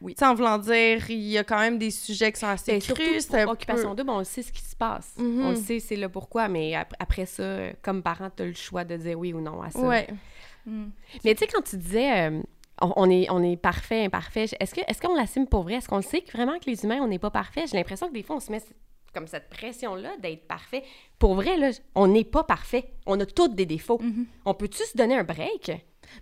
Oui. 0.00 0.14
Tu 0.14 0.20
sais, 0.20 0.26
en 0.26 0.34
voulant 0.34 0.58
dire, 0.58 1.10
il 1.10 1.18
y 1.28 1.38
a 1.38 1.44
quand 1.44 1.58
même 1.58 1.76
des 1.78 1.90
sujets 1.90 2.30
qui 2.30 2.38
sont 2.38 2.46
assez 2.46 2.72
Ben, 2.72 2.80
surtout 2.80 3.02
crus. 3.02 3.32
un 3.34 3.48
Occupation 3.48 3.90
peu- 3.90 3.96
double, 3.96 4.10
on 4.10 4.18
le 4.18 4.24
sait 4.24 4.42
ce 4.42 4.52
qui 4.52 4.62
se 4.62 4.76
passe. 4.76 5.14
Mhm. 5.18 5.44
On 5.44 5.50
le 5.50 5.56
sait, 5.56 5.80
c'est 5.80 5.96
le 5.96 6.08
pourquoi, 6.08 6.46
mais 6.48 6.74
ap- 6.76 6.94
après 7.00 7.26
ça, 7.26 7.70
comme 7.82 8.02
parent, 8.02 8.30
tu 8.34 8.42
as 8.44 8.46
le 8.46 8.54
choix 8.54 8.84
de 8.84 8.96
dire 8.96 9.18
oui 9.18 9.32
ou 9.32 9.40
non 9.40 9.60
à 9.62 9.70
ça. 9.70 9.80
Ouais. 9.80 10.06
Mais 11.24 11.34
tu 11.34 11.38
sais, 11.38 11.46
quand 11.46 11.62
tu 11.62 11.76
disais 11.76 12.28
euh, 12.30 12.42
on, 12.80 13.10
est, 13.10 13.28
on 13.30 13.42
est 13.42 13.56
parfait, 13.56 14.04
imparfait, 14.04 14.46
est-ce 14.60 14.74
que 14.74 14.80
est-ce 14.86 15.00
qu'on 15.00 15.14
l'assume 15.14 15.46
pour 15.46 15.62
vrai? 15.62 15.74
Est-ce 15.74 15.88
qu'on 15.88 16.02
sait 16.02 16.20
que 16.20 16.30
vraiment 16.32 16.58
que 16.58 16.66
les 16.70 16.84
humains, 16.84 16.98
on 17.00 17.08
n'est 17.08 17.18
pas 17.18 17.30
parfait? 17.30 17.64
J'ai 17.70 17.76
l'impression 17.76 18.08
que 18.08 18.12
des 18.12 18.22
fois, 18.22 18.36
on 18.36 18.40
se 18.40 18.52
met 18.52 18.60
comme 19.14 19.26
cette 19.26 19.48
pression-là 19.48 20.10
d'être 20.22 20.46
parfait. 20.46 20.84
Pour 21.18 21.34
vrai, 21.34 21.56
là, 21.56 21.70
on 21.94 22.06
n'est 22.06 22.24
pas 22.24 22.44
parfait. 22.44 22.92
On 23.06 23.18
a 23.18 23.26
tous 23.26 23.48
des 23.48 23.64
défauts. 23.66 23.98
Mm-hmm. 24.02 24.24
On 24.44 24.54
peut-tu 24.54 24.82
se 24.84 24.96
donner 24.96 25.16
un 25.16 25.24
break? 25.24 25.72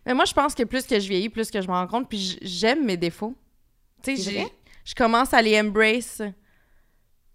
Mais 0.06 0.14
moi, 0.14 0.24
je 0.24 0.32
pense 0.32 0.54
que 0.54 0.62
plus 0.62 0.86
que 0.86 0.98
je 1.00 1.08
vieillis, 1.08 1.28
plus 1.28 1.50
que 1.50 1.60
je 1.60 1.66
me 1.66 1.72
rends 1.72 1.86
compte, 1.88 2.08
puis 2.08 2.38
j'aime 2.42 2.84
mes 2.86 2.96
défauts. 2.96 3.34
Tu 4.02 4.16
sais, 4.16 4.46
je 4.84 4.94
commence 4.94 5.32
à 5.34 5.42
les 5.42 5.58
embrace. 5.60 6.22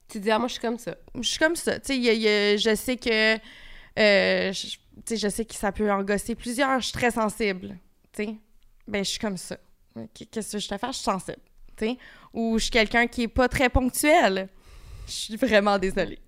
Tu 0.07 0.19
dis, 0.19 0.29
ah, 0.31 0.39
moi, 0.39 0.47
je 0.47 0.53
suis 0.53 0.61
comme 0.61 0.77
ça. 0.77 0.95
Je 1.15 1.21
suis 1.21 1.39
comme 1.39 1.55
ça. 1.55 1.79
Tu 1.79 1.93
sais, 2.03 2.57
je 2.57 2.75
sais 2.75 2.97
que... 2.97 3.35
euh, 3.35 4.51
je, 4.53 4.67
sais, 5.05 5.17
je 5.17 5.27
sais 5.29 5.45
que 5.45 5.55
ça 5.55 5.71
peut 5.71 5.89
en 5.91 6.03
gosser 6.03 6.35
plusieurs. 6.35 6.79
Je 6.79 6.85
suis 6.85 6.93
très 6.93 7.11
sensible. 7.11 7.77
Tu 8.13 8.25
sais, 8.25 8.35
ben, 8.87 9.03
je 9.03 9.09
suis 9.09 9.19
comme 9.19 9.37
ça. 9.37 9.57
Qu- 10.13 10.25
Qu'est-ce 10.25 10.53
que 10.53 10.59
je 10.59 10.67
te 10.67 10.77
fais? 10.77 10.87
Je 10.87 10.93
suis 10.93 11.03
sensible. 11.03 11.39
Tu 11.77 11.85
sais, 11.85 11.97
ou 12.33 12.57
je 12.57 12.63
suis 12.63 12.71
quelqu'un 12.71 13.07
qui 13.07 13.23
est 13.23 13.27
pas 13.29 13.47
très 13.47 13.69
ponctuel. 13.69 14.49
Je 15.07 15.11
suis 15.11 15.35
vraiment 15.37 15.77
désolée. 15.79 16.19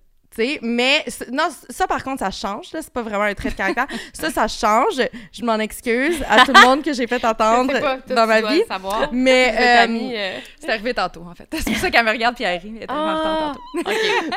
Mais 0.62 1.04
non, 1.32 1.48
ça 1.70 1.86
par 1.86 2.02
contre, 2.02 2.20
ça 2.20 2.30
change. 2.30 2.72
là. 2.72 2.80
C'est 2.82 2.92
pas 2.92 3.02
vraiment 3.02 3.24
un 3.24 3.34
trait 3.34 3.50
de 3.50 3.54
caractère. 3.54 3.86
ça, 4.12 4.30
ça 4.30 4.48
change. 4.48 5.00
Je 5.32 5.44
m'en 5.44 5.58
excuse 5.58 6.22
à 6.28 6.44
tout 6.44 6.52
le 6.54 6.60
monde 6.66 6.82
que 6.82 6.92
j'ai 6.92 7.06
fait 7.06 7.24
entendre 7.24 7.72
pas, 7.80 7.98
toi, 7.98 8.14
dans 8.16 8.26
ma 8.26 8.40
vie. 8.42 8.58
le 8.60 8.64
savoir. 8.66 9.08
Mais, 9.12 9.54
euh, 9.58 9.86
euh, 10.14 10.38
C'est 10.60 10.70
arrivé 10.70 10.94
tantôt, 10.94 11.22
en 11.22 11.34
fait. 11.34 11.48
C'est 11.52 11.64
pour 11.64 11.76
ça 11.76 11.90
qu'elle 11.90 12.04
me 12.04 12.10
regarde 12.10 12.34
puis 12.34 12.44
elle 12.44 12.60
rit. 12.60 12.72
Elle 12.76 12.82
est 12.82 12.86
Ah, 12.88 13.52
tantôt. 13.84 13.90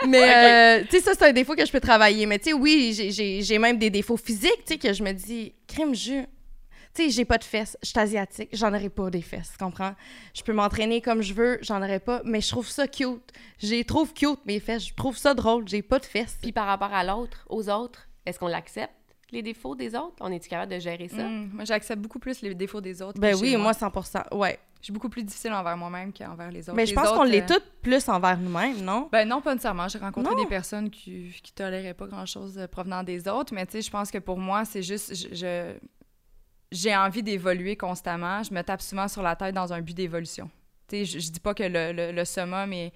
Mais, 0.07 0.81
euh, 0.81 0.83
tu 0.89 0.97
sais, 0.97 1.03
ça, 1.03 1.11
c'est 1.17 1.25
un 1.29 1.33
défaut 1.33 1.55
que 1.55 1.65
je 1.65 1.71
peux 1.71 1.79
travailler. 1.79 2.25
Mais, 2.25 2.39
tu 2.39 2.49
sais, 2.49 2.53
oui, 2.53 2.93
j'ai- 3.43 3.57
même 3.59 3.77
des 3.77 3.89
défauts 3.89 4.17
physiques, 4.17 4.63
tu 4.65 4.73
sais, 4.73 4.77
que 4.77 4.93
je 4.93 5.01
me 5.03 5.11
dis, 5.11 5.53
crime, 5.67 5.95
je. 5.95 6.23
Tu 6.97 7.03
sais, 7.03 7.09
j'ai 7.11 7.25
pas 7.25 7.37
de 7.37 7.43
fesses. 7.43 7.77
Je 7.83 7.89
suis 7.89 7.99
asiatique. 7.99 8.49
J'en 8.53 8.69
aurais 8.73 8.89
pas 8.89 9.09
des 9.11 9.21
fesses, 9.21 9.51
tu 9.51 9.63
comprends? 9.63 9.93
Je 10.33 10.41
peux 10.41 10.53
m'entraîner 10.53 10.99
comme 11.01 11.21
je 11.21 11.33
veux. 11.33 11.59
J'en 11.61 11.77
aurais 11.77 11.99
pas. 11.99 12.21
Mais 12.25 12.41
je 12.41 12.49
trouve 12.49 12.67
ça 12.67 12.87
cute. 12.87 13.21
J'ai 13.59 13.83
trouve 13.83 14.13
cute, 14.13 14.39
mes 14.45 14.59
fesses. 14.59 14.87
Je 14.87 14.93
trouve 14.95 15.15
ça 15.15 15.33
drôle. 15.35 15.67
J'ai 15.67 15.83
pas 15.83 15.99
de 15.99 16.05
fesses. 16.05 16.37
Puis 16.41 16.51
par 16.51 16.65
rapport 16.65 16.91
à 16.93 17.03
l'autre, 17.03 17.45
aux 17.49 17.69
autres, 17.69 18.07
est-ce 18.25 18.39
qu'on 18.39 18.47
l'accepte, 18.47 18.93
les 19.31 19.43
défauts 19.43 19.75
des 19.75 19.93
autres? 19.95 20.15
On 20.21 20.31
est-tu 20.31 20.49
capable 20.49 20.71
de 20.73 20.79
gérer 20.79 21.07
ça? 21.07 21.21
Mm, 21.23 21.51
moi, 21.53 21.65
j'accepte 21.65 22.01
beaucoup 22.01 22.17
plus 22.19 22.41
les 22.41 22.55
défauts 22.55 22.81
des 22.81 23.01
autres. 23.01 23.19
ben 23.19 23.35
que 23.35 23.41
oui, 23.41 23.51
chez 23.51 23.57
moi, 23.57 23.73
100 23.73 23.91
Ouais. 24.35 24.57
Je 24.79 24.85
suis 24.85 24.93
beaucoup 24.93 25.09
plus 25.09 25.23
difficile 25.23 25.51
envers 25.53 25.75
moi-même 25.77 26.13
qu'envers 26.13 26.49
les 26.51 26.69
autres. 26.69 26.75
Mais 26.75 26.85
je 26.85 26.91
Les 26.91 26.95
pense 26.95 27.09
qu'on 27.11 27.23
l'est 27.23 27.49
euh, 27.51 27.55
toutes 27.55 27.81
plus 27.81 28.07
envers 28.09 28.37
nous-mêmes, 28.37 28.81
non? 28.83 29.09
Ben 29.11 29.27
non, 29.27 29.41
pas 29.41 29.53
nécessairement. 29.53 29.87
J'ai 29.87 29.97
rencontré 29.99 30.33
Non. 30.33 30.41
des 30.41 30.47
personnes 30.47 30.89
qui, 30.89 31.31
qui 31.43 31.51
toléraient 31.51 31.93
pas 31.95 32.05
grand-chose 32.07 32.57
euh, 32.57 32.67
provenant 32.67 33.03
des 33.03 33.27
autres, 33.27 33.53
mais 33.53 33.65
tu 33.65 33.73
sais, 33.73 33.81
je 33.81 33.89
pense 33.91 34.09
que 34.11 34.19
pour 34.19 34.37
moi, 34.37 34.65
c'est 34.65 34.83
juste... 34.83 35.13
je- 35.15 35.35
je- 35.35 35.73
J'ai 36.71 36.95
envie 36.95 37.23
d'évoluer 37.23 37.75
constamment. 37.75 38.43
Je 38.43 38.53
me 38.53 38.61
tape 38.61 38.81
souvent 38.81 39.07
sur 39.07 39.21
la 39.21 39.35
tête 39.35 39.55
dans 39.55 39.71
un 39.71 39.81
but 39.81 39.95
d'évolution. 39.95 40.49
Je, 40.91 41.03
je 41.03 41.31
dis 41.31 41.39
pas 41.39 41.53
que 41.53 41.63
le, 41.63 41.91
le, 41.91 42.11
le. 42.11 42.91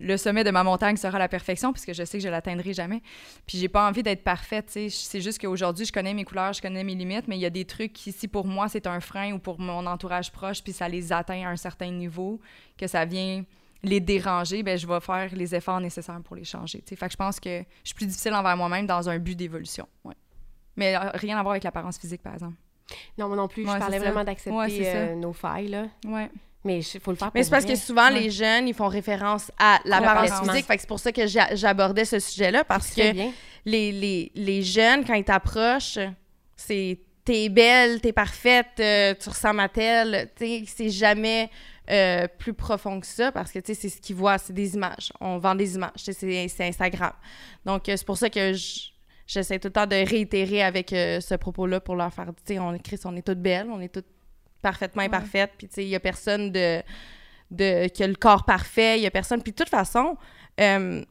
Le 0.00 0.16
sommet 0.16 0.44
de 0.44 0.52
ma 0.52 0.62
montagne 0.62 0.96
sera 0.96 1.18
la 1.18 1.28
perfection, 1.28 1.72
puisque 1.72 1.92
je 1.92 2.04
sais 2.04 2.18
que 2.18 2.22
je 2.22 2.28
l'atteindrai 2.28 2.72
jamais. 2.72 3.02
Puis 3.46 3.58
j'ai 3.58 3.68
pas 3.68 3.88
envie 3.88 4.04
d'être 4.04 4.22
parfaite. 4.22 4.70
C'est 4.70 5.20
juste 5.20 5.40
qu'aujourd'hui, 5.40 5.84
je 5.84 5.92
connais 5.92 6.14
mes 6.14 6.24
couleurs, 6.24 6.52
je 6.52 6.62
connais 6.62 6.84
mes 6.84 6.94
limites, 6.94 7.26
mais 7.26 7.36
il 7.36 7.40
y 7.40 7.46
a 7.46 7.50
des 7.50 7.64
trucs 7.64 7.92
qui, 7.92 8.12
si 8.12 8.28
pour 8.28 8.46
moi, 8.46 8.68
c'est 8.68 8.86
un 8.86 9.00
frein 9.00 9.32
ou 9.32 9.40
pour 9.40 9.58
mon 9.58 9.86
entourage 9.86 10.30
proche, 10.30 10.62
puis 10.62 10.72
ça 10.72 10.88
les 10.88 11.12
atteint 11.12 11.44
à 11.44 11.50
un 11.50 11.56
certain 11.56 11.90
niveau, 11.90 12.40
que 12.76 12.86
ça 12.86 13.04
vient 13.04 13.44
les 13.82 13.98
déranger, 14.00 14.62
ben 14.62 14.78
je 14.78 14.86
vais 14.86 15.00
faire 15.00 15.34
les 15.34 15.54
efforts 15.54 15.80
nécessaires 15.80 16.20
pour 16.22 16.36
les 16.36 16.44
changer. 16.44 16.82
Fait 16.86 17.06
que 17.06 17.12
je 17.12 17.16
pense 17.16 17.40
que 17.40 17.60
je 17.60 17.88
suis 17.88 17.94
plus 17.94 18.06
difficile 18.06 18.34
envers 18.34 18.56
moi-même 18.56 18.86
dans 18.86 19.08
un 19.08 19.18
but 19.18 19.34
d'évolution. 19.34 19.88
Mais 20.76 20.94
euh, 20.96 21.10
rien 21.14 21.38
à 21.38 21.42
voir 21.42 21.52
avec 21.52 21.64
l'apparence 21.64 21.98
physique, 21.98 22.22
par 22.22 22.34
exemple. 22.34 22.56
Non, 23.18 23.28
moi 23.28 23.36
non 23.36 23.48
plus. 23.48 23.64
Ouais, 23.66 23.74
je 23.74 23.78
parlais 23.78 23.98
vraiment 23.98 24.24
d'accepter 24.24 24.50
Ouais, 24.56 24.68
euh, 24.86 25.14
nos 25.14 25.32
failles, 25.32 25.68
là. 25.68 25.86
Ouais. 26.06 26.30
Mais 26.64 26.80
il 26.80 27.00
faut 27.00 27.10
le 27.12 27.16
faire 27.16 27.28
pour 27.28 27.34
Mais 27.34 27.44
c'est 27.44 27.50
parce 27.50 27.64
que 27.64 27.76
souvent, 27.76 28.08
Ouais. 28.08 28.20
les 28.20 28.30
jeunes, 28.30 28.66
ils 28.68 28.74
font 28.74 28.88
référence 28.88 29.50
à 29.58 29.78
l'apparence 29.84 30.24
L'apparence. 30.30 30.48
physique. 30.50 30.66
Fait 30.66 30.74
que 30.76 30.80
c'est 30.82 30.88
pour 30.88 30.98
ça 31.00 31.12
que 31.12 31.26
j'a- 31.26 31.54
j'abordais 31.54 32.04
ce 32.04 32.18
sujet-là, 32.18 32.64
parce 32.64 32.90
que 32.90 33.12
bien. 33.12 33.32
les, 33.64 33.92
les, 33.92 34.32
les 34.34 34.62
jeunes, 34.62 35.04
quand 35.04 35.14
ils 35.14 35.24
t'approchent, 35.24 35.98
c'est 36.56 36.98
t'es 37.24 37.48
belle, 37.50 38.00
t'es 38.00 38.12
parfaite, 38.12 38.66
euh, 38.80 39.14
tu 39.20 39.28
ressembles 39.28 39.60
à 39.60 39.68
telle. 39.68 40.30
Tu 40.36 40.46
sais, 40.46 40.64
c'est 40.66 40.88
jamais 40.90 41.50
euh, 41.90 42.26
plus 42.38 42.52
profond 42.54 43.00
que 43.00 43.06
ça 43.06 43.32
parce 43.32 43.50
que 43.52 43.58
tu 43.60 43.66
sais, 43.74 43.74
c'est 43.74 43.88
ce 43.90 44.00
qu'ils 44.00 44.16
voient, 44.16 44.36
c'est 44.38 44.52
des 44.52 44.74
images. 44.74 45.12
On 45.20 45.38
vend 45.38 45.54
des 45.54 45.74
images, 45.76 45.92
tu 45.96 46.04
sais, 46.04 46.12
c'est 46.12 46.48
c'est 46.48 46.64
Instagram. 46.66 47.12
Donc, 47.64 47.88
euh, 47.88 47.96
c'est 47.96 48.04
pour 48.06 48.18
ça 48.18 48.28
que 48.30 48.52
je- 48.52 48.88
j'essaie 49.28 49.60
tout 49.60 49.68
le 49.68 49.72
temps 49.72 49.86
de 49.86 49.94
réitérer 49.94 50.62
avec 50.62 50.92
euh, 50.92 51.20
ce 51.20 51.34
propos-là 51.36 51.78
pour 51.78 51.94
leur 51.94 52.12
faire, 52.12 52.26
tu 52.26 52.54
sais, 52.54 52.58
on 52.58 52.74
écrit, 52.74 52.98
on 53.04 53.14
est 53.14 53.24
toutes 53.24 53.40
belles, 53.40 53.68
on 53.70 53.80
est 53.80 53.94
toutes 53.94 54.08
parfaitement 54.62 55.02
imparfaites, 55.02 55.52
puis 55.56 55.68
tu 55.68 55.74
sais, 55.74 55.84
il 55.84 55.88
y 55.90 55.94
a 55.94 56.00
personne 56.00 56.50
de, 56.50 56.82
de, 57.52 57.86
qui 57.88 58.02
a 58.02 58.08
le 58.08 58.16
corps 58.16 58.44
parfait, 58.44 58.98
il 58.98 59.02
y 59.02 59.06
a 59.06 59.10
personne. 59.10 59.42
Puis 59.42 59.52
de 59.52 59.56
toute 59.56 59.68
façon, 59.68 60.16
euh, 60.60 61.04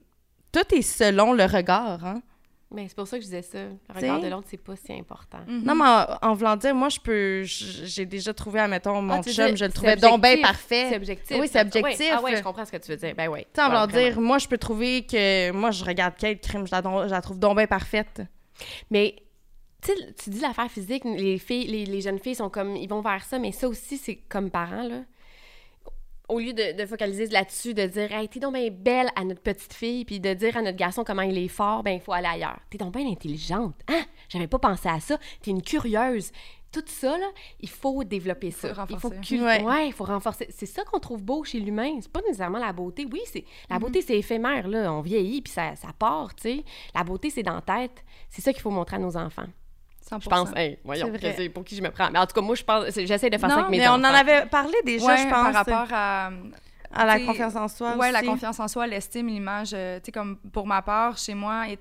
tout 0.51 0.75
est 0.75 0.81
selon 0.81 1.31
le 1.31 1.45
regard, 1.45 2.03
hein. 2.05 2.21
Ben, 2.69 2.85
c'est 2.87 2.95
pour 2.95 3.07
ça 3.07 3.15
que 3.17 3.21
je 3.21 3.27
disais 3.27 3.41
ça. 3.41 3.59
Le 3.63 3.95
regard 3.95 4.19
de 4.19 4.27
l'autre, 4.27 4.47
c'est 4.49 4.57
pas 4.61 4.75
si 4.75 4.91
important. 4.91 5.37
Mhm. 5.47 5.63
Non, 5.63 5.73
mais 5.75 5.85
en, 5.85 6.29
en 6.31 6.33
voulant 6.33 6.57
dire, 6.57 6.75
moi, 6.75 6.89
je 6.89 6.99
peux. 6.99 7.43
J'ai 7.43 8.05
déjà 8.05 8.33
trouvé, 8.33 8.59
admettons, 8.59 9.01
mon 9.01 9.13
Ah, 9.13 9.23
chum, 9.23 9.51
dis- 9.51 9.55
je 9.57 9.65
le 9.65 9.71
trouvais 9.71 9.95
donc 9.95 10.21
bien 10.21 10.41
parfait. 10.41 10.87
C'est 10.89 10.97
objectif. 10.97 11.37
Oui, 11.39 11.47
c'est 11.47 11.61
objectif. 11.61 12.11
Ah 12.13 12.21
ouais, 12.21 12.35
je 12.35 12.43
comprends 12.43 12.65
ce 12.65 12.71
que 12.71 12.77
tu 12.77 12.91
veux 12.91 12.97
dire. 12.97 13.13
Ben 13.15 13.29
oui. 13.29 13.41
Tu 13.45 13.47
sais, 13.55 13.61
en 13.61 13.67
voulant 13.69 13.87
dire, 13.87 14.19
moi, 14.19 14.37
je 14.37 14.47
peux 14.49 14.57
trouver 14.57 15.05
que. 15.05 15.51
Moi, 15.51 15.71
je 15.71 15.83
regarde 15.85 16.15
quel 16.17 16.39
crime, 16.39 16.67
je 16.67 16.71
la, 16.73 16.81
je 17.07 17.11
la 17.11 17.21
trouve 17.21 17.39
donc 17.39 17.55
bien 17.57 17.67
parfaite. 17.67 18.21
Mais 18.91 19.15
tu 19.81 19.93
sais, 19.93 20.13
tu 20.21 20.29
dis 20.31 20.39
l'affaire 20.41 20.69
physique, 20.69 21.03
les 21.05 21.37
filles, 21.37 21.67
les, 21.67 21.85
les 21.85 22.01
jeunes 22.01 22.19
filles 22.19 22.35
sont 22.35 22.49
comme, 22.49 22.75
ils 22.75 22.89
vont 22.89 22.99
vers 23.01 23.23
ça, 23.23 23.39
mais 23.39 23.51
ça 23.53 23.69
aussi, 23.69 23.95
c'est 23.97 24.15
comme 24.27 24.49
parents, 24.49 24.83
là. 24.83 25.03
Au 26.29 26.39
lieu 26.39 26.51
de, 26.53 26.77
de 26.77 26.85
focaliser 26.85 27.27
là-dessus, 27.27 27.73
de 27.73 27.85
dire, 27.85 28.11
hey, 28.11 28.27
t'es 28.27 28.39
donc 28.41 28.53
bien 28.53 28.69
belle 28.69 29.07
à 29.15 29.23
notre 29.23 29.41
petite 29.41 29.73
fille, 29.73 30.03
puis 30.03 30.19
de 30.19 30.33
dire 30.33 30.57
à 30.57 30.61
notre 30.61 30.75
garçon 30.77 31.03
comment 31.05 31.21
il 31.21 31.37
est 31.37 31.47
fort, 31.47 31.83
ben, 31.83 31.91
il 31.91 32.01
faut 32.01 32.11
aller 32.11 32.27
ailleurs. 32.27 32.59
T'es 32.69 32.77
donc 32.77 32.93
bien 32.93 33.07
intelligente. 33.09 33.75
Hein? 33.87 34.03
J'avais 34.27 34.47
pas 34.47 34.59
pensé 34.59 34.89
à 34.89 34.99
ça. 34.99 35.17
T'es 35.41 35.51
une 35.51 35.61
curieuse. 35.61 36.31
Tout 36.69 36.83
ça, 36.85 37.17
là, 37.17 37.27
il 37.61 37.69
faut 37.69 38.03
développer 38.03 38.51
ça. 38.51 38.73
Faut 38.73 38.81
il 38.89 38.99
faut 38.99 39.07
renforcer. 39.07 39.21
cul- 39.21 39.41
Ouais. 39.41 39.63
ouais, 39.63 39.87
il 39.87 39.93
faut 39.93 40.03
renforcer. 40.03 40.47
C'est 40.49 40.65
ça 40.65 40.83
qu'on 40.83 40.99
trouve 40.99 41.23
beau 41.23 41.45
chez 41.45 41.61
l'humain. 41.61 41.97
C'est 42.01 42.11
pas 42.11 42.19
nécessairement 42.21 42.59
la 42.59 42.73
beauté. 42.73 43.07
Oui, 43.09 43.21
c'est 43.25 43.45
la 43.69 43.79
beauté, 43.79 44.01
c'est 44.01 44.17
éphémère, 44.19 44.67
là. 44.67 44.91
On 44.91 44.99
vieillit, 45.01 45.41
puis 45.41 45.53
ça, 45.53 45.77
ça 45.77 45.93
part, 45.97 46.35
tu 46.35 46.41
sais. 46.43 46.63
La 46.93 47.05
beauté, 47.05 47.29
c'est 47.29 47.41
dans 47.43 47.55
la 47.55 47.61
tête. 47.61 48.03
C'est 48.29 48.41
ça 48.41 48.51
qu'il 48.51 48.61
faut 48.61 48.69
montrer 48.69 48.97
à 48.97 48.99
nos 48.99 49.15
enfants. 49.15 49.47
100%. 50.09 50.23
Je 50.23 50.29
pense, 50.29 50.49
hey, 50.55 50.77
voyons, 50.83 51.11
C'est 51.21 51.49
pour 51.49 51.63
qui 51.63 51.75
je 51.75 51.81
me 51.81 51.89
prends. 51.89 52.09
Mais 52.11 52.19
en 52.19 52.25
tout 52.25 52.33
cas, 52.33 52.41
moi, 52.41 52.55
je 52.55 52.63
pense, 52.63 52.85
j'essaie 52.95 53.29
de 53.29 53.37
faire 53.37 53.49
ça 53.49 53.55
Non, 53.55 53.61
avec 53.63 53.71
mes 53.71 53.77
Mais 53.79 53.87
on 53.89 53.93
en 53.93 54.03
avait 54.05 54.45
parlé 54.45 54.73
déjà, 54.85 55.05
Ouais, 55.05 55.17
je 55.17 55.23
pense. 55.23 55.31
par 55.31 55.53
rapport 55.53 55.87
à, 55.91 56.29
à 56.93 57.05
la 57.05 57.19
confiance 57.19 57.55
en 57.55 57.67
soi. 57.67 57.95
ouais, 57.97 58.11
la 58.11 58.21
confiance 58.23 58.59
en 58.59 58.67
soi, 58.67 58.87
l'estime, 58.87 59.27
l'image. 59.27 59.71
euh, 59.73 59.99
tu 59.99 60.05
sais, 60.05 60.11
comme 60.11 60.37
pour 60.37 60.65
ma 60.67 60.81
part, 60.81 61.17
chez 61.17 61.33
moi, 61.33 61.67
et- 61.69 61.79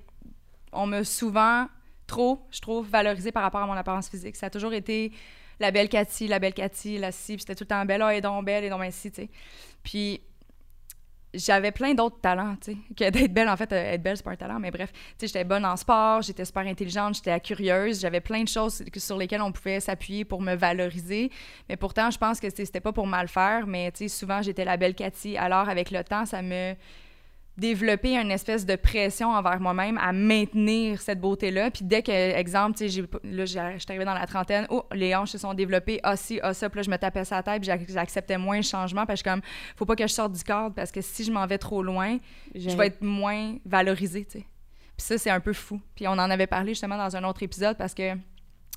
on 0.73 0.87
m'a 0.87 1.05
souvent 1.05 1.67
trop, 2.07 2.41
je 2.51 2.61
trouve, 2.61 2.89
valorisée 2.89 3.33
par 3.33 3.43
rapport 3.43 3.61
à 3.63 3.67
mon 3.67 3.73
apparence 3.73 4.09
physique. 4.09 4.37
Ça 4.37 4.47
a 4.47 4.51
toujours 4.51 4.73
été 4.75 5.13
la 5.59 5.71
belle 5.71 5.89
Cathy, 5.89 6.29
la 6.29 6.39
belle 6.39 6.53
Cathy, 6.55 6.99
la 6.99 7.13
ci, 7.13 7.33
puis 7.35 7.41
c'était 7.41 7.55
tout 7.55 7.65
le 7.65 7.69
temps 7.69 7.85
belle, 7.85 8.03
ah, 8.03 8.11
elle 8.13 8.19
est 8.19 8.21
donc 8.21 8.45
belle, 8.45 8.59
elle 8.59 8.65
est 8.65 8.71
donc 8.71 8.83
bien 8.83 8.91
ci, 8.91 9.11
tu 9.11 9.23
sais. 9.23 9.31
Puis 9.83 10.21
j'avais 11.37 11.73
plein 11.73 11.95
d'autres 11.95 12.21
talents, 12.21 12.57
tu 12.57 12.73
sais. 12.73 12.79
Que 12.97 13.11
d'être 13.11 13.33
belle, 13.33 13.49
en 13.49 13.57
fait, 13.57 13.73
euh, 13.73 13.95
être 13.95 14.03
belle, 14.03 14.17
c'est 14.17 14.23
pas 14.23 14.33
un 14.33 14.37
talent, 14.37 14.59
mais 14.59 14.71
bref. 14.71 14.93
Tu 14.93 14.99
sais, 15.19 15.27
j'étais 15.29 15.45
bonne 15.45 15.65
en 15.65 15.77
sport, 15.77 16.23
j'étais 16.23 16.45
super 16.45 16.67
intelligente, 16.67 17.17
j'étais 17.17 17.39
curieuse, 17.41 18.01
j'avais 18.01 18.21
plein 18.21 18.43
de 18.43 18.49
choses 18.49 18.83
sur 18.97 19.17
lesquelles 19.17 19.43
on 19.43 19.53
pouvait 19.53 19.81
s'appuyer 19.81 20.25
pour 20.25 20.43
me 20.43 20.55
valoriser. 20.55 21.31
Mais 21.69 21.77
pourtant, 21.77 22.11
je 22.11 22.19
pense 22.19 22.41
que 22.41 22.49
c'était 22.51 22.81
pas 22.81 22.93
pour 22.93 23.07
mal 23.07 23.29
faire, 23.29 23.67
mais 23.67 23.91
tu 23.93 23.99
sais, 23.99 24.09
souvent, 24.09 24.43
j'étais 24.43 24.65
la 24.65 24.77
belle 24.77 24.95
Cathy. 24.95 25.37
Alors, 25.37 25.69
avec 25.69 25.91
le 25.91 26.03
temps, 26.05 26.27
ça 26.27 26.43
me 26.43 26.75
développé 27.57 28.17
une 28.17 28.31
espèce 28.31 28.67
de 28.67 28.77
pression 28.77 29.31
envers 29.31 29.61
moi-même 29.61 29.99
à 29.99 30.13
maintenir 30.13 31.01
cette 31.01 31.21
beauté-là. 31.21 31.71
Puis 31.71 31.85
dès 31.85 32.03
que, 32.03 32.13
exemple, 32.13 32.77
tu 32.77 32.89
sais, 32.91 33.03
là, 33.25 33.45
j'ai- 33.47 33.75
j'étais 33.79 33.93
arrivée 33.93 34.05
dans 34.05 34.15
la 34.15 34.27
trentaine, 34.27 34.67
oh, 34.69 34.85
les 34.93 35.15
hanches 35.15 35.31
se 35.31 35.39
sont 35.39 35.55
développées, 35.55 35.99
ah 36.03 36.17
si, 36.17 36.39
ah 36.43 36.53
ça, 36.53 36.69
puis 36.69 36.79
là, 36.79 36.83
je 36.83 36.91
me 36.91 36.97
tapais 36.99 37.25
sa 37.25 37.43
tête, 37.43 37.61
puis 37.63 37.67
j'ac- 37.67 37.89
j'acceptais 37.89 38.37
moins 38.39 38.57
le 38.57 38.63
changement, 38.63 39.07
parce 39.07 39.23
que 39.23 39.31
comme, 39.31 39.41
faut 39.77 39.87
pas 39.87 39.97
que 39.97 40.07
je 40.07 40.13
sorte 40.13 40.33
du 40.33 40.43
cadre, 40.45 40.75
parce 40.75 40.93
que 40.93 41.01
si 41.01 41.25
je 41.25 41.33
m'en 41.33 41.47
vais 41.47 41.59
trop 41.59 41.83
loin, 41.83 42.19
je 42.55 42.69
vais 42.77 42.89
être 42.89 43.03
moins 43.03 43.57
valorisée, 43.65 44.25
tu 44.27 44.39
sais. 44.41 44.45
Puis 44.97 45.07
ça, 45.07 45.19
c'est 45.19 45.31
un 45.31 45.41
peu 45.41 45.53
fou. 45.53 45.81
Puis 45.95 46.07
on 46.09 46.13
en 46.13 46.19
avait 46.31 46.47
parlé 46.47 46.73
justement 46.73 46.97
dans 46.99 47.17
un 47.17 47.25
autre 47.25 47.43
épisode, 47.43 47.77
parce 47.77 47.95
que 47.95 48.15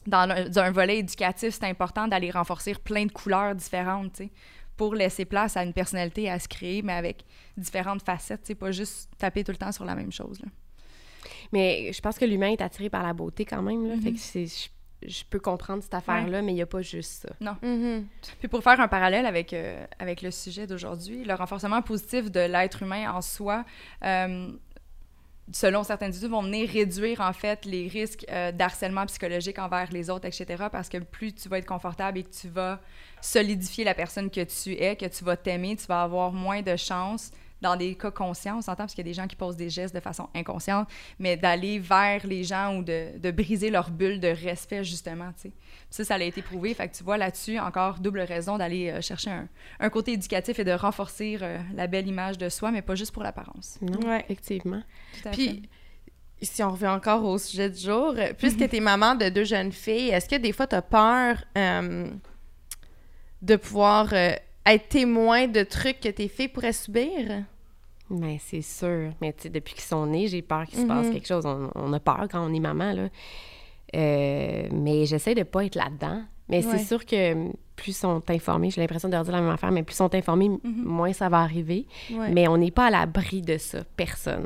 dans 0.07 0.25
le- 0.25 0.49
dans 0.49 0.61
un 0.61 0.71
volet 0.71 0.99
éducatif, 0.99 1.49
c'est 1.53 1.65
important 1.65 2.07
d'aller 2.07 2.31
renforcer 2.31 2.73
plein 2.73 3.05
de 3.05 3.11
couleurs 3.11 3.53
différentes, 3.55 4.13
tu 4.13 4.23
sais, 4.23 4.31
pour 4.79 4.95
laisser 4.95 5.25
place 5.25 5.57
à 5.57 5.63
une 5.63 5.73
personnalité 5.73 6.29
à 6.29 6.39
se 6.39 6.47
créer, 6.47 6.81
mais 6.81 6.93
avec 6.93 7.25
différentes 7.57 8.01
facettes, 8.01 8.45
sais, 8.45 8.55
pas 8.55 8.71
juste 8.71 9.09
taper 9.17 9.43
tout 9.43 9.51
le 9.51 9.57
temps 9.57 9.73
sur 9.73 9.83
la 9.83 9.93
même 9.93 10.09
chose, 10.09 10.39
là. 10.41 10.47
Mais 11.51 11.91
je 11.91 11.99
pense 11.99 12.17
que 12.17 12.23
l'humain 12.23 12.51
est 12.51 12.61
attiré 12.61 12.89
par 12.89 13.03
la 13.03 13.11
beauté 13.11 13.43
quand 13.43 13.61
même. 13.61 13.85
Là. 13.89 13.95
Mhm. 13.97 14.01
Fait 14.01 14.13
que 14.13 14.19
c'est, 14.19 14.45
je, 15.05 15.23
peux 15.29 15.39
comprendre 15.39 15.83
cette 15.83 15.93
affaire-là, 15.93 16.41
mais 16.41 16.53
il 16.53 16.55
n'y 16.55 16.61
a 16.61 16.65
pas 16.65 16.81
juste 16.81 17.27
ça. 17.27 17.55
Mhm. 17.61 18.07
Puis 18.39 18.47
pour 18.47 18.63
faire 18.63 18.79
un 18.79 18.87
parallèle 18.87 19.25
avec, 19.25 19.51
euh, 19.51 19.85
avec 19.99 20.21
le 20.21 20.31
sujet 20.31 20.65
d'aujourd'hui, 20.65 21.25
le 21.25 21.33
renforcement 21.33 21.81
positif 21.81 22.31
de 22.31 22.39
l'être 22.39 22.81
humain 22.81 23.11
en 23.11 23.21
soi, 23.21 23.65
euh, 24.05 24.49
selon 25.51 25.83
certaines 25.83 26.15
études, 26.15 26.29
vont 26.29 26.43
venir 26.43 26.69
réduire 26.69 27.21
en 27.21 27.33
fait 27.33 27.65
les 27.65 27.87
risques 27.87 28.25
euh, 28.29 28.51
d'harcèlement 28.51 29.05
psychologique 29.05 29.59
envers 29.59 29.91
les 29.91 30.09
autres, 30.09 30.25
etc. 30.25 30.65
Parce 30.71 30.89
que 30.89 30.97
plus 30.97 31.33
tu 31.33 31.49
vas 31.49 31.57
être 31.57 31.65
confortable 31.65 32.19
et 32.19 32.23
que 32.23 32.33
tu 32.33 32.49
vas 32.49 32.79
solidifier 33.21 33.83
la 33.83 33.93
personne 33.93 34.29
que 34.29 34.41
tu 34.41 34.73
es, 34.73 34.95
que 34.95 35.05
tu 35.05 35.23
vas 35.23 35.37
t'aimer, 35.37 35.75
tu 35.75 35.87
vas 35.87 36.03
avoir 36.03 36.31
moins 36.31 36.61
de 36.61 36.75
chances 36.75 37.31
dans 37.61 37.75
des 37.75 37.95
cas 37.95 38.11
conscients, 38.11 38.57
on 38.57 38.61
s'entend 38.61 38.83
parce 38.83 38.93
qu'il 38.93 39.05
y 39.05 39.09
a 39.09 39.11
des 39.11 39.13
gens 39.13 39.27
qui 39.27 39.35
posent 39.35 39.57
des 39.57 39.69
gestes 39.69 39.93
de 39.93 39.99
façon 39.99 40.29
inconsciente, 40.33 40.87
mais 41.17 41.37
d'aller 41.37 41.79
vers 41.79 42.25
les 42.25 42.43
gens 42.43 42.77
ou 42.77 42.83
de, 42.83 43.17
de 43.17 43.31
briser 43.31 43.69
leur 43.69 43.89
bulle 43.89 44.19
de 44.19 44.27
respect, 44.27 44.83
justement, 44.83 45.31
tu 45.33 45.49
sais. 45.49 45.51
Ça, 45.89 46.03
ça 46.03 46.15
a 46.15 46.21
été 46.21 46.41
prouvé. 46.41 46.73
Fait 46.73 46.87
que 46.87 46.95
tu 46.95 47.03
vois 47.03 47.17
là-dessus, 47.17 47.57
encore 47.59 47.99
double 47.99 48.21
raison 48.21 48.57
d'aller 48.57 48.89
euh, 48.91 49.01
chercher 49.01 49.31
un, 49.31 49.47
un 49.79 49.89
côté 49.89 50.13
éducatif 50.13 50.59
et 50.59 50.63
de 50.63 50.71
renforcer 50.71 51.37
euh, 51.41 51.57
la 51.73 51.87
belle 51.87 52.07
image 52.07 52.37
de 52.37 52.47
soi, 52.49 52.71
mais 52.71 52.81
pas 52.81 52.95
juste 52.95 53.11
pour 53.11 53.23
l'apparence. 53.23 53.79
Ouais. 53.81 54.19
effectivement. 54.29 54.81
Tout 55.21 55.29
à 55.29 55.31
fait. 55.31 55.37
Puis, 55.37 55.69
si 56.41 56.63
on 56.63 56.71
revient 56.71 56.87
encore 56.87 57.23
au 57.25 57.37
sujet 57.37 57.69
du 57.69 57.79
jour, 57.79 58.13
euh, 58.17 58.33
puisque 58.37 58.69
tu 58.69 58.77
es 58.77 58.79
maman 58.79 59.15
de 59.15 59.29
deux 59.29 59.43
jeunes 59.43 59.71
filles, 59.71 60.09
est-ce 60.09 60.29
que 60.29 60.35
des 60.35 60.51
fois 60.51 60.67
tu 60.67 60.75
as 60.75 60.81
peur 60.81 61.43
euh, 61.57 62.09
de 63.41 63.55
pouvoir 63.55 64.09
euh, 64.13 64.33
être 64.65 64.89
témoin 64.89 65.47
de 65.47 65.63
trucs 65.63 65.99
que 65.99 66.09
tes 66.09 66.27
filles 66.27 66.47
pourraient 66.49 66.73
subir? 66.73 67.43
Mais 68.09 68.39
c'est 68.39 68.61
sûr. 68.61 69.11
Mais 69.21 69.33
tu 69.33 69.43
sais, 69.43 69.49
depuis 69.49 69.73
qu'ils 69.75 69.83
sont 69.83 70.05
nés, 70.07 70.27
j'ai 70.27 70.41
peur 70.41 70.65
qu'il 70.65 70.79
se 70.79 70.85
passe 70.85 71.07
Mhm. 71.07 71.13
quelque 71.13 71.27
chose. 71.27 71.45
On, 71.45 71.69
on 71.75 71.93
a 71.93 71.99
peur 71.99 72.27
quand 72.31 72.41
on 72.47 72.53
est 72.53 72.59
maman, 72.59 72.93
là. 72.93 73.09
Euh, 73.95 74.67
mais 74.71 75.05
j'essaie 75.05 75.35
de 75.35 75.43
pas 75.43 75.65
être 75.65 75.75
là-dedans. 75.75 76.23
Mais 76.47 76.65
Ouais. 76.65 76.77
c'est 76.77 76.83
sûr 76.85 77.05
que 77.05 77.51
plus 77.75 77.95
sont 77.95 78.21
informés, 78.29 78.71
j'ai 78.71 78.81
l'impression 78.81 79.07
de 79.07 79.13
leur 79.13 79.23
dire 79.23 79.33
la 79.33 79.41
même 79.41 79.51
affaire, 79.51 79.71
mais 79.71 79.83
plus 79.83 79.95
sont 79.95 80.13
informés, 80.15 80.49
Mhm. 80.49 80.59
moins 80.83 81.13
ça 81.13 81.29
va 81.29 81.39
arriver. 81.39 81.85
Ouais. 82.11 82.31
Mais 82.31 82.47
on 82.47 82.57
n'est 82.57 82.71
pas 82.71 82.87
à 82.87 82.89
l'abri 82.89 83.41
de 83.41 83.57
ça, 83.57 83.83
personne. 83.95 84.45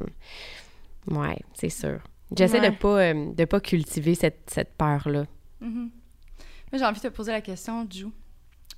Ouais, 1.09 1.39
c'est 1.53 1.69
sûr. 1.69 1.99
J'essaie 2.35 2.59
Ouais. 2.59 2.71
de 2.71 2.75
pas 2.75 2.99
euh, 2.99 3.31
de 3.33 3.45
pas 3.45 3.59
cultiver 3.61 4.15
cette, 4.15 4.49
cette 4.49 4.73
peur-là. 4.77 5.25
Mhm. 5.61 5.89
Moi, 6.71 6.79
j'ai 6.79 6.83
envie 6.85 6.99
de 6.99 7.07
te 7.07 7.13
poser 7.13 7.31
la 7.31 7.41
question, 7.41 7.87
Ju. 7.89 8.07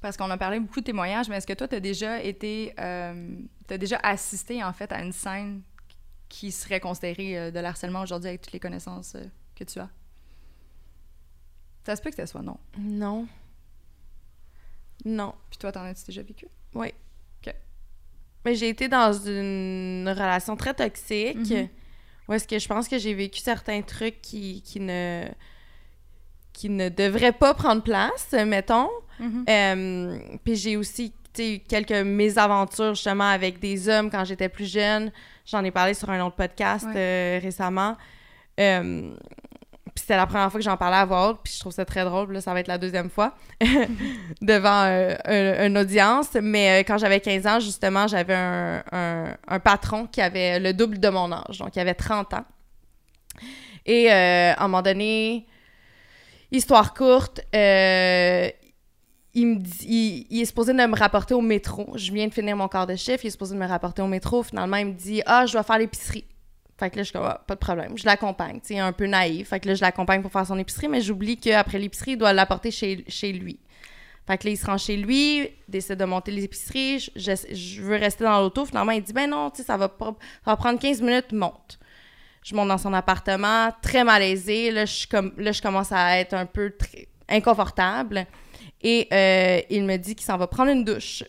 Parce 0.05 0.17
qu'on 0.17 0.29
a 0.29 0.37
parlé 0.37 0.59
beaucoup 0.59 0.81
de 0.81 0.85
témoignages, 0.85 1.29
mais 1.29 1.37
est-ce 1.37 1.47
que 1.47 1.53
toi, 1.53 1.67
tu 1.67 1.73
as 1.73 1.79
déjà 1.79 2.21
été. 2.21 2.75
euh, 2.79 3.39
t'as 3.65 3.79
déjà 3.79 3.99
assisté, 4.03 4.63
en 4.63 4.71
fait, 4.71 4.91
à 4.91 5.01
une 5.01 5.11
scène 5.11 5.63
qui 6.29 6.51
serait 6.51 6.79
considérée 6.79 7.39
euh, 7.39 7.49
de 7.49 7.59
l'harcèlement 7.59 8.03
aujourd'hui 8.03 8.29
avec 8.29 8.41
toutes 8.41 8.53
les 8.53 8.59
connaissances 8.59 9.15
euh, 9.15 9.25
que 9.55 9.63
tu 9.63 9.79
as? 9.79 9.89
Ça 11.87 11.95
se 11.95 12.03
peut 12.03 12.11
que 12.11 12.17
ce 12.17 12.27
soit 12.27 12.43
non. 12.43 12.59
Non. 12.77 13.27
Non. 15.05 15.33
Puis 15.49 15.57
toi, 15.57 15.71
t'en 15.71 15.81
as-tu 15.81 16.05
déjà 16.05 16.21
vécu? 16.21 16.45
Oui. 16.75 16.93
OK. 17.41 17.55
Mais 18.45 18.53
j'ai 18.53 18.69
été 18.69 18.87
dans 18.87 19.11
une 19.11 20.07
relation 20.07 20.55
très 20.55 20.75
toxique. 20.75 21.49
Mhm. 21.49 21.67
Où 22.27 22.33
est-ce 22.33 22.47
que 22.47 22.59
je 22.59 22.67
pense 22.67 22.87
que 22.87 22.99
j'ai 22.99 23.15
vécu 23.15 23.39
certains 23.39 23.81
trucs 23.81 24.21
qui, 24.21 24.61
qui 24.61 24.81
ne 24.81 25.27
qui 26.55 26.69
ne 26.69 26.89
devraient 26.89 27.33
pas 27.33 27.53
prendre 27.53 27.83
place, 27.83 28.33
mettons. 28.45 28.89
Mhm. 29.19 29.45
Euh, 29.49 30.17
puis 30.43 30.55
j'ai 30.55 30.77
aussi 30.77 31.13
eu 31.37 31.59
quelques 31.59 31.91
mésaventures 31.91 32.95
justement 32.95 33.29
avec 33.29 33.59
des 33.59 33.89
hommes 33.89 34.09
quand 34.09 34.23
j'étais 34.25 34.47
plus 34.49 34.71
jeune. 34.71 35.11
J'en 35.45 35.63
ai 35.63 35.71
parlé 35.71 35.93
sur 35.93 36.09
un 36.09 36.25
autre 36.25 36.35
podcast 36.37 36.85
Ouais. 36.87 36.93
euh, 36.95 37.39
récemment. 37.41 37.97
Euh, 38.59 39.11
puis 39.93 40.01
c'était 40.01 40.15
la 40.17 40.25
première 40.27 40.49
fois 40.51 40.59
que 40.59 40.63
j'en 40.65 40.75
parlais 40.77 40.97
à 40.97 41.05
voix 41.05 41.29
haute, 41.29 41.39
puis 41.43 41.53
je 41.53 41.59
trouve 41.59 41.71
ça 41.73 41.85
très 41.85 42.03
drôle. 42.03 42.31
Là, 42.33 42.41
ça 42.41 42.53
va 42.53 42.59
être 42.61 42.67
la 42.67 42.77
deuxième 42.77 43.09
fois 43.09 43.33
devant 44.41 44.83
euh, 44.85 45.13
un- 45.25 45.67
une 45.67 45.77
audience. 45.77 46.29
Mais 46.41 46.79
euh, 46.81 46.83
quand 46.87 46.97
j'avais 46.97 47.19
15 47.19 47.47
ans, 47.47 47.59
justement, 47.59 48.07
j'avais 48.07 48.33
un, 48.35 48.83
un- 48.91 49.35
un 49.47 49.59
patron 49.59 50.07
qui 50.07 50.21
avait 50.21 50.59
le 50.59 50.73
double 50.73 50.99
de 50.99 51.09
mon 51.09 51.31
âge, 51.31 51.59
donc 51.59 51.75
il 51.75 51.79
avait 51.79 51.93
30 51.93 52.33
ans. 52.33 52.45
Et 53.85 54.11
euh, 54.11 54.53
à 54.53 54.63
un 54.63 54.67
moment 54.67 54.81
donné, 54.81 55.45
histoire 56.55 56.93
courte, 56.93 57.41
euh, 57.53 58.49
il, 59.33 59.47
me 59.47 59.55
dit, 59.55 60.27
est 60.29 60.45
supposé 60.45 60.73
de 60.73 60.77
me 60.77 60.97
rapporter 60.97 61.33
au 61.33 61.41
métro. 61.41 61.91
Je 61.95 62.11
viens 62.11 62.27
de 62.27 62.33
finir 62.33 62.55
mon 62.55 62.67
quart 62.67 62.87
de 62.87 62.95
chiffre, 62.95 63.23
il 63.23 63.27
est 63.27 63.31
supposé 63.31 63.53
de 63.53 63.59
me 63.59 63.67
rapporter 63.67 64.01
au 64.01 64.07
métro. 64.07 64.43
Finalement, 64.43 64.77
il 64.77 64.87
me 64.87 64.93
dit 64.93 65.21
Ah, 65.25 65.45
je 65.45 65.53
dois 65.53 65.63
faire 65.63 65.77
l'épicerie. 65.77 66.25
Fait 66.77 66.89
que 66.89 66.97
là, 66.97 67.03
je 67.03 67.09
suis 67.09 67.13
comme, 67.13 67.25
Ah, 67.25 67.43
pas 67.45 67.55
de 67.55 67.59
problème. 67.59 67.97
Je 67.97 68.05
l'accompagne. 68.05 68.59
Tu 68.65 68.75
un 68.75 68.91
peu 68.91 69.05
naïf. 69.05 69.49
Fait 69.49 69.59
que 69.59 69.67
là, 69.67 69.75
je 69.75 69.81
l'accompagne 69.81 70.21
pour 70.21 70.31
faire 70.31 70.45
son 70.45 70.57
épicerie, 70.57 70.87
mais 70.87 71.01
j'oublie 71.01 71.37
qu'après 71.37 71.79
l'épicerie, 71.79 72.11
il 72.11 72.17
doit 72.17 72.33
l'apporter 72.33 72.71
chez, 72.71 73.03
chez 73.07 73.31
lui. 73.31 73.59
Fait 74.27 74.37
que 74.37 74.45
là, 74.45 74.51
il 74.51 74.57
se 74.57 74.65
rend 74.65 74.77
chez 74.77 74.97
lui, 74.97 75.49
décide 75.67 75.97
de 75.97 76.05
monter 76.05 76.31
les 76.31 76.45
épiceries. 76.45 77.11
Je, 77.15 77.81
veux 77.81 77.95
rester 77.95 78.23
dans 78.23 78.41
l'auto. 78.41 78.65
Finalement, 78.65 78.91
il 78.91 79.03
dit 79.03 79.13
Ben 79.13 79.29
non, 79.29 79.51
ça 79.53 79.77
va, 79.77 79.95
ça 79.99 80.15
va 80.45 80.57
prendre 80.57 80.79
15 80.79 81.01
minutes, 81.01 81.31
monte. 81.31 81.77
Je 82.45 82.53
monte 82.53 82.67
dans 82.67 82.77
son 82.77 82.93
appartement, 82.93 83.71
très 83.81 84.03
malaisée. 84.03 84.69
Là, 84.69 84.85
je, 84.85 85.61
commence 85.61 85.91
à 85.91 86.19
être 86.19 86.35
un 86.35 86.45
peu 86.45 86.71
inconfortable. 87.27 88.27
Et 88.83 89.07
euh, 89.11 89.61
il 89.71 89.83
me 89.83 89.97
dit 89.97 90.13
qu'il 90.13 90.25
s'en 90.25 90.37
va 90.37 90.45
prendre 90.45 90.69
une 90.69 90.83
douche. 90.83 91.23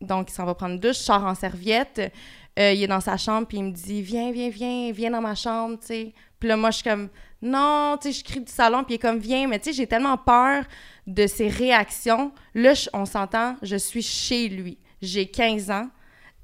Donc, 0.00 0.30
il 0.30 0.32
s'en 0.32 0.44
va 0.44 0.54
prendre 0.54 0.74
une 0.74 0.80
douche, 0.80 1.04
je 1.04 1.10
en 1.10 1.34
serviette. 1.34 2.12
Euh, 2.60 2.72
il 2.72 2.80
est 2.80 2.86
dans 2.86 3.00
sa 3.00 3.16
chambre, 3.16 3.48
puis 3.48 3.58
il 3.58 3.64
me 3.64 3.72
dit 3.72 4.02
Viens, 4.02 4.30
viens, 4.30 4.50
viens, 4.50 4.92
viens 4.92 5.10
dans 5.10 5.20
ma 5.20 5.34
chambre, 5.34 5.78
tu. 5.84 6.12
Puis 6.38 6.48
là, 6.48 6.56
moi, 6.56 6.70
je 6.70 6.76
suis 6.76 6.88
comme 6.88 7.08
Non, 7.40 7.98
tu 8.00 8.12
sais, 8.12 8.20
je 8.20 8.24
crie 8.24 8.40
du 8.40 8.52
salon, 8.52 8.84
puis 8.84 8.92
il 8.92 8.96
est 8.96 8.98
comme 9.00 9.18
Viens, 9.18 9.48
mais 9.48 9.58
tu 9.58 9.70
sais, 9.70 9.72
j'ai 9.72 9.88
tellement 9.88 10.16
peur 10.16 10.62
de 11.08 11.26
ses 11.26 11.48
réactions. 11.48 12.30
Là, 12.54 12.74
on 12.92 13.04
s'entend, 13.04 13.56
je 13.62 13.74
suis 13.74 14.02
chez 14.02 14.48
lui. 14.48 14.78
J'ai 15.00 15.26
15 15.26 15.72
ans. 15.72 15.88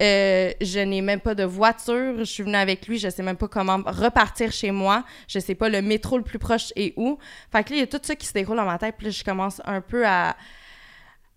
Euh, 0.01 0.53
je 0.61 0.78
n'ai 0.78 1.01
même 1.01 1.20
pas 1.20 1.34
de 1.34 1.44
voiture. 1.44 2.18
Je 2.18 2.24
suis 2.24 2.42
venue 2.42 2.57
avec 2.57 2.86
lui. 2.86 2.99
Je 2.99 3.09
sais 3.09 3.22
même 3.22 3.36
pas 3.36 3.49
comment 3.49 3.78
repartir 3.84 4.53
chez 4.53 4.70
moi. 4.70 5.05
Je 5.26 5.38
sais 5.38 5.55
pas 5.55 5.68
le 5.68 5.82
métro 5.82 6.16
le 6.18 6.24
plus 6.24 6.38
proche 6.38 6.72
est 6.76 6.94
où. 6.96 7.18
Fait 7.51 7.64
que 7.64 7.70
là, 7.70 7.76
il 7.76 7.80
y 7.80 7.82
a 7.82 7.86
tout 7.86 8.01
ça 8.03 8.14
qui 8.14 8.26
se 8.26 8.32
déroule 8.32 8.57
dans 8.57 8.64
ma 8.64 8.78
tête. 8.78 8.94
Puis 8.96 9.07
là, 9.07 9.11
je 9.11 9.24
commence 9.24 9.61
un 9.64 9.80
peu 9.80 10.07
à, 10.07 10.36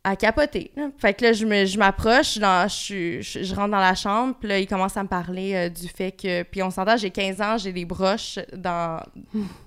à 0.03 0.16
capoter. 0.16 0.72
Fait 0.99 1.16
que 1.16 1.26
là, 1.26 1.34
je 1.34 1.78
m'approche. 1.80 2.36
Je, 2.36 3.20
je, 3.22 3.43
je 3.43 3.55
rentre 3.55 3.72
dans 3.72 3.80
la 3.80 3.95
chambre. 3.95 4.36
Puis 4.39 4.47
là, 4.47 4.59
il 4.59 4.68
commence 4.68 4.95
à 4.95 5.01
me 5.01 5.07
parler 5.07 5.55
euh, 5.55 5.70
du 5.70 5.88
fait 5.88 6.12
que... 6.12 6.43
Puis 6.43 6.62
on 6.62 6.70
s'entend, 6.70 6.97
j'ai 6.97 7.09
15 7.09 7.41
ans, 7.41 7.57
j'ai 7.57 7.72
des 7.72 7.86
broches 7.86 8.38
dans, 8.55 9.01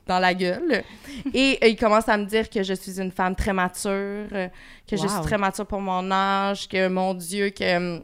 dans 0.06 0.20
la 0.20 0.34
gueule. 0.34 0.84
Et 1.34 1.58
euh, 1.64 1.66
il 1.68 1.76
commence 1.76 2.08
à 2.08 2.16
me 2.16 2.26
dire 2.26 2.48
que 2.48 2.62
je 2.62 2.74
suis 2.74 3.00
une 3.00 3.10
femme 3.10 3.34
très 3.34 3.52
mature, 3.52 3.90
euh, 3.90 4.48
que 4.88 4.96
je 4.96 5.06
suis 5.06 5.20
très 5.22 5.38
mature 5.38 5.66
pour 5.66 5.80
mon 5.80 6.08
âge, 6.12 6.68
que, 6.68 6.86
mon 6.86 7.14
Dieu, 7.14 7.50
que... 7.50 8.00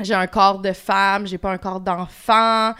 j'ai 0.00 0.14
un 0.14 0.26
corps 0.26 0.58
de 0.58 0.72
femme, 0.72 1.26
j'ai 1.26 1.38
pas 1.38 1.50
un 1.50 1.58
corps 1.58 1.80
d'enfant. 1.80 2.74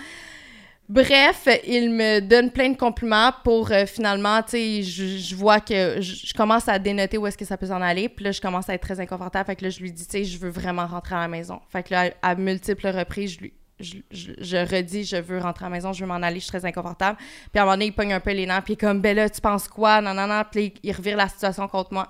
Bref, 0.89 1.49
il 1.67 1.91
me 1.91 2.21
donne 2.21 2.51
plein 2.51 2.69
de 2.69 2.77
compliments 2.77 3.33
pour 3.43 3.73
euh, 3.73 3.87
finalement, 3.87 4.43
tu 4.43 4.51
sais, 4.51 4.83
je, 4.83 5.35
vois 5.35 5.59
que 5.59 6.03
je, 6.03 6.35
commence 6.35 6.69
à 6.69 6.79
dénoter 6.79 7.17
où 7.17 7.27
est-ce 7.27 7.39
que 7.39 7.47
ça 7.47 7.57
peut 7.57 7.67
s'en 7.67 7.81
aller. 7.81 8.11
Puis 8.11 8.23
là, 8.23 8.33
je 8.33 8.41
commence 8.41 8.69
à 8.69 8.75
être 8.75 8.83
très 8.83 9.01
inconfortable. 9.01 9.47
Fait 9.47 9.57
que 9.57 9.65
là, 9.65 9.71
je 9.71 9.81
lui 9.81 9.91
dis, 9.91 10.05
tu 10.05 10.11
sais, 10.11 10.25
je 10.25 10.39
veux 10.39 10.51
vraiment 10.51 10.87
rentrer 10.87 11.15
à 11.15 11.21
la 11.21 11.29
maison. 11.29 11.61
Fait 11.71 11.83
que 11.83 11.95
là, 11.95 12.11
à, 12.21 12.35
multiples 12.35 12.89
reprises, 12.89 13.35
je 13.35 13.41
lui. 13.41 13.55
Je, 13.81 13.97
je, 14.13 14.57
redis, 14.57 15.05
je 15.05 15.17
veux 15.17 15.39
rentrer 15.39 15.65
à 15.65 15.69
la 15.69 15.75
maison, 15.75 15.93
je 15.93 16.01
veux 16.01 16.07
m'en 16.07 16.15
aller, 16.15 16.37
je 16.37 16.45
suis 16.45 16.51
très 16.51 16.65
inconfortable. 16.65 17.19
Puis 17.19 17.59
à 17.59 17.63
un 17.63 17.65
moment 17.65 17.75
donné, 17.75 17.87
il 17.87 17.93
pogne 17.93 18.13
un 18.13 18.21
peu 18.21 18.31
les 18.31 18.47
nerfs, 18.47 18.63
puis 18.63 18.75
il 18.75 18.77
est 18.77 18.81
comme, 18.81 19.01
ben 19.01 19.17
là, 19.17 19.29
tu 19.29 19.41
penses 19.41 19.67
quoi? 19.67 20.01
Non, 20.01 20.15
non, 20.15 20.29
non. 20.29 20.43
Puis 20.49 20.75
il 20.85 20.93
revire 20.93 21.17
la 21.17 21.29
situation 21.29 21.67
contre 21.67 21.93
moi. 21.93 22.09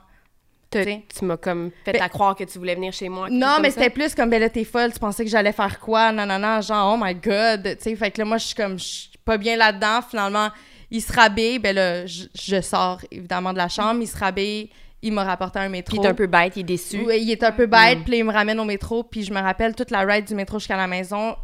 Tu 0.83 1.25
m'as 1.25 1.37
comme 1.37 1.71
fait 1.85 1.93
Ben- 1.93 2.03
à 2.03 2.09
croire 2.09 2.35
que 2.35 2.45
tu 2.45 2.59
voulais 2.59 2.75
venir 2.75 2.93
chez 2.93 3.09
moi. 3.09 3.29
Non, 3.31 3.57
mais 3.61 3.71
c'était 3.71 3.91
plus 3.91 4.15
comme, 4.15 4.31
ben 4.31 4.41
là, 4.41 4.49
t'es 4.49 4.65
folle, 4.65 4.93
tu 4.93 4.99
pensais 4.99 5.25
que 5.25 5.31
j'allais 5.31 5.53
faire 5.53 5.79
quoi? 5.81 6.11
Non, 6.13 6.27
non, 6.27 6.39
non, 6.39 6.61
genre, 6.61 6.95
oh 6.95 7.03
my 7.03 7.15
god. 7.15 7.77
Tu 7.79 7.83
sais, 7.85 7.97
fait 7.97 8.11
que 8.11 8.19
là, 8.21 8.25
moi, 8.25 8.39
je 8.39 8.47
suis 8.47 8.55
comme, 8.55 8.79
je 8.79 8.85
suis 8.85 9.11
pas 9.25 9.37
bien 9.39 9.57
là-dedans. 9.57 10.01
Finalement, 10.09 10.49
il 10.91 11.01
se 11.03 11.13
rhabille, 11.13 11.59
ben 11.59 11.75
là, 11.75 12.07
je, 12.07 12.25
je 12.35 12.61
sors 12.61 13.01
évidemment 13.11 13.53
de 13.53 13.59
la 13.59 13.69
chambre, 13.69 14.01
il 14.01 14.07
se 14.07 14.17
rhabille, 14.17 14.71
il 15.03 15.13
m'a 15.13 15.25
rapporté 15.25 15.59
un 15.59 15.69
métro. 15.69 15.97
Il 15.97 16.05
est 16.05 16.09
un 16.09 16.15
peu 16.15 16.27
bête, 16.27 16.53
il 16.57 16.61
est 16.61 16.65
déçu. 16.65 17.03
Oui, 17.05 17.19
il 17.23 17.31
est 17.31 17.43
un 17.43 17.53
peu 17.53 17.67
bête, 17.67 17.99
Mm. 17.99 18.03
puis 18.03 18.11
là, 18.13 18.17
il 18.19 18.25
me 18.25 18.33
ramène 18.33 18.61
au 18.61 18.65
métro, 18.65 19.03
puis 19.03 19.23
je 19.25 19.33
me 19.33 19.41
rappelle 19.41 19.75
toute 19.75 19.91
la 19.91 20.01
ride 20.01 20.25
du 20.27 20.35
métro 20.35 20.59
jusqu'à 20.59 20.77
la 20.77 20.87
maison, 20.87 21.37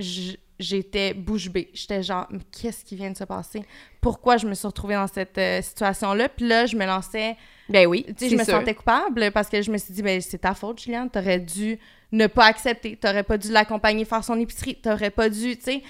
j- 0.00 0.38
j'étais 0.62 1.14
bouche 1.14 1.48
bée. 1.48 1.70
J'étais 1.74 2.02
genre, 2.02 2.26
Mais 2.30 2.40
qu'est-ce 2.50 2.84
qui 2.84 2.96
vient 2.96 3.10
de 3.10 3.16
se 3.16 3.24
passer? 3.24 3.62
Pourquoi 4.00 4.36
je 4.36 4.46
me 4.46 4.54
suis 4.54 4.66
retrouvée 4.66 4.94
dans 4.94 5.06
cette 5.06 5.36
euh, 5.38 5.60
situation-là? 5.62 6.28
Puis 6.28 6.46
là, 6.46 6.66
je 6.66 6.76
me 6.76 6.86
lançais 6.86 7.36
Ben 7.68 7.86
oui, 7.86 8.04
tu 8.08 8.14
sais, 8.16 8.30
je 8.30 8.36
me 8.36 8.44
sûr. 8.44 8.54
sentais 8.54 8.74
coupable 8.74 9.30
parce 9.32 9.48
que 9.48 9.60
je 9.62 9.70
me 9.70 9.78
suis 9.78 9.92
dit, 9.92 10.02
ben, 10.02 10.20
c'est 10.20 10.38
ta 10.38 10.54
faute, 10.54 10.80
Juliane. 10.80 11.10
T'aurais 11.10 11.38
dû 11.40 11.78
ne 12.12 12.26
pas 12.26 12.46
accepter. 12.46 12.96
T'aurais 12.96 13.22
pas 13.22 13.38
dû 13.38 13.50
l'accompagner 13.50 14.04
faire 14.04 14.24
son 14.24 14.38
épicerie. 14.38 14.76
T'aurais 14.76 15.10
pas 15.10 15.28
dû, 15.28 15.56
tu 15.56 15.64
sais. 15.64 15.82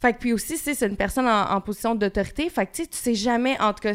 Fait 0.00 0.12
que 0.12 0.18
puis 0.18 0.32
aussi, 0.32 0.56
c'est 0.56 0.84
une 0.84 0.96
personne 0.96 1.28
en, 1.28 1.50
en 1.50 1.60
position 1.60 1.94
d'autorité. 1.94 2.50
Fait 2.50 2.66
que, 2.66 2.72
tu 2.72 2.82
sais, 2.82 2.88
tu 2.88 2.96
sais 2.98 3.14
jamais, 3.14 3.60
en 3.60 3.72
tout 3.72 3.82
cas, 3.82 3.92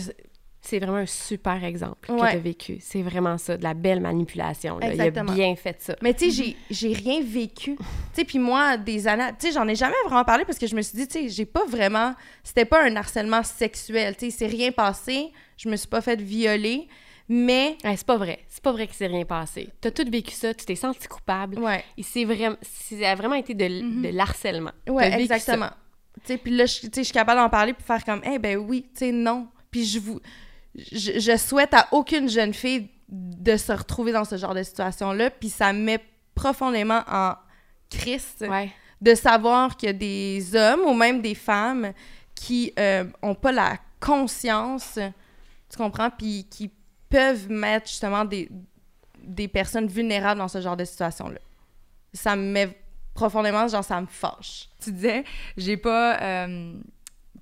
C'est 0.69 0.79
vraiment 0.79 0.97
un 0.97 1.05
super 1.05 1.63
exemple 1.63 2.11
Ouais. 2.11 2.17
que 2.19 2.31
tu 2.31 2.35
as 2.35 2.39
vécu. 2.39 2.77
C'est 2.81 3.01
vraiment 3.01 3.37
ça, 3.37 3.55
de 3.55 3.63
la 3.63 3.73
belle 3.73 4.01
manipulation. 4.01 4.79
là. 4.79 4.87
Il 4.87 4.91
Exactement. 4.91 5.31
a 5.31 5.35
bien 5.35 5.55
fait 5.55 5.81
ça. 5.81 5.95
Mais 6.01 6.13
tu 6.13 6.29
sais, 6.29 6.55
j'ai- 6.69 6.93
rien 6.93 7.21
vécu. 7.23 7.75
Tu 7.77 7.83
sais, 8.13 8.25
puis 8.25 8.37
moi, 8.37 8.75
des 8.75 9.07
années... 9.07 9.29
Tu 9.39 9.47
sais, 9.47 9.53
j'en 9.53 9.65
ai 9.67 9.75
jamais 9.75 9.95
vraiment 10.05 10.25
parlé 10.25 10.43
parce 10.43 10.57
que 10.59 10.67
je 10.67 10.75
me 10.75 10.81
suis 10.81 10.97
dit, 10.97 11.07
tu 11.07 11.19
sais, 11.21 11.29
j'ai 11.29 11.45
pas 11.45 11.63
vraiment... 11.65 12.13
C'était 12.43 12.65
pas 12.65 12.83
un 12.83 12.95
harcèlement 12.97 13.43
sexuel. 13.43 14.15
Tu 14.15 14.19
sais, 14.19 14.27
il 14.27 14.31
s'est 14.31 14.47
rien 14.47 14.71
passé. 14.73 15.31
Je 15.55 15.69
me 15.69 15.77
suis 15.77 15.87
pas 15.87 16.01
fait 16.01 16.19
violer. 16.21 16.87
Mais... 17.29 17.77
Ouais, 17.85 17.95
c'est 17.95 18.05
pas 18.05 18.17
vrai. 18.17 18.39
C'est 18.49 18.63
pas 18.63 18.71
vrai 18.73 18.87
qu'il 18.87 18.95
s'est 18.97 19.07
rien 19.07 19.25
passé. 19.25 19.69
T'as 19.81 19.91
tout 19.91 20.05
vécu 20.11 20.31
ça, 20.33 20.53
tu 20.53 20.65
t'es 20.65 20.75
senti 20.75 21.07
coupable. 21.07 21.59
Ouais. 21.59 21.83
Et 21.97 22.03
c'est 22.03 22.25
vraiment, 22.25 22.57
ça 22.61 23.09
a 23.11 23.15
vraiment 23.15 23.35
été 23.35 23.53
de, 23.53 23.65
Mhm. 23.83 24.01
de 24.01 24.09
l'harcèlement. 24.09 24.71
Ouais, 24.89 25.09
vécu 25.11 25.21
exactement. 25.23 25.69
Tu 26.25 26.33
sais, 26.33 26.37
puis 26.37 26.51
là, 26.55 26.65
je, 26.65 26.79
tu 26.81 26.87
sais, 26.87 26.89
je 26.97 27.03
suis 27.03 27.13
capable 27.13 27.39
d'en 27.39 27.49
parler 27.49 27.73
puis 27.73 27.83
faire 27.85 28.03
comme, 28.03 28.21
eh 28.25 28.37
ben 28.39 28.57
oui, 28.57 28.83
tu 28.93 28.99
sais, 28.99 29.11
non. 29.11 29.47
Puis 29.71 29.85
je 29.85 29.99
vous... 29.99 30.19
Je, 30.77 31.19
je 31.19 31.37
souhaite 31.37 31.73
à 31.73 31.87
aucune 31.91 32.29
jeune 32.29 32.53
fille 32.53 32.89
de 33.09 33.57
se 33.57 33.71
retrouver 33.71 34.11
dans 34.11 34.25
ce 34.25 34.37
genre 34.37 34.53
de 34.53 34.63
situation-là, 34.63 35.29
puis 35.29 35.49
ça 35.49 35.73
me 35.73 35.79
met 35.79 35.99
profondément 36.35 37.01
en 37.07 37.33
crise. 37.89 38.35
Ouais. 38.41 38.71
de 38.99 39.15
savoir 39.15 39.77
qu'il 39.77 39.87
y 39.87 39.89
a 39.89 39.93
des 39.93 40.55
hommes 40.55 40.81
ou 40.81 40.93
même 40.93 41.21
des 41.21 41.35
femmes 41.35 41.93
qui 42.35 42.73
euh, 42.77 43.05
ont 43.21 43.35
pas 43.35 43.51
la 43.51 43.77
conscience, 43.99 44.99
tu 45.69 45.77
comprends, 45.77 46.09
puis 46.09 46.47
qui 46.49 46.71
peuvent 47.09 47.49
mettre 47.49 47.87
justement 47.87 48.25
des, 48.25 48.49
des 49.23 49.47
personnes 49.47 49.87
vulnérables 49.87 50.39
dans 50.39 50.47
ce 50.47 50.61
genre 50.61 50.77
de 50.77 50.85
situation-là. 50.85 51.39
Ça 52.13 52.35
me 52.35 52.43
met 52.43 52.77
profondément, 53.13 53.67
genre, 53.67 53.83
ça 53.83 53.99
me 54.01 54.07
fâche. 54.07 54.69
Tu 54.83 54.91
disais, 54.91 55.23
j'ai 55.55 55.77
pas 55.77 56.19
euh, 56.21 56.73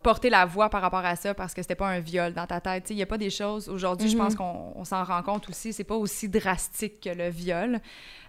porté 0.05 0.29
la 0.29 0.45
voix 0.45 0.69
par 0.69 0.81
rapport 0.81 1.03
à 1.03 1.15
ça 1.15 1.33
parce 1.33 1.53
que 1.55 1.61
c'était 1.63 1.75
pas 1.75 1.87
un 1.89 1.99
viol 1.99 2.31
dans 2.33 2.45
ta 2.45 2.61
tête. 2.61 2.89
Il 2.91 2.95
y 2.97 3.01
a 3.01 3.05
pas 3.07 3.17
des 3.17 3.31
choses, 3.31 3.67
aujourd'hui, 3.67 4.07
je 4.07 4.15
Mhm. 4.15 4.23
pense 4.23 4.35
qu'on 4.35 4.71
on 4.75 4.85
s'en 4.85 5.03
rend 5.03 5.23
compte 5.23 5.49
aussi, 5.49 5.73
c'est 5.73 5.83
pas 5.83 5.95
aussi 5.95 6.29
drastique 6.29 7.01
que 7.01 7.09
le 7.09 7.29
viol. 7.29 7.79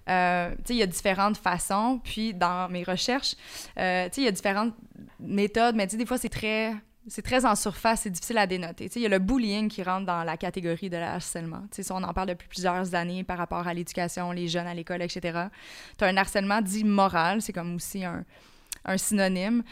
Euh, 0.08 0.54
il 0.70 0.76
y 0.76 0.82
a 0.82 0.86
différentes 0.86 1.36
façons. 1.36 2.00
Puis, 2.02 2.32
dans 2.32 2.68
mes 2.70 2.82
recherches, 2.82 3.34
euh, 3.78 4.08
il 4.16 4.22
y 4.24 4.28
a 4.28 4.30
différentes 4.30 4.74
méthodes, 5.20 5.74
mais 5.76 5.86
des 5.86 6.06
fois, 6.06 6.18
c'est 6.18 6.28
très... 6.30 6.74
C'est 7.08 7.22
très 7.22 7.44
en 7.46 7.54
surface, 7.54 8.00
c'est 8.00 8.10
difficile 8.10 8.36
à 8.38 8.48
dénoter. 8.48 8.90
Il 8.96 9.02
y 9.02 9.06
a 9.06 9.08
le 9.08 9.20
bullying 9.20 9.68
qui 9.68 9.80
rentre 9.84 10.06
dans 10.06 10.24
la 10.24 10.36
catégorie 10.36 10.90
de 10.90 10.96
harcèlement. 10.96 11.60
Tu 11.70 11.76
sais, 11.76 11.82
ça, 11.84 11.94
on 11.94 12.02
en 12.02 12.12
parle 12.12 12.30
depuis 12.30 12.48
plusieurs 12.48 12.96
années 12.96 13.22
par 13.22 13.38
rapport 13.38 13.64
à 13.68 13.72
l'éducation, 13.74 14.32
les 14.32 14.48
jeunes 14.48 14.66
à 14.66 14.74
l'école, 14.74 15.02
etc. 15.02 15.20
Tu 15.98 16.04
as 16.04 16.08
un 16.08 16.16
harcèlement 16.16 16.60
dit 16.60 16.82
moral, 16.82 17.42
c'est 17.42 17.52
comme 17.52 17.76
aussi 17.76 18.04
un, 18.04 18.24
un 18.84 18.98
synonyme, 18.98 19.62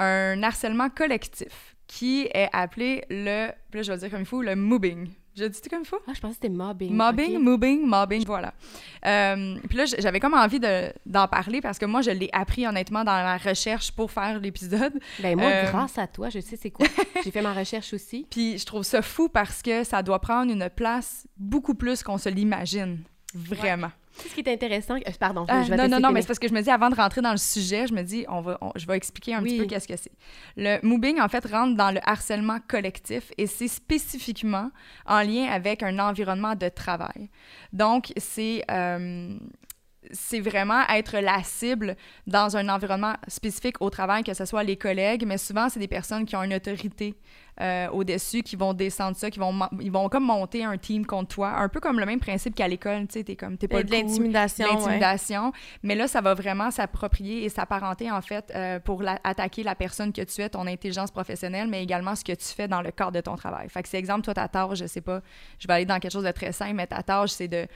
un 0.00 0.42
harcèlement 0.42 0.88
collectif 0.90 1.76
qui 1.86 2.28
est 2.32 2.48
appelé 2.52 3.04
le, 3.10 3.48
là 3.48 3.52
je 3.72 3.78
vais 3.88 3.94
le 3.94 3.98
dire 4.00 4.10
comme 4.10 4.20
il 4.20 4.26
faut, 4.26 4.42
le 4.42 4.54
mobbing. 4.56 5.08
Je 5.36 5.44
dis 5.44 5.60
comme 5.70 5.82
il 5.82 5.86
faut? 5.86 5.98
Ah, 6.08 6.12
je 6.14 6.20
pensais 6.20 6.34
que 6.34 6.40
c'était 6.42 6.48
mobbing. 6.54 6.92
Mobbing, 6.92 7.36
ok. 7.36 7.42
mobbing, 7.42 7.86
mobbing, 7.86 8.24
voilà. 8.26 8.52
Euh, 9.06 9.56
puis 9.68 9.78
là, 9.78 9.84
j'avais 9.86 10.18
comme 10.20 10.34
envie 10.34 10.58
de- 10.60 10.92
d'en 11.06 11.28
parler 11.28 11.60
parce 11.60 11.78
que 11.78 11.86
moi, 11.86 12.02
je 12.02 12.10
l'ai 12.10 12.28
appris 12.32 12.66
honnêtement 12.66 13.04
dans 13.04 13.12
ma 13.12 13.36
recherche 13.38 13.92
pour 13.92 14.10
faire 14.10 14.40
l'épisode. 14.40 14.92
Ben 15.20 15.38
moi, 15.38 15.48
Euh, 15.48 15.70
grâce 15.70 15.98
à 15.98 16.06
toi, 16.08 16.30
je 16.30 16.40
sais 16.40 16.56
c'est 16.60 16.70
quoi. 16.70 16.86
J'ai 17.24 17.30
fait 17.30 17.42
ma 17.42 17.52
recherche 17.54 17.94
aussi. 17.94 18.26
Puis 18.28 18.58
je 18.58 18.66
trouve 18.66 18.82
ça 18.82 19.02
fou 19.02 19.28
parce 19.28 19.62
que 19.62 19.84
ça 19.84 20.02
doit 20.02 20.18
prendre 20.20 20.52
une 20.52 20.68
place 20.68 21.26
beaucoup 21.36 21.74
plus 21.74 22.02
qu'on 22.02 22.18
se 22.18 22.28
l'imagine. 22.28 22.98
Vraiment. 23.34 23.90
Ce 24.28 24.34
qui 24.34 24.40
est 24.40 24.52
intéressant, 24.52 24.96
euh, 24.96 25.10
pardon, 25.18 25.44
je- 25.48 25.52
Ah, 25.52 25.62
je 25.62 25.70
vais 25.70 25.76
non, 25.76 25.88
non, 25.88 26.00
non, 26.00 26.10
mais 26.12 26.20
c'est 26.22 26.26
parce 26.28 26.38
que 26.38 26.48
je 26.48 26.52
me 26.54 26.60
dis, 26.60 26.70
avant 26.70 26.90
de 26.90 26.94
rentrer 26.94 27.20
dans 27.22 27.30
le 27.32 27.36
sujet, 27.38 27.86
je 27.86 27.94
me 27.94 28.02
dis, 28.02 28.24
on 28.28 28.40
va, 28.40 28.58
on- 28.60 28.72
je 28.76 28.86
vais 28.86 28.96
expliquer 28.96 29.34
un 29.34 29.42
Oui. 29.42 29.50
petit 29.50 29.58
peu 29.60 29.66
qu'est-ce 29.66 29.88
que 29.88 29.96
c'est. 29.96 30.12
Le 30.56 30.78
mobbing, 30.86 31.20
en 31.20 31.28
fait, 31.28 31.44
rentre 31.46 31.76
dans 31.76 31.90
le 31.90 32.00
harcèlement 32.08 32.58
collectif 32.68 33.32
et 33.38 33.46
c'est 33.46 33.68
spécifiquement 33.68 34.70
en 35.06 35.20
lien 35.22 35.46
avec 35.50 35.82
un 35.82 35.98
environnement 35.98 36.54
de 36.54 36.68
travail. 36.68 37.30
Donc, 37.72 38.12
c'est... 38.16 38.64
euh, 38.70 39.36
c'est 40.12 40.40
vraiment 40.40 40.82
être 40.88 41.18
la 41.18 41.42
cible 41.42 41.94
dans 42.26 42.56
un 42.56 42.68
environnement 42.68 43.14
spécifique 43.28 43.76
au 43.80 43.90
travail, 43.90 44.22
que 44.24 44.32
ce 44.34 44.44
soit 44.44 44.62
les 44.62 44.76
collègues, 44.76 45.24
mais 45.26 45.36
souvent, 45.38 45.68
c'est 45.68 45.80
des 45.80 45.88
personnes 45.88 46.24
qui 46.24 46.34
ont 46.36 46.42
une 46.42 46.54
autorité 46.54 47.14
euh, 47.60 47.88
au-dessus, 47.90 48.42
qui 48.42 48.56
vont 48.56 48.72
descendre 48.72 49.14
ça, 49.16 49.30
qui 49.30 49.38
vont, 49.38 49.54
ils 49.78 49.92
vont 49.92 50.08
comme 50.08 50.24
monter 50.24 50.64
un 50.64 50.78
team 50.78 51.04
contre 51.04 51.34
toi, 51.34 51.50
un 51.50 51.68
peu 51.68 51.80
comme 51.80 52.00
le 52.00 52.06
même 52.06 52.18
principe 52.18 52.54
qu'à 52.54 52.66
l'école, 52.66 53.06
tu 53.08 53.18
sais, 53.18 53.24
t'es 53.24 53.36
comme, 53.36 53.58
t'es 53.58 53.68
pas 53.68 53.80
Et 53.80 53.84
de 53.84 53.90
l'intimidation, 53.90 54.64
ouais. 54.64 54.72
l'intimidation. 54.74 55.52
Mais 55.82 55.94
là, 55.94 56.08
ça 56.08 56.22
va 56.22 56.32
vraiment 56.32 56.70
s'approprier 56.70 57.44
et 57.44 57.50
s'apparenter, 57.50 58.10
en 58.10 58.22
fait, 58.22 58.50
euh, 58.54 58.80
pour 58.80 59.02
la- 59.02 59.20
attaquer 59.22 59.62
la 59.62 59.74
personne 59.74 60.14
que 60.14 60.22
tu 60.22 60.40
es, 60.40 60.48
ton 60.48 60.66
intelligence 60.66 61.10
professionnelle, 61.10 61.68
mais 61.68 61.82
également 61.82 62.14
ce 62.16 62.24
que 62.24 62.32
tu 62.32 62.46
fais 62.46 62.68
dans 62.68 62.80
le 62.80 62.90
cadre 62.90 63.12
de 63.12 63.20
ton 63.20 63.36
travail. 63.36 63.68
Fait 63.68 63.82
que, 63.82 63.88
c'est 63.90 63.98
exemple, 63.98 64.22
toi, 64.22 64.32
ta 64.32 64.48
tâche, 64.48 64.78
je 64.78 64.86
sais 64.86 65.02
pas, 65.02 65.20
je 65.58 65.66
vais 65.68 65.74
aller 65.74 65.84
dans 65.84 65.98
quelque 65.98 66.12
chose 66.12 66.24
de 66.24 66.30
très 66.32 66.52
simple, 66.52 66.72
mais 66.74 66.86
ta 66.86 67.02
tâche, 67.02 67.30
c'est 67.30 67.48
de 67.48 67.66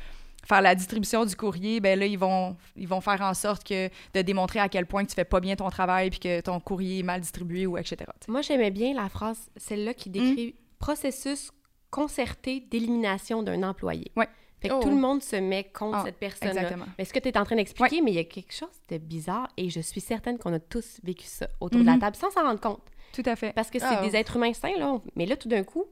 faire 0.47 0.61
la 0.63 0.75
distribution 0.75 1.25
du 1.25 1.35
courrier, 1.37 1.81
ben 1.81 1.99
là, 1.99 2.07
ils 2.07 2.19
vont, 2.19 2.57
ils 2.77 2.89
vont 2.89 3.01
faire 3.01 3.21
en 3.23 3.35
sorte 3.35 3.65
que 3.65 3.89
de 4.15 4.23
démontrer 4.23 4.59
à 4.61 4.69
quel 4.69 4.87
point 4.87 5.05
que 5.05 5.09
tu 5.11 5.15
fais 5.15 5.25
pas 5.25 5.41
bien 5.41 5.57
ton 5.57 5.71
travail 5.71 6.11
puis 6.11 6.19
que 6.21 6.41
ton 6.41 6.61
courrier 6.61 7.01
est 7.01 7.03
mal 7.03 7.21
distribué 7.21 7.67
ou 7.67 7.77
etc. 7.79 7.97
Moi, 8.29 8.43
j'aimais 8.43 8.71
bien 8.71 8.95
la 8.95 9.09
phrase, 9.09 9.51
celle-là 9.57 9.95
qui 9.95 10.11
décrit 10.11 10.55
processus 10.79 11.51
concerté 11.91 12.61
d'élimination 12.61 13.43
d'un 13.43 13.63
employé. 13.63 14.11
Ouais. 14.17 14.29
Fait 14.61 14.69
que 14.69 14.75
Oh. 14.75 14.81
tout 14.81 14.89
le 14.89 14.97
monde 14.97 15.23
se 15.23 15.37
met 15.37 15.65
contre 15.65 15.99
Ah, 15.99 16.03
cette 16.07 16.17
personne-là. 16.19 16.63
Exactement. 16.63 16.87
Mais 16.99 17.05
ce 17.05 17.13
que 17.13 17.19
tu 17.19 17.29
es 17.29 17.37
en 17.39 17.45
train 17.45 17.57
d'expliquer, 17.57 18.01
mais 18.01 18.13
il 18.13 18.15
y 18.15 18.19
a 18.19 18.25
quelque 18.25 18.53
chose 18.55 18.69
de 18.89 18.99
bizarre 18.99 19.49
et 19.57 19.69
je 19.71 19.81
suis 19.81 20.01
certaine 20.01 20.39
qu'on 20.39 20.53
a 20.55 20.59
tous 20.59 21.01
vécu 21.05 21.27
ça 21.27 21.49
autour 21.61 21.81
de 21.81 21.85
la 21.87 21.93
Mhm. 21.95 22.01
table 22.01 22.17
sans 22.17 22.31
s'en 22.31 22.43
rendre 22.43 22.61
compte. 22.61 22.83
Tout 23.13 23.23
à 23.27 23.37
fait. 23.37 23.53
Parce 23.53 23.71
que 23.71 23.79
c'est 23.79 23.85
Ah, 23.87 24.03
des 24.03 24.17
êtres 24.17 24.37
humains 24.37 24.55
sains, 24.55 24.77
là. 24.79 24.99
Mais 25.17 25.27
là, 25.27 25.37
tout 25.37 25.49
d'un 25.49 25.63
coup, 25.65 25.85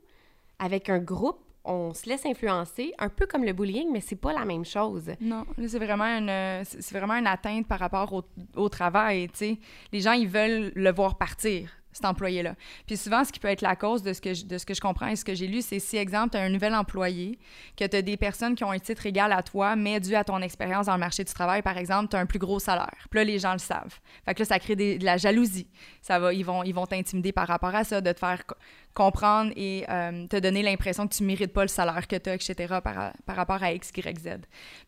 avec 0.58 0.88
un 0.88 0.98
groupe, 0.98 1.38
on 1.64 1.94
se 1.94 2.08
laisse 2.08 2.26
influencer, 2.26 2.92
un 2.98 3.08
peu 3.08 3.26
comme 3.26 3.44
le 3.44 3.52
bullying, 3.52 3.88
mais 3.92 4.00
c'est 4.00 4.16
pas 4.16 4.32
la 4.32 4.44
même 4.44 4.64
chose. 4.64 5.10
Non, 5.20 5.46
c'est 5.66 5.78
vraiment 5.78 6.04
une, 6.04 6.28
euh, 6.28 6.62
c'est 6.64 6.96
vraiment 6.96 7.14
une 7.14 7.26
atteinte 7.26 7.66
par 7.66 7.78
rapport 7.78 8.12
au, 8.12 8.22
au 8.56 8.68
travail, 8.68 9.28
tu 9.28 9.38
sais. 9.38 9.58
Les 9.92 10.00
gens, 10.00 10.12
ils 10.12 10.28
veulent 10.28 10.72
le 10.74 10.92
voir 10.92 11.18
partir, 11.18 11.70
cet 11.92 12.04
employé-là. 12.04 12.54
Puis 12.86 12.96
souvent, 12.96 13.24
ce 13.24 13.32
qui 13.32 13.38
peut 13.38 13.48
être 13.48 13.60
la 13.60 13.76
cause 13.76 14.02
de 14.02 14.12
ce 14.12 14.20
que 14.20 14.34
je, 14.34 14.44
de 14.44 14.58
ce 14.58 14.64
que 14.66 14.74
je 14.74 14.80
comprends 14.80 15.08
et 15.08 15.16
ce 15.16 15.24
que 15.24 15.34
j'ai 15.34 15.46
lu, 15.46 15.62
c'est 15.62 15.78
si, 15.78 15.96
exemple, 15.96 16.30
tu 16.30 16.36
as 16.38 16.40
un 16.42 16.48
nouvel 16.48 16.74
employé, 16.74 17.38
que 17.76 17.84
tu 17.86 17.96
as 17.96 18.02
des 18.02 18.16
personnes 18.16 18.54
qui 18.54 18.64
ont 18.64 18.70
un 18.70 18.78
titre 18.78 19.06
égal 19.06 19.32
à 19.32 19.42
toi, 19.42 19.76
mais 19.76 20.00
dû 20.00 20.14
à 20.14 20.24
ton 20.24 20.40
expérience 20.40 20.86
dans 20.86 20.94
le 20.94 21.00
marché 21.00 21.24
du 21.24 21.32
travail, 21.32 21.62
par 21.62 21.76
exemple, 21.76 22.08
tu 22.10 22.16
as 22.16 22.20
un 22.20 22.26
plus 22.26 22.38
gros 22.38 22.58
salaire. 22.58 23.06
Puis 23.10 23.18
là, 23.18 23.24
les 23.24 23.38
gens 23.38 23.52
le 23.52 23.58
savent. 23.58 23.98
Fait 24.24 24.34
que 24.34 24.40
là, 24.40 24.44
ça 24.46 24.58
crée 24.58 24.76
de 24.76 25.04
la 25.04 25.16
jalousie. 25.16 25.68
Ça 26.00 26.18
va, 26.18 26.32
ils 26.32 26.44
vont 26.44 26.62
ils 26.62 26.72
vont 26.74 26.86
t'intimider 26.86 27.32
par 27.32 27.46
rapport 27.48 27.74
à 27.74 27.84
ça, 27.84 28.00
de 28.00 28.12
te 28.12 28.18
faire 28.18 28.46
co- 28.46 28.56
comprendre 28.94 29.52
et 29.56 29.84
euh, 29.88 30.26
te 30.26 30.36
donner 30.38 30.62
l'impression 30.62 31.06
que 31.06 31.14
tu 31.14 31.22
mérites 31.24 31.52
pas 31.52 31.62
le 31.62 31.68
salaire 31.68 32.06
que 32.06 32.16
tu 32.16 32.28
as, 32.30 32.34
etc., 32.34 32.54
par, 32.82 33.12
par 33.24 33.36
rapport 33.36 33.62
à 33.62 33.72
X, 33.72 33.90
Y, 33.96 34.18
Z. 34.18 34.28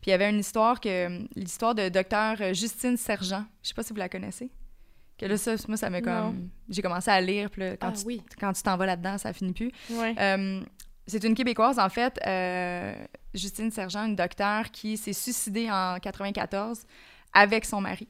Puis 0.01 0.07
il 0.07 0.09
y 0.09 0.13
avait 0.13 0.29
une 0.29 0.39
histoire 0.39 0.79
l'histoire 1.35 1.75
de 1.75 1.89
docteur 1.89 2.37
Justine 2.53 2.97
Sergent. 2.97 3.45
Je 3.63 3.69
sais 3.69 3.73
pas 3.73 3.83
si 3.83 3.93
vous 3.93 3.99
la 3.99 4.09
connaissez. 4.09 4.49
Que 5.17 5.25
là, 5.27 5.37
ça, 5.37 5.55
moi, 5.67 5.77
ça 5.77 5.89
m'a 5.89 6.01
comme. 6.01 6.49
J'ai 6.69 6.81
commencé 6.81 7.09
à 7.09 7.21
lire, 7.21 7.49
puis 7.49 7.61
là, 7.61 7.77
quand, 7.77 7.87
Ah 7.87 7.91
tu, 7.93 8.05
oui. 8.05 8.21
quand 8.39 8.51
tu 8.53 8.61
t'en 8.63 8.75
vas 8.75 8.85
là-dedans, 8.85 9.17
ça 9.17 9.31
finit 9.33 9.53
plus. 9.53 9.71
Ouais. 9.91 10.13
Euh, 10.19 10.61
c'est 11.07 11.23
une 11.23 11.35
Québécoise, 11.35 11.79
en 11.79 11.87
fait, 11.89 12.19
euh, 12.25 12.93
Justine 13.33 13.71
Sergent, 13.71 14.05
une 14.05 14.15
docteure 14.15 14.71
qui 14.71 14.97
s'est 14.97 15.13
suicidée 15.13 15.69
en 15.71 15.99
94 15.99 16.83
avec 17.33 17.63
son 17.65 17.79
mari 17.81 18.07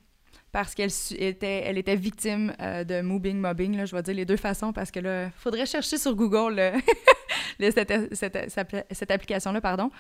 parce 0.56 0.74
qu'elle 0.74 0.90
était, 1.18 1.64
elle 1.66 1.78
était 1.78 1.98
victime 1.98 2.54
euh, 2.62 2.86
de 2.86 3.02
mobbing, 3.02 3.38
mobbing, 3.38 3.86
je 3.86 3.94
vais 3.94 4.02
dire 4.02 4.16
les 4.16 4.24
deux 4.24 4.38
façons 4.38 4.72
parce 4.72 4.90
que 4.90 5.02
là, 5.02 5.30
faudrait 5.32 5.66
chercher 5.66 5.98
sur 5.98 6.16
Google 6.16 6.56
le- 6.56 6.72
le- 7.60 7.72
cette, 8.16 9.12
application-là, 9.12 9.60
pardon. 9.60 9.92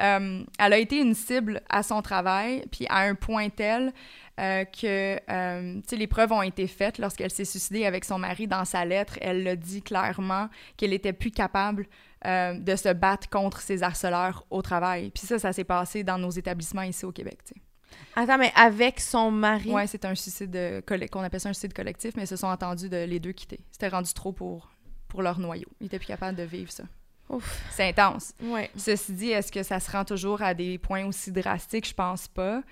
Euh, 0.00 0.44
elle 0.58 0.72
a 0.74 0.76
été 0.76 1.00
une 1.00 1.14
cible 1.14 1.62
à 1.70 1.82
son 1.82 2.02
travail, 2.02 2.62
puis 2.70 2.84
à 2.90 2.98
un 2.98 3.14
point 3.14 3.48
tel 3.48 3.90
euh, 4.38 4.66
que, 4.66 5.18
euh, 5.30 5.80
les 5.92 6.06
preuves 6.06 6.32
ont 6.32 6.42
été 6.42 6.66
faites 6.66 6.98
lorsqu'elle 6.98 7.30
s'est 7.30 7.46
suicidée 7.46 7.86
avec 7.86 8.04
son 8.04 8.18
mari. 8.18 8.46
Dans 8.46 8.66
sa 8.66 8.84
lettre, 8.84 9.16
elle 9.22 9.42
le 9.42 9.56
dit 9.56 9.80
clairement 9.80 10.50
qu'elle 10.76 10.92
était 10.92 11.14
plus 11.14 11.30
capable 11.30 11.86
euh, 12.26 12.52
de 12.58 12.76
se 12.76 12.92
battre 12.92 13.30
contre 13.30 13.62
ses 13.62 13.82
harceleurs 13.82 14.44
au 14.50 14.60
travail. 14.60 15.08
Puis 15.08 15.26
ça, 15.26 15.38
ça 15.38 15.54
s'est 15.54 15.64
passé 15.64 16.04
dans 16.04 16.18
nos 16.18 16.30
établissements 16.30 16.82
ici 16.82 17.06
au 17.06 17.12
Québec, 17.12 17.38
tu 17.46 17.54
sais. 17.54 17.62
Attends, 18.14 18.38
mais 18.38 18.52
avec 18.54 19.00
son 19.00 19.30
mari? 19.30 19.70
Ouais, 19.70 19.86
c'est 19.86 20.04
un 20.04 20.14
suicide 20.14 20.54
euh, 20.54 20.80
qu'on 20.82 21.22
appelle 21.22 21.40
ça 21.40 21.48
un 21.48 21.52
suicide 21.52 21.72
collectif, 21.72 22.14
mais 22.16 22.24
ils 22.24 22.28
se 22.28 22.36
sont 22.36 22.46
entendus 22.46 22.88
de 22.88 23.04
les 23.04 23.20
deux 23.20 23.32
quitter. 23.32 23.60
C'était 23.70 23.88
rendu 23.88 24.12
trop 24.12 24.32
pour, 24.32 24.70
pour 25.08 25.22
leur 25.22 25.38
noyau. 25.38 25.68
Ils 25.80 25.86
étaient 25.86 25.98
plus 25.98 26.08
capables 26.08 26.36
de 26.36 26.42
vivre 26.42 26.70
ça. 26.70 26.84
Ouf. 27.28 27.64
C'est 27.70 27.88
intense. 27.88 28.34
Ouais. 28.42 28.70
Ceci 28.76 29.12
dit, 29.12 29.30
est-ce 29.30 29.50
que 29.50 29.62
ça 29.62 29.80
se 29.80 29.90
rend 29.90 30.04
toujours 30.04 30.42
à 30.42 30.52
des 30.52 30.76
points 30.78 31.06
aussi 31.06 31.32
drastiques? 31.32 31.88
Je 31.88 31.94
pense 31.94 32.28
pas. 32.28 32.62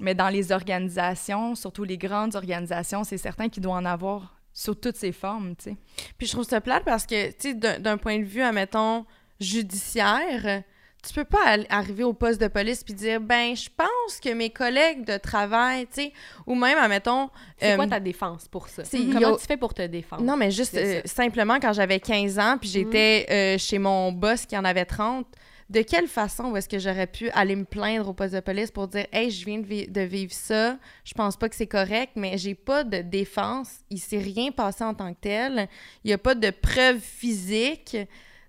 Mais 0.00 0.14
dans 0.14 0.30
les 0.30 0.52
organisations, 0.52 1.54
surtout 1.54 1.84
les 1.84 1.98
grandes 1.98 2.34
organisations, 2.34 3.04
c'est 3.04 3.18
certain 3.18 3.50
qu'il 3.50 3.62
doit 3.62 3.74
en 3.74 3.84
avoir 3.84 4.40
sous 4.54 4.74
toutes 4.74 4.96
ses 4.96 5.12
formes, 5.12 5.54
tu 5.56 5.64
sais. 5.64 5.76
Puis 6.16 6.26
je 6.26 6.32
trouve 6.32 6.44
ça 6.44 6.60
plate 6.62 6.84
parce 6.84 7.04
que, 7.04 7.28
tu 7.32 7.34
sais, 7.38 7.54
d'un 7.54 7.78
d'un 7.78 7.98
point 7.98 8.18
de 8.18 8.24
vue, 8.24 8.42
admettons, 8.42 9.04
judiciaire, 9.38 10.62
tu 11.02 11.12
peux 11.14 11.24
pas 11.24 11.56
arriver 11.68 12.04
au 12.04 12.12
poste 12.12 12.40
de 12.40 12.48
police 12.48 12.82
puis 12.84 12.94
dire, 12.94 13.20
ben, 13.20 13.54
je 13.56 13.68
pense 13.76 14.20
que 14.20 14.32
mes 14.32 14.50
collègues 14.50 15.04
de 15.04 15.16
travail, 15.16 15.86
tu 15.86 16.02
sais, 16.02 16.12
ou 16.46 16.54
même, 16.54 16.78
admettons... 16.78 17.30
C'est 17.58 17.72
euh, 17.72 17.76
quoi 17.76 17.86
ta 17.86 18.00
défense 18.00 18.46
pour 18.48 18.68
ça? 18.68 18.82
Comment 19.12 19.34
a- 19.34 19.38
tu 19.38 19.46
fais 19.46 19.56
pour 19.56 19.74
te 19.74 19.82
défendre? 19.86 20.22
Non, 20.24 20.36
mais 20.36 20.50
juste 20.50 20.74
euh, 20.76 21.00
simplement 21.04 21.58
quand 21.60 21.72
j'avais 21.72 22.00
15 22.00 22.38
ans, 22.38 22.56
puis 22.60 22.68
j'étais 22.68 23.26
euh, 23.30 23.58
chez 23.58 23.78
mon 23.78 24.12
boss 24.12 24.46
qui 24.46 24.56
en 24.56 24.64
avait 24.64 24.84
30, 24.84 25.26
de 25.68 25.82
quelle 25.82 26.08
façon 26.08 26.56
est-ce 26.56 26.68
que 26.68 26.80
j'aurais 26.80 27.06
pu 27.06 27.30
aller 27.30 27.54
me 27.54 27.64
plaindre 27.64 28.08
au 28.08 28.12
poste 28.12 28.34
de 28.34 28.40
police 28.40 28.72
pour 28.72 28.88
dire 28.88 29.06
Hey, 29.12 29.30
je 29.30 29.44
viens 29.46 29.58
de, 29.60 29.66
vi- 29.66 29.86
de 29.88 30.00
vivre 30.00 30.32
ça, 30.32 30.76
je 31.04 31.14
pense 31.14 31.36
pas 31.36 31.48
que 31.48 31.54
c'est 31.54 31.68
correct, 31.68 32.12
mais 32.16 32.36
j'ai 32.38 32.56
pas 32.56 32.82
de 32.82 33.02
défense, 33.02 33.70
il 33.88 34.00
s'est 34.00 34.18
rien 34.18 34.50
passé 34.50 34.82
en 34.82 34.94
tant 34.94 35.14
que 35.14 35.20
tel, 35.20 35.68
il 36.02 36.10
y 36.10 36.12
a 36.12 36.18
pas 36.18 36.34
de 36.34 36.50
preuves 36.50 36.98
physiques. 36.98 37.96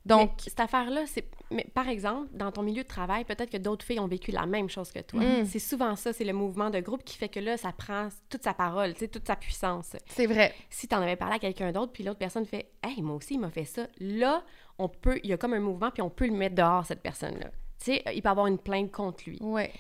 Donc, 0.04 0.32
Mais 0.38 0.43
cette 0.49 0.60
affaire-là, 0.62 1.02
c'est. 1.06 1.26
Mais 1.52 1.66
par 1.74 1.88
exemple, 1.89 2.30
dans 2.34 2.52
ton 2.52 2.64
milieu 2.64 2.84
de 2.84 2.88
travail, 2.88 3.26
peut-être 3.26 3.49
que 3.49 3.58
d'autres 3.58 3.86
filles 3.86 3.99
ont 3.99 4.08
vécu 4.08 4.32
la 4.32 4.45
même 4.45 4.70
chose 4.70 4.91
que 4.91 4.99
toi. 4.99 5.20
Mm. 5.22 5.45
C'est 5.45 5.60
souvent 5.60 5.95
ça, 5.95 6.14
c'est 6.14 6.24
le 6.24 6.34
mouvement 6.34 6.70
de 6.70 6.80
groupe 6.80 7.04
qui 7.04 7.18
fait 7.18 7.30
que 7.30 7.39
là, 7.39 7.58
ça 7.58 7.72
prend 7.72 8.10
toute 8.30 8.43
sa 8.43 8.54
parole, 8.54 8.93
toute 8.93 9.28
sa 9.28 9.36
puissance. 9.36 9.95
c'est 10.08 10.26
vrai. 10.28 10.54
Si 10.70 10.88
tu 10.88 10.95
en 10.95 11.02
avais 11.02 11.16
parlé 11.16 11.36
à 11.36 11.39
quelqu'un 11.39 11.72
d'autre, 11.72 11.91
puis 11.91 12.04
l'autre 12.04 12.20
personne 12.20 12.45
fait 12.45 12.72
Hey, 12.84 13.02
moi 13.02 13.16
aussi, 13.18 13.36
il 13.36 13.39
m'a 13.39 13.49
fait 13.52 13.66
ça. 13.66 13.88
Là, 13.99 14.43
on 14.80 14.88
peut. 14.89 15.20
Il 15.24 15.30
y 15.30 15.34
a 15.34 15.38
comme 15.38 15.54
un 15.54 15.60
mouvement, 15.60 15.91
puis 15.91 16.02
on 16.02 16.10
peut 16.10 16.26
le 16.28 16.34
mettre 16.34 16.56
dehors, 16.56 16.86
cette 16.86 17.02
personne-là. 17.02 17.52
Tu 17.80 17.86
sais, 17.93 18.04
il 18.14 18.22
peut 18.22 18.30
avoir 18.30 18.47
une 18.47 18.58
plainte 18.60 18.91
contre 18.91 19.24
lui. 19.28 19.38
Ouais. 19.41 19.72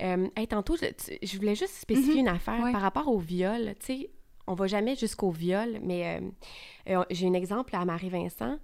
Euh, 0.00 0.28
hey, 0.36 0.46
tantôt, 0.46 0.76
je, 0.76 0.86
tu- 0.86 1.18
je 1.20 1.36
voulais 1.36 1.54
juste 1.56 1.74
spécifier 1.74 2.20
une 2.20 2.28
affaire 2.28 2.60
Ouais. 2.62 2.72
par 2.72 2.80
rapport 2.80 3.08
au 3.08 3.18
viol. 3.18 3.74
Tu 3.80 3.86
sais, 3.86 4.10
on 4.46 4.54
va 4.54 4.66
jamais 4.66 4.94
jusqu'au 4.94 5.30
viol, 5.30 5.78
mais 5.82 6.20
euh, 6.20 6.96
euh, 6.98 7.04
j'ai 7.10 7.26
un 7.26 7.32
exemple 7.34 7.74
à 7.74 7.84
Marie-Vincent. 7.84 8.58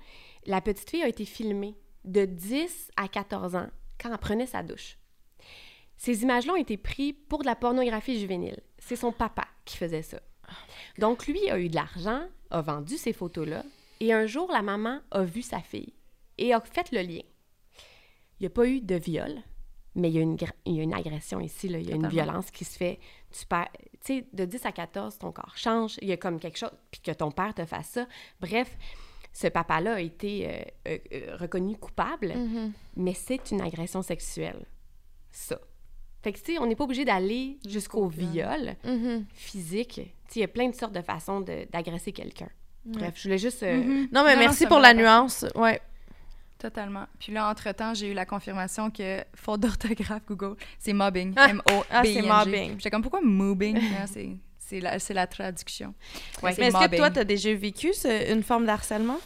La 0.47 0.61
petite 0.61 0.89
fille 0.91 1.03
a 1.03 1.09
été 1.09 1.25
filmée 1.25 1.75
de 2.05 2.25
10 2.25 2.91
à 2.97 3.09
14 3.09 3.55
ans 3.57 3.69
quand 4.01 4.11
elle 4.11 4.19
prenait 4.19 4.47
sa 4.47 4.63
douche. 4.63 4.99
Ces 5.97 6.23
images-là 6.23 6.53
ont 6.55 6.57
été 6.57 6.77
prises 6.77 7.15
pour 7.29 7.41
de 7.41 7.47
la 7.47 7.55
pornographie 7.57 8.19
juvénile. 8.19 8.61
C'est 8.79 8.97
son 8.97 9.13
papa 9.13 9.45
qui 9.65 9.77
faisait 9.77 10.03
ça. 10.03 10.21
Donc, 10.99 11.27
lui 11.27 11.49
a 11.51 11.59
eu 11.59 11.69
de 11.69 11.75
l'argent, 11.75 12.27
a 12.51 12.61
vendu 12.61 12.97
ces 12.99 13.13
photos-là, 13.13 13.65
et 14.01 14.13
un 14.13 14.27
jour, 14.27 14.51
la 14.53 14.61
maman 14.63 15.01
a 15.11 15.23
vu 15.23 15.41
sa 15.41 15.61
fille 15.61 15.95
et 16.37 16.53
a 16.53 16.61
fait 16.61 16.91
le 16.93 17.01
lien. 17.01 17.23
Il 18.39 18.43
n'y 18.43 18.47
a 18.47 18.51
pas 18.51 18.67
eu 18.67 18.81
de 18.81 18.97
viol, 18.97 19.37
mais 19.95 20.11
il 20.11 20.15
y 20.15 20.19
a 20.19 20.23
une, 20.23 20.37
gra- 20.37 20.53
il 20.67 20.75
y 20.75 20.81
a 20.81 20.83
une 20.83 20.93
agression 20.93 21.41
ici, 21.41 21.69
là. 21.69 21.79
il 21.79 21.89
y 21.89 21.93
a 21.93 21.95
une 21.97 22.03
violence 22.11 22.51
qui 22.51 22.65
se 22.65 22.77
fait. 22.77 22.99
Tu 23.31 23.47
perds- 23.47 23.71
tu 24.05 24.19
sais, 24.19 24.27
de 24.33 24.45
10 24.45 24.67
à 24.67 24.73
14, 24.73 25.19
ton 25.19 25.33
corps 25.33 25.57
change, 25.57 25.97
il 26.03 26.09
y 26.09 26.13
a 26.13 26.17
comme 26.17 26.39
quelque 26.41 26.59
chose, 26.59 26.73
puis 26.91 27.01
que 27.01 27.13
ton 27.13 27.31
père 27.31 27.55
te 27.55 27.65
fasse 27.65 27.89
ça. 27.91 28.07
Bref, 28.41 28.77
ce 29.35 29.49
papa-là 29.49 29.95
a 29.97 30.01
été 30.01 30.49
euh, 30.49 30.63
euh, 30.89 30.99
euh, 31.13 31.37
reconnu 31.37 31.77
coupable, 31.77 32.33
Mhm. 32.35 32.73
mais 32.97 33.13
c'est 33.15 33.51
une 33.51 33.61
agression 33.61 34.01
sexuelle. 34.01 34.65
Ça. 35.33 35.59
Fait 36.23 36.33
que, 36.33 36.39
tu 36.39 36.55
sais, 36.55 36.59
on 36.59 36.67
n'est 36.67 36.77
pas 36.77 36.85
obligé 36.85 37.05
d'aller 37.05 37.59
jusqu'au 37.69 38.07
viol 38.09 38.77
Mhm. 38.85 39.27
physique. 39.35 39.95
Tu 39.95 40.01
sais, 40.01 40.37
il 40.37 40.41
y 40.41 40.45
a 40.45 40.49
plein 40.49 40.69
de 40.71 40.75
sortes 40.75 40.95
de 40.95 41.03
façons 41.03 41.41
de- 41.43 41.67
d'agresser 41.71 42.13
quelqu'un. 42.13 42.49
Bref, 42.87 43.15
je 43.17 43.25
voulais 43.25 43.39
juste... 43.39 43.63
euh, 43.63 43.77
Mhm. 43.77 44.09
Non, 44.13 44.25
mais 44.25 44.35
Non, 44.35 44.41
merci 44.41 44.67
pour 44.67 44.79
la 44.79 44.95
nuance. 44.95 45.45
Ouais. 45.55 45.81
Totalement. 46.59 47.05
Puis 47.19 47.33
là, 47.33 47.51
entre-temps, 47.51 47.93
j'ai 47.93 48.11
eu 48.13 48.15
la 48.15 48.25
confirmation 48.25 48.91
que 48.91 49.23
faute 49.35 49.61
d'orthographe 49.61 50.23
Google, 50.27 50.57
c'est 50.79 50.93
mobbing. 50.95 51.35
Ah, 51.37 51.49
M-O-B-I-N-G. 51.51 51.87
ah, 51.91 52.03
c'est 52.05 52.23
mobbing. 52.23 52.71
J'étais 52.79 52.91
comme, 52.91 53.03
pourquoi 53.03 53.21
mobbing? 53.21 53.79
C'est, 54.07 54.37
c'est, 54.99 55.15
la, 55.15 55.27
traduction. 55.27 55.95
Ouais, 56.43 56.55
Mais 56.59 56.67
est-ce 56.69 56.77
que 56.89 56.97
toi, 56.97 57.11
tu 57.11 57.19
as 57.21 57.25
déjà 57.25 57.55
vécu 57.55 57.93
ce- 57.93 58.33
une 58.33 58.43
forme 58.43 58.67
d'harcèlement? 58.67 59.19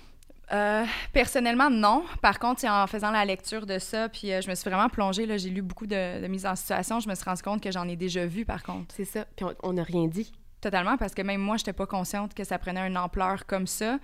Euh, 0.50 0.84
personnellement, 1.12 1.68
non. 1.68 2.04
Par 2.22 2.38
contre, 2.38 2.64
en 2.66 2.86
faisant 2.86 3.10
la 3.10 3.24
lecture 3.24 3.66
de 3.66 3.78
ça, 3.78 4.08
puis 4.08 4.32
euh, 4.32 4.40
je 4.40 4.48
me 4.48 4.54
suis 4.54 4.68
vraiment 4.70 4.88
plongée, 4.88 5.26
là, 5.26 5.36
j'ai 5.36 5.50
lu 5.50 5.60
beaucoup 5.60 5.86
de, 5.86 6.22
de 6.22 6.26
mises 6.26 6.46
en 6.46 6.56
situation, 6.56 7.00
je 7.00 7.08
me 7.08 7.14
suis 7.14 7.24
rendu 7.24 7.42
compte 7.42 7.62
que 7.62 7.70
j'en 7.70 7.86
ai 7.86 7.96
déjà 7.96 8.24
vu, 8.24 8.44
par 8.46 8.62
contre. 8.62 8.94
C'est 8.96 9.04
ça. 9.04 9.26
Puis 9.36 9.44
on- 9.62 9.72
n'a 9.74 9.82
rien 9.82 10.06
dit. 10.06 10.32
Totalement, 10.60 10.96
parce 10.96 11.14
que 11.14 11.20
même 11.22 11.40
moi, 11.40 11.56
je 11.56 11.62
n'étais 11.62 11.72
pas 11.74 11.86
consciente 11.86 12.32
que 12.34 12.44
ça 12.44 12.58
prenait 12.58 12.86
une 12.86 12.96
ampleur 12.96 13.44
comme 13.46 13.66
ça. 13.66 13.98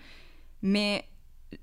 Mais 0.63 1.05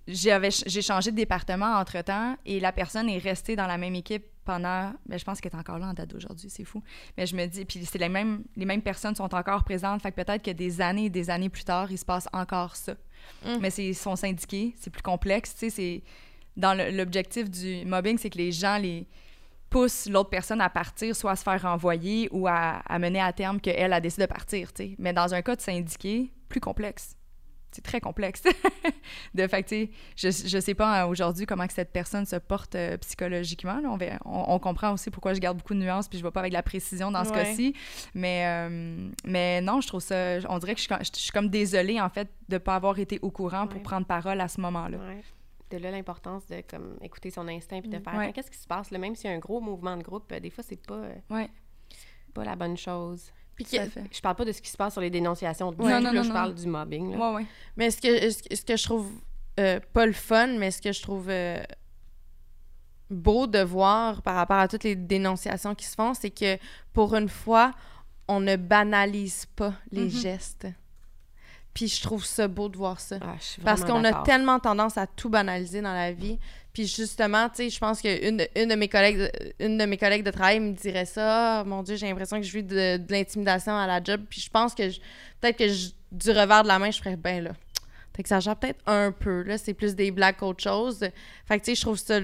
j'ai 0.08 0.82
changé 0.82 1.12
de 1.12 1.16
département 1.16 1.78
entre-temps 1.78 2.36
et 2.46 2.60
la 2.60 2.72
personne 2.72 3.10
est 3.10 3.18
restée 3.18 3.56
dans 3.56 3.68
la 3.68 3.78
même 3.78 3.96
équipe 3.96 4.26
pendant... 4.44 4.94
Ben, 5.06 5.20
je 5.20 5.24
pense 5.24 5.40
qu'elle 5.40 5.52
est 5.52 5.58
encore 5.58 5.80
là 5.80 5.88
en 5.88 5.94
date 5.94 6.10
d'aujourd'hui, 6.10 6.50
c'est 6.50 6.64
fou. 6.64 6.82
Mais 7.18 7.26
je 7.26 7.36
me 7.36 7.46
dis... 7.46 7.66
Puis 7.66 7.86
c'est 7.86 8.00
les 8.00 8.10
mêmes, 8.10 8.44
les 8.56 8.66
mêmes 8.66 8.82
personnes 8.82 9.16
sont 9.16 9.34
encore 9.36 9.64
présentes, 9.64 10.02
fait 10.02 10.12
que 10.12 10.22
peut-être 10.22 10.44
que 10.44 10.52
des 10.52 10.82
années 10.82 11.06
et 11.06 11.10
des 11.10 11.30
années 11.30 11.50
plus 11.50 11.64
tard, 11.64 11.92
il 11.92 11.98
se 11.98 12.06
passe 12.06 12.28
encore 12.34 12.76
ça. 12.76 12.94
Mm. 13.46 13.58
Mais 13.62 13.70
c'est, 13.70 13.86
ils 13.86 13.96
sont 13.96 14.16
syndiqués, 14.16 14.74
c'est 14.78 14.90
plus 14.90 15.04
complexe, 15.04 15.54
tu 15.54 15.60
sais, 15.60 15.70
c'est... 15.70 16.04
Dans 16.58 16.74
l'objectif 16.74 17.50
du 17.50 17.86
mobbing, 17.86 18.18
c'est 18.18 18.30
que 18.30 18.38
les 18.38 18.52
gens 18.52 18.78
les 18.78 19.08
poussent 19.70 20.10
l'autre 20.10 20.30
personne 20.30 20.60
à 20.60 20.70
partir, 20.70 21.16
soit 21.16 21.32
à 21.32 21.36
se 21.38 21.44
faire 21.44 21.62
renvoyer 21.62 22.28
ou 22.32 22.46
à, 22.46 22.82
à 22.86 23.00
mener 23.00 23.22
à 23.22 23.32
terme 23.32 23.62
qu'elle 23.62 23.94
a 23.94 24.02
décidé 24.02 24.24
de 24.24 24.28
partir, 24.28 24.74
tu 24.74 24.84
sais. 24.84 24.96
Mais 25.00 25.14
dans 25.14 25.34
un 25.34 25.42
cas 25.42 25.56
de 25.56 25.62
syndiqué, 25.62 26.34
plus 26.50 26.60
complexe. 26.60 27.16
C'est 27.72 27.82
très 27.84 28.02
complexe. 28.02 28.44
de 29.34 29.48
fait, 29.48 29.64
tu 29.64 29.70
sais, 29.70 29.90
je, 30.16 30.48
je 30.48 30.60
sais 30.60 30.74
pas 30.74 31.04
euh, 31.04 31.08
aujourd'hui 31.08 31.46
comment 31.46 31.66
que 31.68 31.74
cette 31.74 31.92
personne 31.92 32.26
se 32.26 32.36
porte 32.36 32.76
euh, 32.76 32.98
psychologiquement. 32.98 33.80
là. 33.80 33.90
On, 33.90 33.98
va- 33.98 34.20
on, 34.26 34.46
on 34.56 34.60
comprend 34.60 34.92
aussi 34.94 35.10
pourquoi 35.10 35.34
je 35.34 35.40
garde 35.40 35.58
beaucoup 35.58 35.74
de 35.74 35.80
nuances 35.80 36.08
puis 36.08 36.18
je 36.18 36.24
vais 36.24 36.32
pas 36.32 36.42
avec 36.42 36.54
la 36.54 36.64
précision 36.64 37.12
dans 37.12 37.24
ce 37.24 37.30
Ouais. 37.32 37.36
cas-ci. 37.44 37.74
Mais, 38.14 38.46
euh, 38.46 39.10
mais 39.26 39.62
non, 39.62 39.80
je 39.82 39.88
trouve 39.88 40.02
ça... 40.02 40.40
On 40.50 40.60
dirait 40.60 40.74
que 40.74 40.80
je, 40.80 40.84
suis 40.86 40.90
comme- 40.90 41.04
je 41.04 41.20
suis 41.20 41.32
comme 41.32 41.50
désolée, 41.50 42.02
en 42.02 42.10
fait, 42.10 42.28
de 42.50 42.58
pas 42.58 42.76
avoir 42.76 43.00
été 43.00 43.20
au 43.22 43.32
courant 43.32 43.68
pour 43.68 43.82
prendre 43.82 44.06
parole 44.06 44.42
à 44.42 44.48
ce 44.50 44.60
moment-là. 44.62 44.98
Ouais. 44.98 45.22
De 45.70 45.78
là 45.78 45.92
l'importance 45.92 46.46
de 46.48 46.62
comme 46.70 46.98
écouter 47.02 47.30
son 47.30 47.48
instinct 47.48 47.80
puis 47.80 47.90
de 47.90 48.00
faire 48.00 48.14
Ouais. 48.16 48.26
Attends, 48.26 48.34
qu'est-ce 48.34 48.52
qui 48.52 48.58
se 48.58 48.68
passe 48.68 48.92
là? 48.92 48.98
Même 49.00 49.16
s'il 49.16 49.30
y 49.30 49.34
a 49.34 49.36
un 49.38 49.40
gros 49.40 49.62
mouvement 49.62 49.96
de 49.96 50.04
groupe 50.04 50.34
des 50.34 50.50
fois 50.50 50.66
c'est 50.68 50.86
pas 50.86 51.04
pas 52.34 52.44
la 52.44 52.56
bonne 52.58 52.76
chose 52.78 53.32
Puis 53.56 53.66
que- 53.66 53.78
je 54.12 54.22
parle 54.22 54.36
pas 54.36 54.46
de 54.46 54.52
ce 54.52 54.62
qui 54.62 54.70
se 54.72 54.78
passe 54.78 54.94
sur 54.94 55.02
les 55.02 55.10
dénonciations 55.10 55.72
de 55.72 55.82
Ouais. 55.82 55.90
là, 55.92 56.00
Non, 56.00 56.08
non, 56.10 56.16
non, 56.16 56.24
je 56.24 56.32
parle 56.32 56.56
du 56.56 56.66
mobbing 56.68 57.12
là. 57.12 57.18
Ouais, 57.32 57.36
ouais. 57.38 57.46
Mais 57.78 57.92
ce 57.92 58.02
que, 58.02 58.30
ce 58.32 58.42
que- 58.44 58.56
ce 58.56 58.62
que 58.64 58.76
je 58.78 58.84
trouve 58.84 59.12
euh, 59.60 59.80
pas 59.94 60.06
le 60.06 60.14
fun, 60.14 60.48
mais 60.58 60.72
ce 60.72 60.82
que 60.82 60.92
je 60.92 61.02
trouve 61.02 61.28
euh, 61.30 61.62
beau 63.10 63.46
de 63.48 63.60
voir 63.60 64.22
par 64.22 64.36
rapport 64.36 64.58
à 64.58 64.68
toutes 64.68 64.84
les 64.86 64.96
dénonciations 64.96 65.76
qui 65.76 65.86
se 65.86 65.96
font, 65.96 66.14
c'est 66.14 66.30
que 66.32 66.58
pour 66.94 67.14
une 67.16 67.28
fois, 67.30 67.74
on 68.28 68.40
ne 68.40 68.56
banalise 68.56 69.46
pas 69.56 69.74
les 69.92 70.06
Mhm. 70.06 70.10
gestes. 70.10 70.68
Puis 71.74 71.88
je 71.88 72.02
trouve 72.02 72.26
ça 72.26 72.48
beau 72.48 72.68
de 72.70 72.76
voir 72.78 73.00
ça. 73.00 73.18
Ah, 73.22 73.36
Parce 73.64 73.82
qu'on 73.86 74.04
a 74.04 74.10
tellement 74.24 74.60
tendance 74.60 74.98
à 74.98 75.08
tout 75.08 75.30
banaliser 75.30 75.82
dans 75.82 75.94
la 75.94 76.12
vie. 76.12 76.38
Puis 76.74 76.86
justement, 76.88 77.50
tu 77.50 77.56
sais, 77.58 77.70
je 77.70 77.80
pense 77.80 78.02
qu'une 78.02 78.38
de, 78.38 78.48
une 78.56 78.70
de 78.70 78.76
mes 78.76 78.88
collègues 78.88 79.18
de, 79.18 79.32
une 79.60 79.78
de 79.78 79.86
mes 79.86 79.98
collègues 79.98 80.24
de 80.24 80.32
travail 80.32 80.60
me 80.60 80.74
dirait 80.74 81.06
ça. 81.06 81.60
Ah, 81.60 81.64
mon 81.64 81.84
Dieu, 81.84 81.96
j'ai 81.96 82.08
l'impression 82.08 82.38
que 82.38 82.44
je 82.46 82.52
vis 82.52 82.64
de, 82.64 82.98
de 82.98 83.12
l'intimidation 83.12 83.76
à 83.78 83.88
la 83.88 84.02
job. 84.04 84.22
Puis 84.30 84.42
je 84.42 84.50
pense 84.50 84.74
que 84.76 84.90
peut-être 85.40 85.58
que 85.58 85.68
je- 85.70 85.90
du 86.12 86.30
revers 86.32 86.64
de 86.64 86.68
la 86.68 86.78
main, 86.80 86.92
je 86.92 87.00
ferais 87.00 87.16
ben 87.16 87.44
là. 87.44 87.52
T'exagères 88.14 88.58
peut-être 88.58 88.82
un 88.86 89.12
peu. 89.14 89.44
Là, 89.44 89.58
c'est 89.58 89.74
plus 89.74 89.96
des 89.96 90.12
blagues 90.12 90.36
qu'autre 90.38 90.62
chose. 90.64 91.00
Fait 91.46 91.58
que 91.60 91.64
tu 91.66 91.72
sais, 91.72 91.76
je 91.76 91.82
trouve 91.82 91.98
ça 91.98 92.20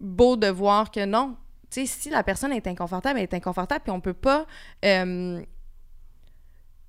beau 0.00 0.36
de 0.36 0.48
voir 0.48 0.90
que 0.90 1.04
non. 1.04 1.36
Tu 1.70 1.86
sais, 1.86 2.00
si 2.00 2.10
la 2.10 2.22
personne 2.22 2.52
est 2.52 2.66
inconfortable, 2.66 3.18
elle 3.18 3.24
est 3.24 3.34
inconfortable, 3.34 3.82
puis 3.84 3.92
on 3.92 4.00
peut 4.00 4.12
pas 4.14 4.46
euh, 4.84 5.42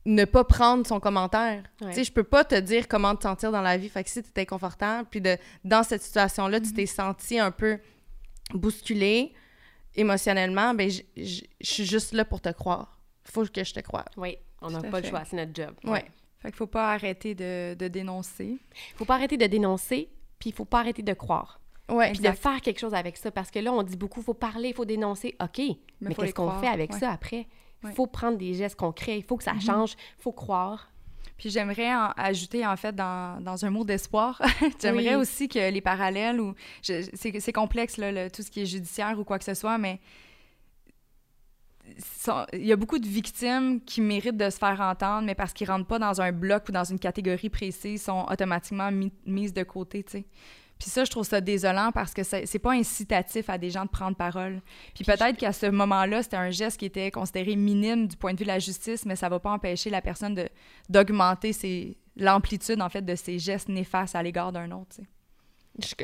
ne 0.05 0.25
pas 0.25 0.43
prendre 0.43 0.85
son 0.85 0.99
commentaire. 0.99 1.63
Ouais. 1.81 1.89
Tu 1.89 1.93
sais, 1.95 2.03
je 2.03 2.11
peux 2.11 2.23
pas 2.23 2.43
te 2.43 2.55
dire 2.55 2.87
comment 2.87 3.15
te 3.15 3.23
sentir 3.23 3.51
dans 3.51 3.61
la 3.61 3.77
vie. 3.77 3.89
Fait 3.89 4.03
que 4.03 4.09
si 4.09 4.21
tu 4.21 4.29
es 4.35 4.41
inconfortable, 4.41 5.07
puis 5.09 5.21
de, 5.21 5.37
dans 5.63 5.83
cette 5.83 6.01
situation-là, 6.01 6.59
tu 6.59 6.73
t'es 6.73 6.85
senti 6.85 7.39
un 7.39 7.51
peu 7.51 7.79
bousculé 8.53 9.33
émotionnellement, 9.95 10.73
ben 10.73 10.89
je 10.89 11.43
suis 11.61 11.85
juste 11.85 12.13
là 12.13 12.25
pour 12.25 12.41
te 12.41 12.49
croire. 12.49 12.99
Faut 13.23 13.45
que 13.45 13.63
je 13.63 13.73
te 13.73 13.79
croie. 13.79 14.05
Oui, 14.17 14.37
on 14.61 14.69
n'a 14.69 14.81
pas 14.81 14.99
le 14.99 15.07
choix, 15.07 15.23
c'est 15.25 15.37
notre 15.37 15.53
job. 15.53 15.73
Ouais. 15.85 16.05
Fait 16.39 16.49
qu'il 16.49 16.57
faut 16.57 16.67
pas 16.67 16.91
arrêter 16.91 17.35
de, 17.35 17.73
de 17.75 17.87
dénoncer. 17.87 18.57
Faut 18.95 19.05
pas 19.05 19.15
arrêter 19.15 19.37
de 19.37 19.45
dénoncer, 19.45 20.09
puis 20.39 20.49
il 20.49 20.53
faut 20.53 20.65
pas 20.65 20.79
arrêter 20.79 21.03
de 21.03 21.13
croire. 21.13 21.61
Ouais, 21.89 22.11
Puis 22.11 22.21
de 22.21 22.31
faire 22.31 22.61
quelque 22.61 22.79
chose 22.79 22.93
avec 22.93 23.17
ça, 23.17 23.29
parce 23.31 23.51
que 23.51 23.59
là, 23.59 23.73
on 23.73 23.83
dit 23.83 23.97
beaucoup, 23.97 24.21
faut 24.21 24.33
parler, 24.33 24.73
faut 24.73 24.85
dénoncer. 24.85 25.35
OK, 25.41 25.61
mais, 25.99 26.15
qu'est-ce 26.15 26.33
qu'on 26.33 26.51
fait 26.59 26.67
avec 26.67 26.93
ouais. 26.93 26.99
ça 26.99 27.11
après? 27.11 27.47
Il 27.83 27.87
Ouais. 27.87 27.93
faut 27.93 28.07
prendre 28.07 28.37
des 28.37 28.53
gestes 28.53 28.75
concrets, 28.77 29.17
il 29.17 29.23
faut 29.23 29.37
que 29.37 29.43
ça 29.43 29.59
change, 29.59 29.93
il 30.19 30.21
faut 30.21 30.31
croire. 30.31 30.89
Puis 31.37 31.49
j'aimerais 31.49 31.89
ajouter, 32.15 32.65
en 32.65 32.77
fait, 32.77 32.95
dans, 32.95 33.41
dans 33.43 33.65
un 33.65 33.69
mot 33.69 33.83
d'espoir, 33.83 34.41
j'aimerais 34.81 35.15
Oui. 35.15 35.21
aussi 35.21 35.49
que 35.49 35.69
les 35.71 35.81
parallèles, 35.81 36.39
ou 36.39 36.53
c'est 36.81 37.51
complexe, 37.53 37.97
là, 37.97 38.11
le- 38.11 38.29
tout 38.31 38.41
ce 38.43 38.49
qui 38.51 38.61
est 38.61 38.65
judiciaire 38.65 39.19
ou 39.19 39.23
quoi 39.23 39.37
que 39.39 39.45
ce 39.45 39.53
soit, 39.53 39.77
mais 39.77 39.99
il 42.53 42.65
y 42.65 42.71
a 42.71 42.75
beaucoup 42.77 42.97
de 42.97 43.07
victimes 43.07 43.81
qui 43.81 43.99
méritent 43.99 44.37
de 44.37 44.49
se 44.49 44.57
faire 44.57 44.79
entendre, 44.79 45.25
mais 45.25 45.35
parce 45.35 45.51
qu'ils 45.53 45.69
rentrent 45.69 45.87
pas 45.87 45.99
dans 45.99 46.21
un 46.21 46.31
bloc 46.31 46.69
ou 46.69 46.71
dans 46.71 46.85
une 46.85 46.99
catégorie 46.99 47.49
précise, 47.49 48.03
sont 48.03 48.25
automatiquement 48.29 48.89
mis- 48.91 49.11
mises 49.25 49.53
de 49.53 49.63
côté, 49.63 50.03
tu 50.03 50.11
sais. 50.11 50.25
Puis 50.83 50.89
ça, 50.91 51.05
je 51.05 51.11
trouve 51.11 51.23
ça 51.23 51.39
désolant 51.39 51.93
parce 51.93 52.13
que 52.13 52.23
c'est 52.23 52.59
pas 52.59 52.73
incitatif 52.73 53.49
à 53.49 53.57
des 53.57 53.69
gens 53.69 53.85
de 53.85 53.89
prendre 53.89 54.17
parole. 54.17 54.61
Puis 54.93 55.05
peut-être 55.05 55.37
qu'à 55.37 55.53
ce 55.53 55.67
moment-là, 55.67 56.21
c'était 56.23 56.35
un 56.35 56.49
geste 56.51 56.77
qui 56.77 56.83
était 56.83 57.09
considéré 57.09 57.55
minime 57.55 58.05
du 58.05 58.17
point 58.17 58.33
de 58.33 58.37
vue 58.39 58.43
de 58.43 58.49
la 58.49 58.59
justice, 58.59 59.05
mais 59.05 59.15
ça 59.15 59.29
va 59.29 59.39
pas 59.39 59.51
empêcher 59.51 59.89
la 59.89 60.01
personne 60.01 60.37
d'augmenter 60.89 61.53
ses- 61.53 61.97
l'amplitude, 62.17 62.81
en 62.81 62.89
fait, 62.89 63.01
de 63.01 63.15
ses 63.15 63.39
gestes 63.39 63.69
néfastes 63.69 64.13
à 64.17 64.21
l'égard 64.21 64.51
d'un 64.51 64.71
autre, 64.71 64.97
je, 65.79 65.95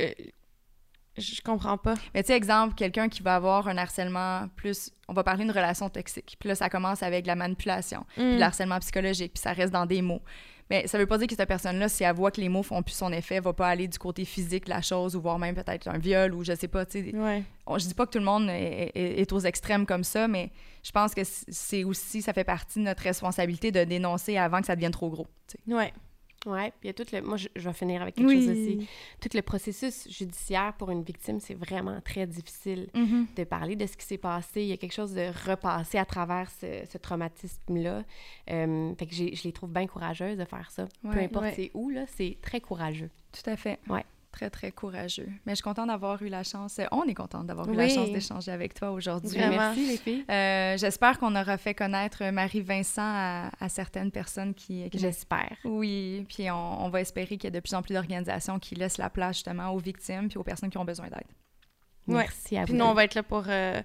je 1.18 1.42
comprends 1.42 1.78
pas. 1.78 1.96
Mais 2.14 2.24
tu 2.24 2.28
sais, 2.28 2.38
exemple, 2.38 2.74
quelqu'un 2.76 3.10
qui 3.10 3.22
va 3.22 3.36
avoir 3.36 3.68
un 3.68 3.78
harcèlement 3.78 4.48
plus... 4.56 4.92
On 5.10 5.14
va 5.14 5.24
parler 5.26 5.44
d'une 5.44 5.52
relation 5.52 5.90
toxique. 5.90 6.38
Puis 6.40 6.48
là, 6.48 6.56
ça 6.56 6.70
commence 6.70 7.04
avec 7.04 7.24
de 7.24 7.28
la 7.28 7.36
manipulation, 7.36 8.06
puis 8.16 8.24
Mm. 8.24 8.34
de 8.36 8.40
l'harcèlement 8.40 8.80
psychologique, 8.80 9.34
puis 9.34 9.42
ça 9.42 9.52
reste 9.52 9.74
dans 9.74 9.86
des 9.86 10.02
mots. 10.02 10.22
Mais 10.70 10.86
ça 10.88 10.98
veut 11.00 11.08
pas 11.08 11.18
dire 11.18 11.28
que 11.28 11.36
cette 11.36 11.48
personne-là, 11.48 11.90
si 11.90 12.04
elle 12.04 12.16
voit 12.16 12.30
que 12.32 12.40
les 12.40 12.50
mots 12.50 12.62
font 12.64 12.84
plus 12.84 12.94
son 12.94 13.12
effet, 13.12 13.40
va 13.40 13.54
pas 13.54 13.68
aller 13.70 13.88
du 13.88 13.98
côté 13.98 14.24
physique 14.26 14.66
de 14.66 14.70
la 14.70 14.82
chose, 14.82 15.16
ou 15.16 15.22
voir 15.22 15.40
même 15.40 15.56
peut-être 15.56 15.88
un 15.88 15.98
viol, 15.98 16.34
ou 16.36 16.44
je 16.44 16.54
sais 16.54 16.68
pas, 16.68 16.86
tu 16.86 17.10
sais. 17.10 17.16
Ouais. 17.16 17.44
Je 17.78 17.86
dis 17.88 17.94
pas 17.96 18.06
que 18.06 18.12
tout 18.12 18.20
le 18.20 18.26
monde 18.26 18.50
est, 18.50 18.92
est- 18.94 19.20
est 19.22 19.32
aux 19.34 19.40
extrêmes 19.40 19.86
comme 19.86 20.04
ça, 20.04 20.28
mais 20.28 20.52
je 20.84 20.92
pense 20.92 21.16
que 21.16 21.22
c'est 21.24 21.84
aussi, 21.84 22.22
ça 22.22 22.34
fait 22.34 22.44
partie 22.44 22.80
de 22.80 22.84
notre 22.86 23.02
responsabilité 23.04 23.72
de 23.72 23.84
dénoncer 23.84 24.38
avant 24.38 24.60
que 24.62 24.68
ça 24.68 24.76
devienne 24.76 24.92
trop 24.92 25.10
gros. 25.10 25.28
tu 25.48 25.58
sais. 25.68 25.74
Ouais. 25.74 25.92
Ouais, 26.46 26.70
puis 26.80 26.84
il 26.84 26.88
y 26.88 26.90
a 26.90 26.94
tout 26.94 27.06
le... 27.12 27.22
Moi, 27.22 27.36
je, 27.38 27.48
je 27.56 27.68
vais 27.68 27.74
finir 27.74 28.02
avec 28.02 28.16
quelque 28.16 28.32
chose 28.32 28.50
aussi. 28.50 28.88
Tout 29.20 29.30
le 29.34 29.42
processus 29.42 30.08
judiciaire 30.10 30.74
pour 30.78 30.90
une 30.90 31.04
victime, 31.04 31.40
c'est 31.40 31.54
vraiment 31.54 32.00
très 32.02 32.26
difficile 32.26 32.90
Mhm. 32.94 33.28
de 33.36 33.44
parler 33.44 33.76
de 33.76 33.86
ce 33.86 33.98
qui 33.98 34.06
s'est 34.06 34.18
passé. 34.18 34.62
Il 34.62 34.68
y 34.68 34.72
a 34.74 34.78
quelque 34.78 34.94
chose 34.94 35.14
de 35.14 35.30
repassé 35.50 35.98
à 35.98 36.06
travers 36.06 36.50
ce, 36.52 36.84
ce 36.90 36.98
traumatisme-là. 36.98 38.04
Euh, 38.52 38.96
fait 38.96 39.06
que 39.06 39.14
je 39.16 39.44
les 39.44 39.52
trouve 39.52 39.72
bien 39.72 39.86
courageuses 39.88 40.38
de 40.38 40.46
faire 40.46 40.72
ça. 40.72 40.88
Peu 41.04 41.20
importe 41.20 41.46
ouais. 41.46 41.54
c'est 41.56 41.72
où, 41.74 41.90
là, 41.90 42.06
c'est 42.08 42.38
très 42.42 42.62
courageux. 42.62 43.10
Tout 43.32 43.50
à 43.50 43.56
fait. 43.56 43.80
Ouais. 43.90 44.06
Très, 44.32 44.50
très 44.52 44.72
courageux. 44.72 45.28
Mais 45.46 45.54
je 45.54 45.56
suis 45.56 45.64
contente 45.64 45.88
d'avoir 45.88 46.22
eu 46.22 46.28
la 46.30 46.44
chance. 46.44 46.80
On 46.92 47.04
est 47.06 47.16
contente 47.16 47.48
d'avoir 47.48 47.68
eu 47.68 47.72
Oui. 47.72 47.78
la 47.78 47.90
chance 47.90 48.12
d'échanger 48.12 48.52
avec 48.52 48.74
toi 48.76 48.92
aujourd'hui. 48.92 49.30
Vraiment. 49.38 49.58
Merci, 49.58 49.88
les 49.88 49.98
filles. 49.98 50.24
Euh, 50.30 50.78
J'espère 50.78 51.18
qu'on 51.18 51.36
aura 51.36 51.58
fait 51.58 51.74
connaître 51.74 52.24
Marie-Vincent 52.30 53.02
à, 53.04 53.50
à 53.60 53.70
certaines 53.70 54.12
personnes 54.12 54.54
qui... 54.54 54.88
qui 54.92 55.00
J'espère. 55.00 55.58
Oui, 55.66 56.26
puis 56.30 56.50
on, 56.52 56.86
on 56.86 56.90
va 56.90 57.02
espérer 57.02 57.38
qu'il 57.38 57.46
y 57.46 57.48
a 57.48 57.52
de 57.52 57.60
plus 57.60 57.74
en 57.74 57.82
plus 57.82 57.94
d'organisations 57.96 58.60
qui 58.60 58.76
laissent 58.76 59.00
la 59.00 59.10
place 59.10 59.38
justement 59.38 59.70
aux 59.72 59.80
victimes 59.80 60.30
puis 60.30 60.38
aux 60.38 60.44
personnes 60.44 60.70
qui 60.70 60.78
ont 60.78 60.86
besoin 60.86 61.08
d'aide. 61.08 61.26
Ouais. 62.08 62.18
Merci 62.24 62.58
à 62.58 62.64
Puis 62.66 62.74
vous. 62.74 62.80
nous, 62.80 62.86
on 62.86 62.94
va 62.94 63.04
être 63.06 63.16
là 63.16 63.24
pour, 63.24 63.44
euh, 63.48 63.82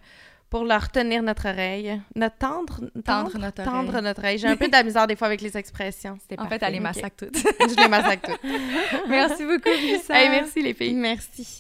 pour 0.51 0.65
leur 0.65 0.91
tenir 0.91 1.23
notre 1.23 1.49
oreille. 1.49 2.01
Notre 2.15 2.37
tendre, 2.37 2.81
Tendre? 3.05 3.39
Notre 3.39 3.63
oreille. 3.63 3.73
Tendre 3.73 4.01
notre 4.01 4.21
oreille. 4.21 4.39
J'ai 4.39 4.49
un 4.49 4.57
peu 4.57 4.67
de 4.67 4.73
la 4.73 4.83
misère 4.83 5.07
des 5.07 5.17
fois 5.17 5.27
avec 5.27 5.41
les 5.41 5.57
expressions. 5.57 6.17
C'était 6.21 6.41
En 6.41 6.49
fait, 6.49 6.63
elle 6.63 6.73
les 6.75 6.81
massacre 6.81 7.17
toutes. 7.17 7.37
Je 7.61 7.77
les 7.81 7.89
massacre 7.89 8.31
toutes. 8.31 8.51
Merci 9.09 9.45
beaucoup, 9.45 9.71
Lisa. 9.77 10.15
Hey, 10.15 10.31
merci, 10.31 10.63
les 10.63 10.75
filles. 10.75 10.95
Merci. 10.95 11.59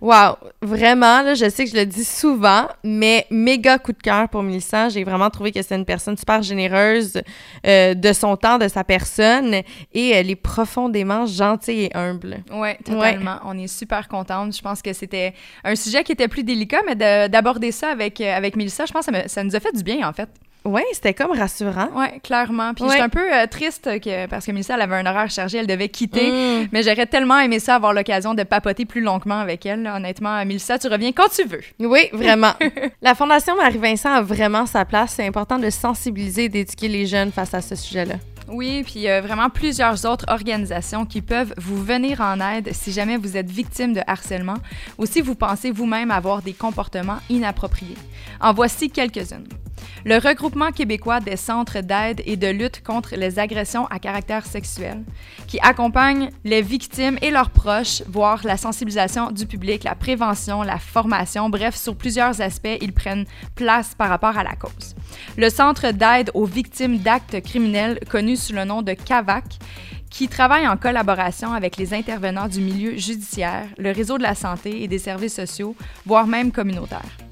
Wow, 0.00 0.36
vraiment, 0.62 1.20
là, 1.22 1.34
je 1.34 1.48
sais 1.50 1.64
que 1.64 1.70
je 1.70 1.76
le 1.76 1.84
dis 1.84 2.04
souvent, 2.04 2.66
mais 2.82 3.26
méga 3.30 3.78
coup 3.78 3.92
de 3.92 3.98
cœur 3.98 4.28
pour 4.30 4.42
Mélissa. 4.42 4.88
J'ai 4.88 5.04
vraiment 5.04 5.28
trouvé 5.28 5.52
que 5.52 5.60
c'est 5.60 5.74
une 5.76 5.84
personne 5.84 6.16
super 6.16 6.42
généreuse 6.42 7.20
euh, 7.66 7.92
de 7.92 8.12
son 8.14 8.34
temps, 8.36 8.56
de 8.56 8.66
sa 8.68 8.82
personne, 8.82 9.54
et 9.92 10.08
elle 10.10 10.30
est 10.30 10.36
profondément 10.36 11.26
gentille 11.26 11.84
et 11.84 11.94
humble. 11.96 12.38
Oui, 12.50 12.70
totalement. 12.82 13.40
On 13.44 13.58
est 13.58 13.66
super 13.66 14.08
contente. 14.08 14.56
Je 14.56 14.62
pense 14.62 14.80
que 14.80 14.92
c'était 14.94 15.34
un 15.64 15.76
sujet 15.76 16.02
qui 16.02 16.12
était 16.12 16.28
plus 16.28 16.44
délicat, 16.44 16.80
mais 16.86 16.94
de- 16.94 17.28
d'aborder 17.28 17.70
ça 17.70 17.90
avec, 17.90 18.20
euh, 18.22 18.34
avec 18.34 18.56
Mélissa, 18.56 18.86
je 18.86 18.92
pense 18.92 19.04
que 19.06 19.12
ça, 19.12 19.22
me- 19.22 19.28
ça 19.28 19.44
nous 19.44 19.54
a 19.54 19.60
fait 19.60 19.72
du 19.76 19.82
bien, 19.82 20.08
en 20.08 20.12
fait. 20.14 20.30
Ouais, 20.64 20.84
c'était 20.92 21.14
comme 21.14 21.30
rassurant. 21.32 21.88
Oui, 21.94 22.06
clairement. 22.22 22.74
Puis 22.74 22.84
Ouais. 22.84 22.90
j'étais 22.90 23.02
un 23.02 23.08
peu 23.08 23.32
euh, 23.34 23.46
triste 23.46 23.84
que, 24.00 24.26
parce 24.26 24.44
que 24.44 24.52
Mélissa, 24.52 24.74
elle 24.74 24.82
avait 24.82 24.96
un 24.96 25.06
horaire 25.06 25.30
chargé, 25.30 25.58
elle 25.58 25.66
devait 25.66 25.88
quitter. 25.88 26.30
Mm. 26.30 26.68
Mais 26.72 26.82
j'aurais 26.82 27.06
tellement 27.06 27.38
aimé 27.38 27.58
ça, 27.60 27.76
avoir 27.76 27.92
l'occasion 27.94 28.34
de 28.34 28.42
papoter 28.42 28.84
plus 28.84 29.00
longuement 29.00 29.40
avec 29.40 29.64
elle. 29.64 29.82
là. 29.82 29.96
Honnêtement, 29.96 30.44
Mélissa, 30.44 30.78
tu 30.78 30.88
reviens 30.88 31.12
quand 31.12 31.28
tu 31.34 31.44
veux. 31.48 31.62
Oui, 31.78 32.08
vraiment. 32.12 32.52
La 33.00 33.14
Fondation 33.14 33.56
Marie-Vincent 33.56 34.12
a 34.12 34.22
vraiment 34.22 34.66
sa 34.66 34.84
place. 34.84 35.14
C'est 35.16 35.26
important 35.26 35.58
de 35.58 35.70
sensibiliser 35.70 36.44
et 36.44 36.48
d'éduquer 36.50 36.88
les 36.88 37.06
jeunes 37.06 37.32
face 37.32 37.54
à 37.54 37.62
ce 37.62 37.74
sujet-là. 37.74 38.16
Oui, 38.52 38.82
puis 38.82 38.94
il 38.96 39.02
y 39.02 39.08
a 39.08 39.20
vraiment 39.20 39.48
plusieurs 39.48 40.04
autres 40.06 40.24
organisations 40.28 41.06
qui 41.06 41.22
peuvent 41.22 41.54
vous 41.56 41.80
venir 41.82 42.20
en 42.20 42.40
aide 42.40 42.70
si 42.72 42.90
jamais 42.90 43.16
vous 43.16 43.36
êtes 43.36 43.48
victime 43.48 43.92
de 43.92 44.00
harcèlement 44.08 44.56
ou 44.98 45.06
si 45.06 45.20
vous 45.20 45.36
pensez 45.36 45.70
vous-même 45.70 46.10
avoir 46.10 46.42
des 46.42 46.52
comportements 46.52 47.18
inappropriés. 47.30 47.96
En 48.40 48.52
voici 48.52 48.90
quelques-unes. 48.90 49.46
Le 50.04 50.16
regroupement 50.16 50.70
québécois 50.70 51.20
des 51.20 51.36
centres 51.36 51.80
d'aide 51.80 52.22
et 52.24 52.36
de 52.36 52.48
lutte 52.48 52.82
contre 52.82 53.16
les 53.16 53.38
agressions 53.38 53.86
à 53.86 53.98
caractère 53.98 54.46
sexuel, 54.46 55.02
qui 55.46 55.58
accompagne 55.60 56.30
les 56.44 56.62
victimes 56.62 57.18
et 57.22 57.30
leurs 57.30 57.50
proches, 57.50 58.02
voire 58.08 58.40
la 58.44 58.56
sensibilisation 58.56 59.30
du 59.30 59.46
public, 59.46 59.84
la 59.84 59.94
prévention, 59.94 60.62
la 60.62 60.78
formation, 60.78 61.50
bref, 61.50 61.76
sur 61.76 61.96
plusieurs 61.96 62.40
aspects, 62.40 62.78
ils 62.80 62.92
prennent 62.92 63.26
place 63.54 63.94
par 63.94 64.08
rapport 64.08 64.38
à 64.38 64.44
la 64.44 64.54
cause. 64.54 64.94
Le 65.36 65.50
Centre 65.50 65.90
d'aide 65.90 66.30
aux 66.34 66.46
victimes 66.46 66.98
d'actes 66.98 67.40
criminels, 67.42 68.00
connu 68.08 68.36
sous 68.36 68.54
le 68.54 68.64
nom 68.64 68.82
de 68.82 68.92
CAVAC, 68.92 69.58
qui 70.10 70.28
travaille 70.28 70.66
en 70.66 70.76
collaboration 70.76 71.52
avec 71.52 71.76
les 71.76 71.94
intervenants 71.94 72.48
du 72.48 72.60
milieu 72.60 72.96
judiciaire, 72.96 73.66
le 73.78 73.92
réseau 73.92 74.18
de 74.18 74.22
la 74.22 74.34
santé 74.34 74.82
et 74.82 74.88
des 74.88 74.98
services 74.98 75.36
sociaux, 75.36 75.76
voire 76.04 76.26
même 76.26 76.52
communautaires. 76.52 77.29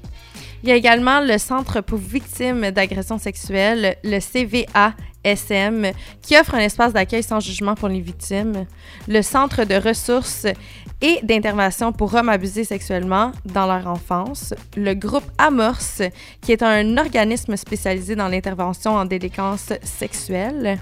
Il 0.61 0.69
y 0.69 0.71
a 0.73 0.75
également 0.75 1.21
le 1.21 1.37
Centre 1.37 1.79
pour 1.79 1.97
victimes 1.97 2.71
d'agressions 2.71 3.17
sexuelles, 3.17 3.95
le 4.03 4.19
CVASM, 4.19 5.91
qui 6.21 6.37
offre 6.37 6.55
un 6.55 6.59
espace 6.59 6.91
d'accueil 6.91 7.23
sans 7.23 7.39
jugement 7.39 7.75
pour 7.75 7.87
les 7.87 8.01
victimes, 8.01 8.65
le 9.07 9.21
Centre 9.21 9.63
de 9.63 9.75
ressources 9.75 10.47
et 11.01 11.19
d'intervention 11.23 11.93
pour 11.93 12.13
hommes 12.13 12.27
abusés 12.27 12.65
sexuellement 12.65 13.31
dans 13.45 13.67
leur 13.67 13.87
enfance, 13.87 14.53
le 14.75 14.93
groupe 14.95 15.23
Amorce, 15.37 16.01
qui 16.41 16.51
est 16.51 16.61
un 16.61 16.97
organisme 16.97 17.55
spécialisé 17.55 18.17
dans 18.17 18.27
l'intervention 18.27 18.95
en 18.95 19.05
délinquance 19.05 19.71
sexuelle. 19.81 20.77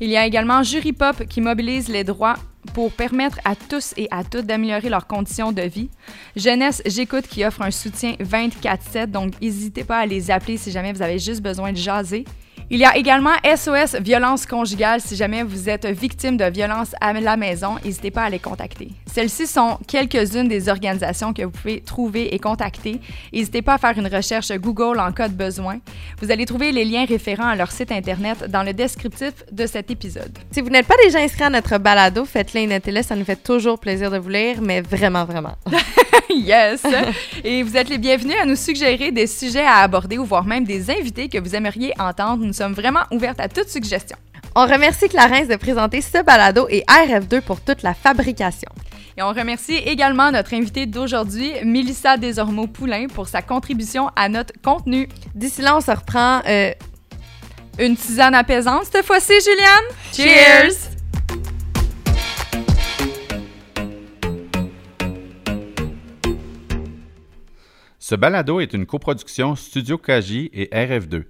Il 0.00 0.08
y 0.08 0.16
a 0.16 0.24
également 0.24 0.62
Jury 0.62 0.92
Pop 0.92 1.24
qui 1.28 1.40
mobilise 1.40 1.88
les 1.88 2.04
droits 2.04 2.36
pour 2.74 2.92
permettre 2.92 3.38
à 3.44 3.54
tous 3.56 3.94
et 3.96 4.08
à 4.10 4.24
toutes 4.24 4.46
d'améliorer 4.46 4.88
leurs 4.88 5.06
conditions 5.06 5.52
de 5.52 5.62
vie. 5.62 5.90
Jeunesse 6.36 6.82
J'écoute 6.86 7.26
qui 7.26 7.44
offre 7.44 7.62
un 7.62 7.70
soutien 7.70 8.12
24-7, 8.20 9.06
donc 9.06 9.40
n'hésitez 9.40 9.84
pas 9.84 9.98
à 9.98 10.06
les 10.06 10.30
appeler 10.30 10.56
si 10.56 10.70
jamais 10.70 10.92
vous 10.92 11.02
avez 11.02 11.18
juste 11.18 11.42
besoin 11.42 11.72
de 11.72 11.76
jaser. 11.76 12.24
Il 12.72 12.78
y 12.78 12.84
a 12.84 12.96
également 12.96 13.32
SOS 13.44 13.96
Violence 14.00 14.46
conjugale. 14.46 15.00
Si 15.00 15.16
jamais 15.16 15.42
vous 15.42 15.68
êtes 15.68 15.86
victime 15.86 16.36
de 16.36 16.44
violence 16.44 16.94
à 17.00 17.12
la 17.12 17.36
maison, 17.36 17.74
n'hésitez 17.84 18.12
pas 18.12 18.22
à 18.22 18.30
les 18.30 18.38
contacter. 18.38 18.90
Celles-ci 19.12 19.48
sont 19.48 19.76
quelques-unes 19.88 20.46
des 20.46 20.68
organisations 20.68 21.32
que 21.32 21.42
vous 21.42 21.50
pouvez 21.50 21.80
trouver 21.80 22.32
et 22.32 22.38
contacter. 22.38 23.00
N'hésitez 23.32 23.60
pas 23.60 23.74
à 23.74 23.78
faire 23.78 23.98
une 23.98 24.06
recherche 24.06 24.52
Google 24.52 25.00
en 25.00 25.10
cas 25.10 25.26
de 25.26 25.34
besoin. 25.34 25.80
Vous 26.22 26.30
allez 26.30 26.46
trouver 26.46 26.70
les 26.70 26.84
liens 26.84 27.06
référents 27.06 27.48
à 27.48 27.56
leur 27.56 27.72
site 27.72 27.90
Internet 27.90 28.48
dans 28.48 28.62
le 28.62 28.72
descriptif 28.72 29.32
de 29.50 29.66
cet 29.66 29.90
épisode. 29.90 30.38
Si 30.52 30.60
vous 30.60 30.70
n'êtes 30.70 30.86
pas 30.86 30.94
déjà 31.02 31.18
inscrit 31.18 31.42
à 31.42 31.50
notre 31.50 31.76
balado, 31.78 32.24
faites-le 32.24 32.60
et 32.60 32.66
notez-le. 32.68 33.02
Ça 33.02 33.16
nous 33.16 33.24
fait 33.24 33.42
toujours 33.42 33.80
plaisir 33.80 34.12
de 34.12 34.18
vous 34.18 34.28
lire, 34.28 34.62
mais 34.62 34.80
vraiment, 34.80 35.24
vraiment. 35.24 35.56
yes! 36.30 36.84
Et 37.42 37.64
vous 37.64 37.76
êtes 37.76 37.88
les 37.88 37.98
bienvenus 37.98 38.36
à 38.40 38.46
nous 38.46 38.54
suggérer 38.54 39.10
des 39.10 39.26
sujets 39.26 39.66
à 39.66 39.78
aborder 39.78 40.18
ou 40.18 40.24
voire 40.24 40.44
même 40.44 40.62
des 40.62 40.88
invités 40.88 41.28
que 41.28 41.38
vous 41.38 41.56
aimeriez 41.56 41.92
entendre. 41.98 42.44
Nous 42.44 42.59
sommes 42.60 42.74
vraiment 42.74 43.04
ouvertes 43.10 43.40
à 43.40 43.48
toute 43.48 43.70
suggestion. 43.70 44.18
On 44.54 44.66
remercie 44.66 45.08
Clarence 45.08 45.48
de 45.48 45.56
présenter 45.56 46.02
ce 46.02 46.22
balado 46.22 46.66
et 46.68 46.84
RF2 46.86 47.40
pour 47.40 47.58
toute 47.62 47.82
la 47.82 47.94
fabrication. 47.94 48.70
Et 49.16 49.22
on 49.22 49.28
remercie 49.28 49.76
également 49.76 50.30
notre 50.30 50.52
invitée 50.52 50.84
d'aujourd'hui, 50.84 51.52
Mélissa 51.64 52.18
Desormeaux-Poulain, 52.18 53.06
pour 53.06 53.28
sa 53.28 53.40
contribution 53.40 54.10
à 54.14 54.28
notre 54.28 54.52
contenu. 54.62 55.08
D'ici 55.34 55.62
là, 55.62 55.74
on 55.74 55.80
se 55.80 55.90
reprend 55.90 56.42
euh, 56.46 56.72
une 57.78 57.96
tisane 57.96 58.34
apaisante 58.34 58.84
cette 58.92 59.06
fois-ci, 59.06 59.32
Juliane. 59.40 59.86
Cheers! 60.12 60.90
Ce 67.98 68.14
balado 68.14 68.60
est 68.60 68.74
une 68.74 68.84
coproduction 68.84 69.56
Studio 69.56 69.96
Kaji 69.96 70.50
et 70.52 70.66
RF2. 70.66 71.24